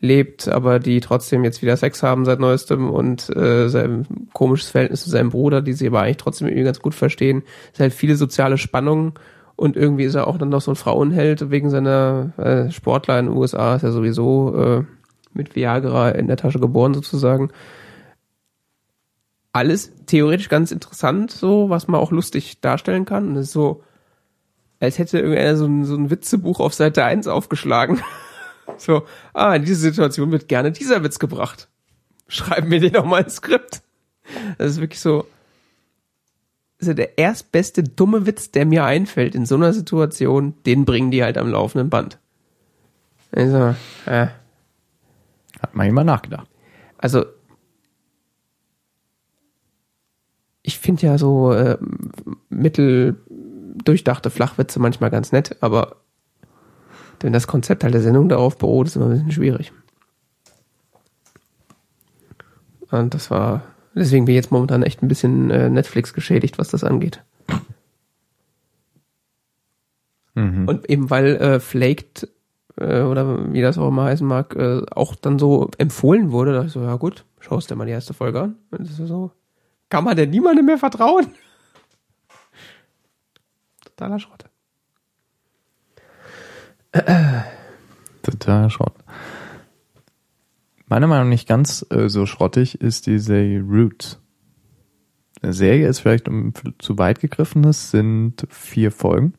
lebt, 0.01 0.49
aber 0.49 0.78
die 0.78 1.01
trotzdem 1.01 1.43
jetzt 1.43 1.62
wieder 1.62 1.77
Sex 1.77 2.03
haben 2.03 2.24
seit 2.24 2.39
neuestem 2.39 2.91
und 2.91 3.35
äh, 3.35 3.69
sein 3.69 4.07
komisches 4.33 4.70
Verhältnis 4.70 5.03
zu 5.03 5.11
seinem 5.11 5.31
Bruder, 5.31 5.62
die 5.62 5.73
sie 5.73 5.87
aber 5.87 6.03
eigentlich 6.03 6.19
trotzdem 6.19 6.49
irgendwie 6.49 6.65
ganz 6.65 6.81
gut 6.81 6.95
verstehen. 6.95 7.43
Es 7.69 7.74
ist 7.74 7.81
halt 7.81 7.95
viele 7.95 8.16
soziale 8.16 8.59
Spannungen 8.59 9.15
und 9.57 9.77
irgendwie 9.77 10.05
ist 10.05 10.15
er 10.15 10.27
auch 10.27 10.37
dann 10.37 10.51
noch 10.51 10.61
so 10.61 10.70
ein 10.70 10.77
Frauenheld 10.77 11.51
wegen 11.51 11.70
seiner 11.70 12.33
äh, 12.37 12.70
Sportler 12.70 13.19
in 13.19 13.27
den 13.27 13.37
USA, 13.37 13.77
ist 13.77 13.85
er 13.85 13.93
sowieso 13.93 14.55
äh, 14.55 14.85
mit 15.37 15.55
Viagra 15.55 16.11
in 16.11 16.27
der 16.27 16.37
Tasche 16.37 16.59
geboren 16.59 16.95
sozusagen. 16.95 17.51
Alles 19.53 19.93
theoretisch 20.07 20.49
ganz 20.49 20.71
interessant, 20.71 21.31
so, 21.31 21.71
was 21.71 21.89
man 21.89 22.01
auch 22.01 22.11
lustig 22.11 22.61
darstellen 22.61 23.05
kann. 23.05 23.29
Und 23.29 23.37
es 23.37 23.47
ist 23.47 23.53
so, 23.53 23.83
als 24.81 24.99
hätte 24.99 25.19
irgendeiner 25.19 25.57
so 25.57 25.67
ein, 25.67 25.85
so 25.85 25.97
ein 25.97 26.11
Witzebuch 26.11 26.61
auf 26.61 26.75
Seite 26.75 27.05
1 27.05 27.27
aufgeschlagen. 27.27 28.03
So, 28.79 29.05
ah, 29.33 29.55
in 29.55 29.65
diese 29.65 29.81
Situation 29.81 30.33
wird 30.33 30.49
gerne 30.49 30.73
dieser 30.73 31.05
Witz 31.05 31.21
gebracht. 31.21 31.69
Schreiben 32.27 32.69
wir 32.69 32.81
den 32.81 32.95
doch 32.95 33.05
mal 33.05 33.23
ins 33.23 33.37
Skript. 33.37 33.81
Das 34.59 34.73
ist 34.73 34.81
wirklich 34.81 34.99
so, 34.99 35.25
also 36.81 36.93
der 36.93 37.19
erstbeste 37.19 37.83
dumme 37.83 38.27
Witz, 38.27 38.51
der 38.51 38.67
mir 38.67 38.85
einfällt 38.85 39.35
in 39.35 39.47
so 39.47 39.55
einer 39.55 39.73
Situation, 39.73 40.55
den 40.67 40.85
bringen 40.85 41.11
die 41.11 41.23
halt 41.23 41.39
am 41.39 41.51
laufenden 41.51 41.91
Band. 41.91 42.19
Also, 43.33 43.75
äh. 44.07 44.29
Hat 45.67 45.75
man 45.75 45.89
immer 45.89 46.05
nachgedacht. 46.05 46.49
Also, 46.97 47.25
ich 50.63 50.79
finde 50.79 51.03
ja 51.03 51.19
so 51.19 51.53
äh, 51.53 51.77
mitteldurchdachte 52.51 54.31
Flachwitze 54.31 54.79
manchmal 54.79 55.11
ganz 55.11 55.33
nett, 55.33 55.57
aber 55.61 55.97
wenn 57.19 57.33
das 57.33 57.49
Konzept 57.49 57.83
halt 57.83 57.95
der 57.95 58.03
Sendung 58.03 58.29
darauf 58.29 58.59
beruht, 58.59 58.87
ist 58.87 58.95
immer 58.95 59.07
ein 59.07 59.13
bisschen 59.13 59.33
schwierig. 59.33 59.73
Und 62.93 63.13
das 63.15 63.33
war, 63.33 63.63
deswegen 63.93 64.27
bin 64.27 64.35
ich 64.35 64.43
jetzt 64.43 64.53
momentan 64.53 64.85
echt 64.85 65.03
ein 65.03 65.09
bisschen 65.09 65.51
äh, 65.51 65.69
Netflix 65.69 66.15
geschädigt, 66.15 66.59
was 66.59 66.69
das 66.69 66.85
angeht. 66.85 67.25
Mhm. 70.35 70.69
Und 70.69 70.89
eben 70.89 71.11
weil 71.11 71.35
äh, 71.37 71.59
Flaked 71.59 72.29
äh, 72.77 73.03
oder 73.03 73.53
wie 73.53 73.62
das 73.62 73.78
auch 73.78 73.89
immer 73.89 74.05
heißen 74.05 74.27
mag, 74.27 74.55
äh, 74.57 74.82
auch 74.90 75.15
dann 75.15 75.39
so 75.39 75.70
empfohlen 75.78 76.32
wurde, 76.32 76.53
dachte 76.53 76.66
ich 76.66 76.73
so, 76.73 76.82
ja 76.82 76.97
gut, 76.97 77.24
schaust 77.40 77.70
dir 77.70 77.77
mal 77.77 77.86
die 77.86 77.93
erste 77.93 78.15
Folge 78.15 78.40
an. 78.40 78.57
Und 78.70 78.81
das 78.81 78.98
ist 78.98 79.09
so, 79.09 79.31
kann 79.89 80.05
man 80.05 80.16
denn 80.16 80.31
niemandem 80.31 80.66
mehr 80.66 80.78
vertrauen? 80.78 81.27
Totaler 83.85 84.19
Schrott. 84.19 84.44
Total 88.23 88.70
Schrott. 88.70 88.94
Meiner 90.89 91.07
Meinung 91.07 91.27
nach 91.27 91.31
nicht 91.31 91.48
ganz 91.48 91.85
äh, 91.90 92.09
so 92.09 92.27
schrottig 92.27 92.81
ist 92.81 93.07
die 93.07 93.19
Serie 93.19 93.61
Roots. 93.61 94.20
Eine 95.43 95.53
Serie 95.53 95.89
ist 95.89 96.01
vielleicht 96.01 96.28
um, 96.28 96.53
zu 96.78 96.97
weit 96.98 97.20
gegriffen, 97.20 97.65
es 97.65 97.90
sind 97.90 98.47
vier 98.51 98.93
Folgen. 98.93 99.35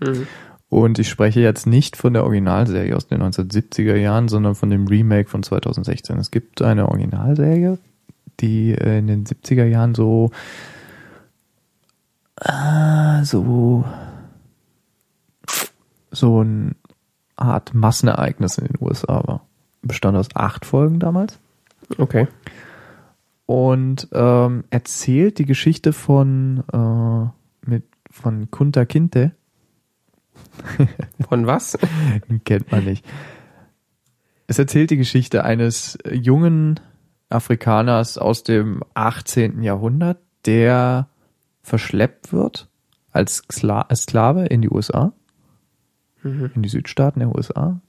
Mhm. 0.00 0.26
Und 0.68 0.98
ich 0.98 1.08
spreche 1.08 1.40
jetzt 1.40 1.66
nicht 1.66 1.96
von 1.96 2.12
der 2.12 2.24
Originalserie 2.24 2.96
aus 2.96 3.06
den 3.06 3.22
1970er 3.22 3.94
Jahren, 3.94 4.28
sondern 4.28 4.54
von 4.54 4.70
dem 4.70 4.88
Remake 4.88 5.28
von 5.28 5.42
2016. 5.42 6.18
Es 6.18 6.30
gibt 6.30 6.60
eine 6.60 6.88
Originalserie, 6.88 7.78
die 8.40 8.72
äh, 8.72 8.98
in 8.98 9.06
den 9.06 9.24
70er 9.24 9.64
Jahren 9.64 9.94
so, 9.94 10.30
äh, 12.40 13.22
so 13.22 13.84
so 16.16 16.40
eine 16.40 16.74
Art 17.36 17.74
Massenereignis 17.74 18.58
in 18.58 18.66
den 18.66 18.76
USA 18.80 19.22
war. 19.26 19.46
Bestand 19.82 20.16
aus 20.16 20.28
acht 20.34 20.64
Folgen 20.64 20.98
damals. 20.98 21.38
Okay. 21.98 22.26
Und 23.44 24.08
ähm, 24.12 24.64
erzählt 24.70 25.38
die 25.38 25.44
Geschichte 25.44 25.92
von, 25.92 26.64
äh, 26.72 27.68
mit, 27.68 27.84
von 28.10 28.50
Kunta 28.50 28.84
Kinte. 28.84 29.32
von 31.28 31.46
was? 31.46 31.78
Kennt 32.44 32.70
man 32.72 32.84
nicht. 32.84 33.04
Es 34.46 34.58
erzählt 34.58 34.90
die 34.90 34.96
Geschichte 34.96 35.44
eines 35.44 35.98
jungen 36.10 36.80
Afrikaners 37.28 38.18
aus 38.18 38.44
dem 38.44 38.82
18. 38.94 39.62
Jahrhundert, 39.62 40.18
der 40.44 41.08
verschleppt 41.62 42.32
wird 42.32 42.68
als 43.10 43.42
Sklave 43.50 44.46
in 44.46 44.62
die 44.62 44.70
USA 44.70 45.12
mhm. 46.26 46.50
in 46.54 46.62
die 46.62 46.68
Südstaaten 46.68 47.20
der 47.20 47.34
USA 47.34 47.80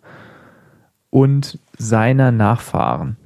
und 1.10 1.60
seiner 1.78 2.32
Nachfahren, 2.32 3.18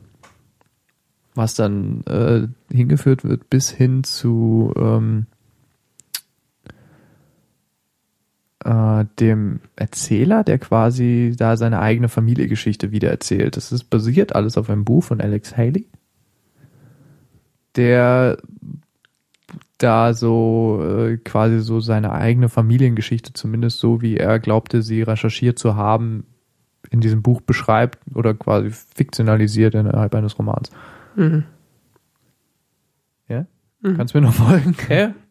was 1.35 1.55
dann 1.55 2.03
äh, 2.05 2.47
hingeführt 2.73 3.23
wird 3.23 3.49
bis 3.49 3.69
hin 3.69 4.03
zu 4.03 4.73
ähm, 4.76 5.27
äh, 8.63 9.05
dem 9.19 9.59
Erzähler, 9.75 10.43
der 10.43 10.59
quasi 10.59 11.33
da 11.38 11.57
seine 11.57 11.79
eigene 11.79 12.09
Familiengeschichte 12.09 12.91
wieder 12.91 13.09
erzählt. 13.09 13.57
Das 13.57 13.71
ist 13.71 13.85
basiert 13.85 14.35
alles 14.35 14.57
auf 14.57 14.69
einem 14.69 14.85
Buch 14.85 15.03
von 15.03 15.21
Alex 15.21 15.57
Haley, 15.57 15.88
der 17.75 18.38
da 19.77 20.13
so 20.13 20.83
äh, 20.83 21.17
quasi 21.17 21.59
so 21.59 21.79
seine 21.79 22.11
eigene 22.11 22.49
Familiengeschichte, 22.49 23.33
zumindest 23.33 23.79
so 23.79 24.01
wie 24.01 24.17
er 24.17 24.39
glaubte, 24.39 24.81
sie 24.83 25.01
recherchiert 25.01 25.57
zu 25.57 25.75
haben, 25.75 26.25
in 26.89 27.01
diesem 27.01 27.21
Buch 27.21 27.41
beschreibt 27.41 27.99
oder 28.13 28.33
quasi 28.33 28.69
fiktionalisiert 28.69 29.75
innerhalb 29.75 30.13
eines 30.13 30.38
Romans. 30.38 30.71
Mhm. 31.15 31.45
Ja? 33.27 33.45
Mhm. 33.81 33.97
Kannst 33.97 34.13
du 34.13 34.19
mir 34.19 34.27
noch 34.27 34.33
folgen? 34.33 34.75
Ja. 34.89 35.13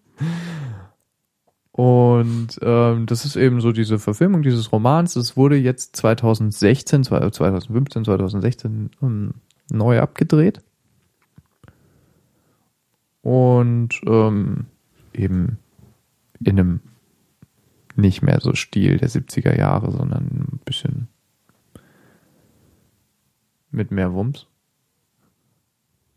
Und 1.80 2.58
ähm, 2.60 3.06
das 3.06 3.24
ist 3.24 3.36
eben 3.36 3.62
so 3.62 3.72
diese 3.72 3.98
Verfilmung 3.98 4.42
dieses 4.42 4.70
Romans. 4.70 5.16
Es 5.16 5.38
wurde 5.38 5.56
jetzt 5.56 5.96
2016, 5.96 7.04
2015, 7.04 8.04
2016 8.04 8.90
ähm, 9.00 9.32
neu 9.72 9.98
abgedreht. 9.98 10.60
Und 13.22 13.98
ähm, 14.06 14.66
eben 15.14 15.58
in 16.44 16.60
einem 16.60 16.80
nicht 17.96 18.20
mehr 18.20 18.40
so 18.42 18.54
Stil 18.54 18.98
der 18.98 19.08
70er 19.08 19.56
Jahre, 19.56 19.90
sondern 19.90 20.24
ein 20.24 20.60
bisschen 20.66 21.08
mit 23.70 23.90
mehr 23.90 24.12
Wumms. 24.12 24.49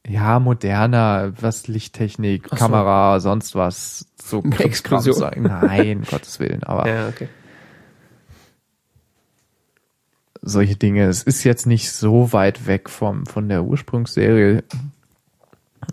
Ja, 0.08 0.40
moderner, 0.40 1.32
was 1.40 1.68
Lichttechnik, 1.68 2.50
so. 2.50 2.56
Kamera, 2.56 3.20
sonst 3.20 3.56
was. 3.56 4.06
So 4.22 4.44
Explosion. 4.60 5.16
Sagen. 5.16 5.44
Nein, 5.44 6.04
Gottes 6.10 6.40
Willen, 6.40 6.64
aber. 6.64 6.88
Ja, 6.88 7.08
okay. 7.08 7.30
Solche 10.42 10.76
Dinge. 10.76 11.06
Es 11.06 11.24
ist 11.24 11.46
jetzt 11.46 11.66
nicht 11.66 11.92
so 11.92 12.34
weit 12.34 12.68
weg 12.68 12.90
vom, 12.90 13.26
von 13.26 13.48
der 13.48 13.64
Ursprungsserie. 13.64 14.64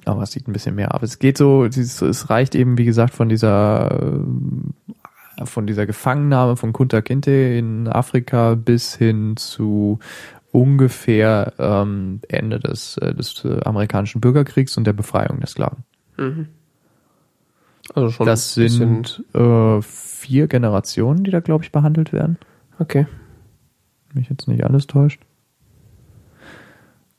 Aber 0.04 0.22
es 0.22 0.32
sieht 0.32 0.48
ein 0.48 0.52
bisschen 0.52 0.74
mehr 0.74 0.92
ab. 0.92 1.04
Es 1.04 1.20
geht 1.20 1.38
so, 1.38 1.64
es 1.64 2.30
reicht 2.30 2.56
eben, 2.56 2.78
wie 2.78 2.84
gesagt, 2.84 3.14
von 3.14 3.28
dieser, 3.28 4.24
von 5.44 5.66
dieser 5.66 5.86
Gefangennahme 5.86 6.56
von 6.56 6.72
Kunta 6.72 7.00
Kinte 7.00 7.30
in 7.30 7.86
Afrika 7.86 8.54
bis 8.54 8.96
hin 8.96 9.36
zu 9.36 10.00
ungefähr 10.52 11.52
ähm, 11.58 12.20
Ende 12.28 12.58
des, 12.58 12.96
äh, 12.98 13.14
des 13.14 13.44
äh, 13.44 13.60
amerikanischen 13.64 14.20
Bürgerkriegs 14.20 14.76
und 14.76 14.84
der 14.84 14.92
Befreiung 14.92 15.38
der 15.40 15.48
Sklaven. 15.48 15.84
Mhm. 16.16 16.48
Also 17.94 18.10
schon 18.10 18.26
das 18.26 18.54
sind 18.54 19.24
äh, 19.34 19.82
vier 19.82 20.46
Generationen, 20.46 21.24
die 21.24 21.30
da, 21.30 21.40
glaube 21.40 21.64
ich, 21.64 21.72
behandelt 21.72 22.12
werden. 22.12 22.38
Okay. 22.78 23.06
Mich 24.12 24.28
jetzt 24.28 24.48
nicht 24.48 24.64
alles 24.64 24.86
täuscht. 24.86 25.20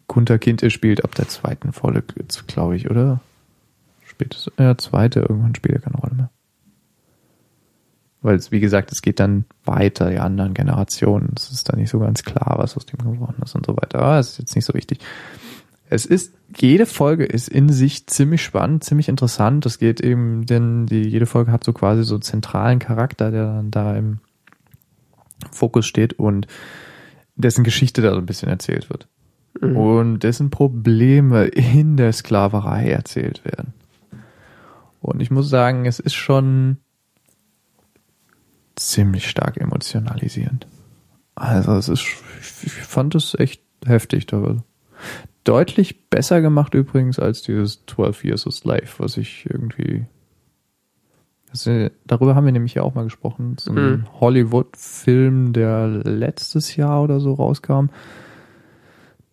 Kunter 0.08 0.40
Kinte 0.40 0.70
spielt 0.70 1.04
ab 1.04 1.16
der 1.16 1.28
zweiten 1.30 1.72
Folge, 1.72 2.04
glaube 2.48 2.76
ich, 2.76 2.90
oder? 2.90 3.22
Spätestens, 4.04 4.54
ja, 4.60 4.78
zweite, 4.78 5.22
irgendwann 5.22 5.56
spielt 5.56 5.76
er 5.76 5.82
keine 5.82 5.98
Rolle 5.98 6.16
mehr. 6.16 6.30
Weil 8.22 8.36
es, 8.36 8.52
wie 8.52 8.60
gesagt, 8.60 8.92
es 8.92 9.02
geht 9.02 9.20
dann 9.20 9.46
weiter, 9.66 10.10
die 10.10 10.20
anderen 10.20 10.54
Generationen. 10.54 11.34
Es 11.36 11.52
ist 11.52 11.70
dann 11.70 11.80
nicht 11.80 11.90
so 11.90 12.00
ganz 12.00 12.24
klar, 12.24 12.56
was 12.58 12.78
aus 12.78 12.86
dem 12.86 13.00
geworden 13.00 13.42
ist 13.44 13.56
und 13.56 13.66
so 13.66 13.76
weiter. 13.76 14.00
Aber 14.00 14.20
es 14.20 14.34
ist 14.34 14.40
jetzt 14.40 14.56
nicht 14.56 14.66
so 14.66 14.74
wichtig. 14.74 15.00
Es 15.90 16.06
ist, 16.06 16.34
jede 16.56 16.86
Folge 16.86 17.26
ist 17.26 17.50
in 17.50 17.70
sich 17.70 18.08
ziemlich 18.08 18.44
spannend, 18.44 18.84
ziemlich 18.84 19.10
interessant. 19.10 19.66
Es 19.66 19.80
geht 19.80 20.00
eben, 20.02 20.46
denn 20.46 20.86
die, 20.86 21.02
jede 21.02 21.26
Folge 21.26 21.52
hat 21.52 21.64
so 21.64 21.74
quasi 21.74 22.04
so 22.04 22.16
einen 22.16 22.22
zentralen 22.22 22.80
Charakter, 22.80 23.32
der 23.32 23.46
dann 23.46 23.72
da 23.72 23.98
im 23.98 24.20
Fokus 25.52 25.88
steht 25.88 26.14
und 26.14 26.48
dessen 27.36 27.64
Geschichte 27.64 28.02
da 28.02 28.12
so 28.12 28.20
ein 28.20 28.26
bisschen 28.26 28.50
erzählt 28.50 28.90
wird. 28.90 29.08
Mhm. 29.60 29.78
Und 29.78 30.20
dessen 30.20 30.50
Probleme 30.50 31.46
in 31.46 31.98
der 31.98 32.14
Sklaverei 32.14 32.92
erzählt 32.92 33.44
werden. 33.44 33.74
Und 35.02 35.22
ich 35.22 35.32
muss 35.32 35.50
sagen, 35.50 35.86
es 35.88 36.00
ist 36.00 36.14
schon, 36.14 36.78
ziemlich 38.76 39.30
stark 39.30 39.58
emotionalisierend. 39.58 40.68
Also 41.36 41.74
es 41.74 41.90
ist, 41.90 42.06
ich 42.64 42.72
fand 42.72 43.16
es 43.16 43.36
echt 43.36 43.62
heftig. 43.86 44.28
Deutlich 45.44 46.10
besser 46.10 46.42
gemacht 46.42 46.74
übrigens 46.74 47.20
als 47.20 47.42
dieses 47.42 47.86
12 47.88 48.26
Years 48.26 48.48
a 48.48 48.52
Slave, 48.52 48.88
was 48.98 49.18
ich 49.18 49.48
irgendwie 49.50 50.06
also, 51.52 51.90
darüber 52.08 52.34
haben 52.34 52.46
wir 52.46 52.54
nämlich 52.54 52.76
ja 52.76 52.84
auch 52.84 52.96
mal 52.96 53.04
gesprochen. 53.04 53.58
So 53.60 53.72
ein 53.72 53.92
mhm. 53.92 54.22
Hollywood-Film, 54.22 55.52
der 55.52 55.88
letztes 55.88 56.76
Jahr 56.78 57.04
oder 57.04 57.20
so 57.20 57.34
rauskam 57.34 57.88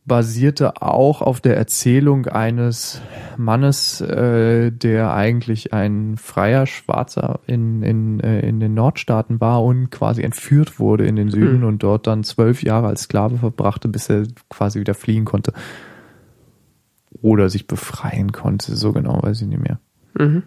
basierte 0.09 0.83
auch 0.83 1.23
auf 1.23 1.41
der 1.41 1.57
Erzählung 1.57 2.27
eines 2.27 3.01
Mannes, 3.37 4.01
äh, 4.01 4.73
der 4.73 5.13
eigentlich 5.13 5.73
ein 5.73 6.17
freier 6.17 6.67
Schwarzer 6.67 7.41
in, 7.47 7.83
in, 7.83 8.21
äh, 8.21 8.41
in 8.41 8.59
den 8.59 8.75
Nordstaaten 8.75 9.41
war 9.41 9.63
und 9.63 9.91
quasi 9.91 10.23
entführt 10.23 10.81
wurde 10.81 11.07
in 11.07 11.15
den 11.15 11.31
Süden 11.31 11.59
mhm. 11.59 11.67
und 11.67 11.83
dort 11.83 12.07
dann 12.07 12.25
zwölf 12.25 12.63
Jahre 12.63 12.89
als 12.89 13.03
Sklave 13.03 13.37
verbrachte, 13.37 13.89
bis 13.89 14.09
er 14.09 14.25
quasi 14.49 14.81
wieder 14.81 14.95
fliehen 14.95 15.25
konnte. 15.25 15.53
Oder 17.23 17.49
sich 17.51 17.67
befreien 17.67 18.33
konnte, 18.33 18.75
so 18.75 18.93
genau 18.93 19.23
weiß 19.23 19.43
ich 19.43 19.49
nicht 19.49 19.63
mehr. 19.63 19.79
Mhm. 20.19 20.43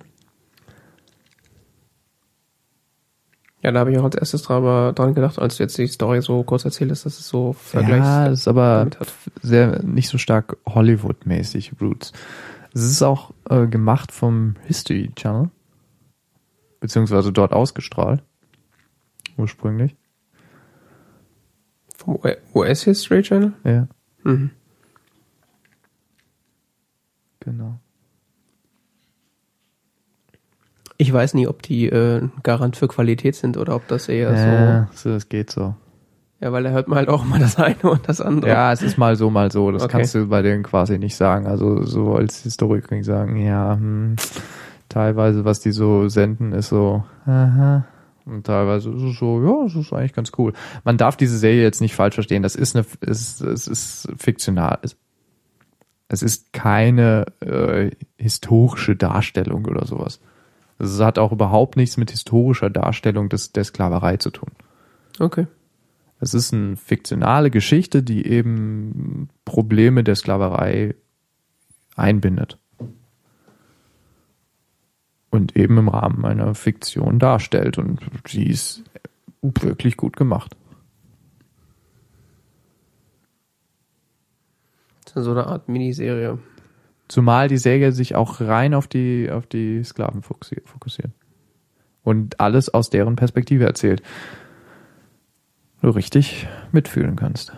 Ja, 3.63 3.71
da 3.71 3.79
habe 3.79 3.91
ich 3.91 3.97
auch 3.99 4.05
als 4.05 4.15
erstes 4.15 4.41
dran 4.41 5.13
gedacht, 5.13 5.37
als 5.37 5.57
du 5.57 5.63
jetzt 5.63 5.77
die 5.77 5.87
Story 5.87 6.21
so 6.21 6.43
kurz 6.43 6.65
erzählst, 6.65 7.05
dass 7.05 7.19
es 7.19 7.27
so 7.27 7.53
vergleichst. 7.53 8.07
Ja, 8.07 8.25
ist 8.27 8.47
aber 8.47 8.87
sehr 9.41 9.83
nicht 9.83 10.09
so 10.09 10.17
stark 10.17 10.57
Hollywood-mäßig 10.67 11.73
Roots. 11.79 12.11
Es 12.73 12.83
ist 12.83 13.03
auch 13.03 13.31
äh, 13.49 13.67
gemacht 13.67 14.11
vom 14.11 14.55
History 14.65 15.11
Channel, 15.15 15.51
beziehungsweise 16.79 17.31
dort 17.31 17.53
ausgestrahlt, 17.53 18.23
ursprünglich. 19.37 19.95
Vom 21.97 22.19
US 22.55 22.83
History 22.83 23.21
Channel? 23.21 23.53
Ja. 23.63 23.87
Mhm. 24.23 24.49
Genau. 27.41 27.79
Ich 31.01 31.11
weiß 31.11 31.33
nie, 31.33 31.47
ob 31.47 31.63
die 31.63 31.87
äh, 31.87 32.29
Garant 32.43 32.77
für 32.77 32.87
Qualität 32.87 33.33
sind 33.33 33.57
oder 33.57 33.73
ob 33.73 33.87
das 33.87 34.07
eher 34.07 34.35
ja, 34.35 34.87
so. 34.93 35.09
Das 35.09 35.29
geht 35.29 35.49
so. 35.49 35.73
Ja, 36.39 36.51
weil 36.51 36.61
da 36.61 36.69
hört 36.69 36.87
man 36.87 36.99
halt 36.99 37.09
auch 37.09 37.25
mal 37.25 37.39
das 37.39 37.55
eine 37.57 37.81
und 37.81 38.07
das 38.07 38.21
andere. 38.21 38.51
Ja, 38.51 38.71
es 38.71 38.83
ist 38.83 38.99
mal 38.99 39.15
so, 39.15 39.31
mal 39.31 39.51
so. 39.51 39.71
Das 39.71 39.81
okay. 39.81 39.93
kannst 39.93 40.13
du 40.13 40.27
bei 40.27 40.43
denen 40.43 40.61
quasi 40.61 40.99
nicht 40.99 41.15
sagen. 41.15 41.47
Also 41.47 41.81
so 41.81 42.13
als 42.13 42.43
Historiker 42.43 42.89
kann 42.89 42.99
ich 42.99 43.07
sagen, 43.07 43.35
ja, 43.37 43.73
hm, 43.73 44.17
teilweise, 44.89 45.43
was 45.43 45.59
die 45.59 45.71
so 45.71 46.07
senden, 46.07 46.53
ist 46.53 46.69
so, 46.69 47.03
aha. 47.25 47.83
Und 48.25 48.45
teilweise 48.45 48.91
ist 48.91 49.01
es 49.01 49.17
so, 49.17 49.41
ja, 49.43 49.65
es 49.65 49.73
ist 49.73 49.91
eigentlich 49.93 50.13
ganz 50.13 50.31
cool. 50.37 50.53
Man 50.83 50.97
darf 50.97 51.17
diese 51.17 51.39
Serie 51.39 51.63
jetzt 51.63 51.81
nicht 51.81 51.95
falsch 51.95 52.13
verstehen. 52.13 52.43
Das 52.43 52.55
ist 52.55 52.75
eine, 52.75 52.85
es 52.99 53.21
ist, 53.21 53.41
es 53.41 53.67
ist 53.67 54.07
fiktional. 54.17 54.77
Es 56.09 56.21
ist 56.21 56.53
keine 56.53 57.25
äh, 57.39 57.89
historische 58.19 58.95
Darstellung 58.95 59.65
oder 59.65 59.87
sowas. 59.87 60.19
Es 60.81 60.99
hat 60.99 61.19
auch 61.19 61.31
überhaupt 61.31 61.77
nichts 61.77 61.97
mit 61.97 62.09
historischer 62.09 62.69
Darstellung 62.69 63.29
des, 63.29 63.51
der 63.51 63.63
Sklaverei 63.63 64.17
zu 64.17 64.31
tun. 64.31 64.49
Okay. 65.19 65.45
Es 66.19 66.33
ist 66.33 66.53
eine 66.53 66.75
fiktionale 66.75 67.51
Geschichte, 67.51 68.01
die 68.01 68.25
eben 68.25 69.29
Probleme 69.45 70.03
der 70.03 70.15
Sklaverei 70.15 70.95
einbindet. 71.95 72.57
Und 75.29 75.55
eben 75.55 75.77
im 75.77 75.87
Rahmen 75.87 76.25
einer 76.25 76.55
Fiktion 76.55 77.19
darstellt. 77.19 77.77
Und 77.77 78.01
die 78.33 78.49
ist 78.49 78.83
wirklich 79.41 79.97
gut 79.97 80.17
gemacht. 80.17 80.57
So 85.13 85.31
eine 85.31 85.45
Art 85.45 85.69
Miniserie. 85.69 86.39
Zumal 87.11 87.49
die 87.49 87.57
Serie 87.57 87.91
sich 87.91 88.15
auch 88.15 88.39
rein 88.39 88.73
auf 88.73 88.87
die, 88.87 89.29
auf 89.29 89.45
die 89.45 89.83
Sklaven 89.83 90.21
fokussiert. 90.21 91.11
Und 92.03 92.39
alles 92.39 92.73
aus 92.73 92.89
deren 92.89 93.17
Perspektive 93.17 93.65
erzählt. 93.65 94.01
Du 95.81 95.89
richtig 95.89 96.47
mitfühlen 96.71 97.17
kannst. 97.17 97.51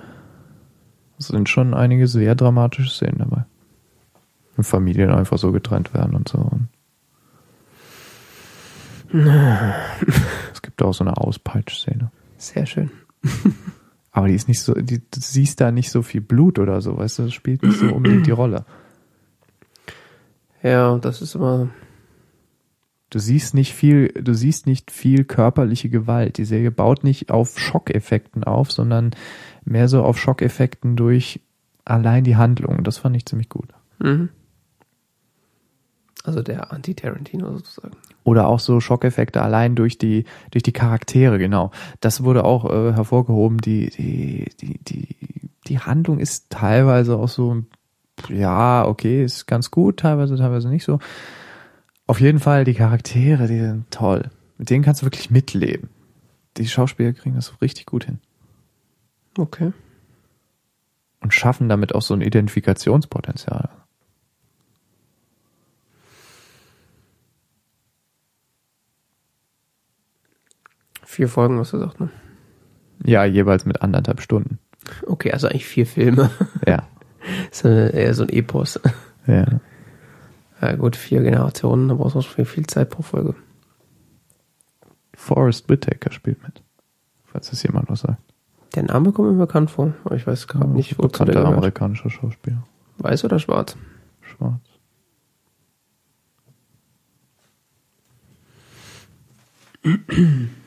Es 1.20 1.28
sind 1.28 1.50
schon 1.50 1.76
einige 1.76 2.08
sehr 2.08 2.34
dramatische 2.34 2.90
Szenen 2.90 3.20
dabei. 3.20 3.46
Wenn 4.56 4.64
Familien 4.64 5.12
einfach 5.12 5.38
so 5.38 5.52
getrennt 5.52 5.94
werden 5.94 6.16
und 6.16 6.28
so. 6.28 6.50
es 10.52 10.64
gibt 10.64 10.82
auch 10.82 10.96
so 10.96 11.04
eine 11.04 11.18
Auspeitsch-Szene. 11.18 12.12
Sehr 12.38 12.66
schön. 12.66 12.90
Aber 14.12 14.30
die 14.30 14.34
ist 14.34 14.48
nicht 14.48 14.62
so, 14.62 14.74
die, 14.74 14.98
du 14.98 15.20
siehst 15.20 15.62
da 15.62 15.72
nicht 15.72 15.92
so 15.92 16.02
viel 16.02 16.22
Blut 16.22 16.58
oder 16.58 16.82
so, 16.82 16.98
weißt 16.98 17.20
du, 17.20 17.24
das 17.26 17.34
spielt 17.34 17.62
nicht 17.62 17.78
so 17.78 17.94
unbedingt 17.94 18.26
die 18.26 18.32
Rolle. 18.32 18.66
Ja, 20.64 20.98
das 20.98 21.22
ist 21.22 21.36
immer. 21.36 21.70
Du 23.10 23.20
siehst 23.20 23.54
nicht 23.54 23.74
viel, 23.74 24.08
du 24.08 24.34
siehst 24.34 24.66
nicht 24.66 24.90
viel 24.90 25.24
körperliche 25.24 25.90
Gewalt. 25.90 26.40
Die 26.40 26.46
Serie 26.46 26.72
baut 26.72 27.04
nicht 27.04 27.30
auf 27.30 27.60
Schockeffekten 27.60 28.44
auf, 28.44 28.72
sondern 28.72 29.12
mehr 29.66 29.88
so 29.88 30.04
auf 30.04 30.18
Schockeffekten 30.18 30.96
durch 30.96 31.42
allein 31.86 32.24
die 32.24 32.38
Handlung. 32.38 32.84
Das 32.84 32.98
fand 32.98 33.16
ich 33.16 33.26
ziemlich 33.28 33.50
gut. 33.50 33.70
Mhm. 34.00 34.30
Also 36.24 36.42
der 36.42 36.72
Anti-Tarantino 36.72 37.52
sozusagen. 37.58 37.96
Oder 38.24 38.48
auch 38.48 38.60
so 38.60 38.80
Schockeffekte 38.80 39.42
allein 39.42 39.76
durch 39.76 39.98
die, 39.98 40.24
durch 40.52 40.64
die 40.64 40.72
Charaktere, 40.72 41.38
genau. 41.38 41.72
Das 42.00 42.24
wurde 42.24 42.46
auch 42.46 42.66
äh, 42.66 42.94
hervorgehoben. 42.94 43.58
Die, 43.58 43.90
die, 43.90 44.50
die, 44.62 44.80
die, 44.80 45.08
die 45.68 45.80
Handlung 45.80 46.20
ist 46.20 46.50
teilweise 46.50 47.18
auch 47.18 47.28
so, 47.28 47.64
ja, 48.30 48.86
okay, 48.86 49.24
ist 49.24 49.46
ganz 49.48 49.72
gut, 49.72 49.98
teilweise, 49.98 50.38
teilweise 50.38 50.70
nicht 50.70 50.84
so. 50.84 51.00
Auf 52.08 52.20
jeden 52.20 52.40
Fall, 52.40 52.66
die 52.66 52.74
Charaktere, 52.74 53.48
die 53.48 53.60
sind 53.60 53.90
toll. 53.92 54.30
Mit 54.58 54.70
denen 54.70 54.84
kannst 54.84 55.02
du 55.02 55.06
wirklich 55.06 55.32
mitleben. 55.32 55.90
Die 56.58 56.68
Schauspieler 56.68 57.14
kriegen 57.14 57.36
das 57.36 57.62
richtig 57.62 57.86
gut 57.86 58.06
hin. 58.06 58.20
Okay. 59.38 59.72
Und 61.22 61.34
schaffen 61.34 61.70
damit 61.70 61.96
auch 61.96 62.02
so 62.02 62.14
ein 62.14 62.22
Identifikationspotenzial. 62.22 63.70
Vier 71.06 71.30
Folgen, 71.30 71.60
hast 71.60 71.74
du 71.74 71.80
gesagt, 71.80 72.00
ne? 72.00 72.10
Ja, 73.06 73.24
jeweils 73.24 73.66
mit 73.66 73.82
anderthalb 73.82 74.22
Stunden. 74.22 74.60
Okay, 75.06 75.32
also 75.32 75.48
eigentlich 75.48 75.66
vier 75.66 75.86
Filme. 75.86 76.30
Ja. 76.68 76.88
ist 77.52 77.66
eher 77.66 78.14
so 78.14 78.24
ein 78.24 78.30
Epos. 78.30 78.80
Ja. 79.26 79.46
Ja 80.62 80.76
gut, 80.76 80.96
vier 80.96 81.22
Generationen, 81.22 81.90
da 81.90 81.96
brauchst 81.96 82.16
du 82.16 82.22
schon 82.22 82.46
viel 82.46 82.68
Zeit 82.68 82.90
pro 82.90 83.02
Folge. 83.02 83.36
Forrest 85.14 85.70
Whitaker 85.70 86.12
spielt 86.12 86.42
mit. 86.44 86.62
Falls 87.26 87.50
das 87.50 87.64
jemand 87.64 87.90
was 87.90 88.02
sagt. 88.02 88.22
Der 88.76 88.84
Name 88.84 89.12
kommt 89.12 89.32
mir 89.32 89.38
bekannt 89.38 89.72
vor, 89.72 89.94
aber 90.04 90.16
ich 90.16 90.26
weiß 90.26 90.48
gerade 90.48 90.68
ja, 90.68 90.74
nicht, 90.74 90.98
wo 90.98 91.08
der 91.08 91.46
amerikanischer 91.46 92.10
Schauspieler. 92.10 92.64
Weiß 92.98 93.24
oder 93.26 93.40
schwarz? 93.40 93.76
Schwarz. 94.22 94.62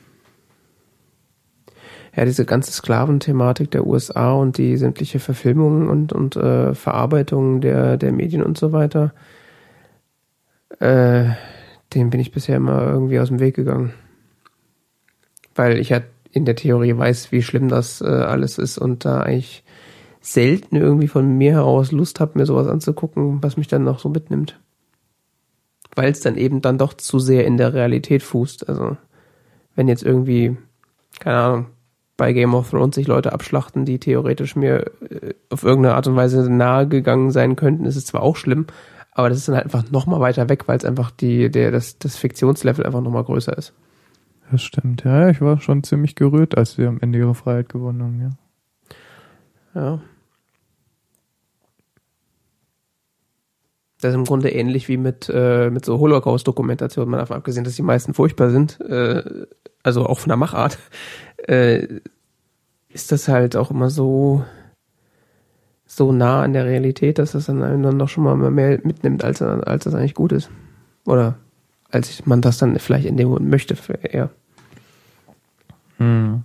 ja, 2.17 2.25
diese 2.25 2.45
ganze 2.45 2.71
Sklaventhematik 2.71 3.69
der 3.69 3.85
USA 3.85 4.33
und 4.33 4.57
die 4.57 4.75
sämtliche 4.75 5.19
Verfilmungen 5.19 5.87
und, 5.87 6.11
und 6.11 6.35
äh, 6.35 6.73
Verarbeitungen 6.73 7.61
der, 7.61 7.97
der 7.97 8.11
Medien 8.11 8.41
und 8.41 8.57
so 8.57 8.71
weiter, 8.71 9.13
äh, 10.79 11.25
dem 11.93 12.09
bin 12.09 12.19
ich 12.19 12.31
bisher 12.31 12.57
immer 12.57 12.81
irgendwie 12.87 13.19
aus 13.19 13.27
dem 13.27 13.39
Weg 13.39 13.55
gegangen. 13.55 13.93
Weil 15.53 15.77
ich 15.77 15.89
ja 15.89 16.01
in 16.31 16.45
der 16.45 16.55
Theorie 16.55 16.97
weiß, 16.97 17.31
wie 17.31 17.43
schlimm 17.43 17.69
das 17.69 18.01
äh, 18.01 18.05
alles 18.07 18.57
ist 18.57 18.79
und 18.79 19.05
da 19.05 19.21
eigentlich 19.21 19.63
selten 20.19 20.75
irgendwie 20.75 21.07
von 21.07 21.37
mir 21.37 21.51
heraus 21.51 21.91
Lust 21.91 22.19
habe, 22.19 22.39
mir 22.39 22.47
sowas 22.47 22.65
anzugucken, 22.65 23.43
was 23.43 23.57
mich 23.57 23.67
dann 23.67 23.83
noch 23.83 23.99
so 23.99 24.09
mitnimmt. 24.09 24.59
Weil 25.95 26.11
es 26.11 26.21
dann 26.21 26.35
eben 26.35 26.63
dann 26.63 26.79
doch 26.79 26.95
zu 26.95 27.19
sehr 27.19 27.45
in 27.45 27.57
der 27.57 27.75
Realität 27.75 28.23
fußt. 28.23 28.67
Also 28.67 28.97
wenn 29.75 29.87
jetzt 29.87 30.03
irgendwie, 30.03 30.57
keine 31.19 31.37
Ahnung, 31.37 31.65
bei 32.17 32.33
Game 32.33 32.55
of 32.55 32.71
Thrones 32.71 32.95
sich 32.95 33.07
Leute 33.07 33.31
abschlachten, 33.31 33.85
die 33.85 33.99
theoretisch 33.99 34.55
mir 34.55 34.91
äh, 35.09 35.33
auf 35.49 35.63
irgendeine 35.63 35.95
Art 35.95 36.07
und 36.07 36.15
Weise 36.15 36.51
nahe 36.51 36.87
gegangen 36.87 37.31
sein 37.31 37.55
könnten, 37.55 37.85
ist 37.85 37.95
es 37.95 38.07
zwar 38.07 38.23
auch 38.23 38.35
schlimm, 38.35 38.65
aber 39.11 39.29
das 39.29 39.37
ist 39.37 39.47
dann 39.47 39.55
halt 39.55 39.65
einfach 39.65 39.89
nochmal 39.91 40.19
weiter 40.19 40.49
weg, 40.49 40.67
weil 40.67 40.77
es 40.77 40.85
einfach 40.85 41.11
die, 41.11 41.49
der, 41.49 41.71
das, 41.71 41.99
das 41.99 42.17
Fiktionslevel 42.17 42.85
einfach 42.85 43.01
nochmal 43.01 43.23
größer 43.23 43.57
ist. 43.57 43.73
Das 44.51 44.61
stimmt, 44.61 45.03
ja, 45.03 45.29
ich 45.29 45.41
war 45.41 45.59
schon 45.59 45.83
ziemlich 45.83 46.15
gerührt, 46.15 46.57
als 46.57 46.73
sie 46.73 46.85
am 46.85 46.99
Ende 46.99 47.19
ihre 47.19 47.35
Freiheit 47.35 47.69
gewonnen 47.69 48.01
haben, 48.01 48.21
ja. 48.21 48.29
Ja. 49.81 50.01
Das 54.01 54.11
ist 54.11 54.15
im 54.15 54.25
Grunde 54.25 54.49
ähnlich 54.49 54.87
wie 54.87 54.97
mit, 54.97 55.29
äh, 55.33 55.69
mit 55.69 55.83
so 55.83 55.97
Holocaust-Dokumentationen, 55.99 57.09
mal 57.09 57.17
davon 57.17 57.37
abgesehen, 57.37 57.63
dass 57.63 57.75
die 57.75 57.81
meisten 57.81 58.13
furchtbar 58.13 58.51
sind, 58.51 58.79
äh, 58.81 59.23
also 59.83 60.05
auch 60.05 60.19
von 60.19 60.29
der 60.29 60.37
Machart, 60.37 60.77
äh, 61.47 62.01
ist 62.89 63.11
das 63.11 63.27
halt 63.27 63.55
auch 63.55 63.71
immer 63.71 63.89
so, 63.89 64.43
so 65.85 66.11
nah 66.11 66.43
an 66.43 66.53
der 66.53 66.65
Realität, 66.65 67.19
dass 67.19 67.31
das 67.31 67.45
dann 67.45 67.63
einen 67.63 67.83
dann 67.83 67.99
doch 67.99 68.09
schon 68.09 68.23
mal 68.23 68.35
mehr 68.35 68.79
mitnimmt, 68.83 69.23
als, 69.23 69.41
als 69.41 69.83
das 69.83 69.95
eigentlich 69.95 70.15
gut 70.15 70.31
ist. 70.31 70.49
Oder 71.05 71.37
als 71.89 72.25
man 72.25 72.41
das 72.41 72.57
dann 72.57 72.77
vielleicht 72.79 73.05
in 73.05 73.17
dem 73.17 73.29
Moment 73.29 73.49
möchte, 73.49 73.75
eher. 74.03 74.29
Hm. 75.97 76.43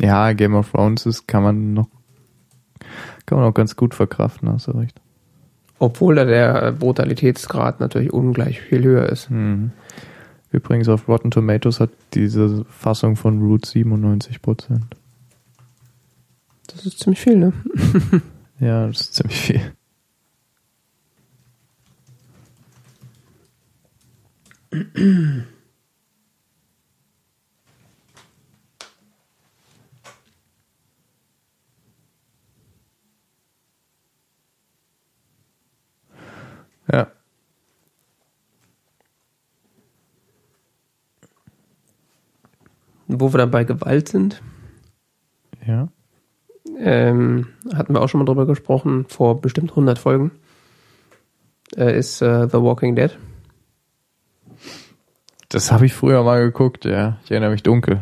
Ja, 0.00 0.32
Game 0.32 0.54
of 0.54 0.72
Thrones 0.72 1.06
ist, 1.06 1.28
kann 1.28 1.42
man 1.42 1.74
noch, 1.74 1.88
kann 3.26 3.38
man 3.38 3.48
auch 3.48 3.54
ganz 3.54 3.76
gut 3.76 3.94
verkraften, 3.94 4.48
hast 4.48 4.66
du 4.66 4.72
recht. 4.72 5.01
Obwohl 5.82 6.14
da 6.14 6.24
der 6.24 6.70
Brutalitätsgrad 6.70 7.80
natürlich 7.80 8.12
ungleich 8.12 8.60
viel 8.60 8.84
höher 8.84 9.08
ist. 9.08 9.30
Mhm. 9.30 9.72
Übrigens 10.52 10.88
auf 10.88 11.08
Rotten 11.08 11.32
Tomatoes 11.32 11.80
hat 11.80 11.90
diese 12.14 12.64
Fassung 12.66 13.16
von 13.16 13.42
Root 13.42 13.66
97 13.66 14.40
Prozent. 14.40 14.84
Das 16.68 16.86
ist 16.86 17.00
ziemlich 17.00 17.18
viel, 17.18 17.36
ne? 17.36 17.52
ja, 18.60 18.86
das 18.86 19.00
ist 19.00 19.14
ziemlich 19.14 19.40
viel. 19.40 19.72
Wo 43.20 43.32
wir 43.32 43.38
dann 43.38 43.50
bei 43.50 43.64
Gewalt 43.64 44.08
sind. 44.08 44.42
Ja. 45.66 45.88
Ähm, 46.78 47.48
hatten 47.74 47.94
wir 47.94 48.00
auch 48.00 48.08
schon 48.08 48.18
mal 48.18 48.24
drüber 48.24 48.46
gesprochen, 48.46 49.06
vor 49.08 49.40
bestimmt 49.40 49.70
100 49.70 49.98
Folgen. 49.98 50.32
Äh, 51.76 51.98
ist 51.98 52.22
äh, 52.22 52.48
The 52.48 52.60
Walking 52.60 52.96
Dead. 52.96 53.16
Das 55.48 55.70
habe 55.70 55.86
ich 55.86 55.92
früher 55.92 56.22
mal 56.22 56.42
geguckt, 56.42 56.84
ja. 56.84 57.18
Ich 57.24 57.30
erinnere 57.30 57.50
mich 57.50 57.62
dunkel. 57.62 58.00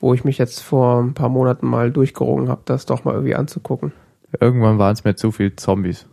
Wo 0.00 0.14
ich 0.14 0.24
mich 0.24 0.38
jetzt 0.38 0.60
vor 0.60 1.02
ein 1.02 1.14
paar 1.14 1.28
Monaten 1.28 1.66
mal 1.66 1.90
durchgerungen 1.90 2.48
habe, 2.48 2.62
das 2.66 2.86
doch 2.86 3.04
mal 3.04 3.14
irgendwie 3.14 3.34
anzugucken. 3.34 3.92
Irgendwann 4.38 4.78
waren 4.78 4.92
es 4.92 5.04
mir 5.04 5.16
zu 5.16 5.32
viel 5.32 5.56
Zombies. 5.56 6.06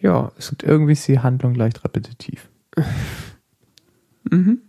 Ja, 0.00 0.32
es 0.38 0.50
gibt 0.50 0.62
irgendwie 0.62 0.92
ist 0.92 1.08
die 1.08 1.18
Handlung 1.18 1.54
leicht 1.54 1.84
repetitiv. 1.84 2.50
mhm. 4.30 4.62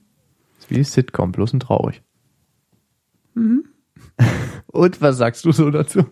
Wie 0.71 0.83
Sitcom, 0.83 1.31
bloß 1.31 1.53
und 1.53 1.59
traurig. 1.61 2.01
Mhm. 3.35 3.65
und 4.67 5.01
was 5.01 5.17
sagst 5.17 5.45
du 5.45 5.51
so 5.51 5.69
dazu? 5.69 6.05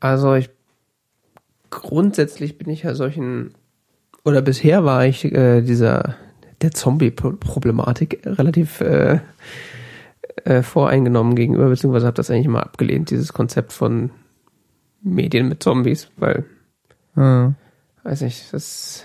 also 0.00 0.34
ich 0.34 0.50
grundsätzlich 1.70 2.58
bin 2.58 2.68
ich 2.68 2.82
ja 2.82 2.94
solchen 2.94 3.54
oder 4.24 4.42
bisher 4.42 4.84
war 4.84 5.06
ich 5.06 5.24
äh, 5.24 5.62
dieser 5.62 6.16
der 6.60 6.72
Zombie-Problematik 6.72 8.20
relativ 8.26 8.80
äh, 8.80 9.20
äh, 10.44 10.62
voreingenommen 10.62 11.34
gegenüber, 11.34 11.68
beziehungsweise 11.68 12.06
habe 12.06 12.16
das 12.16 12.30
eigentlich 12.30 12.46
immer 12.46 12.62
abgelehnt, 12.62 13.10
dieses 13.10 13.32
Konzept 13.32 13.72
von 13.72 14.10
Medien 15.02 15.48
mit 15.48 15.62
Zombies, 15.62 16.10
weil, 16.16 16.44
mhm. 17.14 17.54
weiß 18.02 18.22
nicht, 18.22 18.52
das 18.52 19.04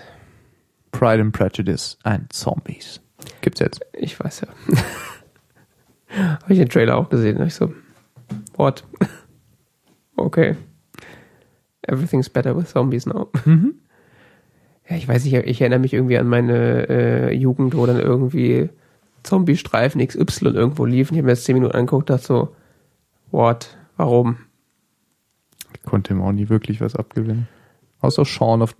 Pride 0.98 1.20
and 1.20 1.32
Prejudice 1.32 1.98
and 2.04 2.32
Zombies. 2.32 3.00
Gibt's 3.40 3.60
jetzt. 3.60 3.80
Ich 3.92 4.18
weiß 4.18 4.42
ja. 4.42 4.48
habe 6.42 6.52
ich 6.52 6.58
den 6.58 6.68
Trailer 6.68 6.96
auch 6.96 7.08
gesehen, 7.08 7.40
ich 7.42 7.54
so, 7.54 7.72
what? 8.54 8.84
okay. 10.16 10.56
Everything's 11.82 12.28
better 12.28 12.56
with 12.56 12.70
zombies 12.70 13.06
now. 13.06 13.30
Mhm. 13.44 13.74
Ja, 14.88 14.94
ich 14.94 15.08
weiß 15.08 15.24
nicht, 15.24 15.34
ich 15.34 15.60
erinnere 15.60 15.80
mich 15.80 15.92
irgendwie 15.92 16.16
an 16.16 16.28
meine 16.28 16.88
äh, 16.88 17.34
Jugend, 17.34 17.76
wo 17.76 17.86
dann 17.86 17.98
irgendwie 17.98 18.70
Zombie-Streifen 19.24 20.06
XY 20.06 20.50
irgendwo 20.50 20.84
liefen. 20.84 21.14
Ich 21.14 21.18
habe 21.18 21.26
mir 21.26 21.32
jetzt 21.32 21.44
10 21.44 21.56
Minuten 21.56 21.74
angeguckt, 21.74 22.08
dachte 22.08 22.24
so, 22.24 22.54
what, 23.32 23.76
warum? 23.96 24.36
Ich 25.74 25.82
konnte 25.82 26.14
ihm 26.14 26.22
auch 26.22 26.30
nie 26.30 26.48
wirklich 26.48 26.80
was 26.80 26.94
abgewinnen. 26.94 27.48
Außer 28.00 28.24
Shaun 28.24 28.62
of, 28.62 28.76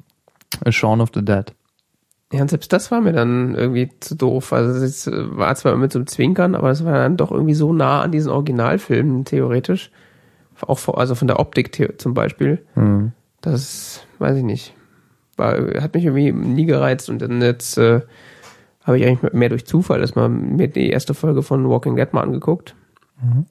äh, 0.65 0.71
Shaun 0.71 1.01
of 1.01 1.11
the 1.13 1.25
Dead. 1.25 1.53
Ja, 2.33 2.43
und 2.43 2.51
selbst 2.51 2.73
das 2.73 2.91
war 2.91 3.01
mir 3.01 3.13
dann 3.13 3.55
irgendwie 3.55 3.91
zu 4.01 4.17
doof. 4.17 4.53
Also 4.53 4.85
es 4.85 5.09
war 5.11 5.55
zwar 5.55 5.77
mit 5.77 5.93
so 5.93 6.01
einem 6.01 6.07
Zwinkern, 6.07 6.55
aber 6.55 6.71
es 6.71 6.85
war 6.85 6.95
dann 6.95 7.17
doch 7.17 7.31
irgendwie 7.31 7.55
so 7.55 7.73
nah 7.73 8.03
an 8.03 8.11
diesen 8.11 8.33
Originalfilmen 8.33 9.25
theoretisch. 9.25 9.93
Auch 10.61 10.79
vor, 10.79 10.99
also 10.99 11.15
von 11.15 11.29
der 11.29 11.39
Optik 11.39 11.95
zum 11.99 12.15
Beispiel. 12.15 12.65
Mhm. 12.75 13.13
Das 13.43 14.05
weiß 14.19 14.39
ich 14.39 14.43
nicht. 14.43 14.75
War, 15.37 15.53
hat 15.81 15.95
mich 15.95 16.05
irgendwie 16.05 16.33
nie 16.33 16.65
gereizt 16.65 17.11
und 17.11 17.21
dann 17.21 17.43
jetzt 17.43 17.79
äh, 17.79 18.01
habe 18.83 18.99
ich 18.99 19.07
eigentlich 19.07 19.33
mehr 19.33 19.51
durch 19.51 19.67
Zufall 19.67 20.01
erstmal 20.01 20.29
mir 20.29 20.69
die 20.69 20.91
erste 20.91 21.15
Folge 21.15 21.43
von 21.43 21.69
Walking 21.69 21.95
Dead 21.95 22.13
mal 22.13 22.23
angeguckt. 22.23 22.75
Mhm. 23.23 23.47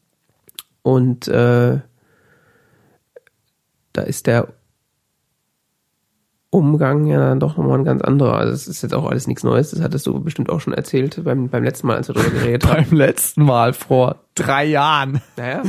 Und 0.81 1.27
äh, 1.27 1.79
da 3.93 4.01
ist 4.01 4.27
der 4.27 4.49
Umgang 6.55 7.05
ja 7.05 7.19
dann 7.19 7.39
doch 7.39 7.57
nochmal 7.57 7.79
ein 7.79 7.85
ganz 7.85 8.01
anderer. 8.01 8.37
Also 8.37 8.53
es 8.53 8.67
ist 8.67 8.81
jetzt 8.81 8.93
auch 8.93 9.09
alles 9.09 9.27
nichts 9.27 9.43
Neues, 9.43 9.71
das 9.71 9.81
hattest 9.81 10.07
du 10.07 10.19
bestimmt 10.21 10.49
auch 10.49 10.61
schon 10.61 10.73
erzählt 10.73 11.21
beim, 11.23 11.49
beim 11.49 11.63
letzten 11.63 11.87
Mal, 11.87 11.97
als 11.97 12.07
wir 12.07 12.15
darüber 12.15 12.31
geredet 12.31 12.65
haben. 12.67 12.85
beim 12.89 12.97
letzten 12.97 13.43
Mal 13.43 13.73
vor 13.73 14.17
drei 14.35 14.65
Jahren. 14.65 15.21
Naja. 15.37 15.63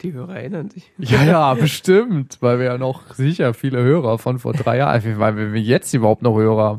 Die 0.00 0.12
Hörer 0.12 0.36
erinnern 0.36 0.70
sich. 0.70 0.90
Ja, 0.98 1.22
ja, 1.22 1.54
bestimmt, 1.54 2.38
weil 2.40 2.58
wir 2.58 2.66
ja 2.66 2.78
noch 2.78 3.14
sicher 3.14 3.54
viele 3.54 3.82
Hörer 3.82 4.18
von 4.18 4.38
vor 4.38 4.52
drei 4.52 4.78
Jahren, 4.78 5.18
weil 5.18 5.52
wir 5.52 5.60
jetzt 5.60 5.94
überhaupt 5.94 6.22
noch 6.22 6.36
Hörer 6.36 6.64
haben. 6.64 6.78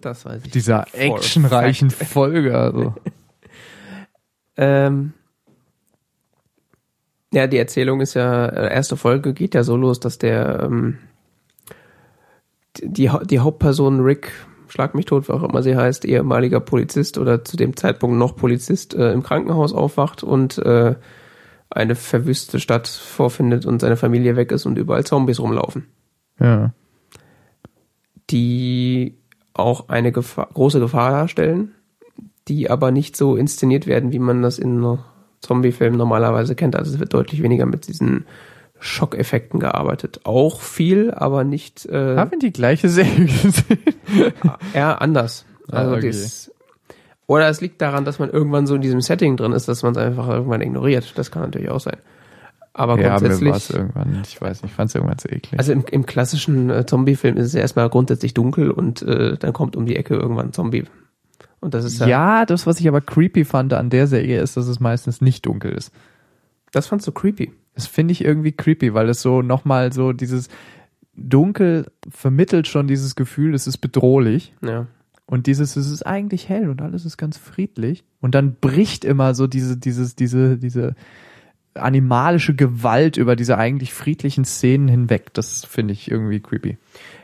Das 0.00 0.24
weiß 0.24 0.44
ich. 0.44 0.52
Dieser 0.52 0.86
actionreichen 0.94 1.90
Folge, 1.90 2.56
also. 2.56 2.94
ähm, 4.56 5.12
ja, 7.32 7.46
die 7.46 7.58
Erzählung 7.58 8.00
ist 8.00 8.14
ja, 8.14 8.46
äh, 8.46 8.72
erste 8.72 8.96
Folge 8.96 9.34
geht 9.34 9.54
ja 9.54 9.62
so 9.62 9.76
los, 9.76 10.00
dass 10.00 10.18
der, 10.18 10.62
ähm, 10.62 10.98
die, 12.84 13.10
die 13.24 13.40
Hauptperson 13.40 14.00
Rick, 14.00 14.32
schlag 14.68 14.94
mich 14.94 15.06
tot, 15.06 15.28
wie 15.28 15.32
auch 15.32 15.42
immer 15.42 15.62
sie 15.62 15.76
heißt, 15.76 16.04
ehemaliger 16.04 16.60
Polizist 16.60 17.18
oder 17.18 17.44
zu 17.44 17.56
dem 17.56 17.76
Zeitpunkt 17.76 18.16
noch 18.16 18.36
Polizist, 18.36 18.94
äh, 18.94 19.12
im 19.12 19.22
Krankenhaus 19.22 19.72
aufwacht 19.72 20.22
und 20.22 20.58
äh, 20.58 20.94
eine 21.70 21.94
verwüste 21.94 22.60
Stadt 22.60 22.88
vorfindet 22.88 23.66
und 23.66 23.80
seine 23.80 23.96
Familie 23.96 24.36
weg 24.36 24.52
ist 24.52 24.66
und 24.66 24.78
überall 24.78 25.04
Zombies 25.04 25.40
rumlaufen. 25.40 25.86
Ja. 26.40 26.72
Die 28.30 29.18
auch 29.54 29.88
eine 29.88 30.12
Gefahr, 30.12 30.48
große 30.52 30.80
Gefahr 30.80 31.10
darstellen, 31.10 31.74
die 32.46 32.70
aber 32.70 32.90
nicht 32.90 33.16
so 33.16 33.36
inszeniert 33.36 33.86
werden, 33.86 34.12
wie 34.12 34.18
man 34.18 34.42
das 34.42 34.58
in 34.58 34.98
Zombie-Filmen 35.40 35.98
normalerweise 35.98 36.54
kennt. 36.54 36.76
Also 36.76 36.94
es 36.94 37.00
wird 37.00 37.12
deutlich 37.12 37.42
weniger 37.42 37.66
mit 37.66 37.88
diesen 37.88 38.24
Schockeffekten 38.80 39.60
gearbeitet. 39.60 40.20
Auch 40.24 40.60
viel, 40.60 41.12
aber 41.12 41.44
nicht. 41.44 41.86
Äh, 41.86 42.16
Haben 42.16 42.32
wir 42.32 42.38
die 42.38 42.52
gleiche 42.52 42.88
Serie 42.88 43.26
gesehen? 43.42 43.78
eher 44.72 45.00
anders. 45.00 45.44
Ah, 45.70 45.76
also 45.76 45.90
ah, 45.90 45.96
okay. 45.96 46.10
dies, 46.10 46.52
oder 47.28 47.48
es 47.48 47.60
liegt 47.60 47.82
daran, 47.82 48.06
dass 48.06 48.18
man 48.18 48.30
irgendwann 48.30 48.66
so 48.66 48.74
in 48.74 48.80
diesem 48.80 49.02
Setting 49.02 49.36
drin 49.36 49.52
ist, 49.52 49.68
dass 49.68 49.82
man 49.82 49.92
es 49.92 49.98
einfach 49.98 50.28
irgendwann 50.28 50.62
ignoriert. 50.62 51.12
Das 51.16 51.30
kann 51.30 51.42
natürlich 51.42 51.68
auch 51.68 51.78
sein. 51.78 51.98
Aber 52.72 52.98
ja, 52.98 53.18
grundsätzlich. 53.18 53.70
Mir 53.70 53.76
irgendwann, 53.76 54.22
ich 54.26 54.40
weiß 54.40 54.62
nicht, 54.62 54.70
ich 54.70 54.76
fand 54.76 54.88
es 54.88 54.94
irgendwann 54.94 55.18
zu 55.18 55.28
eklig. 55.28 55.58
Also 55.58 55.72
im, 55.72 55.84
im 55.90 56.06
klassischen 56.06 56.70
äh, 56.70 56.86
Zombie-Film 56.86 57.36
ist 57.36 57.46
es 57.46 57.52
ja 57.52 57.60
erstmal 57.60 57.90
grundsätzlich 57.90 58.32
dunkel 58.32 58.70
und 58.70 59.02
äh, 59.02 59.36
dann 59.36 59.52
kommt 59.52 59.76
um 59.76 59.84
die 59.84 59.96
Ecke 59.96 60.14
irgendwann 60.14 60.46
ein 60.46 60.52
Zombie. 60.54 60.84
Und 61.60 61.74
das 61.74 61.84
ist 61.84 62.00
ja, 62.00 62.06
ja, 62.06 62.46
das, 62.46 62.66
was 62.66 62.80
ich 62.80 62.88
aber 62.88 63.02
creepy 63.02 63.44
fand 63.44 63.74
an 63.74 63.90
der 63.90 64.06
Serie, 64.06 64.40
ist, 64.40 64.56
dass 64.56 64.66
es 64.66 64.80
meistens 64.80 65.20
nicht 65.20 65.44
dunkel 65.44 65.72
ist. 65.72 65.92
Das 66.72 66.86
fandst 66.86 67.06
du 67.06 67.12
creepy? 67.12 67.52
Das 67.78 67.86
finde 67.86 68.10
ich 68.10 68.24
irgendwie 68.24 68.50
creepy, 68.50 68.92
weil 68.92 69.08
es 69.08 69.22
so 69.22 69.40
nochmal 69.40 69.92
so 69.92 70.12
dieses 70.12 70.48
Dunkel 71.14 71.86
vermittelt 72.10 72.66
schon 72.66 72.88
dieses 72.88 73.14
Gefühl, 73.14 73.54
es 73.54 73.68
ist 73.68 73.78
bedrohlich. 73.78 74.52
Ja. 74.62 74.88
Und 75.26 75.46
dieses, 75.46 75.76
es 75.76 75.88
ist 75.88 76.04
eigentlich 76.04 76.48
hell 76.48 76.70
und 76.70 76.82
alles 76.82 77.04
ist 77.04 77.18
ganz 77.18 77.38
friedlich. 77.38 78.02
Und 78.20 78.34
dann 78.34 78.56
bricht 78.56 79.04
immer 79.04 79.32
so 79.36 79.46
diese, 79.46 79.76
dieses, 79.76 80.16
diese, 80.16 80.58
diese 80.58 80.96
animalische 81.74 82.56
Gewalt 82.56 83.16
über 83.16 83.36
diese 83.36 83.58
eigentlich 83.58 83.94
friedlichen 83.94 84.44
Szenen 84.44 84.88
hinweg. 84.88 85.32
Das 85.34 85.64
finde 85.64 85.92
ich 85.92 86.10
irgendwie 86.10 86.40
creepy. 86.40 86.78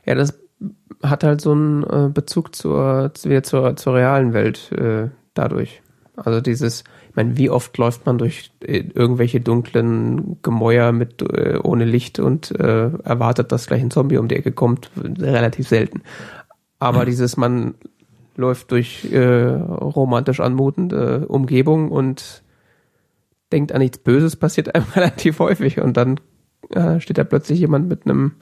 Ja, 0.07 0.15
das 0.15 0.39
hat 1.03 1.25
halt 1.25 1.41
so 1.41 1.51
einen 1.51 1.83
äh, 1.83 2.11
Bezug 2.15 2.55
zur, 2.55 3.11
wieder 3.25 3.43
zur, 3.43 3.75
zur 3.75 3.95
realen 3.97 4.35
Welt 4.35 4.71
äh, 4.71 5.09
dadurch. 5.35 5.83
Also 6.15 6.41
dieses, 6.41 6.85
ich 7.15 7.17
meine, 7.17 7.39
wie 7.39 7.49
oft 7.49 7.79
läuft 7.79 8.07
man 8.07 8.19
durch 8.19 8.51
äh, 8.59 8.83
irgendwelche 8.93 9.41
dunklen 9.41 10.43
Gemäuer 10.43 10.91
mit 10.91 11.23
äh, 11.23 11.61
ohne 11.63 11.85
Licht 11.85 12.19
und 12.19 12.51
äh, 12.51 12.91
erwartet, 13.05 13.53
dass 13.53 13.69
gleich 13.69 13.83
ein 13.83 13.93
Zombie 13.93 14.17
um 14.17 14.27
die 14.27 14.35
Ecke 14.35 14.51
kommt? 14.51 14.91
Relativ 14.97 15.69
selten. 15.69 16.03
Aber 16.81 17.03
mhm. 17.03 17.07
dieses, 17.07 17.37
man 17.37 17.75
läuft 18.35 18.73
durch 18.73 19.13
äh, 19.13 19.45
romantisch 19.45 20.41
anmutende 20.41 21.29
Umgebung 21.29 21.93
und 21.93 22.43
denkt 23.53 23.71
an 23.71 23.79
nichts 23.79 23.99
Böses, 23.99 24.35
passiert 24.35 24.75
einem 24.75 24.87
relativ 24.97 25.39
häufig 25.39 25.81
und 25.81 25.97
dann 25.97 26.19
äh, 26.71 26.99
steht 26.99 27.19
da 27.19 27.23
plötzlich 27.23 27.61
jemand 27.61 27.89
mit 27.89 28.07
einem 28.07 28.33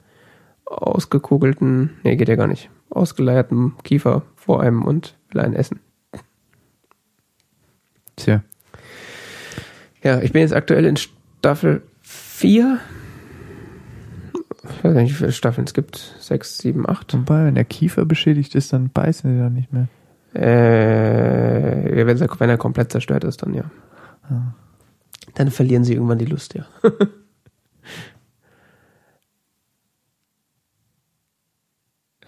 ausgekugelten, 0.65 1.91
nee, 2.03 2.15
geht 2.15 2.27
ja 2.27 2.35
gar 2.35 2.47
nicht, 2.47 2.71
ausgeleierten 2.89 3.73
Kiefer 3.83 4.23
vor 4.35 4.61
einem 4.63 4.81
und 4.81 5.15
will 5.29 5.41
einen 5.41 5.53
essen. 5.53 5.79
Tja. 8.15 8.41
Ja, 10.03 10.21
ich 10.21 10.33
bin 10.33 10.41
jetzt 10.41 10.53
aktuell 10.53 10.85
in 10.85 10.97
Staffel 10.97 11.81
4. 12.01 12.79
Ich 14.63 14.83
weiß 14.83 14.93
nicht, 14.95 15.11
wie 15.11 15.15
viele 15.15 15.31
Staffeln 15.31 15.65
es 15.65 15.73
gibt. 15.73 16.15
Sechs, 16.19 16.57
sieben, 16.57 16.87
acht. 16.87 17.13
Wobei, 17.13 17.45
wenn 17.45 17.55
der 17.55 17.65
Kiefer 17.65 18.05
beschädigt 18.05 18.53
ist, 18.55 18.73
dann 18.73 18.89
beißen 18.89 19.33
sie 19.33 19.39
dann 19.39 19.53
nicht 19.53 19.71
mehr. 19.71 19.87
Äh, 20.33 22.05
wenn, 22.05 22.21
er, 22.21 22.39
wenn 22.39 22.49
er 22.49 22.57
komplett 22.57 22.91
zerstört 22.91 23.23
ist, 23.23 23.41
dann 23.43 23.53
ja. 23.53 23.63
Ah. 24.23 24.53
Dann 25.35 25.51
verlieren 25.51 25.83
sie 25.83 25.93
irgendwann 25.93 26.19
die 26.19 26.25
Lust, 26.25 26.53
ja. 26.53 26.65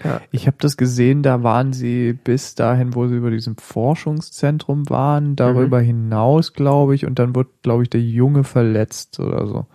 ja. 0.05 0.21
Ich 0.31 0.47
habe 0.47 0.57
das 0.59 0.77
gesehen, 0.77 1.23
da 1.23 1.43
waren 1.43 1.73
sie 1.73 2.13
bis 2.13 2.55
dahin, 2.55 2.93
wo 2.93 3.07
sie 3.07 3.15
über 3.15 3.31
diesem 3.31 3.57
Forschungszentrum 3.57 4.89
waren, 4.89 5.35
darüber 5.35 5.81
mhm. 5.81 5.85
hinaus, 5.85 6.53
glaube 6.53 6.95
ich, 6.95 7.05
und 7.05 7.17
dann 7.17 7.35
wird, 7.35 7.47
glaube 7.63 7.83
ich, 7.83 7.89
der 7.89 8.01
Junge 8.01 8.43
verletzt 8.43 9.19
oder 9.19 9.47
so. 9.47 9.65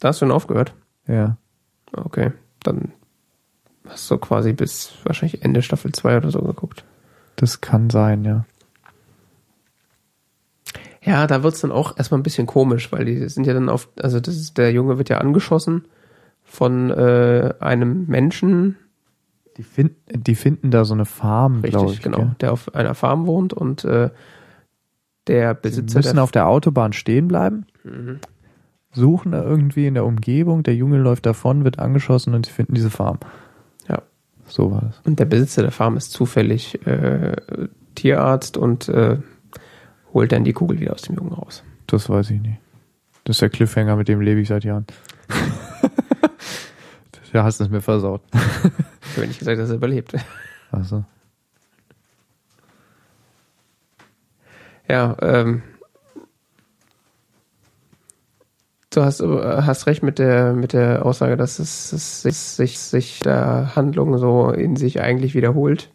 Da 0.00 0.08
hast 0.08 0.20
du 0.20 0.26
dann 0.26 0.34
aufgehört? 0.34 0.74
Ja. 1.08 1.38
Okay, 1.92 2.32
dann 2.62 2.92
hast 3.88 4.10
du 4.10 4.18
quasi 4.18 4.52
bis 4.52 4.92
wahrscheinlich 5.04 5.42
Ende 5.42 5.62
Staffel 5.62 5.92
2 5.92 6.18
oder 6.18 6.30
so 6.30 6.40
geguckt. 6.40 6.84
Das 7.36 7.60
kann 7.60 7.90
sein, 7.90 8.24
ja. 8.24 8.44
Ja, 11.02 11.26
da 11.28 11.42
wird's 11.44 11.60
dann 11.60 11.70
auch 11.70 11.96
erstmal 11.96 12.18
ein 12.18 12.24
bisschen 12.24 12.46
komisch, 12.46 12.90
weil 12.90 13.04
die 13.04 13.28
sind 13.28 13.46
ja 13.46 13.54
dann 13.54 13.68
auf, 13.68 13.88
also 14.02 14.18
das 14.18 14.34
ist, 14.36 14.58
der 14.58 14.72
Junge 14.72 14.98
wird 14.98 15.08
ja 15.08 15.18
angeschossen 15.18 15.84
von 16.42 16.90
äh, 16.90 17.54
einem 17.60 18.06
Menschen. 18.06 18.76
Die, 19.56 19.62
find, 19.62 19.92
die 20.10 20.34
finden 20.34 20.70
da 20.70 20.84
so 20.84 20.94
eine 20.94 21.06
Farm, 21.06 21.62
glaube 21.62 21.92
ich. 21.92 22.02
genau, 22.02 22.18
gell? 22.18 22.36
der 22.40 22.52
auf 22.52 22.74
einer 22.74 22.94
Farm 22.94 23.26
wohnt 23.26 23.52
und 23.54 23.84
äh, 23.84 24.10
der 25.26 25.54
Besitzer. 25.54 26.02
Sie 26.02 26.08
müssen 26.08 26.18
auf 26.18 26.30
der 26.30 26.46
Autobahn 26.46 26.92
stehen 26.92 27.28
bleiben, 27.28 27.66
mhm. 27.82 28.20
suchen 28.92 29.32
da 29.32 29.42
irgendwie 29.42 29.86
in 29.86 29.94
der 29.94 30.04
Umgebung, 30.04 30.62
der 30.62 30.74
Junge 30.74 30.98
läuft 30.98 31.26
davon, 31.26 31.64
wird 31.64 31.78
angeschossen 31.78 32.34
und 32.34 32.46
sie 32.46 32.52
finden 32.52 32.74
diese 32.74 32.90
Farm. 32.90 33.18
Ja. 33.88 34.02
So 34.46 34.70
war 34.70 34.82
das. 34.82 35.00
Und 35.04 35.18
der 35.18 35.24
Besitzer 35.24 35.62
der 35.62 35.72
Farm 35.72 35.96
ist 35.96 36.12
zufällig 36.12 36.86
äh, 36.86 37.36
Tierarzt 37.94 38.56
und 38.56 38.88
äh, 38.88 39.18
holt 40.12 40.32
dann 40.32 40.44
die 40.44 40.52
Kugel 40.52 40.80
wieder 40.80 40.92
aus 40.92 41.02
dem 41.02 41.16
Jungen 41.16 41.32
raus. 41.32 41.64
Das 41.86 42.08
weiß 42.08 42.30
ich 42.30 42.40
nicht. 42.40 42.58
Das 43.24 43.36
ist 43.36 43.42
der 43.42 43.50
Cliffhanger, 43.50 43.96
mit 43.96 44.08
dem 44.08 44.20
lebe 44.20 44.40
ich 44.40 44.48
seit 44.48 44.64
Jahren. 44.64 44.86
du 47.36 47.44
hast 47.44 47.60
es 47.60 47.68
mir 47.68 47.82
versaut. 47.82 48.22
ich 48.32 49.16
habe 49.16 49.26
nicht 49.26 49.38
gesagt, 49.38 49.58
dass 49.58 49.68
er 49.68 49.76
überlebt. 49.76 50.14
Achso. 50.72 51.04
Ja, 54.88 55.16
ähm, 55.20 55.62
du 58.90 59.02
hast, 59.02 59.20
hast 59.20 59.86
recht 59.86 60.02
mit 60.02 60.18
der, 60.18 60.54
mit 60.54 60.72
der 60.72 61.04
Aussage, 61.04 61.36
dass 61.36 61.58
es, 61.58 61.92
es 61.92 62.22
sich, 62.22 62.36
sich, 62.36 62.78
sich 62.78 63.20
der 63.20 63.76
Handlung 63.76 64.16
so 64.18 64.50
in 64.50 64.76
sich 64.76 65.00
eigentlich 65.00 65.34
wiederholt. 65.34 65.90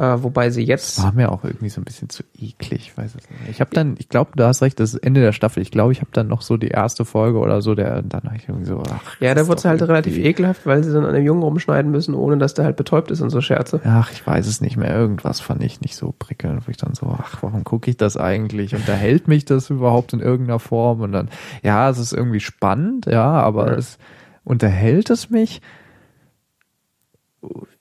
Äh, 0.00 0.22
wobei 0.22 0.48
sie 0.48 0.62
jetzt. 0.62 0.96
Das 0.96 1.04
war 1.04 1.12
mir 1.12 1.30
auch 1.30 1.44
irgendwie 1.44 1.68
so 1.68 1.78
ein 1.78 1.84
bisschen 1.84 2.08
zu 2.08 2.22
eklig, 2.38 2.96
weiß 2.96 3.16
es 3.16 3.28
nicht. 3.28 3.50
Ich 3.50 3.60
habe 3.60 3.70
dann, 3.74 3.96
ich 3.98 4.08
glaube, 4.08 4.30
du 4.34 4.44
hast 4.44 4.62
recht, 4.62 4.80
das 4.80 4.94
ist 4.94 5.04
Ende 5.04 5.20
der 5.20 5.32
Staffel. 5.32 5.62
Ich 5.62 5.70
glaube, 5.70 5.92
ich 5.92 6.00
habe 6.00 6.10
dann 6.14 6.26
noch 6.26 6.40
so 6.40 6.56
die 6.56 6.68
erste 6.68 7.04
Folge 7.04 7.38
oder 7.38 7.60
so, 7.60 7.74
der 7.74 8.00
dann 8.00 8.22
habe 8.22 8.36
ich 8.36 8.48
irgendwie 8.48 8.66
so. 8.66 8.82
Ach, 8.88 9.20
ja, 9.20 9.34
da 9.34 9.46
wurde 9.46 9.58
es 9.58 9.66
halt 9.66 9.82
relativ 9.82 10.16
ekelhaft, 10.16 10.64
weil 10.64 10.82
sie 10.82 10.90
dann 10.90 11.04
an 11.04 11.12
dem 11.12 11.26
Jungen 11.26 11.42
rumschneiden 11.42 11.90
müssen, 11.90 12.14
ohne 12.14 12.38
dass 12.38 12.54
der 12.54 12.64
halt 12.64 12.76
betäubt 12.76 13.10
ist 13.10 13.20
und 13.20 13.28
so 13.28 13.42
Scherze. 13.42 13.82
Ach, 13.84 14.10
ich 14.10 14.26
weiß 14.26 14.46
es 14.46 14.62
nicht 14.62 14.78
mehr. 14.78 14.96
Irgendwas 14.96 15.40
fand 15.40 15.62
ich 15.62 15.82
nicht 15.82 15.96
so 15.96 16.14
prickelnd, 16.18 16.66
wo 16.66 16.70
ich 16.70 16.78
dann 16.78 16.94
so, 16.94 17.14
ach, 17.20 17.42
warum 17.42 17.64
gucke 17.64 17.90
ich 17.90 17.98
das 17.98 18.16
eigentlich? 18.16 18.74
Unterhält 18.74 19.28
mich 19.28 19.44
das 19.44 19.68
überhaupt 19.68 20.14
in 20.14 20.20
irgendeiner 20.20 20.60
Form? 20.60 21.02
Und 21.02 21.12
dann, 21.12 21.28
ja, 21.62 21.90
es 21.90 21.98
ist 21.98 22.14
irgendwie 22.14 22.40
spannend, 22.40 23.04
ja, 23.04 23.32
aber 23.32 23.66
ja. 23.66 23.76
es 23.76 23.98
unterhält 24.44 25.10
es 25.10 25.28
mich 25.28 25.60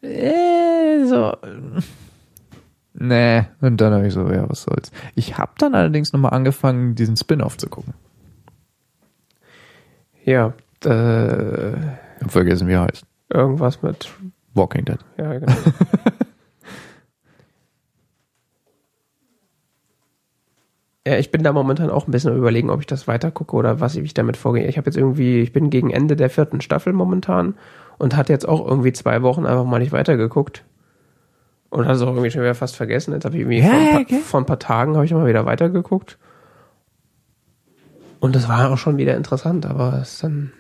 äh, 0.02 1.06
so. 1.06 1.34
Nee, 3.02 3.46
und 3.62 3.80
dann 3.80 3.94
habe 3.94 4.08
ich 4.08 4.14
so, 4.14 4.30
ja, 4.30 4.50
was 4.50 4.64
soll's. 4.64 4.92
Ich 5.16 5.38
habe 5.38 5.54
dann 5.58 5.74
allerdings 5.74 6.12
nochmal 6.12 6.34
angefangen, 6.34 6.96
diesen 6.96 7.16
Spin-off 7.16 7.58
zu 7.58 7.70
gucken. 7.70 7.94
Ja, 10.26 10.54
äh, 10.84 11.72
ich 11.72 12.22
hab 12.22 12.32
vergessen, 12.32 12.68
wie 12.68 12.74
er 12.74 12.82
heißt. 12.84 13.06
Irgendwas 13.30 13.82
mit 13.82 14.10
Walking 14.54 14.84
Dead. 14.84 15.00
Ja, 15.18 15.34
genau. 15.34 15.54
ja, 21.08 21.18
ich 21.18 21.32
bin 21.32 21.42
da 21.42 21.54
momentan 21.54 21.90
auch 21.90 22.06
ein 22.06 22.12
bisschen 22.12 22.36
überlegen, 22.36 22.70
ob 22.70 22.82
ich 22.82 22.88
das 22.88 23.08
weitergucke 23.08 23.56
oder 23.56 23.80
was 23.80 23.96
ich 23.96 24.14
damit 24.14 24.36
vorgehe. 24.36 24.68
Ich 24.68 24.78
habe 24.78 24.88
jetzt 24.88 24.98
irgendwie, 24.98 25.40
ich 25.40 25.54
bin 25.54 25.70
gegen 25.70 25.90
Ende 25.90 26.18
der 26.18 26.30
vierten 26.30 26.60
Staffel 26.60 26.92
momentan 26.92 27.56
und 27.98 28.18
hatte 28.18 28.34
jetzt 28.34 28.48
auch 28.48 28.68
irgendwie 28.68 28.92
zwei 28.92 29.22
Wochen 29.22 29.46
einfach 29.46 29.64
mal 29.64 29.80
nicht 29.80 29.94
weitergeguckt. 29.94 30.66
Und 31.70 31.86
hatte 31.86 31.98
es 31.98 32.02
auch 32.02 32.08
irgendwie 32.08 32.32
schon 32.32 32.42
wieder 32.42 32.56
fast 32.56 32.76
vergessen. 32.76 33.14
Jetzt 33.14 33.26
habe 33.26 33.36
ich 33.36 33.42
irgendwie 33.42 33.60
ja, 33.60 33.70
vor, 33.70 33.80
ein 33.80 33.92
paar, 33.92 34.02
okay. 34.02 34.20
vor 34.20 34.40
ein 34.40 34.46
paar 34.46 34.60
Tagen 34.60 34.96
habe 34.96 35.06
ich 35.06 35.14
mal 35.14 35.28
wieder 35.28 35.46
weitergeguckt. 35.46 36.18
Und 38.20 38.36
das 38.36 38.50
war 38.50 38.72
auch 38.72 38.78
schon 38.78 38.98
wieder 38.98 39.16
interessant, 39.16 39.66
aber 39.66 40.00
es 40.02 40.14
ist 40.14 40.24
dann. 40.24 40.52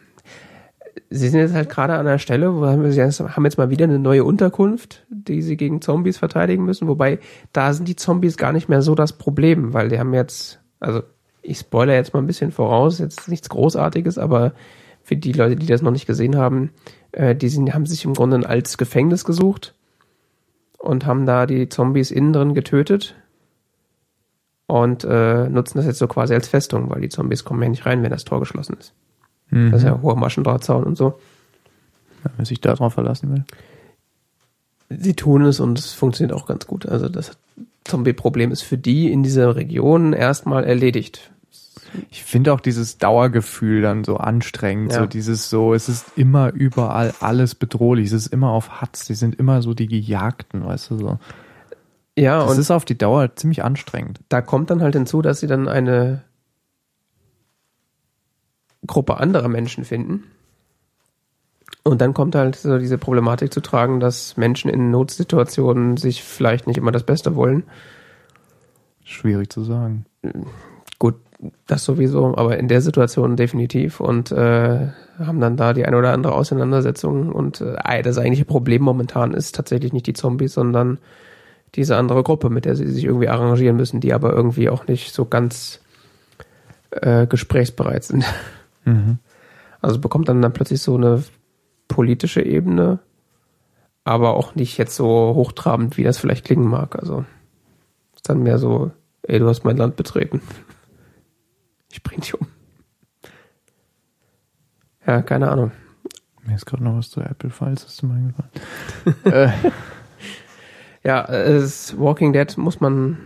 Sie 1.11 1.27
sind 1.29 1.39
jetzt 1.39 1.53
halt 1.53 1.69
gerade 1.69 1.95
an 1.95 2.05
der 2.05 2.19
Stelle, 2.19 2.55
wo 2.55 2.65
haben 2.65 2.83
wir 2.83 2.91
sie 2.91 3.01
haben 3.01 3.45
jetzt 3.45 3.57
mal 3.57 3.69
wieder 3.69 3.85
eine 3.85 3.97
neue 3.97 4.23
Unterkunft, 4.23 5.05
die 5.09 5.41
sie 5.41 5.57
gegen 5.57 5.81
Zombies 5.81 6.17
verteidigen 6.17 6.65
müssen. 6.65 6.87
Wobei, 6.87 7.19
da 7.51 7.73
sind 7.73 7.87
die 7.87 7.95
Zombies 7.95 8.37
gar 8.37 8.53
nicht 8.53 8.69
mehr 8.69 8.81
so 8.81 8.95
das 8.95 9.13
Problem, 9.13 9.73
weil 9.73 9.89
die 9.89 9.97
haben 9.97 10.13
jetzt, 10.13 10.59
also 10.79 11.01
ich 11.41 11.59
spoilere 11.59 11.95
jetzt 11.95 12.13
mal 12.13 12.19
ein 12.19 12.27
bisschen 12.27 12.51
voraus, 12.51 12.99
jetzt 12.99 13.27
nichts 13.27 13.49
Großartiges, 13.49 14.17
aber 14.19 14.53
für 15.01 15.15
die 15.15 15.31
Leute, 15.31 15.55
die 15.55 15.65
das 15.65 15.81
noch 15.81 15.91
nicht 15.91 16.05
gesehen 16.05 16.35
haben, 16.35 16.71
äh, 17.11 17.35
die 17.35 17.49
sind, 17.49 17.73
haben 17.73 17.87
sich 17.87 18.05
im 18.05 18.13
Grunde 18.13 18.37
ein 18.37 18.45
altes 18.45 18.77
Gefängnis 18.77 19.25
gesucht 19.25 19.73
und 20.79 21.05
haben 21.05 21.25
da 21.25 21.45
die 21.45 21.69
Zombies 21.69 22.09
innen 22.09 22.33
drin 22.33 22.53
getötet 22.53 23.15
und 24.65 25.03
äh, 25.03 25.49
nutzen 25.49 25.77
das 25.77 25.85
jetzt 25.85 25.99
so 25.99 26.07
quasi 26.07 26.33
als 26.33 26.47
Festung, 26.47 26.89
weil 26.89 27.01
die 27.01 27.09
Zombies 27.09 27.43
kommen 27.43 27.61
ja 27.61 27.69
nicht 27.69 27.85
rein, 27.85 28.01
wenn 28.01 28.11
das 28.11 28.23
Tor 28.23 28.39
geschlossen 28.39 28.77
ist. 28.79 28.93
Mhm. 29.49 29.71
Das 29.71 29.81
ist 29.81 29.87
ja 29.87 30.01
hoher 30.01 30.15
Maschendrahtzaun 30.15 30.83
und 30.83 30.97
so. 30.97 31.19
Ja, 32.23 32.31
wenn 32.37 32.45
sich 32.45 32.61
darauf 32.61 32.93
verlassen 32.93 33.31
will. 33.31 33.43
Sie 34.89 35.13
tun 35.13 35.43
es 35.45 35.59
und 35.59 35.77
es 35.77 35.93
funktioniert 35.93 36.37
auch 36.37 36.47
ganz 36.47 36.65
gut. 36.65 36.87
Also 36.87 37.09
das 37.09 37.37
Zombie-Problem 37.83 38.51
ist 38.51 38.61
für 38.61 38.77
die 38.77 39.11
in 39.11 39.23
dieser 39.23 39.55
Region 39.55 40.13
erstmal 40.13 40.63
erledigt. 40.63 41.31
Ich 42.11 42.23
finde 42.23 42.53
auch 42.53 42.59
dieses 42.59 42.97
Dauergefühl 42.97 43.81
dann 43.81 44.03
so 44.03 44.17
anstrengend, 44.17 44.93
ja. 44.93 44.99
so 44.99 45.05
dieses 45.05 45.49
so, 45.49 45.73
es 45.73 45.89
ist 45.89 46.17
immer 46.17 46.51
überall 46.51 47.13
alles 47.19 47.55
bedrohlich, 47.55 48.07
es 48.07 48.13
ist 48.13 48.33
immer 48.33 48.49
auf 48.49 48.81
Hatz, 48.81 49.05
die 49.05 49.15
sind 49.15 49.35
immer 49.35 49.61
so 49.61 49.73
die 49.73 49.87
Gejagten, 49.87 50.65
weißt 50.65 50.91
du 50.91 50.97
so. 50.97 51.19
Ja, 52.17 52.41
das 52.41 52.51
und 52.51 52.59
ist 52.59 52.71
auf 52.71 52.85
die 52.85 52.97
Dauer 52.97 53.35
ziemlich 53.35 53.63
anstrengend. 53.63 54.19
Da 54.29 54.41
kommt 54.41 54.69
dann 54.69 54.81
halt 54.81 54.95
hinzu, 54.95 55.21
dass 55.21 55.39
sie 55.39 55.47
dann 55.47 55.67
eine 55.67 56.23
Gruppe 58.85 59.17
anderer 59.17 59.47
Menschen 59.47 59.85
finden. 59.85 60.23
Und 61.83 62.01
dann 62.01 62.13
kommt 62.13 62.35
halt 62.35 62.55
so 62.55 62.77
diese 62.77 62.97
Problematik 62.97 63.53
zu 63.53 63.61
tragen, 63.61 63.99
dass 63.99 64.35
Menschen 64.37 64.69
in 64.69 64.91
Notsituationen 64.91 65.97
sich 65.97 66.23
vielleicht 66.23 66.67
nicht 66.67 66.77
immer 66.77 66.91
das 66.91 67.03
Beste 67.03 67.35
wollen. 67.35 67.63
Schwierig 69.03 69.51
zu 69.51 69.63
sagen. 69.63 70.05
Das 71.67 71.85
sowieso, 71.85 72.37
aber 72.37 72.57
in 72.57 72.67
der 72.67 72.81
Situation 72.81 73.37
definitiv 73.37 74.01
und 74.01 74.29
äh, 74.31 74.89
haben 75.19 75.39
dann 75.39 75.55
da 75.55 75.71
die 75.73 75.85
eine 75.85 75.97
oder 75.97 76.11
andere 76.11 76.33
Auseinandersetzung 76.33 77.31
und 77.31 77.61
äh, 77.61 78.01
das 78.01 78.17
eigentliche 78.17 78.43
Problem 78.43 78.81
momentan 78.81 79.33
ist 79.33 79.55
tatsächlich 79.55 79.93
nicht 79.93 80.07
die 80.07 80.13
Zombies, 80.13 80.53
sondern 80.53 80.97
diese 81.75 81.95
andere 81.95 82.23
Gruppe, 82.23 82.49
mit 82.49 82.65
der 82.65 82.75
sie 82.75 82.87
sich 82.87 83.05
irgendwie 83.05 83.29
arrangieren 83.29 83.77
müssen, 83.77 84.01
die 84.01 84.13
aber 84.13 84.33
irgendwie 84.33 84.69
auch 84.69 84.87
nicht 84.87 85.13
so 85.13 85.25
ganz 85.25 85.79
äh, 86.91 87.25
gesprächsbereit 87.27 88.03
sind. 88.03 88.25
Mhm. 88.85 89.19
Also 89.81 89.99
bekommt 89.99 90.27
dann, 90.27 90.41
dann 90.41 90.53
plötzlich 90.53 90.81
so 90.81 90.95
eine 90.95 91.23
politische 91.87 92.41
Ebene, 92.41 92.99
aber 94.03 94.35
auch 94.35 94.55
nicht 94.55 94.77
jetzt 94.77 94.95
so 94.95 95.07
hochtrabend, 95.35 95.97
wie 95.97 96.03
das 96.03 96.17
vielleicht 96.17 96.45
klingen 96.45 96.67
mag. 96.67 96.97
Also 96.97 97.23
ist 98.15 98.27
dann 98.27 98.43
mehr 98.43 98.57
so, 98.57 98.91
ey, 99.23 99.39
du 99.39 99.47
hast 99.47 99.63
mein 99.63 99.77
Land 99.77 99.95
betreten. 99.95 100.41
Ich 101.91 102.03
bring 102.03 102.19
dich 102.19 102.39
um. 102.39 102.47
Ja, 105.05 105.21
keine 105.21 105.49
Ahnung. 105.49 105.71
Mir 106.43 106.55
ist 106.55 106.65
gerade 106.65 106.83
noch 106.83 106.97
was 106.97 107.09
zu 107.09 107.21
Apple 107.21 107.49
Files, 107.49 107.85
hast 107.85 108.01
du 108.01 108.07
mal 108.07 108.15
eingefallen. 108.15 108.51
äh. 109.25 109.71
Ja, 111.03 111.25
es 111.25 111.97
Walking 111.97 112.33
Dead 112.33 112.57
muss 112.57 112.81
man, 112.81 113.17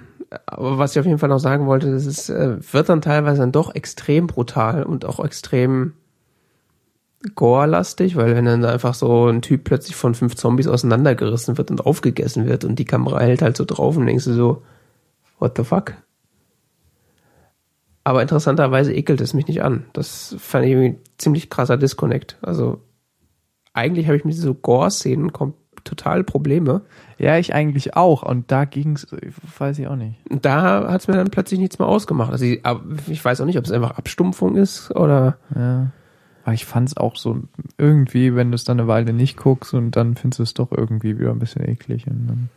aber 0.45 0.77
was 0.77 0.91
ich 0.91 0.99
auf 0.99 1.05
jeden 1.05 1.17
Fall 1.17 1.29
noch 1.29 1.39
sagen 1.39 1.65
wollte, 1.65 1.91
das 1.91 2.05
ist, 2.05 2.29
äh, 2.29 2.57
wird 2.71 2.89
dann 2.89 3.01
teilweise 3.01 3.41
dann 3.41 3.51
doch 3.51 3.73
extrem 3.73 4.27
brutal 4.27 4.83
und 4.83 5.05
auch 5.05 5.23
extrem 5.23 5.93
gore-lastig, 7.35 8.15
weil 8.15 8.35
wenn 8.35 8.45
dann 8.45 8.65
einfach 8.65 8.93
so 8.93 9.27
ein 9.27 9.41
Typ 9.41 9.63
plötzlich 9.63 9.95
von 9.95 10.13
fünf 10.13 10.35
Zombies 10.35 10.67
auseinandergerissen 10.67 11.57
wird 11.57 11.71
und 11.71 11.85
aufgegessen 11.85 12.45
wird 12.45 12.65
und 12.65 12.77
die 12.77 12.85
Kamera 12.85 13.19
hält 13.21 13.41
halt 13.41 13.57
so 13.57 13.65
drauf 13.65 13.97
und 13.97 14.05
denkst 14.05 14.25
du 14.25 14.33
so, 14.33 14.63
what 15.39 15.57
the 15.57 15.63
fuck? 15.63 15.93
Aber 18.03 18.21
interessanterweise 18.21 18.93
ekelt 18.93 19.21
es 19.21 19.33
mich 19.33 19.47
nicht 19.47 19.63
an. 19.63 19.85
Das 19.93 20.35
fand 20.39 20.65
ich 20.65 20.71
irgendwie 20.71 20.99
ziemlich 21.17 21.49
krasser 21.49 21.77
Disconnect. 21.77 22.37
Also 22.41 22.81
eigentlich 23.73 24.07
habe 24.07 24.17
ich 24.17 24.25
mit 24.25 24.35
so 24.35 24.53
Gore-Szenen 24.53 25.31
total 25.83 26.23
Probleme. 26.23 26.81
Ja, 27.17 27.37
ich 27.37 27.53
eigentlich 27.53 27.95
auch. 27.95 28.23
Und 28.23 28.51
da 28.51 28.65
ging's, 28.65 29.07
weiß 29.57 29.79
ich 29.79 29.87
auch 29.87 29.95
nicht. 29.95 30.19
Da 30.29 30.91
hat's 30.91 31.07
mir 31.07 31.15
dann 31.15 31.29
plötzlich 31.29 31.59
nichts 31.59 31.79
mehr 31.79 31.87
ausgemacht. 31.87 32.31
Also 32.31 32.45
ich, 32.45 32.61
ich 33.07 33.23
weiß 33.23 33.41
auch 33.41 33.45
nicht, 33.45 33.57
ob 33.57 33.65
es 33.65 33.71
einfach 33.71 33.91
Abstumpfung 33.91 34.55
ist 34.55 34.91
oder. 34.95 35.37
Ja. 35.55 35.91
Aber 36.43 36.53
ich 36.53 36.65
fand's 36.65 36.97
auch 36.97 37.15
so 37.15 37.39
irgendwie, 37.77 38.35
wenn 38.35 38.51
du 38.51 38.55
es 38.55 38.65
dann 38.65 38.79
eine 38.79 38.89
Weile 38.89 39.13
nicht 39.13 39.37
guckst 39.37 39.73
und 39.73 39.91
dann 39.91 40.15
findest 40.15 40.39
du 40.39 40.43
es 40.43 40.53
doch 40.53 40.71
irgendwie 40.71 41.17
wieder 41.17 41.31
ein 41.31 41.39
bisschen 41.39 41.67
eklig. 41.67 42.05
Und 42.07 42.27
dann 42.27 42.49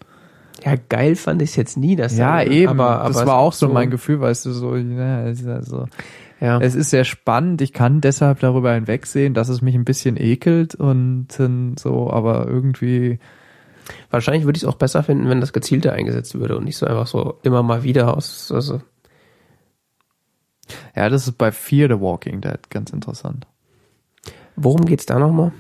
ja, 0.65 0.75
geil 0.89 1.17
fand 1.17 1.43
ich 1.43 1.51
es 1.51 1.57
jetzt 1.57 1.77
nie, 1.77 1.97
dass 1.97 2.17
Ja, 2.17 2.43
dann, 2.43 2.53
eben. 2.53 2.69
Aber, 2.69 3.01
aber 3.01 3.09
das 3.09 3.27
war 3.27 3.37
auch 3.37 3.53
so 3.53 3.69
mein 3.69 3.91
Gefühl, 3.91 4.21
weißt 4.21 4.47
du, 4.47 4.53
so, 4.53 4.77
ja, 4.77 5.19
also, 5.19 5.87
ja. 6.41 6.61
Es 6.61 6.75
ist 6.75 6.91
sehr 6.91 7.05
spannend. 7.05 7.63
Ich 7.63 7.73
kann 7.73 8.01
deshalb 8.01 8.41
darüber 8.41 8.75
hinwegsehen, 8.75 9.35
dass 9.35 9.49
es 9.49 9.63
mich 9.63 9.75
ein 9.75 9.85
bisschen 9.85 10.17
ekelt 10.17 10.75
und 10.75 11.29
so, 11.79 12.11
aber 12.11 12.47
irgendwie. 12.47 13.19
Wahrscheinlich 14.11 14.45
würde 14.45 14.57
ich 14.57 14.65
es 14.65 14.69
auch 14.69 14.77
besser 14.77 15.03
finden, 15.05 15.29
wenn 15.29 15.41
das 15.41 15.53
gezielter 15.53 15.93
eingesetzt 15.93 16.35
würde 16.35 16.57
und 16.57 16.65
nicht 16.65 16.77
so 16.77 16.87
einfach 16.87 17.07
so 17.07 17.39
immer 17.43 17.63
mal 17.63 17.85
wieder 17.85 18.17
aus. 18.17 18.51
Also. 18.53 18.81
Ja, 20.97 21.09
das 21.09 21.29
ist 21.29 21.39
bei 21.39 21.53
Fear 21.53 21.89
the 21.89 22.01
Walking 22.01 22.41
Dead 22.41 22.59
ganz 22.69 22.91
interessant. 22.91 23.47
Worum 24.57 24.85
geht's 24.85 25.07
da 25.07 25.19
nochmal? 25.19 25.53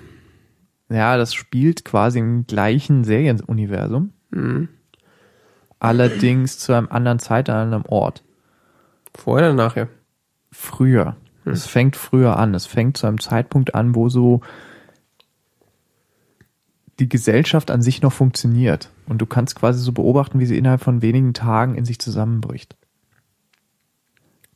Ja, 0.88 1.16
das 1.16 1.34
spielt 1.34 1.84
quasi 1.84 2.18
im 2.18 2.46
gleichen 2.46 3.04
Serienuniversum. 3.04 4.12
Mhm. 4.30 4.68
Allerdings 5.78 6.58
zu 6.58 6.72
einem 6.72 6.88
anderen 6.88 7.18
Zeit, 7.18 7.50
an 7.50 7.72
einem 7.72 7.84
Ort. 7.86 8.22
Vorher 9.14 9.48
oder 9.48 9.64
nachher? 9.64 9.88
früher. 10.56 11.16
Hm. 11.44 11.52
Es 11.52 11.66
fängt 11.66 11.96
früher 11.96 12.36
an. 12.38 12.54
Es 12.54 12.66
fängt 12.66 12.96
zu 12.96 13.06
einem 13.06 13.20
Zeitpunkt 13.20 13.74
an, 13.74 13.94
wo 13.94 14.08
so 14.08 14.40
die 16.98 17.08
Gesellschaft 17.08 17.70
an 17.70 17.82
sich 17.82 18.00
noch 18.02 18.12
funktioniert. 18.12 18.90
Und 19.06 19.18
du 19.18 19.26
kannst 19.26 19.54
quasi 19.54 19.80
so 19.80 19.92
beobachten, 19.92 20.38
wie 20.38 20.46
sie 20.46 20.56
innerhalb 20.56 20.80
von 20.80 21.02
wenigen 21.02 21.34
Tagen 21.34 21.74
in 21.74 21.84
sich 21.84 21.98
zusammenbricht. 21.98 22.74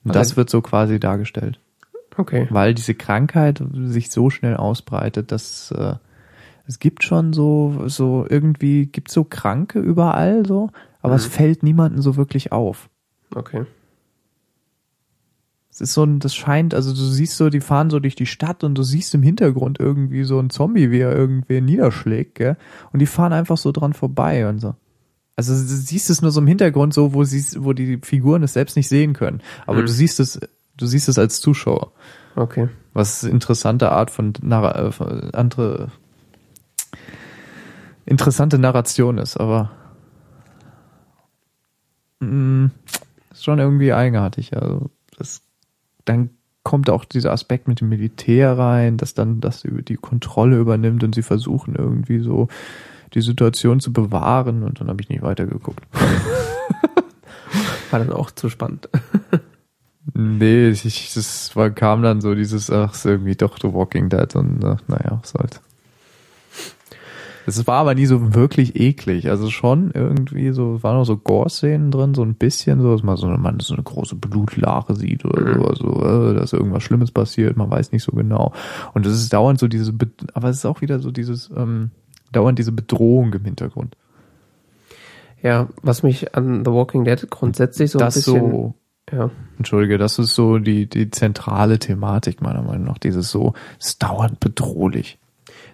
Und 0.02 0.14
das 0.14 0.36
wird 0.38 0.48
so 0.48 0.62
quasi 0.62 0.98
dargestellt. 0.98 1.60
Okay. 2.16 2.46
Weil 2.50 2.72
diese 2.72 2.94
Krankheit 2.94 3.62
sich 3.74 4.10
so 4.10 4.30
schnell 4.30 4.56
ausbreitet, 4.56 5.30
dass 5.30 5.70
äh, 5.72 5.94
es 6.66 6.78
gibt 6.78 7.04
schon 7.04 7.34
so, 7.34 7.84
so 7.86 8.26
irgendwie, 8.28 8.86
gibt 8.86 9.10
so 9.10 9.24
Kranke 9.24 9.78
überall 9.78 10.46
so, 10.46 10.70
aber 11.02 11.14
mhm. 11.14 11.18
es 11.18 11.26
fällt 11.26 11.62
niemandem 11.62 12.02
so 12.02 12.16
wirklich 12.16 12.52
auf. 12.52 12.88
Okay. 13.34 13.64
Es 15.70 15.80
ist 15.80 15.94
so 15.94 16.02
ein, 16.02 16.18
das 16.18 16.34
scheint, 16.34 16.74
also 16.74 16.92
du 16.92 17.00
siehst 17.00 17.36
so, 17.36 17.48
die 17.48 17.60
fahren 17.60 17.90
so 17.90 18.00
durch 18.00 18.16
die 18.16 18.26
Stadt 18.26 18.64
und 18.64 18.74
du 18.74 18.82
siehst 18.82 19.14
im 19.14 19.22
Hintergrund 19.22 19.78
irgendwie 19.78 20.24
so 20.24 20.38
ein 20.40 20.50
Zombie, 20.50 20.90
wie 20.90 20.98
er 20.98 21.14
irgendwie 21.14 21.60
niederschlägt, 21.60 22.34
gell? 22.34 22.56
Und 22.92 22.98
die 22.98 23.06
fahren 23.06 23.32
einfach 23.32 23.56
so 23.56 23.70
dran 23.70 23.92
vorbei 23.92 24.48
und 24.48 24.58
so. 24.58 24.74
Also 25.36 25.54
du 25.54 25.58
siehst 25.58 26.10
es 26.10 26.22
nur 26.22 26.32
so 26.32 26.40
im 26.40 26.46
Hintergrund 26.48 26.92
so, 26.92 27.14
wo 27.14 27.24
sie, 27.24 27.42
wo 27.64 27.72
die 27.72 27.98
Figuren 28.02 28.42
es 28.42 28.52
selbst 28.52 28.76
nicht 28.76 28.88
sehen 28.88 29.12
können. 29.12 29.40
Aber 29.66 29.78
mhm. 29.78 29.86
du 29.86 29.92
siehst 29.92 30.18
es, 30.18 30.40
du 30.76 30.86
siehst 30.86 31.08
es 31.08 31.18
als 31.18 31.40
Zuschauer. 31.40 31.92
Okay. 32.34 32.68
Was 32.92 33.22
interessante 33.22 33.92
Art 33.92 34.10
von, 34.10 34.32
Narra 34.42 34.88
äh, 34.88 35.30
andere 35.32 35.88
interessante 38.06 38.58
Narration 38.58 39.18
ist, 39.18 39.36
aber 39.36 39.70
mh, 42.20 42.28
mm, 42.28 42.70
ist 43.32 43.44
schon 43.44 43.58
irgendwie 43.58 43.92
eigenartig. 43.92 44.56
Also 44.56 44.90
das 45.16 45.42
dann 46.04 46.30
kommt 46.62 46.90
auch 46.90 47.04
dieser 47.04 47.32
Aspekt 47.32 47.68
mit 47.68 47.80
dem 47.80 47.88
Militär 47.88 48.58
rein, 48.58 48.96
dass 48.96 49.14
dann 49.14 49.40
das 49.40 49.62
die 49.62 49.96
Kontrolle 49.96 50.58
übernimmt 50.58 51.02
und 51.02 51.14
sie 51.14 51.22
versuchen 51.22 51.74
irgendwie 51.74 52.20
so 52.20 52.48
die 53.14 53.22
Situation 53.22 53.80
zu 53.80 53.92
bewahren 53.92 54.62
und 54.62 54.80
dann 54.80 54.88
habe 54.88 55.00
ich 55.00 55.08
nicht 55.08 55.22
weitergeguckt. 55.22 55.82
War 57.90 57.98
dann 57.98 58.12
auch 58.12 58.30
zu 58.30 58.48
spannend. 58.48 58.88
nee, 60.14 60.68
ich, 60.68 61.12
das 61.14 61.56
war, 61.56 61.70
kam 61.70 62.02
dann 62.02 62.20
so 62.20 62.34
dieses, 62.34 62.70
ach, 62.70 62.92
ist 62.94 63.06
irgendwie 63.06 63.34
doch 63.34 63.58
The 63.60 63.72
Walking 63.72 64.08
Dead 64.08 64.36
und 64.36 64.64
ach, 64.64 64.80
naja, 64.86 65.18
was 65.20 65.30
soll's. 65.30 65.60
Es 67.46 67.66
war 67.66 67.78
aber 67.78 67.94
nie 67.94 68.06
so 68.06 68.34
wirklich 68.34 68.76
eklig. 68.76 69.30
Also 69.30 69.50
schon 69.50 69.90
irgendwie 69.92 70.50
so, 70.50 70.82
waren 70.82 70.96
auch 70.96 71.04
so 71.04 71.16
Gore-Szenen 71.16 71.90
drin, 71.90 72.14
so 72.14 72.22
ein 72.22 72.34
bisschen 72.34 72.80
so, 72.80 72.92
dass 72.92 73.02
man 73.02 73.16
so, 73.16 73.26
man 73.26 73.60
so 73.60 73.74
eine 73.74 73.82
große 73.82 74.16
Blutlache 74.16 74.94
sieht 74.94 75.24
oder 75.24 75.58
mhm. 75.58 75.74
so, 75.74 76.04
äh, 76.04 76.34
dass 76.34 76.52
irgendwas 76.52 76.82
Schlimmes 76.82 77.10
passiert, 77.10 77.56
man 77.56 77.70
weiß 77.70 77.92
nicht 77.92 78.02
so 78.02 78.12
genau. 78.12 78.52
Und 78.94 79.06
es 79.06 79.14
ist 79.14 79.32
dauernd 79.32 79.58
so 79.58 79.68
diese, 79.68 79.94
aber 80.34 80.48
es 80.48 80.58
ist 80.58 80.66
auch 80.66 80.80
wieder 80.80 81.00
so 81.00 81.10
dieses, 81.10 81.50
ähm, 81.56 81.90
dauernd 82.32 82.58
diese 82.58 82.72
Bedrohung 82.72 83.32
im 83.32 83.44
Hintergrund. 83.44 83.96
Ja, 85.42 85.68
was 85.82 86.02
mich 86.02 86.34
an 86.34 86.64
The 86.64 86.70
Walking 86.70 87.04
Dead 87.04 87.30
grundsätzlich 87.30 87.90
so 87.90 87.98
das 87.98 88.14
ein 88.14 88.18
bisschen, 88.18 88.50
so, 88.50 88.74
ja. 89.10 89.30
Entschuldige, 89.56 89.98
das 89.98 90.18
ist 90.18 90.34
so 90.34 90.58
die, 90.58 90.88
die 90.88 91.10
zentrale 91.10 91.78
Thematik 91.78 92.42
meiner 92.42 92.62
Meinung 92.62 92.84
nach, 92.84 92.98
dieses 92.98 93.30
so, 93.30 93.54
es 93.78 93.88
ist 93.88 94.02
dauernd 94.02 94.40
bedrohlich. 94.40 95.18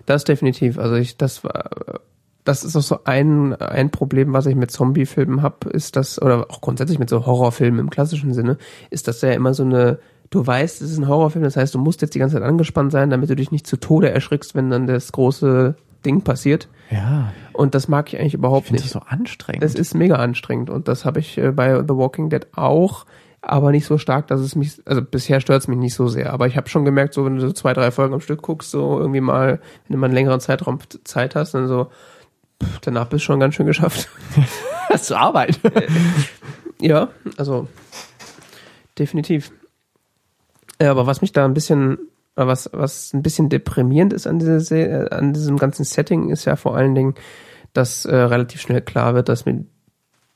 Das 0.07 0.25
definitiv. 0.25 0.79
Also 0.79 0.95
ich, 0.95 1.17
das 1.17 1.45
war, 1.45 2.01
das 2.45 2.65
ist 2.65 2.77
auch 2.77 2.83
so 2.83 3.01
ein, 3.05 3.55
ein 3.55 3.91
Problem, 3.91 4.33
was 4.33 4.47
ich 4.47 4.55
mit 4.55 4.71
Zombie-Filmen 4.71 5.43
habe, 5.43 5.69
ist 5.71 5.97
das, 5.97 6.21
oder 6.23 6.47
auch 6.49 6.61
grundsätzlich 6.61 6.99
mit 6.99 7.11
so 7.11 7.27
Horrorfilmen 7.27 7.81
im 7.81 7.91
klassischen 7.91 8.33
Sinne, 8.33 8.57
ist, 8.91 9.09
dass 9.09 9.21
ja 9.21 9.33
immer 9.33 9.53
so 9.53 9.65
eine, 9.65 9.99
du 10.31 10.47
weißt, 10.47 10.81
es 10.81 10.93
ist 10.93 10.99
ein 10.99 11.09
Horrorfilm, 11.09 11.45
das 11.45 11.57
heißt, 11.57 11.75
du 11.75 11.79
musst 11.79 12.03
jetzt 12.03 12.15
die 12.15 12.21
ganze 12.21 12.37
Zeit 12.37 12.45
angespannt 12.45 12.93
sein, 12.93 13.11
damit 13.11 13.31
du 13.31 13.37
dich 13.37 13.51
nicht 13.51 13.67
zu 13.67 13.77
Tode 13.77 14.11
erschrickst, 14.11 14.55
wenn 14.55 14.71
dann 14.71 14.87
das 14.87 15.11
große 15.11 15.75
Ding 16.05 16.23
passiert. 16.23 16.69
Ja. 16.91 17.33
Und 17.53 17.75
das 17.75 17.89
mag 17.89 18.13
ich 18.13 18.21
eigentlich 18.21 18.35
überhaupt 18.35 18.67
ich 18.67 18.73
nicht. 18.73 18.85
Das 18.85 18.93
so 18.93 19.01
anstrengend. 19.01 19.65
Das 19.65 19.75
ist 19.75 19.95
mega 19.95 20.17
anstrengend 20.17 20.71
und 20.71 20.87
das 20.87 21.05
habe 21.05 21.19
ich 21.19 21.37
äh, 21.39 21.51
bei 21.51 21.81
The 21.81 21.97
Walking 21.97 22.31
Dead 22.31 22.47
auch 22.55 23.07
aber 23.49 23.71
nicht 23.71 23.87
so 23.87 23.97
stark, 23.97 24.27
dass 24.27 24.41
es 24.41 24.57
mich, 24.57 24.83
also 24.87 25.01
bisher 25.03 25.41
stört 25.41 25.63
es 25.63 25.69
mich 25.69 25.79
nicht 25.79 25.95
so 25.95 26.09
sehr. 26.09 26.33
Aber 26.33 26.49
ich 26.49 26.57
habe 26.57 26.69
schon 26.69 26.85
gemerkt, 26.85 27.15
so 27.15 27.25
wenn 27.25 27.37
du 27.37 27.41
so 27.41 27.53
zwei, 27.53 27.75
drei 27.75 27.93
Folgen 27.93 28.13
am 28.13 28.21
Stück 28.21 28.43
guckst, 28.43 28.73
so 28.73 28.99
irgendwie 28.99 29.21
mal, 29.21 29.61
wenn 29.87 29.95
du 29.95 29.99
mal 29.99 30.07
einen 30.07 30.15
längeren 30.15 30.41
Zeitraum 30.41 30.81
Zeit 31.05 31.37
hast, 31.37 31.55
dann 31.55 31.69
so, 31.69 31.91
pff, 32.63 32.81
danach 32.81 33.07
bist 33.07 33.23
du 33.23 33.27
schon 33.27 33.41
ganz 33.41 33.55
schön 33.55 33.67
geschafft. 33.67 34.09
hast 34.89 35.11
du 35.11 35.15
Arbeit? 35.15 35.61
Ja, 36.79 37.09
also 37.39 37.69
definitiv. 38.99 39.51
Ja, 40.79 40.91
aber 40.91 41.07
was 41.07 41.23
mich 41.23 41.33
da 41.33 41.47
ein 41.47 41.55
bisschen, 41.55 41.97
was, 42.35 42.69
was 42.71 43.15
ein 43.15 43.23
bisschen 43.23 43.49
deprimierend 43.49 44.13
ist 44.13 44.27
an, 44.27 44.39
diese, 44.39 45.11
an 45.11 45.33
diesem 45.33 45.57
ganzen 45.57 45.85
Setting, 45.85 46.29
ist 46.29 46.45
ja 46.45 46.55
vor 46.55 46.77
allen 46.77 46.95
Dingen, 46.95 47.15
dass 47.73 48.05
äh, 48.05 48.15
relativ 48.15 48.61
schnell 48.61 48.83
klar 48.83 49.15
wird, 49.15 49.31
dass 49.31 49.47
mit 49.47 49.65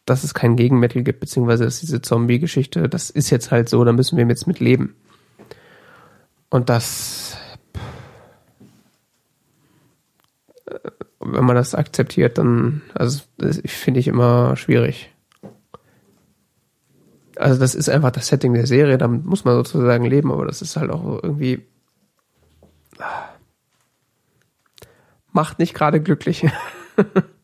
dass 0.07 0.25
es 0.25 0.35
kein 0.35 0.57
Gegenmittel 0.57 1.03
gibt, 1.03 1.21
beziehungsweise 1.21 1.65
dass 1.65 1.81
diese 1.81 2.03
Zombie-Geschichte, 2.03 2.89
das 2.89 3.11
ist 3.11 3.31
jetzt 3.31 3.51
halt 3.51 3.69
so, 3.69 3.85
da 3.85 3.93
müssen 3.93 4.17
wir 4.17 4.27
jetzt 4.27 4.47
mit 4.47 4.61
leben. 4.61 4.97
Und 6.49 6.69
das, 6.69 7.37
äh, 10.67 10.79
wenn 11.21 11.45
man 11.45 11.57
das 11.57 11.75
akzeptiert, 11.75 12.39
dann, 12.39 12.83
also 12.95 13.23
finde 13.67 14.01
ich 14.01 14.09
immer 14.09 14.57
schwierig. 14.57 15.15
Also 17.37 17.59
das 17.59 17.75
ist 17.75 17.89
einfach 17.89 18.11
das 18.11 18.27
Setting 18.27 18.53
der 18.53 18.67
Serie, 18.67 18.99
damit 18.99 19.25
muss 19.25 19.45
man 19.45 19.55
sozusagen 19.55 20.05
leben, 20.05 20.33
aber 20.33 20.45
das 20.45 20.61
ist 20.61 20.77
halt 20.77 20.91
auch 20.91 21.23
irgendwie 21.23 21.63
macht 25.33 25.59
nicht 25.59 25.75
gerade 25.75 26.01
glücklich. 26.01 26.47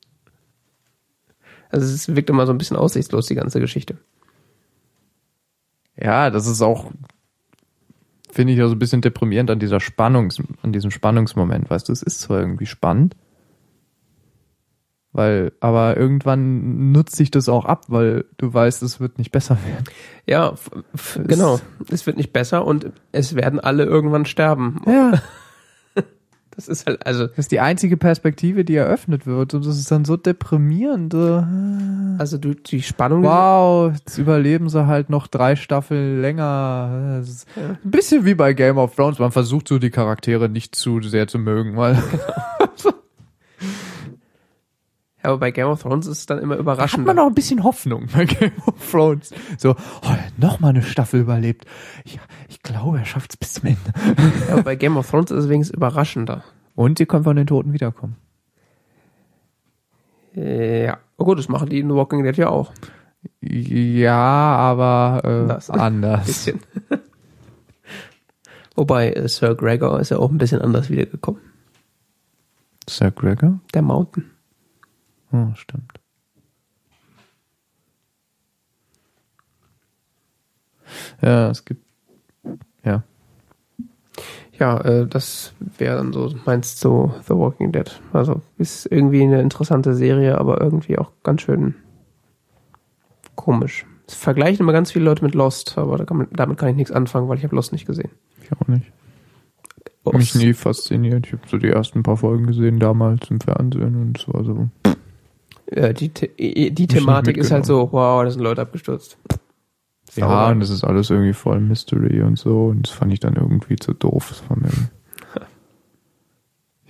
Also 1.77 1.95
es 1.95 2.15
wirkt 2.17 2.31
immer 2.31 2.47
so 2.47 2.53
ein 2.53 2.59
bisschen 2.59 2.77
aussichtslos, 2.77 3.27
die 3.27 3.35
ganze 3.35 3.61
Geschichte. 3.61 3.99
Ja, 6.01 6.31
das 6.31 6.47
ist 6.47 6.63
auch, 6.63 6.91
finde 8.31 8.55
ich, 8.55 8.63
auch 8.63 8.69
so 8.69 8.75
ein 8.75 8.79
bisschen 8.79 9.03
deprimierend 9.03 9.51
an 9.51 9.59
dieser 9.59 9.81
Spannungs, 9.81 10.43
an 10.63 10.73
diesem 10.73 10.91
Spannungsmoment. 10.91 11.69
Weißt 11.69 11.89
du, 11.89 11.93
es 11.93 12.03
ist 12.03 12.21
zwar 12.21 12.41
irgendwie 12.41 12.67
spannend, 12.67 13.15
weil, 15.13 15.53
aber 15.61 15.97
irgendwann 15.97 16.93
nutzt 16.93 17.17
sich 17.17 17.31
das 17.31 17.49
auch 17.49 17.65
ab, 17.65 17.85
weil 17.89 18.25
du 18.37 18.53
weißt, 18.53 18.83
es 18.83 19.01
wird 19.01 19.19
nicht 19.19 19.33
besser 19.33 19.59
werden. 19.67 19.85
Ja, 20.27 20.55
genau. 21.27 21.61
Es 21.91 22.07
wird 22.07 22.17
nicht 22.17 22.33
besser 22.33 22.65
und 22.65 22.91
es 23.13 23.35
werden 23.35 23.61
alle 23.61 23.85
irgendwann 23.85 24.25
sterben. 24.25 24.81
Ja. 24.87 25.23
Das 26.57 26.69
ist 26.69 26.87
halt, 26.87 27.07
also. 27.07 27.27
Das 27.27 27.39
ist 27.39 27.53
die 27.53 27.61
einzige 27.61 27.99
Perspektive, 27.99 28.65
die 28.65 28.77
eröffnet 28.77 29.27
wird. 29.27 29.53
Und 29.53 29.67
das 29.67 29.79
ist 29.79 29.91
dann 29.91 30.07
so 30.07 30.17
deprimierend. 30.17 31.15
Also 32.19 32.39
du, 32.39 32.55
die 32.55 32.83
Spannung. 32.83 33.23
Wow, 33.23 33.93
jetzt 33.93 34.17
überleben 34.17 34.71
sie 34.71 34.87
halt 34.87 35.11
noch 35.11 35.27
drei 35.27 35.55
Staffeln 35.55 36.23
länger. 36.23 37.23
Ein 37.23 37.91
bisschen 37.91 38.25
wie 38.25 38.35
bei 38.35 38.55
Game 38.55 38.79
of 38.79 38.97
Thrones. 38.97 39.19
Man 39.19 39.33
versucht 39.33 39.69
so 39.69 39.79
die 39.79 39.91
Charaktere 39.91 40.49
nicht 40.49 40.75
zu 40.75 41.03
sehr 41.03 41.29
zu 41.29 41.39
mögen, 41.39 41.77
weil. 41.77 42.03
Aber 45.27 45.39
bei 45.39 45.51
Game 45.51 45.67
of 45.67 45.83
Thrones 45.83 46.07
ist 46.07 46.19
es 46.19 46.27
dann 46.27 46.39
immer 46.39 46.57
überraschend. 46.57 47.01
Hat 47.01 47.07
man 47.07 47.17
noch 47.17 47.27
ein 47.27 47.35
bisschen 47.35 47.65
Hoffnung 47.65 48.07
bei 48.15 48.25
Game 48.27 48.53
of 48.65 48.75
Thrones. 48.93 49.35
So, 49.59 49.71
oh, 50.03 50.15
noch 50.37 50.61
mal 50.61 50.69
eine 50.69 50.83
Staffel 50.83 51.19
überlebt. 51.19 51.65
Ja, 52.05 52.21
ich 52.49 52.63
glaube, 52.63 52.99
er 52.99 53.05
schafft 53.05 53.33
es 53.33 53.37
bis 53.37 53.55
zum 53.55 53.67
Ende. 53.67 53.81
Aber 54.53 54.63
bei 54.63 54.77
Game 54.77 54.97
of 54.97 55.11
Thrones 55.11 55.33
ist 55.33 55.45
es 55.45 55.49
wenigstens 55.49 55.77
überraschender. 55.77 56.45
Und 56.77 56.99
sie 56.99 57.07
können 57.07 57.25
von 57.25 57.35
den 57.35 57.49
Toten 57.49 57.73
wiederkommen. 57.73 58.15
Ja, 60.35 60.99
oh 61.17 61.25
gut, 61.25 61.41
das 61.41 61.49
machen 61.49 61.71
die 61.71 61.81
in 61.81 61.89
The 61.89 61.97
Walking 61.97 62.23
Dead 62.23 62.37
ja 62.37 62.49
auch. 62.49 62.73
Ja, 63.41 64.15
aber 64.15 65.23
äh, 65.25 65.29
anders. 65.29 65.71
anders. 65.71 66.27
Bisschen. 66.27 66.61
Wobei 68.77 69.11
äh, 69.11 69.27
Sir 69.27 69.57
Gregor 69.57 69.99
ist 69.99 70.11
ja 70.11 70.19
auch 70.19 70.31
ein 70.31 70.39
bisschen 70.39 70.63
anders 70.63 70.89
wiedergekommen. 70.89 71.41
Sir 72.89 73.11
Gregor? 73.11 73.59
Der 73.75 73.83
Mountain. 73.83 74.36
Oh, 75.37 75.55
stimmt. 75.55 75.93
Ja, 81.21 81.51
es 81.51 81.65
gibt. 81.65 81.85
Ja. 82.85 83.03
Ja, 84.59 84.81
äh, 84.81 85.07
das 85.07 85.53
wäre 85.59 85.97
dann 85.97 86.13
so, 86.13 86.35
meinst 86.47 86.83
du, 86.85 87.13
The 87.29 87.35
Walking 87.35 87.73
Dead. 87.73 88.01
Also 88.13 88.41
ist 88.57 88.87
irgendwie 88.87 89.23
eine 89.23 89.43
interessante 89.43 89.95
Serie, 89.95 90.39
aber 90.39 90.61
irgendwie 90.61 90.99
auch 90.99 91.13
ganz 91.23 91.43
schön 91.43 91.75
komisch. 93.35 93.85
Es 94.07 94.15
vergleichen 94.15 94.61
immer 94.61 94.73
ganz 94.73 94.93
viele 94.93 95.05
Leute 95.05 95.25
mit 95.25 95.35
Lost, 95.35 95.77
aber 95.77 95.99
damit 95.99 96.59
kann 96.59 96.69
ich 96.69 96.77
nichts 96.77 96.93
anfangen, 96.93 97.29
weil 97.29 97.39
ich 97.39 97.45
habe 97.45 97.57
Lost 97.57 97.73
nicht 97.73 97.87
gesehen. 97.87 98.11
Ich 98.43 98.53
auch 98.53 98.67
nicht. 98.69 98.93
Ups. 100.05 100.17
Mich 100.17 100.35
nie 100.37 100.53
fasziniert. 100.53 101.27
Ich 101.27 101.33
habe 101.33 101.43
so 101.49 101.59
die 101.59 101.69
ersten 101.69 102.05
paar 102.05 102.17
Folgen 102.17 102.47
gesehen 102.47 102.79
damals 102.79 103.29
im 103.29 103.41
Fernsehen 103.41 103.97
und 103.97 104.19
es 104.19 104.33
war 104.33 104.45
so. 104.45 104.69
Ja, 105.75 105.93
die, 105.93 106.11
die 106.11 106.87
Thematik 106.87 107.37
ist 107.37 107.51
halt 107.51 107.67
so, 107.67 107.89
wow, 107.93 108.23
da 108.23 108.31
sind 108.31 108.43
Leute 108.43 108.63
abgestürzt. 108.63 109.19
Sauber. 110.09 110.33
Ja, 110.33 110.51
und 110.51 110.61
das 110.61 110.71
ist 110.71 110.85
alles 110.85 111.11
irgendwie 111.11 111.33
voll 111.33 111.61
Mystery 111.61 112.23
und 112.23 112.39
so. 112.39 112.67
Und 112.67 112.87
das 112.87 112.95
fand 112.95 113.13
ich 113.13 113.21
dann 113.21 113.35
irgendwie 113.35 113.77
zu 113.77 113.93
doof. 113.93 114.27
Das 114.29 114.49
war 114.49 114.57
mir 114.57 114.71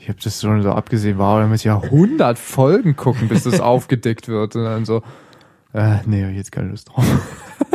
ich 0.06 0.10
habe 0.10 0.20
das 0.22 0.40
schon 0.40 0.62
so 0.62 0.70
abgesehen, 0.70 1.18
wow, 1.18 1.40
da 1.40 1.48
muss 1.48 1.58
ich 1.58 1.64
ja 1.64 1.80
100 1.80 2.38
Folgen 2.38 2.94
gucken, 2.94 3.26
bis 3.26 3.42
das 3.42 3.60
aufgedeckt 3.60 4.28
wird. 4.28 4.54
Und 4.54 4.62
dann 4.62 4.84
so, 4.84 5.02
äh, 5.72 5.96
nee, 6.06 6.24
jetzt 6.30 6.52
keine 6.52 6.68
Lust 6.68 6.90
drauf. 6.90 7.04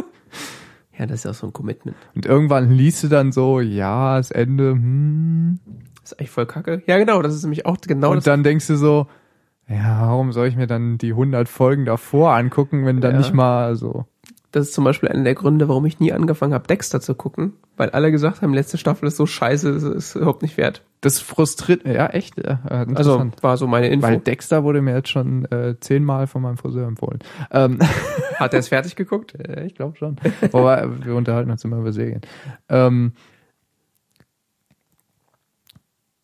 Ja, 0.98 1.08
das 1.08 1.20
ist 1.20 1.24
ja 1.24 1.32
auch 1.32 1.36
so 1.36 1.48
ein 1.48 1.54
Commitment. 1.54 1.98
Und 2.14 2.28
irgendwann 2.28 2.70
liest 2.70 3.02
du 3.02 3.08
dann 3.08 3.32
so, 3.32 3.60
ja, 3.60 4.18
das 4.18 4.30
Ende, 4.30 4.74
hm. 4.74 5.60
Das 5.96 6.12
ist 6.12 6.20
eigentlich 6.20 6.30
voll 6.30 6.46
kacke. 6.46 6.84
Ja, 6.86 7.00
genau, 7.00 7.24
das 7.24 7.34
ist 7.34 7.42
nämlich 7.42 7.66
auch 7.66 7.78
genau 7.82 8.12
Und 8.12 8.18
das. 8.18 8.28
Und 8.28 8.28
dann 8.28 8.44
denkst 8.44 8.68
du 8.68 8.76
so, 8.76 9.08
ja, 9.72 10.02
warum 10.02 10.32
soll 10.32 10.48
ich 10.48 10.56
mir 10.56 10.68
dann 10.68 10.98
die 10.98 11.12
100 11.12 11.48
Folgen 11.48 11.86
davor 11.86 12.34
angucken, 12.34 12.86
wenn 12.86 13.02
dann 13.02 13.14
ja. 13.14 13.18
nicht 13.20 13.34
mal 13.34 13.76
so. 13.76 14.06
Das 14.52 14.68
ist 14.68 14.74
zum 14.74 14.84
Beispiel 14.84 15.08
einer 15.08 15.24
der 15.24 15.36
Gründe, 15.36 15.70
warum 15.70 15.86
ich 15.86 16.00
nie 16.02 16.12
angefangen 16.12 16.54
habe, 16.54 16.68
Dexter 16.68 17.00
zu 17.00 17.16
gucken, 17.16 17.54
weil 17.78 17.90
alle 17.92 18.12
gesagt 18.12 18.42
haben, 18.42 18.54
letzte 18.54 18.78
Staffel 18.78 19.08
ist 19.08 19.16
so 19.16 19.26
scheiße, 19.26 19.72
das 19.72 19.84
ist 19.84 20.16
überhaupt 20.16 20.42
nicht 20.42 20.58
wert. 20.58 20.84
Das 21.00 21.20
frustriert, 21.20 21.86
ja 21.86 22.08
echt. 22.08 22.38
Ja, 22.38 22.60
also 22.94 23.32
war 23.42 23.56
so 23.56 23.66
meine 23.66 23.88
Info. 23.88 24.08
Weil 24.08 24.20
Dexter 24.20 24.64
wurde 24.64 24.82
mir 24.82 24.94
jetzt 24.94 25.10
schon 25.10 25.46
äh, 25.46 25.76
zehnmal 25.80 26.28
von 26.28 26.42
meinem 26.42 26.58
Friseur 26.58 26.88
empfohlen. 26.88 27.20
Ähm. 27.50 27.80
Hat 28.36 28.54
er 28.54 28.60
es 28.60 28.68
fertig 28.68 28.96
geguckt? 28.96 29.34
Ja, 29.48 29.64
ich 29.64 29.76
glaube 29.76 29.98
schon. 29.98 30.18
Aber 30.52 31.04
wir 31.04 31.16
unterhalten 31.16 31.50
uns 31.50 31.64
immer 31.64 31.78
über 31.78 31.92
Serien. 31.92 32.22
Ähm, 32.70 33.14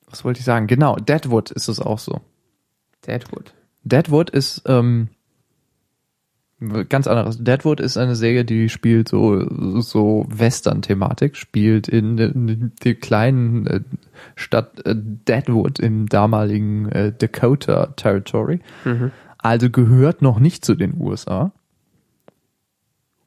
was 0.10 0.24
wollte 0.24 0.40
ich 0.40 0.46
sagen? 0.46 0.68
Genau, 0.68 0.96
Deadwood 0.96 1.52
ist 1.52 1.68
es 1.68 1.80
auch 1.80 2.00
so. 2.00 2.22
Deadwood. 3.08 3.54
Deadwood 3.84 4.30
ist 4.30 4.64
ähm, 4.66 5.10
Ganz 6.90 7.06
anderes. 7.06 7.38
Deadwood 7.38 7.80
ist 7.80 7.98
eine 7.98 8.16
Serie, 8.16 8.44
die 8.44 8.70
spielt 8.70 9.10
so, 9.10 9.46
so 9.80 10.26
Western-Thematik, 10.28 11.36
spielt 11.36 11.88
in, 11.88 12.18
in 12.18 12.72
der 12.84 12.96
kleinen 12.96 13.68
äh, 13.68 13.82
Stadt 14.36 14.84
äh, 14.84 14.96
Deadwood 14.98 15.78
im 15.78 16.08
damaligen 16.10 16.90
äh, 16.90 17.14
Dakota 17.16 17.94
Territory. 17.96 18.62
Mhm. 18.86 19.12
Also 19.38 19.70
gehört 19.70 20.24
noch 20.24 20.40
nicht 20.40 20.66
zu 20.66 20.74
den 20.74 21.00
USA. 21.00 21.52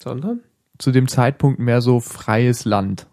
Sondern? 0.03 0.41
Zu 0.79 0.91
dem 0.91 1.07
Zeitpunkt 1.07 1.61
mehr 1.61 1.83
so 1.83 2.01
freies 2.01 2.65
Land. 2.65 3.07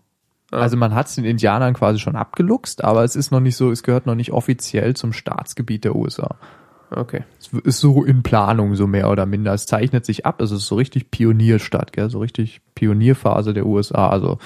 Also 0.52 0.78
man 0.78 0.95
hat 0.95 1.07
es 1.07 1.15
den 1.15 1.26
Indianern 1.26 1.74
quasi 1.74 1.99
schon 1.99 2.15
abgeluchst, 2.15 2.84
aber 2.84 3.03
es 3.03 3.15
ist 3.15 3.32
noch 3.32 3.41
nicht 3.41 3.57
so, 3.57 3.69
es 3.69 3.84
gehört 3.84 4.06
noch 4.06 4.15
nicht 4.15 4.32
offiziell 4.32 4.95
zum 4.95 5.11
Staatsgebiet 5.11 5.84
der 5.84 5.95
USA. 5.95 6.36
Okay. 6.90 7.24
Es 7.40 7.52
ist 7.52 7.80
so 7.80 8.03
in 8.03 8.24
Planung, 8.24 8.76
so 8.76 8.88
mehr 8.88 9.10
oder 9.10 9.26
minder. 9.26 9.53
Es 9.53 9.65
zeichnet 9.65 10.06
sich 10.06 10.26
ab. 10.26 10.41
Es 10.41 10.52
ist 10.52 10.68
so 10.68 10.76
richtig 10.76 11.11
Pionierstadt, 11.11 11.91
gell? 11.91 12.10
so 12.10 12.19
richtig 12.19 12.61
Pionierphase 12.76 13.53
der 13.53 13.65
USA. 13.65 14.10
Also 14.10 14.40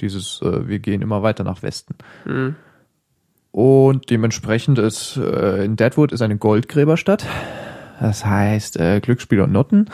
dieses, 0.00 0.40
äh, 0.42 0.68
wir 0.68 0.78
gehen 0.78 1.02
immer 1.02 1.22
weiter 1.22 1.42
nach 1.42 1.62
Westen. 1.62 1.96
Mhm. 2.24 2.54
Und 3.50 4.10
dementsprechend 4.10 4.78
ist 4.78 5.16
äh, 5.16 5.64
in 5.64 5.76
Deadwood 5.76 6.12
ist 6.12 6.22
eine 6.22 6.36
Goldgräberstadt. 6.36 7.26
Das 8.00 8.24
heißt 8.24 8.78
äh, 8.78 9.00
Glücksspiel 9.00 9.40
und 9.40 9.52
Noten. 9.52 9.90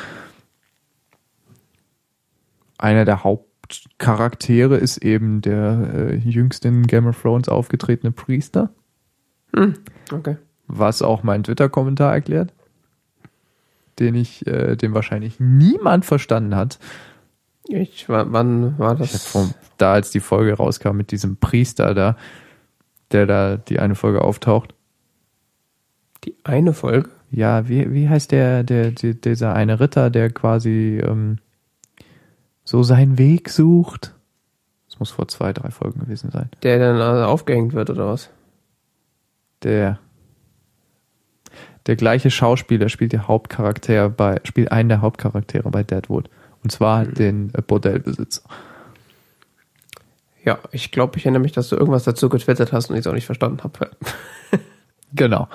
Einer 2.78 3.04
der 3.04 3.24
Hauptcharaktere 3.70 4.76
ist 4.76 4.98
eben 4.98 5.40
der 5.40 5.90
äh, 5.94 6.16
jüngst 6.16 6.64
in 6.64 6.86
Game 6.86 7.06
of 7.06 7.20
Thrones 7.20 7.48
aufgetretene 7.48 8.12
Priester. 8.12 8.70
Mhm. 9.52 9.74
Okay 10.12 10.36
was 10.78 11.02
auch 11.02 11.22
mein 11.22 11.42
Twitter-Kommentar 11.42 12.12
erklärt, 12.12 12.52
den 13.98 14.14
ich, 14.14 14.46
äh, 14.46 14.76
den 14.76 14.94
wahrscheinlich 14.94 15.40
niemand 15.40 16.04
verstanden 16.04 16.54
hat. 16.54 16.78
Ich, 17.68 18.08
wann 18.08 18.78
war 18.78 18.96
das? 18.96 19.26
Vom, 19.26 19.54
da, 19.78 19.92
als 19.92 20.10
die 20.10 20.20
Folge 20.20 20.54
rauskam 20.54 20.96
mit 20.96 21.12
diesem 21.12 21.36
Priester 21.36 21.94
da, 21.94 22.16
der 23.12 23.26
da 23.26 23.56
die 23.56 23.78
eine 23.78 23.94
Folge 23.94 24.22
auftaucht. 24.22 24.74
Die 26.24 26.34
eine 26.44 26.72
Folge? 26.72 27.10
Ja, 27.30 27.68
wie, 27.68 27.92
wie 27.92 28.08
heißt 28.08 28.32
der, 28.32 28.64
der, 28.64 28.90
der 28.90 29.14
dieser 29.14 29.54
eine 29.54 29.78
Ritter, 29.78 30.10
der 30.10 30.30
quasi 30.30 31.00
ähm, 31.02 31.38
so 32.70 32.84
seinen 32.84 33.18
Weg 33.18 33.48
sucht? 33.48 34.14
Das 34.88 35.00
muss 35.00 35.10
vor 35.10 35.26
zwei, 35.26 35.52
drei 35.52 35.70
Folgen 35.70 35.98
gewesen 35.98 36.30
sein. 36.30 36.50
Der 36.62 36.78
dann 36.78 37.00
also 37.00 37.24
aufgehängt 37.24 37.72
wird, 37.72 37.90
oder 37.90 38.06
was? 38.06 38.30
Der 39.64 39.98
der 41.86 41.96
gleiche 41.96 42.30
Schauspieler 42.30 42.88
spielt 42.88 43.12
der 43.12 43.26
Hauptcharakter 43.26 44.08
bei, 44.08 44.40
spielt 44.44 44.70
einen 44.70 44.88
der 44.88 45.00
Hauptcharaktere 45.00 45.68
bei 45.70 45.82
Deadwood. 45.82 46.30
Und 46.62 46.70
zwar 46.70 47.04
mhm. 47.04 47.14
den 47.14 47.54
äh, 47.54 47.62
Bordellbesitzer. 47.62 48.42
Ja, 50.44 50.60
ich 50.70 50.92
glaube, 50.92 51.18
ich 51.18 51.24
erinnere 51.24 51.42
mich, 51.42 51.52
dass 51.52 51.70
du 51.70 51.76
irgendwas 51.76 52.04
dazu 52.04 52.28
getwittert 52.28 52.72
hast 52.72 52.88
und 52.88 52.96
ich 52.96 53.00
es 53.00 53.06
auch 53.08 53.14
nicht 53.14 53.26
verstanden 53.26 53.64
habe. 53.64 53.90
genau. 55.12 55.48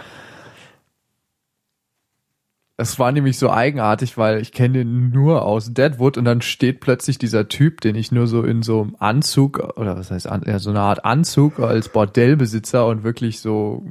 Es 2.77 2.99
war 2.99 3.13
nämlich 3.13 3.39
so 3.39 3.49
eigenartig, 3.49 4.17
weil 4.17 4.41
ich 4.41 4.51
kenne 4.51 4.81
ihn 4.81 5.09
nur 5.11 5.45
aus 5.45 5.73
Deadwood 5.73 6.17
und 6.17 6.25
dann 6.25 6.41
steht 6.41 6.81
plötzlich 6.81 7.17
dieser 7.17 7.47
Typ, 7.47 7.79
den 7.79 7.95
ich 7.95 8.11
nur 8.11 8.27
so 8.27 8.43
in 8.43 8.63
so 8.63 8.81
einem 8.81 8.95
Anzug 8.99 9.59
oder 9.77 9.95
was 9.97 10.11
heißt 10.11 10.25
ja, 10.45 10.59
so 10.59 10.71
eine 10.71 10.81
Art 10.81 11.05
Anzug 11.05 11.59
als 11.59 11.87
Bordellbesitzer 11.87 12.85
und 12.85 13.03
wirklich 13.03 13.39
so 13.39 13.85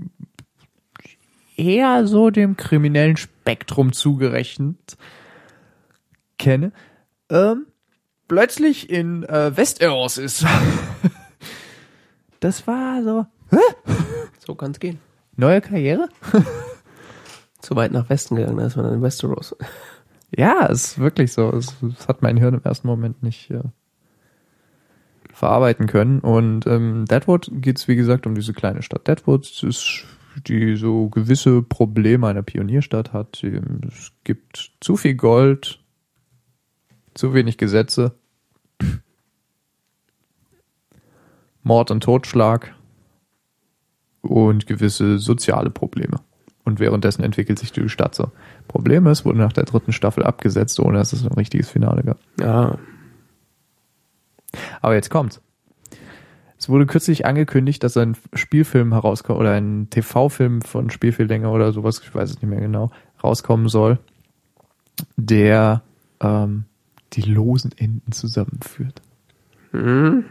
eher 1.56 2.06
so 2.06 2.28
dem 2.28 2.58
kriminellen 2.58 3.16
Spektrum 3.16 3.92
zugerechnet 3.94 4.98
kenne, 6.38 6.72
ähm, 7.30 7.66
plötzlich 8.28 8.90
in 8.90 9.22
äh, 9.24 9.56
Westeros 9.56 10.18
ist. 10.18 10.44
das 12.40 12.66
war 12.66 13.02
so. 13.02 13.26
Hä? 13.50 13.92
So 14.46 14.54
kann 14.54 14.72
es 14.72 14.80
gehen. 14.80 14.98
Neue 15.36 15.62
Karriere? 15.62 16.10
Zu 17.64 17.76
weit 17.76 17.92
nach 17.92 18.10
Westen 18.10 18.36
gegangen, 18.36 18.58
da 18.58 18.66
ist 18.66 18.76
man 18.76 18.84
dann 18.84 18.94
in 18.94 19.02
Westeros. 19.02 19.56
Ja, 20.36 20.66
ist 20.66 20.98
wirklich 20.98 21.32
so. 21.32 21.50
Es, 21.50 21.76
es, 21.96 22.08
hat 22.08 22.20
mein 22.20 22.36
Hirn 22.36 22.54
im 22.54 22.62
ersten 22.64 22.88
Moment 22.88 23.22
nicht 23.22 23.52
äh, 23.52 23.62
verarbeiten 25.32 25.86
können. 25.86 26.18
Und 26.18 26.66
ähm, 26.66 27.04
Deadwood 27.04 27.52
geht 27.52 27.78
es, 27.78 27.86
wie 27.86 27.94
gesagt, 27.94 28.26
um 28.26 28.34
diese 28.34 28.52
kleine 28.52 28.82
Stadt. 28.82 29.06
Deadwood 29.06 29.62
ist 29.62 30.04
die 30.48 30.74
so 30.74 31.08
gewisse 31.08 31.62
Probleme 31.62 32.26
einer 32.26 32.42
Pionierstadt 32.42 33.12
hat. 33.12 33.44
Es 33.44 34.10
gibt 34.24 34.72
zu 34.80 34.96
viel 34.96 35.14
Gold, 35.14 35.78
zu 37.14 37.32
wenig 37.32 37.56
Gesetze, 37.56 38.16
Mord 41.62 41.92
und 41.92 42.02
Totschlag 42.02 42.74
und 44.22 44.66
gewisse 44.66 45.20
soziale 45.20 45.70
Probleme. 45.70 46.18
Und 46.64 46.80
währenddessen 46.80 47.22
entwickelt 47.22 47.58
sich 47.58 47.72
die 47.72 47.88
Stadt 47.88 48.14
so. 48.14 48.30
Problem 48.68 49.06
ist, 49.06 49.24
wurde 49.24 49.38
nach 49.38 49.52
der 49.52 49.64
dritten 49.64 49.92
Staffel 49.92 50.24
abgesetzt, 50.24 50.80
ohne 50.80 50.98
dass 50.98 51.12
es 51.12 51.24
ein 51.24 51.34
richtiges 51.34 51.68
Finale 51.68 52.02
gab. 52.02 52.18
Ja. 52.40 52.78
Aber 54.80 54.94
jetzt 54.94 55.10
kommt's. 55.10 55.40
Es 56.56 56.68
wurde 56.70 56.86
kürzlich 56.86 57.26
angekündigt, 57.26 57.82
dass 57.82 57.96
ein 57.98 58.16
Spielfilm 58.32 58.92
herauskommt 58.92 59.38
oder 59.38 59.52
ein 59.52 59.88
TV-Film 59.90 60.62
von 60.62 60.88
Spielfilmlänge 60.88 61.50
oder 61.50 61.72
sowas, 61.72 62.00
ich 62.02 62.14
weiß 62.14 62.30
es 62.30 62.40
nicht 62.40 62.48
mehr 62.48 62.60
genau, 62.60 62.90
rauskommen 63.22 63.68
soll, 63.68 63.98
der 65.16 65.82
ähm, 66.20 66.64
die 67.12 67.22
losen 67.22 67.72
Enden 67.76 68.12
zusammenführt. 68.12 69.02
Mhm. 69.72 70.24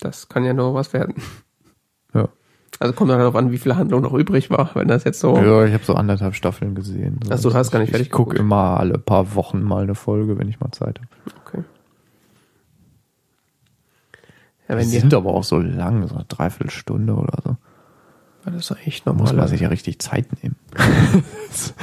Das 0.00 0.28
kann 0.28 0.44
ja 0.44 0.54
nur 0.54 0.74
was 0.74 0.92
werden. 0.92 1.16
Also 2.80 2.94
kommt 2.94 3.10
dann 3.10 3.18
darauf 3.18 3.34
an, 3.34 3.50
wie 3.50 3.58
viel 3.58 3.74
Handlung 3.74 4.02
noch 4.02 4.14
übrig 4.14 4.50
war, 4.50 4.70
wenn 4.74 4.88
das 4.88 5.04
jetzt 5.04 5.18
so. 5.18 5.36
Ja, 5.36 5.64
ich 5.64 5.72
habe 5.72 5.84
so 5.84 5.94
anderthalb 5.94 6.34
Staffeln 6.34 6.74
gesehen. 6.74 7.18
So. 7.24 7.32
Achso, 7.32 7.50
du 7.50 7.56
hast 7.56 7.70
gar 7.72 7.80
nicht 7.80 7.90
fertig 7.90 8.06
Ich 8.06 8.12
gucke 8.12 8.36
immer 8.36 8.78
alle 8.78 8.98
paar 8.98 9.34
Wochen 9.34 9.62
mal 9.62 9.82
eine 9.82 9.96
Folge, 9.96 10.38
wenn 10.38 10.48
ich 10.48 10.60
mal 10.60 10.70
Zeit 10.70 11.00
habe. 11.00 11.08
Okay. 11.44 11.64
Ja, 14.68 14.76
die 14.76 14.84
sind 14.84 15.12
aber 15.14 15.34
auch 15.34 15.44
so 15.44 15.58
lang, 15.58 16.06
so 16.06 16.14
eine 16.14 16.24
Dreiviertelstunde 16.24 17.14
oder 17.14 17.38
so. 17.42 17.56
Das 18.44 18.54
ist 18.54 18.70
doch 18.70 18.78
echt 18.86 19.06
normal. 19.06 19.22
Muss 19.22 19.32
man 19.32 19.48
sich 19.48 19.60
ja 19.60 19.68
richtig 19.68 19.98
Zeit 19.98 20.26
nehmen. 20.42 20.56
das 21.48 21.74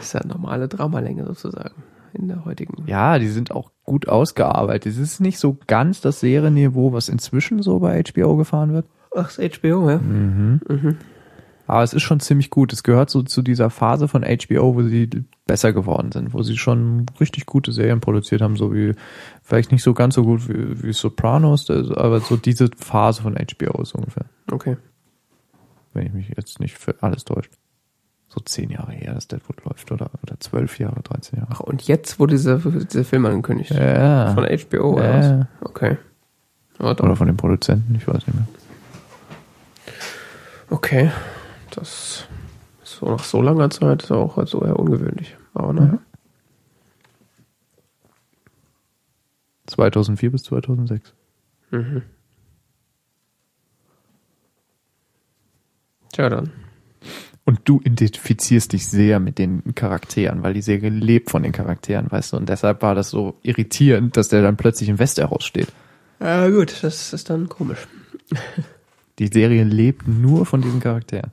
ist 0.00 0.14
ja 0.14 0.24
normale 0.26 0.68
Dramalänge 0.68 1.26
sozusagen 1.26 1.82
in 2.14 2.28
der 2.28 2.44
heutigen. 2.44 2.84
Ja, 2.86 3.18
die 3.18 3.28
sind 3.28 3.52
auch 3.52 3.70
gut 3.84 4.08
ausgearbeitet. 4.08 4.92
Es 4.92 4.98
ist 4.98 5.20
nicht 5.20 5.38
so 5.38 5.58
ganz 5.66 6.00
das 6.00 6.20
Serienniveau, 6.20 6.92
was 6.92 7.08
inzwischen 7.08 7.62
so 7.62 7.80
bei 7.80 8.02
HBO 8.02 8.36
gefahren 8.36 8.72
wird. 8.72 8.86
Ach, 9.14 9.32
das 9.32 9.38
HBO, 9.38 9.90
ja. 9.90 9.98
Mhm. 9.98 10.60
Mhm. 10.68 10.96
Aber 11.68 11.82
es 11.82 11.92
ist 11.92 12.02
schon 12.02 12.18
ziemlich 12.18 12.48
gut. 12.48 12.72
Es 12.72 12.82
gehört 12.82 13.10
so 13.10 13.22
zu 13.22 13.42
dieser 13.42 13.68
Phase 13.68 14.08
von 14.08 14.24
HBO, 14.24 14.74
wo 14.74 14.82
sie 14.82 15.08
besser 15.46 15.74
geworden 15.74 16.12
sind, 16.12 16.32
wo 16.32 16.42
sie 16.42 16.56
schon 16.56 17.04
richtig 17.20 17.44
gute 17.44 17.72
Serien 17.72 18.00
produziert 18.00 18.40
haben, 18.40 18.56
so 18.56 18.74
wie 18.74 18.94
vielleicht 19.42 19.70
nicht 19.70 19.82
so 19.82 19.92
ganz 19.92 20.14
so 20.14 20.22
gut 20.22 20.48
wie, 20.48 20.82
wie 20.82 20.92
Sopranos, 20.94 21.70
aber 21.70 22.20
so 22.20 22.38
diese 22.38 22.70
Phase 22.78 23.20
von 23.20 23.34
HBO 23.34 23.82
ist 23.82 23.94
ungefähr. 23.94 24.24
Okay. 24.50 24.78
Wenn 25.92 26.06
ich 26.06 26.12
mich 26.14 26.32
jetzt 26.34 26.58
nicht 26.58 26.78
für 26.78 26.94
alles 27.02 27.26
täusche. 27.26 27.50
So 28.30 28.40
zehn 28.40 28.70
Jahre 28.70 28.92
her, 28.92 29.14
dass 29.14 29.28
Deadwood 29.28 29.64
läuft, 29.64 29.92
oder, 29.92 30.10
oder 30.22 30.40
zwölf 30.40 30.78
Jahre, 30.78 31.02
13 31.02 31.38
Jahre. 31.38 31.50
Ach, 31.52 31.60
und 31.60 31.82
jetzt 31.82 32.18
wurde 32.18 32.32
dieser, 32.32 32.58
dieser 32.58 33.04
Film 33.04 33.26
angekündigt? 33.26 33.70
Ja. 33.72 34.34
Von 34.34 34.44
HBO, 34.44 34.94
oder 34.94 35.20
ja. 35.20 35.38
was? 35.60 35.68
Okay. 35.68 35.96
Oder 36.78 37.16
von 37.16 37.26
den 37.26 37.36
Produzenten, 37.36 37.94
ich 37.94 38.06
weiß 38.06 38.26
nicht 38.26 38.34
mehr. 38.34 38.46
Okay. 40.70 41.10
Das 41.70 42.26
so 42.82 43.06
nach 43.06 43.22
so 43.22 43.42
langer 43.42 43.70
Zeit 43.70 44.02
ist 44.02 44.10
auch 44.10 44.38
also 44.38 44.64
eher 44.64 44.78
ungewöhnlich. 44.78 45.36
Aber 45.54 45.72
naja. 45.72 45.92
Mhm. 45.92 45.98
2004 49.66 50.32
bis 50.32 50.42
2006. 50.44 51.12
Mhm. 51.70 52.02
Tja, 56.12 56.28
dann. 56.28 56.50
Und 57.44 57.60
du 57.64 57.80
identifizierst 57.82 58.72
dich 58.72 58.86
sehr 58.88 59.20
mit 59.20 59.38
den 59.38 59.74
Charakteren, 59.74 60.42
weil 60.42 60.54
die 60.54 60.62
Serie 60.62 60.90
lebt 60.90 61.30
von 61.30 61.42
den 61.42 61.52
Charakteren, 61.52 62.10
weißt 62.10 62.32
du? 62.32 62.36
Und 62.38 62.48
deshalb 62.48 62.82
war 62.82 62.94
das 62.94 63.10
so 63.10 63.38
irritierend, 63.42 64.16
dass 64.16 64.28
der 64.28 64.42
dann 64.42 64.56
plötzlich 64.56 64.88
im 64.88 64.98
Westeros 64.98 65.44
steht. 65.44 65.68
Ja, 66.20 66.48
gut, 66.50 66.82
das 66.82 67.12
ist 67.12 67.30
dann 67.30 67.48
komisch. 67.48 67.86
Die 69.18 69.28
Serie 69.28 69.64
lebt 69.64 70.06
nur 70.06 70.46
von 70.46 70.62
diesen 70.62 70.80
Charakteren. 70.80 71.32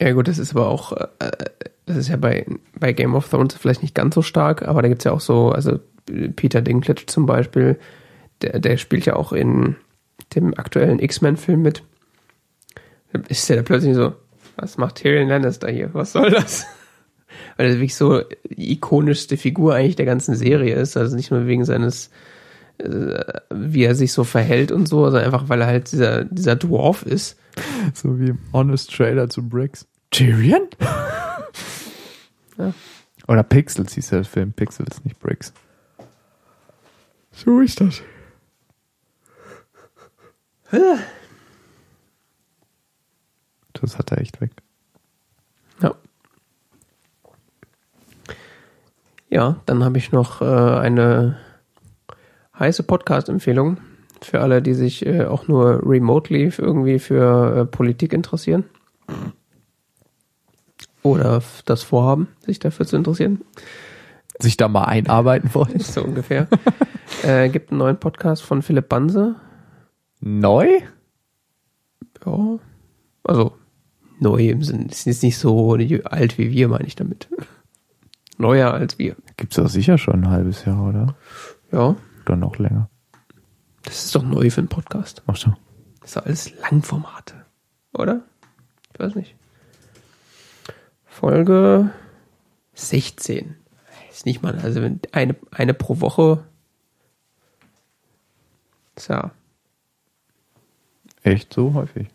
Ja 0.00 0.12
gut, 0.12 0.28
das 0.28 0.38
ist 0.38 0.52
aber 0.52 0.68
auch, 0.68 0.92
äh, 0.92 1.30
das 1.86 1.96
ist 1.96 2.08
ja 2.08 2.16
bei, 2.16 2.46
bei 2.78 2.92
Game 2.92 3.14
of 3.14 3.28
Thrones 3.28 3.54
vielleicht 3.54 3.82
nicht 3.82 3.94
ganz 3.94 4.14
so 4.14 4.22
stark, 4.22 4.62
aber 4.62 4.82
da 4.82 4.88
gibt's 4.88 5.04
ja 5.04 5.12
auch 5.12 5.20
so, 5.20 5.50
also 5.50 5.78
Peter 6.36 6.60
Dinklage 6.60 7.06
zum 7.06 7.26
Beispiel, 7.26 7.78
der, 8.42 8.58
der 8.58 8.76
spielt 8.76 9.06
ja 9.06 9.16
auch 9.16 9.32
in 9.32 9.76
dem 10.34 10.54
aktuellen 10.58 10.98
X-Men-Film 10.98 11.62
mit. 11.62 11.82
ist 13.28 13.48
der 13.48 13.56
da 13.56 13.62
plötzlich 13.62 13.94
so, 13.94 14.14
was 14.56 14.78
macht 14.78 14.96
Tyrion 14.96 15.28
Lannister 15.28 15.70
hier? 15.70 15.90
Was 15.94 16.12
soll 16.12 16.30
das? 16.30 16.66
Weil 17.56 17.66
er 17.66 17.72
wirklich 17.74 17.96
so 17.96 18.22
ikonischste 18.48 19.36
Figur 19.36 19.74
eigentlich 19.74 19.96
der 19.96 20.06
ganzen 20.06 20.34
Serie 20.34 20.74
ist. 20.74 20.96
Also 20.96 21.16
nicht 21.16 21.30
nur 21.30 21.46
wegen 21.46 21.64
seines, 21.64 22.10
wie 22.78 23.84
er 23.84 23.94
sich 23.94 24.12
so 24.12 24.24
verhält 24.24 24.72
und 24.72 24.86
so, 24.86 25.04
sondern 25.04 25.24
einfach, 25.24 25.48
weil 25.48 25.60
er 25.60 25.66
halt 25.66 25.92
dieser, 25.92 26.24
dieser 26.24 26.56
Dwarf 26.56 27.02
ist. 27.02 27.38
So 27.92 28.18
wie 28.18 28.30
im 28.30 28.38
Honest 28.52 28.94
Trailer 28.94 29.28
zu 29.28 29.48
Bricks. 29.48 29.86
Tyrion? 30.10 30.68
ja. 32.58 32.72
Oder 33.28 33.42
Pixels 33.42 33.94
hieß 33.94 34.08
der 34.10 34.24
Film. 34.24 34.52
Pixels, 34.52 35.04
nicht 35.04 35.18
Bricks. 35.20 35.52
So 37.32 37.60
ist 37.60 37.80
das. 37.80 38.02
Das 43.80 43.98
hat 43.98 44.12
er 44.12 44.20
echt 44.20 44.40
weg. 44.40 44.52
Ja. 45.82 45.94
Ja, 49.28 49.60
dann 49.66 49.84
habe 49.84 49.98
ich 49.98 50.12
noch 50.12 50.40
äh, 50.40 50.44
eine 50.44 51.36
heiße 52.58 52.82
Podcast-Empfehlung 52.82 53.78
für 54.22 54.40
alle, 54.40 54.62
die 54.62 54.74
sich 54.74 55.04
äh, 55.06 55.24
auch 55.24 55.48
nur 55.48 55.82
remotely 55.84 56.52
irgendwie 56.56 56.98
für 56.98 57.56
äh, 57.56 57.64
Politik 57.66 58.12
interessieren. 58.12 58.64
Oder 61.02 61.42
das 61.66 61.82
Vorhaben, 61.82 62.28
sich 62.40 62.58
dafür 62.58 62.86
zu 62.86 62.96
interessieren. 62.96 63.42
Sich 64.38 64.56
da 64.56 64.68
mal 64.68 64.84
einarbeiten 64.84 65.54
wollen. 65.54 65.78
so 65.80 66.02
ungefähr. 66.02 66.48
äh, 67.22 67.48
gibt 67.50 67.70
einen 67.70 67.78
neuen 67.78 67.98
Podcast 67.98 68.42
von 68.42 68.62
Philipp 68.62 68.88
Banse. 68.88 69.36
Neu? 70.20 70.68
Ja. 72.24 72.58
Also, 73.24 73.52
neu 74.18 74.48
im 74.48 74.62
Sinne, 74.62 74.86
ist 74.86 75.06
jetzt 75.06 75.22
nicht 75.22 75.38
so 75.38 75.74
alt 76.04 76.38
wie 76.38 76.50
wir, 76.50 76.68
meine 76.68 76.86
ich 76.86 76.96
damit. 76.96 77.28
Neuer 78.38 78.72
als 78.72 78.98
wir. 78.98 79.16
Gibt's 79.36 79.56
doch 79.56 79.68
sicher 79.68 79.98
schon 79.98 80.24
ein 80.24 80.30
halbes 80.30 80.64
Jahr, 80.64 80.88
oder? 80.88 81.14
Ja. 81.70 81.96
Oder 82.26 82.36
noch 82.36 82.58
länger. 82.58 82.88
Das 83.84 84.06
ist 84.06 84.14
doch 84.14 84.22
neu 84.22 84.50
für 84.50 84.60
einen 84.60 84.68
Podcast. 84.68 85.22
Ach 85.26 85.36
so. 85.36 85.54
Das 86.00 86.10
ist 86.10 86.16
doch 86.16 86.26
alles 86.26 86.60
Langformate. 86.60 87.44
Oder? 87.92 88.22
Ich 88.92 89.00
weiß 89.00 89.14
nicht. 89.14 89.34
Folge 91.04 91.90
16. 92.74 93.56
Ist 94.10 94.26
nicht 94.26 94.42
mal, 94.42 94.58
also 94.58 94.80
eine, 95.12 95.36
eine 95.50 95.74
pro 95.74 96.00
Woche. 96.00 96.44
Tja. 98.96 99.32
Echt 101.22 101.52
so 101.52 101.74
häufig? 101.74 102.08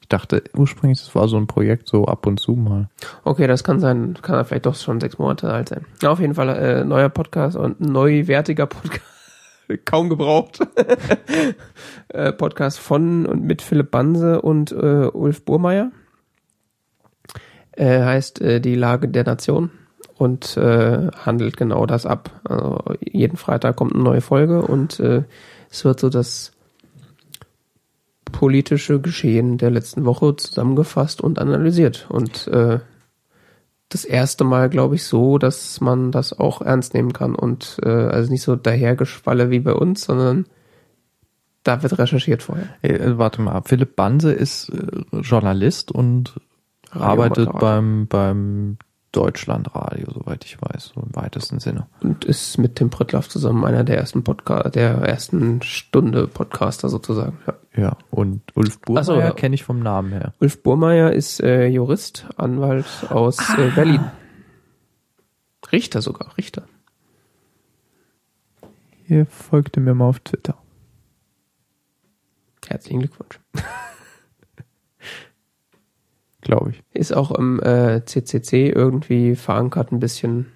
Ich 0.00 0.08
dachte 0.08 0.42
ursprünglich, 0.54 0.98
das 0.98 1.14
war 1.14 1.28
so 1.28 1.36
ein 1.36 1.46
Projekt 1.46 1.88
so 1.88 2.06
ab 2.06 2.26
und 2.26 2.38
zu 2.38 2.52
mal. 2.52 2.88
Okay, 3.24 3.46
das 3.46 3.64
kann 3.64 3.80
sein, 3.80 4.14
kann 4.20 4.44
vielleicht 4.44 4.66
doch 4.66 4.74
schon 4.74 5.00
sechs 5.00 5.18
Monate 5.18 5.50
alt 5.50 5.70
sein. 5.70 5.86
Ja, 6.02 6.10
auf 6.10 6.20
jeden 6.20 6.34
Fall 6.34 6.48
äh, 6.50 6.84
neuer 6.84 7.08
Podcast 7.08 7.56
und 7.56 7.80
neuwertiger 7.80 8.66
Podcast. 8.66 9.13
Kaum 9.84 10.08
gebraucht. 10.08 10.60
äh, 12.08 12.32
Podcast 12.32 12.78
von 12.78 13.26
und 13.26 13.42
mit 13.42 13.62
Philipp 13.62 13.90
Banse 13.90 14.42
und 14.42 14.72
äh, 14.72 15.08
Ulf 15.12 15.44
Burmeier. 15.44 15.90
Äh, 17.72 18.02
heißt 18.02 18.40
äh, 18.40 18.60
Die 18.60 18.76
Lage 18.76 19.08
der 19.08 19.24
Nation 19.24 19.70
und 20.16 20.56
äh, 20.56 21.08
handelt 21.24 21.56
genau 21.56 21.86
das 21.86 22.06
ab. 22.06 22.30
Also 22.44 22.78
jeden 23.00 23.36
Freitag 23.36 23.76
kommt 23.76 23.94
eine 23.94 24.02
neue 24.02 24.20
Folge 24.20 24.62
und 24.62 25.00
äh, 25.00 25.24
es 25.70 25.84
wird 25.84 25.98
so 25.98 26.08
das 26.08 26.52
politische 28.30 29.00
Geschehen 29.00 29.58
der 29.58 29.70
letzten 29.70 30.04
Woche 30.04 30.36
zusammengefasst 30.36 31.20
und 31.20 31.38
analysiert. 31.38 32.06
Und 32.08 32.48
äh, 32.48 32.80
das 33.94 34.04
erste 34.04 34.42
Mal, 34.42 34.68
glaube 34.68 34.96
ich, 34.96 35.04
so, 35.04 35.38
dass 35.38 35.80
man 35.80 36.10
das 36.10 36.38
auch 36.38 36.60
ernst 36.60 36.94
nehmen 36.94 37.12
kann 37.12 37.36
und 37.36 37.78
äh, 37.84 37.88
also 37.88 38.30
nicht 38.30 38.42
so 38.42 38.56
dahergeschwalle 38.56 39.50
wie 39.50 39.60
bei 39.60 39.72
uns, 39.72 40.04
sondern 40.04 40.46
da 41.62 41.82
wird 41.82 41.96
recherchiert 41.96 42.42
vorher. 42.42 42.68
Hey, 42.80 42.96
äh, 42.96 43.18
warte 43.18 43.40
mal, 43.40 43.62
Philipp 43.64 43.94
Banse 43.94 44.32
ist 44.32 44.70
äh, 44.70 45.18
Journalist 45.20 45.92
und 45.92 46.34
arbeitet 46.90 47.52
beim, 47.52 48.08
beim 48.08 48.78
Deutschlandradio, 49.14 50.08
soweit 50.12 50.44
ich 50.44 50.60
weiß, 50.60 50.92
so 50.94 51.00
im 51.00 51.14
weitesten 51.14 51.60
Sinne. 51.60 51.86
Und 52.00 52.24
ist 52.24 52.58
mit 52.58 52.76
Tim 52.76 52.90
Prittlaff 52.90 53.28
zusammen 53.28 53.64
einer 53.64 53.84
der 53.84 53.96
ersten 53.96 54.24
Podcast, 54.24 54.74
der 54.74 54.94
ersten 54.96 55.62
Stunde 55.62 56.26
Podcaster 56.26 56.88
sozusagen. 56.88 57.38
Ja, 57.46 57.54
ja. 57.80 57.96
und 58.10 58.42
Ulf 58.56 58.80
Burmeier 58.80 59.04
so, 59.04 59.14
ja. 59.14 59.30
kenne 59.30 59.54
ich 59.54 59.62
vom 59.62 59.78
Namen 59.78 60.10
her. 60.10 60.34
Ulf 60.40 60.62
Burmeier 60.62 61.12
ist 61.12 61.40
äh, 61.40 61.66
Jurist, 61.68 62.26
Anwalt 62.36 62.86
aus 63.08 63.38
ah. 63.38 63.58
äh, 63.58 63.70
Berlin. 63.70 64.10
Richter 65.70 66.02
sogar, 66.02 66.36
Richter. 66.36 66.64
Hier 69.06 69.26
folgte 69.26 69.78
mir 69.78 69.94
mal 69.94 70.08
auf 70.08 70.18
Twitter. 70.20 70.56
Herzlichen 72.66 73.00
Glückwunsch. 73.00 73.38
glaube 76.44 76.70
ich. 76.70 76.82
Ist 76.92 77.14
auch 77.16 77.30
im 77.32 77.60
äh, 77.62 78.04
CCC 78.04 78.70
irgendwie 78.70 79.34
verankert 79.34 79.92
ein 79.92 80.00
bisschen. 80.00 80.46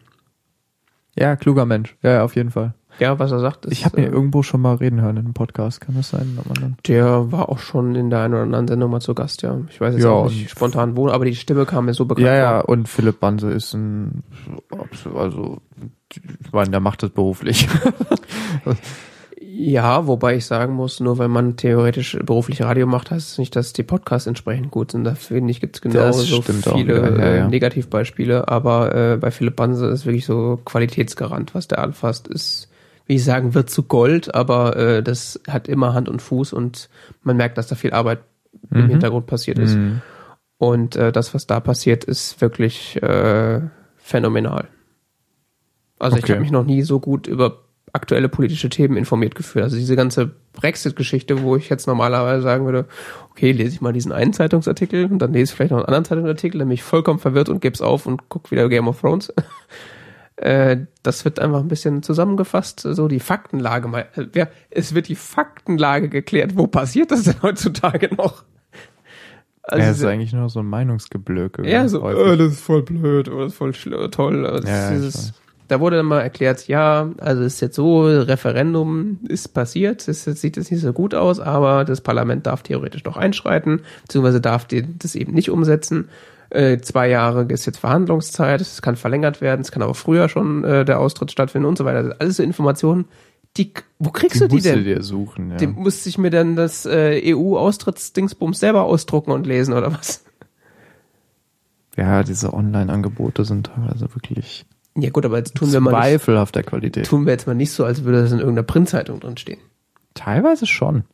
Ja, 1.17 1.37
kluger 1.37 1.67
Mensch. 1.67 1.97
Ja, 2.03 2.13
ja 2.13 2.25
auf 2.25 2.37
jeden 2.37 2.51
Fall. 2.51 2.75
Ja, 2.99 3.19
was 3.19 3.31
er 3.31 3.39
sagt. 3.39 3.67
Ist, 3.67 3.73
ich 3.73 3.85
habe 3.85 3.99
ihn 4.01 4.09
äh, 4.09 4.11
irgendwo 4.11 4.43
schon 4.43 4.61
mal 4.61 4.75
reden 4.77 5.01
hören 5.01 5.17
in 5.17 5.25
einem 5.27 5.35
Podcast. 5.35 5.81
Kann 5.81 5.95
das 5.95 6.11
sein? 6.11 6.39
Der 6.87 7.31
war 7.31 7.49
auch 7.49 7.59
schon 7.59 7.95
in 7.95 8.11
der 8.11 8.21
einen 8.21 8.35
oder 8.35 8.43
anderen 8.43 8.67
Sendung 8.67 8.91
mal 8.91 9.01
zu 9.01 9.15
Gast, 9.15 9.43
ja. 9.43 9.59
Ich 9.69 9.81
weiß 9.81 9.95
jetzt 9.95 10.05
ja, 10.05 10.11
auch 10.11 10.29
nicht 10.29 10.51
spontan 10.51 10.97
wo, 10.97 11.09
aber 11.09 11.25
die 11.25 11.37
Stimme 11.37 11.65
kam 11.65 11.87
mir 11.87 11.95
so 11.95 12.07
bekannt 12.07 12.27
Ja, 12.27 12.35
ja, 12.35 12.61
vor. 12.61 12.71
und 12.71 12.89
Philipp 12.89 13.21
Banse 13.21 13.51
ist 13.51 13.75
ein, 13.75 14.25
also, 15.15 15.59
ich 16.11 16.53
meine, 16.53 16.71
der 16.71 16.81
macht 16.81 17.03
das 17.03 17.11
beruflich. 17.11 17.69
Ja, 19.61 20.07
wobei 20.07 20.37
ich 20.37 20.47
sagen 20.47 20.75
muss, 20.75 21.01
nur 21.01 21.19
weil 21.19 21.27
man 21.27 21.57
theoretisch 21.57 22.17
beruflich 22.25 22.63
Radio 22.63 22.87
macht, 22.87 23.11
heißt 23.11 23.33
es 23.33 23.39
nicht, 23.39 23.57
dass 23.57 23.73
die 23.73 23.83
Podcasts 23.83 24.29
entsprechend 24.29 24.71
gut 24.71 24.93
sind. 24.93 25.03
Da 25.03 25.17
finde 25.17 25.51
ich, 25.51 25.61
gibt 25.61 25.75
es 25.75 25.83
genau 25.83 26.13
so 26.13 26.43
viele 26.43 26.65
auch, 26.73 27.19
ja, 27.19 27.35
ja. 27.35 27.47
Äh, 27.47 27.49
Negativbeispiele, 27.49 28.47
aber 28.47 28.95
äh, 28.95 29.17
bei 29.17 29.33
Philipp 29.33 29.57
Banse 29.57 29.89
ist 29.89 30.07
wirklich 30.07 30.27
so 30.27 30.61
Qualitätsgarant, 30.65 31.57
was 31.57 31.67
der 31.67 31.81
anfasst, 31.81 32.29
ist, 32.29 32.69
wie 33.07 33.17
ich 33.17 33.25
sagen, 33.25 33.53
wird 33.53 33.69
zu 33.69 33.83
Gold, 33.83 34.33
aber 34.33 34.77
äh, 34.77 35.03
das 35.03 35.41
hat 35.49 35.67
immer 35.67 35.93
Hand 35.93 36.09
und 36.09 36.23
Fuß 36.23 36.53
und 36.53 36.89
man 37.25 37.37
merkt, 37.37 37.59
dass 37.59 37.67
da 37.67 37.75
viel 37.75 37.93
Arbeit 37.93 38.21
mhm. 38.71 38.83
im 38.83 38.89
Hintergrund 38.91 39.27
passiert 39.27 39.59
ist. 39.59 39.75
Mhm. 39.75 40.03
Und 40.59 40.95
äh, 40.95 41.11
das, 41.11 41.35
was 41.35 41.49
da 41.49 41.59
passiert, 41.59 42.05
ist 42.05 42.41
wirklich 42.41 43.03
äh, 43.03 43.61
phänomenal. 43.97 44.69
Also 45.99 46.17
okay. 46.17 46.27
ich 46.27 46.31
habe 46.31 46.43
mich 46.43 46.53
noch 46.53 46.65
nie 46.65 46.83
so 46.83 47.01
gut 47.01 47.27
über 47.27 47.65
aktuelle 47.99 48.29
politische 48.29 48.69
Themen 48.69 48.97
informiert 48.97 49.35
geführt. 49.35 49.65
Also 49.65 49.77
diese 49.77 49.97
ganze 49.97 50.31
Brexit-Geschichte, 50.55 51.43
wo 51.43 51.57
ich 51.57 51.69
jetzt 51.69 51.89
normalerweise 51.89 52.43
sagen 52.43 52.65
würde, 52.65 52.87
okay, 53.31 53.51
lese 53.51 53.75
ich 53.75 53.81
mal 53.81 53.93
diesen 53.93 54.13
einen 54.13 54.33
Zeitungsartikel 54.33 55.07
und 55.07 55.19
dann 55.19 55.33
lese 55.33 55.51
ich 55.51 55.57
vielleicht 55.57 55.73
noch 55.73 55.79
einen 55.79 55.87
anderen 55.87 56.05
Zeitungsartikel, 56.05 56.61
dann 56.61 56.69
bin 56.69 56.75
ich 56.75 56.85
vollkommen 56.85 57.19
verwirrt 57.19 57.49
und 57.49 57.61
gebe 57.61 57.75
es 57.75 57.83
auf 57.83 58.07
und 58.07 58.29
gucke 58.29 58.53
wieder 58.53 58.69
Game 58.69 58.89
of 58.89 59.01
Thrones. 59.01 59.33
Äh, 60.41 60.87
das 61.03 61.25
wird 61.25 61.41
einfach 61.41 61.59
ein 61.59 61.67
bisschen 61.67 62.05
zusammengefasst, 62.05 62.79
so 62.79 63.09
die 63.09 63.19
Faktenlage 63.19 63.89
mal. 63.89 64.07
Es 64.71 64.95
wird 64.95 65.09
die 65.09 65.17
Faktenlage 65.17 66.09
geklärt. 66.09 66.57
Wo 66.57 66.69
passiert 66.69 67.11
das 67.11 67.25
denn 67.25 67.43
heutzutage 67.43 68.15
noch? 68.15 68.45
Also 69.65 69.83
ja, 69.83 69.89
das 69.89 69.99
ist 69.99 70.05
eigentlich 70.05 70.33
nur 70.33 70.49
so 70.49 70.61
ein 70.61 70.67
Meinungsgeblöke. 70.67 71.69
Ja, 71.69 71.89
so, 71.89 72.05
oh, 72.05 72.37
das 72.37 72.53
ist 72.53 72.61
voll 72.61 72.83
blöd 72.83 73.29
oder 73.29 73.45
das 73.45 73.53
ist 73.53 73.59
voll 73.59 73.73
toll. 74.11 74.47
Also 74.47 74.69
ja, 74.69 74.93
dieses, 74.93 75.35
da 75.69 75.81
wurde 75.81 75.99
dann 75.99 76.07
mal 76.07 76.21
erklärt, 76.21 76.67
ja, 76.67 77.11
also 77.19 77.43
ist 77.43 77.61
jetzt 77.61 77.77
so, 77.77 78.03
Referendum 78.07 79.21
ist 79.29 79.49
passiert, 79.49 80.09
es 80.09 80.25
sieht 80.25 80.57
jetzt 80.57 80.73
nicht 80.73 80.81
so 80.81 80.93
gut 80.93 81.15
aus, 81.15 81.41
aber 81.41 81.85
das 81.85 82.01
Parlament 82.01 82.47
darf 82.47 82.63
theoretisch 82.63 83.05
noch 83.05 83.17
einschreiten, 83.17 83.83
beziehungsweise 84.03 84.41
darf 84.41 84.67
das 84.67 85.15
eben 85.15 85.35
nicht 85.35 85.51
umsetzen. 85.51 86.09
Äh, 86.51 86.79
zwei 86.79 87.11
Jahre 87.11 87.45
ist 87.45 87.67
jetzt 87.67 87.79
Verhandlungszeit, 87.79 88.63
es 88.63 88.81
kann 88.81 88.97
verlängert 88.97 89.43
werden, 89.43 89.61
es 89.61 89.71
kann 89.71 89.83
aber 89.83 89.95
früher 89.95 90.31
schon 90.31 90.65
äh, 90.65 90.87
der 90.87 90.99
Austritt 90.99 91.31
stattfinden 91.31 91.69
und 91.69 91.77
so 91.77 91.85
weiter. 91.85 92.17
Alles 92.19 92.39
so 92.39 92.43
Informationen, 92.43 93.05
die, 93.59 93.75
wo 93.99 94.11
kriegst 94.11 94.37
die 94.37 94.49
du 94.49 94.57
die 94.57 94.63
denn? 94.63 94.85
Dir 94.85 95.03
suchen, 95.03 95.51
ja. 95.51 95.57
Die 95.57 95.67
musste 95.67 96.09
ich 96.09 96.17
mir 96.17 96.31
dann 96.31 96.57
das 96.57 96.87
äh, 96.87 97.35
EU-Austrittsdingsbums 97.35 98.59
selber 98.59 98.85
ausdrucken 98.85 99.33
und 99.33 99.47
lesen 99.47 99.75
oder 99.75 99.93
was? 99.93 100.25
Ja, 101.97 102.23
diese 102.23 102.55
Online-Angebote 102.55 103.45
sind 103.45 103.67
teilweise 103.67 104.15
wirklich 104.15 104.65
ja 105.01 105.11
gut, 105.11 105.25
aber 105.25 105.39
jetzt 105.39 105.55
tun 105.55 105.73
wir 105.73 105.81
mal 105.81 105.91
zweifelhafter 105.91 106.63
Qualität. 106.63 107.07
Tun 107.07 107.25
wir 107.25 107.33
jetzt 107.33 107.47
mal 107.47 107.55
nicht 107.55 107.71
so, 107.73 107.85
als 107.85 108.05
würde 108.05 108.23
das 108.23 108.33
in 108.33 108.39
irgendeiner 108.39 108.67
Printzeitung 108.67 109.21
drin 109.21 109.37
stehen. 109.37 109.61
Teilweise 110.15 110.67
schon. 110.67 111.05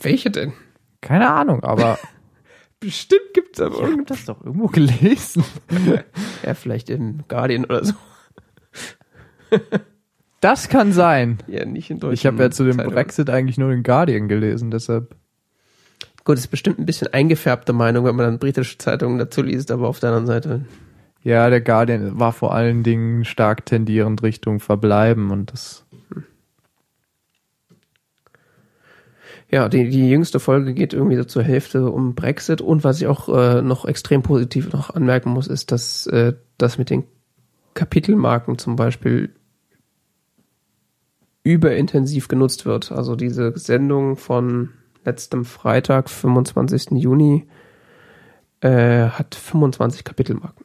Welche 0.00 0.30
denn? 0.30 0.52
Keine 1.00 1.30
Ahnung, 1.30 1.62
aber 1.62 1.98
bestimmt 2.80 3.32
gibt's 3.34 3.60
aber. 3.60 3.88
Ich 3.88 3.98
hab 3.98 4.06
das 4.06 4.24
doch 4.24 4.44
irgendwo 4.44 4.66
gelesen. 4.66 5.44
ja, 6.44 6.54
vielleicht 6.54 6.90
im 6.90 7.24
Guardian 7.28 7.64
oder 7.64 7.84
so. 7.84 7.94
das 10.40 10.68
kann 10.68 10.92
sein. 10.92 11.38
Ja, 11.46 11.64
nicht 11.64 11.90
in 11.90 11.98
Deutschland. 11.98 12.18
Ich 12.18 12.26
habe 12.26 12.42
ja 12.42 12.50
zu 12.50 12.64
dem 12.64 12.78
Zeitung. 12.78 12.92
Brexit 12.92 13.30
eigentlich 13.30 13.58
nur 13.58 13.70
den 13.70 13.82
Guardian 13.82 14.28
gelesen, 14.28 14.70
deshalb. 14.70 15.14
Gut, 16.24 16.38
ist 16.38 16.48
bestimmt 16.48 16.78
ein 16.78 16.86
bisschen 16.86 17.08
eingefärbte 17.12 17.72
Meinung, 17.72 18.04
wenn 18.04 18.14
man 18.14 18.26
dann 18.26 18.38
britische 18.38 18.78
Zeitungen 18.78 19.18
dazu 19.18 19.42
liest, 19.42 19.70
aber 19.70 19.88
auf 19.88 19.98
der 19.98 20.10
anderen 20.10 20.26
Seite. 20.26 20.64
Ja, 21.22 21.48
der 21.50 21.60
Guardian 21.60 22.18
war 22.18 22.32
vor 22.32 22.54
allen 22.54 22.82
Dingen 22.82 23.24
stark 23.24 23.64
tendierend 23.64 24.22
Richtung 24.22 24.58
Verbleiben 24.58 25.30
und 25.30 25.52
das. 25.52 25.84
Ja, 29.48 29.68
die, 29.68 29.90
die 29.90 30.08
jüngste 30.08 30.40
Folge 30.40 30.72
geht 30.72 30.94
irgendwie 30.94 31.16
so 31.16 31.24
zur 31.24 31.42
Hälfte 31.42 31.90
um 31.90 32.14
Brexit 32.14 32.60
und 32.60 32.84
was 32.84 33.00
ich 33.00 33.06
auch 33.06 33.28
äh, 33.28 33.62
noch 33.62 33.84
extrem 33.84 34.22
positiv 34.22 34.72
noch 34.72 34.90
anmerken 34.90 35.30
muss, 35.30 35.46
ist, 35.46 35.70
dass 35.70 36.06
äh, 36.06 36.32
das 36.58 36.78
mit 36.78 36.90
den 36.90 37.04
Kapitelmarken 37.74 38.58
zum 38.58 38.76
Beispiel 38.76 39.34
überintensiv 41.44 42.28
genutzt 42.28 42.66
wird. 42.66 42.92
Also 42.92 43.14
diese 43.14 43.56
Sendung 43.58 44.16
von 44.16 44.70
letztem 45.04 45.44
Freitag, 45.44 46.08
25. 46.08 46.92
Juni, 46.92 47.46
äh, 48.60 49.08
hat 49.08 49.34
25 49.34 50.04
Kapitelmarken. 50.04 50.61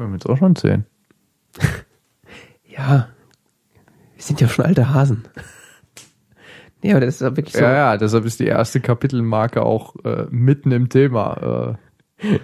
Wir 0.00 0.06
haben 0.06 0.14
jetzt 0.14 0.26
auch 0.26 0.38
schon 0.38 0.56
10. 0.56 0.86
ja, 2.66 3.08
wir 4.14 4.22
sind 4.22 4.40
ja 4.40 4.48
schon 4.48 4.64
alte 4.64 4.94
Hasen. 4.94 5.24
nee, 6.82 6.92
aber 6.92 7.00
das 7.00 7.16
ist 7.16 7.20
ja 7.20 7.36
wirklich 7.36 7.54
so. 7.54 7.60
Ja, 7.60 7.74
ja, 7.74 7.96
deshalb 7.98 8.24
ist 8.24 8.40
die 8.40 8.46
erste 8.46 8.80
Kapitelmarke 8.80 9.62
auch 9.62 9.96
äh, 10.06 10.24
mitten 10.30 10.72
im 10.72 10.88
Thema. 10.88 11.76
Äh. 12.22 12.38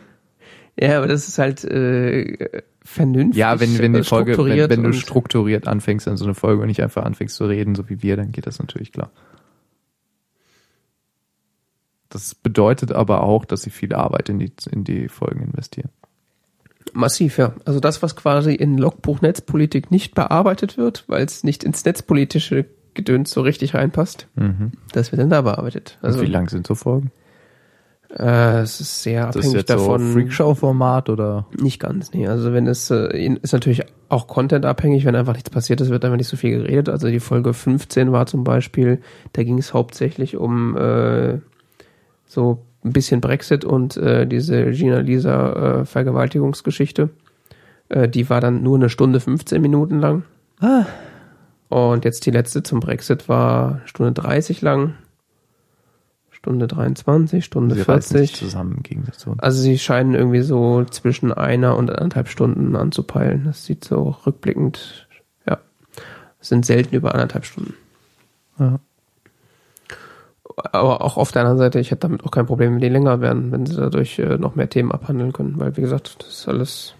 ja, 0.78 0.98
aber 0.98 1.06
das 1.06 1.28
ist 1.28 1.38
halt 1.38 1.64
äh, 1.64 2.62
vernünftig. 2.84 3.38
Ja, 3.38 3.58
wenn, 3.58 3.78
wenn 3.78 3.94
die 3.94 4.02
Folge, 4.02 4.36
wenn, 4.36 4.68
wenn 4.68 4.82
du 4.82 4.92
strukturiert 4.92 5.66
anfängst 5.66 6.06
an 6.08 6.18
so 6.18 6.26
eine 6.26 6.34
Folge 6.34 6.60
und 6.60 6.68
nicht 6.68 6.82
einfach 6.82 7.04
anfängst 7.04 7.36
zu 7.36 7.46
reden, 7.46 7.74
so 7.74 7.88
wie 7.88 8.02
wir, 8.02 8.18
dann 8.18 8.32
geht 8.32 8.46
das 8.46 8.58
natürlich 8.58 8.92
klar. 8.92 9.10
Das 12.10 12.34
bedeutet 12.34 12.92
aber 12.92 13.22
auch, 13.22 13.46
dass 13.46 13.62
sie 13.62 13.70
viel 13.70 13.94
Arbeit 13.94 14.28
in 14.28 14.38
die, 14.38 14.52
in 14.70 14.84
die 14.84 15.08
Folgen 15.08 15.40
investieren. 15.40 15.88
Massiv, 16.96 17.38
ja. 17.38 17.52
Also 17.64 17.78
das, 17.78 18.02
was 18.02 18.16
quasi 18.16 18.54
in 18.54 18.78
Logbuch 18.78 19.20
Netzpolitik 19.20 19.90
nicht 19.90 20.14
bearbeitet 20.14 20.78
wird, 20.78 21.04
weil 21.08 21.24
es 21.24 21.44
nicht 21.44 21.62
ins 21.62 21.84
netzpolitische 21.84 22.64
Gedöns 22.94 23.30
so 23.30 23.42
richtig 23.42 23.74
reinpasst, 23.74 24.26
mhm. 24.34 24.72
das 24.92 25.12
wird 25.12 25.20
dann 25.20 25.28
da 25.28 25.42
bearbeitet. 25.42 25.98
Also, 26.00 26.20
und 26.20 26.26
wie 26.26 26.30
lang 26.30 26.48
sind 26.48 26.66
so 26.66 26.74
Folgen? 26.74 27.12
Äh, 28.08 28.60
es 28.60 28.80
ist 28.80 29.02
sehr 29.02 29.28
abhängig 29.28 29.52
das 29.52 29.60
ist 29.60 29.70
davon. 29.70 30.06
So 30.06 30.12
Freakshow-Format 30.14 31.10
oder? 31.10 31.46
Nicht 31.60 31.80
ganz, 31.80 32.14
nee. 32.14 32.26
Also 32.26 32.54
wenn 32.54 32.66
es 32.66 32.90
äh, 32.90 33.34
ist 33.42 33.52
natürlich 33.52 33.84
auch 34.08 34.26
Content 34.26 34.64
abhängig, 34.64 35.04
wenn 35.04 35.16
einfach 35.16 35.34
nichts 35.34 35.50
passiert 35.50 35.82
ist, 35.82 35.90
wird 35.90 36.04
einfach 36.04 36.16
nicht 36.16 36.28
so 36.28 36.38
viel 36.38 36.62
geredet. 36.62 36.88
Also 36.88 37.08
die 37.08 37.20
Folge 37.20 37.52
15 37.52 38.10
war 38.12 38.24
zum 38.26 38.42
Beispiel, 38.42 39.02
da 39.34 39.42
ging 39.42 39.58
es 39.58 39.74
hauptsächlich 39.74 40.36
um 40.36 40.76
äh, 40.78 41.40
so 42.24 42.64
ein 42.86 42.92
bisschen 42.92 43.20
Brexit 43.20 43.64
und 43.64 43.96
äh, 43.96 44.26
diese 44.26 44.70
Gina 44.70 45.00
Lisa 45.00 45.80
äh, 45.80 45.84
Vergewaltigungsgeschichte. 45.84 47.10
Äh, 47.88 48.08
die 48.08 48.30
war 48.30 48.40
dann 48.40 48.62
nur 48.62 48.76
eine 48.76 48.88
Stunde 48.88 49.20
15 49.20 49.60
Minuten 49.60 50.00
lang. 50.00 50.22
Ah. 50.60 50.86
Und 51.68 52.04
jetzt 52.04 52.24
die 52.26 52.30
letzte 52.30 52.62
zum 52.62 52.80
Brexit 52.80 53.28
war 53.28 53.80
Stunde 53.84 54.12
30 54.12 54.62
lang. 54.62 54.94
Stunde 56.30 56.68
23, 56.68 57.44
Stunde 57.44 57.74
sie 57.74 57.82
40. 57.82 58.32
zusammen 58.32 58.84
ging 58.84 59.02
das 59.04 59.20
so. 59.20 59.34
Also 59.38 59.60
sie 59.60 59.80
scheinen 59.80 60.14
irgendwie 60.14 60.42
so 60.42 60.84
zwischen 60.84 61.32
einer 61.32 61.76
und 61.76 61.90
anderthalb 61.90 62.28
Stunden 62.28 62.76
anzupeilen. 62.76 63.46
Das 63.46 63.64
sieht 63.64 63.84
so 63.84 64.14
rückblickend, 64.24 65.08
ja, 65.48 65.58
sind 66.40 66.64
selten 66.64 66.94
über 66.94 67.14
anderthalb 67.14 67.46
Stunden. 67.46 67.74
Ja. 68.60 68.78
Aber 70.56 71.02
auch 71.02 71.18
auf 71.18 71.32
der 71.32 71.42
anderen 71.42 71.58
Seite, 71.58 71.80
ich 71.80 71.90
hätte 71.90 72.00
damit 72.00 72.24
auch 72.24 72.30
kein 72.30 72.46
Problem, 72.46 72.74
wenn 72.74 72.80
die 72.80 72.88
länger 72.88 73.20
werden, 73.20 73.52
wenn 73.52 73.66
sie 73.66 73.76
dadurch 73.76 74.18
äh, 74.18 74.38
noch 74.38 74.54
mehr 74.54 74.70
Themen 74.70 74.90
abhandeln 74.90 75.32
können, 75.32 75.58
weil 75.60 75.76
wie 75.76 75.82
gesagt, 75.82 76.16
das 76.20 76.28
ist 76.28 76.48
alles 76.48 76.94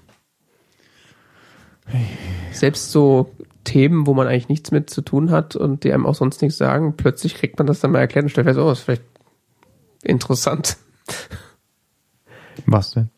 selbst 2.53 2.91
so 2.91 3.33
Themen, 3.65 4.07
wo 4.07 4.15
man 4.15 4.27
eigentlich 4.27 4.49
nichts 4.49 4.71
mit 4.71 4.91
zu 4.91 5.03
tun 5.03 5.31
hat 5.31 5.57
und 5.57 5.85
die 5.85 5.93
einem 5.93 6.07
auch 6.07 6.15
sonst 6.15 6.43
nichts 6.43 6.59
sagen, 6.59 6.97
plötzlich 6.97 7.35
kriegt 7.35 7.59
man 7.59 7.67
das 7.67 7.81
dann 7.81 7.93
mal 7.93 8.01
erklärt 8.01 8.25
und 8.25 8.31
stellt 8.31 8.47
fest, 8.47 8.59
oh, 8.59 8.71
ist 8.71 8.81
vielleicht 8.81 9.05
interessant. 10.03 10.77
Was 12.67 12.93
denn? 12.93 13.11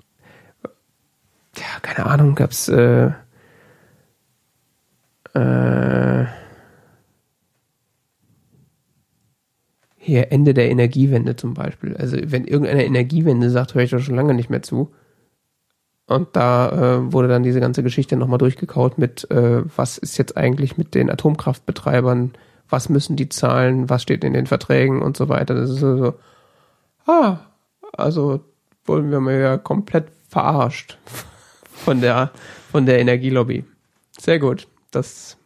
Ja, 1.57 1.81
keine 1.83 2.07
Ahnung, 2.07 2.35
gab's 2.35 2.69
äh, 2.69 3.11
äh, 5.35 6.08
hier 10.09 10.33
Ende 10.33 10.55
der 10.55 10.71
Energiewende 10.71 11.37
zum 11.37 11.55
Beispiel. 11.55 11.97
Also 11.97 12.17
wenn 12.21 12.45
irgendeine 12.45 12.85
Energiewende 12.85 13.51
sagt, 13.51 13.75
höre 13.75 13.83
ich 13.83 13.91
da 13.91 13.99
schon 13.99 14.17
lange 14.17 14.35
nicht 14.35 14.51
mehr 14.51 14.63
zu. 14.63 14.93
Und 16.07 16.35
da 16.35 16.71
äh, 16.71 17.13
wurde 17.13 17.29
dann 17.29 17.43
diese 17.43 17.61
ganze 17.61 17.83
Geschichte 17.83 18.17
nochmal 18.17 18.39
durchgekaut 18.39 18.97
mit, 18.97 19.31
äh, 19.31 19.63
was 19.77 19.99
ist 19.99 20.17
jetzt 20.17 20.37
eigentlich 20.37 20.79
mit 20.79 20.95
den 20.95 21.11
Atomkraftbetreibern, 21.11 22.33
was 22.69 22.89
müssen 22.89 23.17
die 23.17 23.29
zahlen, 23.29 23.91
was 23.91 24.03
steht 24.03 24.25
in 24.25 24.33
den 24.33 24.47
Verträgen 24.47 25.03
und 25.03 25.17
so 25.17 25.29
weiter. 25.29 25.55
Das 25.55 25.69
ist 25.69 25.81
so, 25.81 25.97
so 25.99 26.15
ah, 27.07 27.41
also 27.93 28.41
wurden 28.85 29.11
wir 29.11 29.21
mal 29.21 29.39
ja 29.39 29.59
komplett 29.59 30.07
verarscht 30.29 30.99
von 31.73 32.01
der, 32.01 32.31
von 32.73 32.87
der 32.87 32.99
Energielobby. 33.01 33.65
Sehr 34.19 34.39
gut. 34.39 34.67
Das 34.91 35.37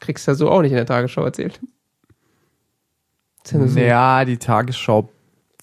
kriegst 0.00 0.26
du 0.26 0.30
ja 0.30 0.34
so 0.36 0.50
auch 0.50 0.62
nicht 0.62 0.70
in 0.70 0.76
der 0.76 0.86
Tagesschau 0.86 1.24
erzählt. 1.24 1.60
Ja, 3.76 4.24
die 4.24 4.38
Tagesschau 4.38 5.10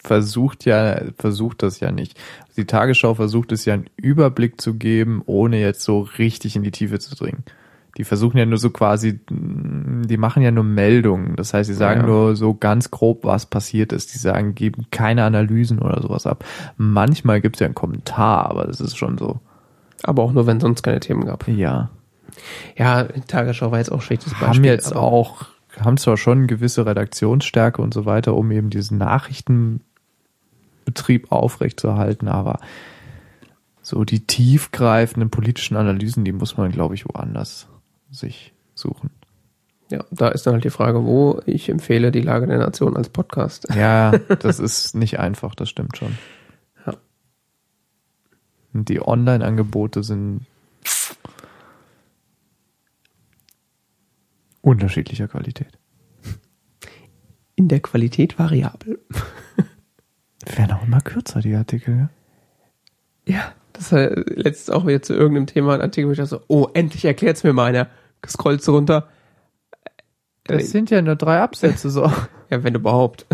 versucht 0.01 0.65
ja, 0.65 1.01
versucht 1.17 1.63
das 1.63 1.79
ja 1.79 1.91
nicht. 1.91 2.19
Die 2.57 2.65
Tagesschau 2.65 3.15
versucht 3.15 3.51
es 3.51 3.65
ja 3.65 3.73
einen 3.73 3.89
Überblick 3.97 4.59
zu 4.61 4.75
geben, 4.75 5.21
ohne 5.25 5.59
jetzt 5.59 5.83
so 5.83 6.01
richtig 6.17 6.55
in 6.55 6.63
die 6.63 6.71
Tiefe 6.71 6.99
zu 6.99 7.15
dringen 7.15 7.43
die 7.99 8.05
versuchen 8.05 8.37
ja 8.37 8.45
nur 8.45 8.57
so 8.57 8.69
quasi, 8.69 9.19
die 9.29 10.17
machen 10.17 10.41
ja 10.41 10.51
nur 10.51 10.63
Meldungen. 10.63 11.35
Das 11.35 11.53
heißt, 11.53 11.67
sie 11.67 11.73
sagen 11.73 11.99
ja. 11.99 12.07
nur 12.07 12.35
so 12.37 12.53
ganz 12.53 12.91
grob, 12.91 13.25
was 13.25 13.45
passiert 13.45 13.91
ist. 13.91 14.13
Die 14.13 14.17
sagen, 14.17 14.55
geben 14.55 14.85
keine 14.89 15.25
Analysen 15.25 15.79
oder 15.79 16.01
sowas 16.01 16.25
ab. 16.25 16.45
Manchmal 16.77 17.41
gibt 17.41 17.57
es 17.57 17.59
ja 17.59 17.65
einen 17.65 17.75
Kommentar, 17.75 18.49
aber 18.49 18.65
das 18.65 18.79
ist 18.79 18.97
schon 18.97 19.17
so. 19.17 19.41
Aber 20.03 20.23
auch 20.23 20.31
nur, 20.31 20.47
wenn 20.47 20.61
sonst 20.61 20.81
keine 20.81 21.01
Themen 21.01 21.25
gab. 21.25 21.45
Ja. 21.49 21.89
Ja, 22.77 23.03
Tagesschau 23.03 23.71
war 23.71 23.79
jetzt 23.79 23.91
auch 23.91 24.01
schlechtes 24.01 24.31
Beispiel. 24.31 24.47
Haben 24.47 24.63
jetzt 24.63 24.95
auch, 24.95 25.47
haben 25.81 25.97
zwar 25.97 26.17
schon 26.17 26.47
gewisse 26.47 26.85
Redaktionsstärke 26.85 27.81
und 27.81 27.93
so 27.93 28.05
weiter, 28.05 28.35
um 28.35 28.51
eben 28.51 28.69
diesen 28.69 28.97
Nachrichtenbetrieb 28.97 31.31
aufrechtzuerhalten, 31.31 32.27
aber 32.27 32.59
so 33.81 34.03
die 34.03 34.25
tiefgreifenden 34.25 35.29
politischen 35.29 35.75
Analysen, 35.75 36.25
die 36.25 36.31
muss 36.31 36.57
man, 36.57 36.71
glaube 36.71 36.95
ich, 36.95 37.05
woanders 37.05 37.67
sich 38.11 38.53
suchen. 38.75 39.09
Ja, 39.89 40.03
da 40.11 40.27
ist 40.27 40.45
dann 40.45 40.53
halt 40.53 40.63
die 40.63 40.69
Frage, 40.69 41.03
wo 41.03 41.41
ich 41.47 41.69
empfehle 41.69 42.11
die 42.11 42.21
Lage 42.21 42.45
der 42.45 42.59
Nation 42.59 42.95
als 42.95 43.09
Podcast. 43.09 43.67
Ja, 43.73 44.11
das 44.11 44.59
ist 44.59 44.95
nicht 44.95 45.19
einfach, 45.19 45.55
das 45.55 45.69
stimmt 45.69 45.97
schon. 45.97 46.15
Ja. 46.85 46.93
Die 48.73 49.01
Online-Angebote 49.01 50.03
sind 50.03 50.45
unterschiedlicher 54.69 55.27
Qualität. 55.27 55.77
In 57.55 57.67
der 57.67 57.81
Qualität 57.81 58.39
variabel. 58.39 58.99
Werden 60.55 60.71
auch 60.71 60.83
immer 60.83 61.01
kürzer, 61.01 61.41
die 61.41 61.55
Artikel. 61.55 62.09
Ja, 63.25 63.53
das 63.73 63.91
war 63.91 64.09
letztens 64.09 64.69
auch 64.69 64.87
wieder 64.87 65.01
zu 65.01 65.13
irgendeinem 65.13 65.47
Thema 65.47 65.73
ein 65.73 65.81
Artikel, 65.81 66.07
wo 66.07 66.11
ich 66.11 66.17
dachte 66.17 66.29
so, 66.29 66.41
oh, 66.47 66.67
endlich 66.73 67.03
erklärt's 67.03 67.43
mir 67.43 67.53
mal 67.53 67.65
einer 67.65 67.89
scrollst 68.27 68.67
du 68.67 68.71
runter. 68.73 69.07
Das 70.45 70.63
äh, 70.63 70.65
sind 70.65 70.89
ja 70.89 71.01
nur 71.01 71.15
drei 71.15 71.39
Absätze 71.39 71.89
so. 71.89 72.03
ja, 72.49 72.63
wenn 72.63 72.75
überhaupt. 72.75 73.25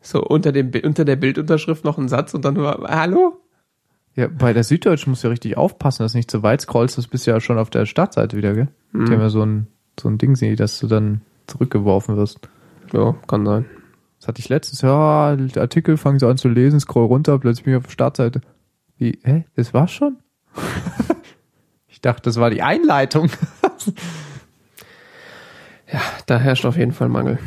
So 0.00 0.22
unter 0.22 0.52
dem 0.52 0.70
unter 0.84 1.04
der 1.04 1.16
Bildunterschrift 1.16 1.84
noch 1.84 1.98
ein 1.98 2.08
Satz 2.08 2.34
und 2.34 2.44
dann 2.44 2.54
nur 2.54 2.86
Hallo? 2.88 3.40
Ja, 4.14 4.28
bei 4.28 4.52
der 4.52 4.64
Süddeutschen 4.64 5.10
musst 5.10 5.22
du 5.22 5.28
ja 5.28 5.30
richtig 5.30 5.56
aufpassen, 5.56 6.02
dass 6.02 6.12
du 6.12 6.18
nicht 6.18 6.30
zu 6.30 6.42
weit 6.42 6.60
scrollst, 6.60 6.98
das 6.98 7.06
bist 7.06 7.26
du 7.26 7.30
ja 7.30 7.40
schon 7.40 7.58
auf 7.58 7.70
der 7.70 7.86
Startseite 7.86 8.36
wieder, 8.36 8.54
gell? 8.54 8.68
Mhm. 8.92 9.06
Die 9.06 9.12
haben 9.12 9.20
ja 9.20 9.28
so 9.28 9.42
ein, 9.42 9.68
so 10.00 10.08
ein 10.08 10.18
Ding, 10.18 10.34
dass 10.56 10.78
du 10.78 10.86
dann 10.86 11.22
zurückgeworfen 11.46 12.16
wirst. 12.16 12.40
Ja, 12.92 13.14
kann 13.26 13.44
sein. 13.44 13.66
Das 14.18 14.28
hatte 14.28 14.40
ich 14.40 14.48
letztens, 14.48 14.82
ja, 14.82 15.36
Artikel 15.56 15.96
fangen 15.96 16.18
sie 16.18 16.26
an 16.26 16.38
zu 16.38 16.48
lesen, 16.48 16.80
scroll 16.80 17.06
runter, 17.06 17.38
plötzlich 17.38 17.64
bin 17.64 17.74
ich 17.74 17.78
auf 17.78 17.84
der 17.84 17.92
Startseite. 17.92 18.40
Wie, 18.96 19.18
hä? 19.22 19.44
Das 19.54 19.72
war's 19.74 19.92
schon? 19.92 20.16
ich 21.88 22.00
dachte, 22.00 22.22
das 22.22 22.40
war 22.40 22.50
die 22.50 22.62
Einleitung. 22.62 23.26
ja, 25.92 26.00
da 26.26 26.38
herrscht 26.38 26.66
auf 26.66 26.76
jeden 26.76 26.92
Fall 26.92 27.08
Mangel. 27.08 27.38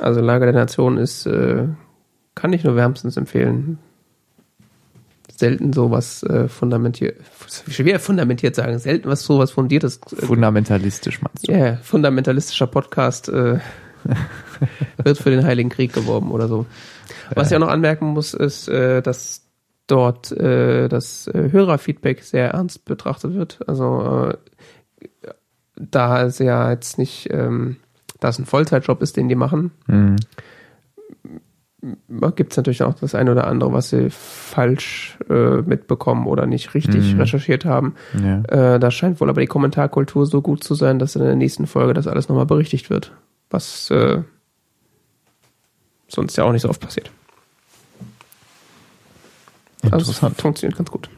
Also 0.00 0.20
Lager 0.20 0.46
der 0.46 0.54
Nation 0.54 0.96
ist, 0.96 1.26
äh, 1.26 1.66
kann 2.34 2.52
ich 2.54 2.64
nur 2.64 2.76
wärmstens 2.76 3.18
empfehlen. 3.18 3.78
Selten 5.40 5.72
sowas 5.72 6.22
äh, 6.22 6.48
fundamentiert, 6.48 7.16
schwer 7.66 7.98
fundamentiert 7.98 8.54
sagen, 8.54 8.78
selten 8.78 9.08
was 9.08 9.22
sowas 9.22 9.52
fundiertes. 9.52 9.98
Äh, 10.12 10.26
Fundamentalistisch 10.26 11.22
meinst 11.22 11.48
du? 11.48 11.52
Ja, 11.52 11.58
yeah, 11.58 11.76
fundamentalistischer 11.78 12.66
Podcast. 12.66 13.30
Äh, 13.30 13.58
wird 15.02 15.16
für 15.16 15.30
den 15.30 15.42
Heiligen 15.44 15.70
Krieg 15.70 15.94
geworben 15.94 16.30
oder 16.30 16.46
so. 16.46 16.66
Was 17.34 17.50
ich 17.50 17.56
auch 17.56 17.60
noch 17.60 17.70
anmerken 17.70 18.08
muss, 18.08 18.34
ist, 18.34 18.68
äh, 18.68 19.00
dass 19.00 19.46
dort 19.86 20.30
äh, 20.32 20.88
das 20.88 21.26
äh, 21.28 21.48
Hörerfeedback 21.50 22.22
sehr 22.22 22.50
ernst 22.50 22.84
betrachtet 22.84 23.32
wird. 23.32 23.60
Also 23.66 24.30
äh, 24.30 25.30
da 25.76 26.22
es 26.24 26.38
ja 26.38 26.70
jetzt 26.70 26.98
nicht, 26.98 27.28
ähm, 27.32 27.76
da 28.20 28.28
es 28.28 28.38
ein 28.38 28.44
Vollzeitjob 28.44 29.00
ist, 29.00 29.16
den 29.16 29.30
die 29.30 29.36
machen, 29.36 29.70
mhm. 29.86 30.16
Gibt 32.36 32.52
es 32.52 32.56
natürlich 32.56 32.82
auch 32.82 32.94
das 32.94 33.14
eine 33.14 33.32
oder 33.32 33.46
andere, 33.46 33.72
was 33.72 33.90
sie 33.90 34.10
falsch 34.10 35.18
äh, 35.30 35.62
mitbekommen 35.62 36.26
oder 36.26 36.46
nicht 36.46 36.74
richtig 36.74 37.14
mhm. 37.14 37.20
recherchiert 37.20 37.64
haben. 37.64 37.94
Ja. 38.22 38.74
Äh, 38.74 38.78
da 38.78 38.90
scheint 38.90 39.20
wohl 39.20 39.30
aber 39.30 39.40
die 39.40 39.46
Kommentarkultur 39.46 40.26
so 40.26 40.42
gut 40.42 40.62
zu 40.62 40.74
sein, 40.74 40.98
dass 40.98 41.16
in 41.16 41.22
der 41.22 41.36
nächsten 41.36 41.66
Folge 41.66 41.94
das 41.94 42.06
alles 42.06 42.28
nochmal 42.28 42.46
berichtigt 42.46 42.90
wird. 42.90 43.12
Was 43.48 43.90
äh, 43.90 44.22
sonst 46.08 46.36
ja 46.36 46.44
auch 46.44 46.52
nicht 46.52 46.62
so 46.62 46.68
oft 46.68 46.80
passiert. 46.80 47.10
Also 49.90 50.12
es 50.12 50.18
funktioniert 50.38 50.76
ganz 50.76 50.90
gut. 50.90 51.08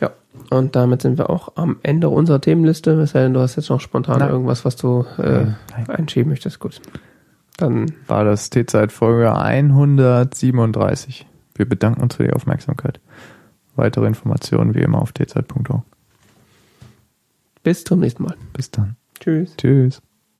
Ja, 0.00 0.10
und 0.50 0.76
damit 0.76 1.00
sind 1.00 1.16
wir 1.16 1.30
auch 1.30 1.56
am 1.56 1.78
Ende 1.82 2.10
unserer 2.10 2.40
Themenliste. 2.40 2.92
Es 3.00 3.12
sei 3.12 3.20
denn, 3.22 3.32
du 3.32 3.40
hast 3.40 3.56
jetzt 3.56 3.70
noch 3.70 3.80
spontan 3.80 4.18
Nein. 4.18 4.28
irgendwas, 4.28 4.66
was 4.66 4.76
du 4.76 5.06
äh, 5.16 5.46
einschieben 5.88 6.30
möchtest. 6.30 6.58
Gut. 6.58 6.82
Dann 7.60 7.92
war 8.06 8.24
das 8.24 8.48
T-Zeit 8.48 8.90
Folge 8.90 9.36
137. 9.36 11.26
Wir 11.54 11.68
bedanken 11.68 12.00
uns 12.00 12.16
für 12.16 12.24
die 12.24 12.32
Aufmerksamkeit. 12.32 13.00
Weitere 13.76 14.06
Informationen 14.06 14.74
wie 14.74 14.80
immer 14.80 15.02
auf 15.02 15.12
tzeit.org. 15.12 15.82
Bis 17.62 17.84
zum 17.84 18.00
nächsten 18.00 18.22
Mal. 18.22 18.36
Bis 18.54 18.70
dann. 18.70 18.96
Tschüss. 19.20 19.56
Tschüss. 19.58 20.00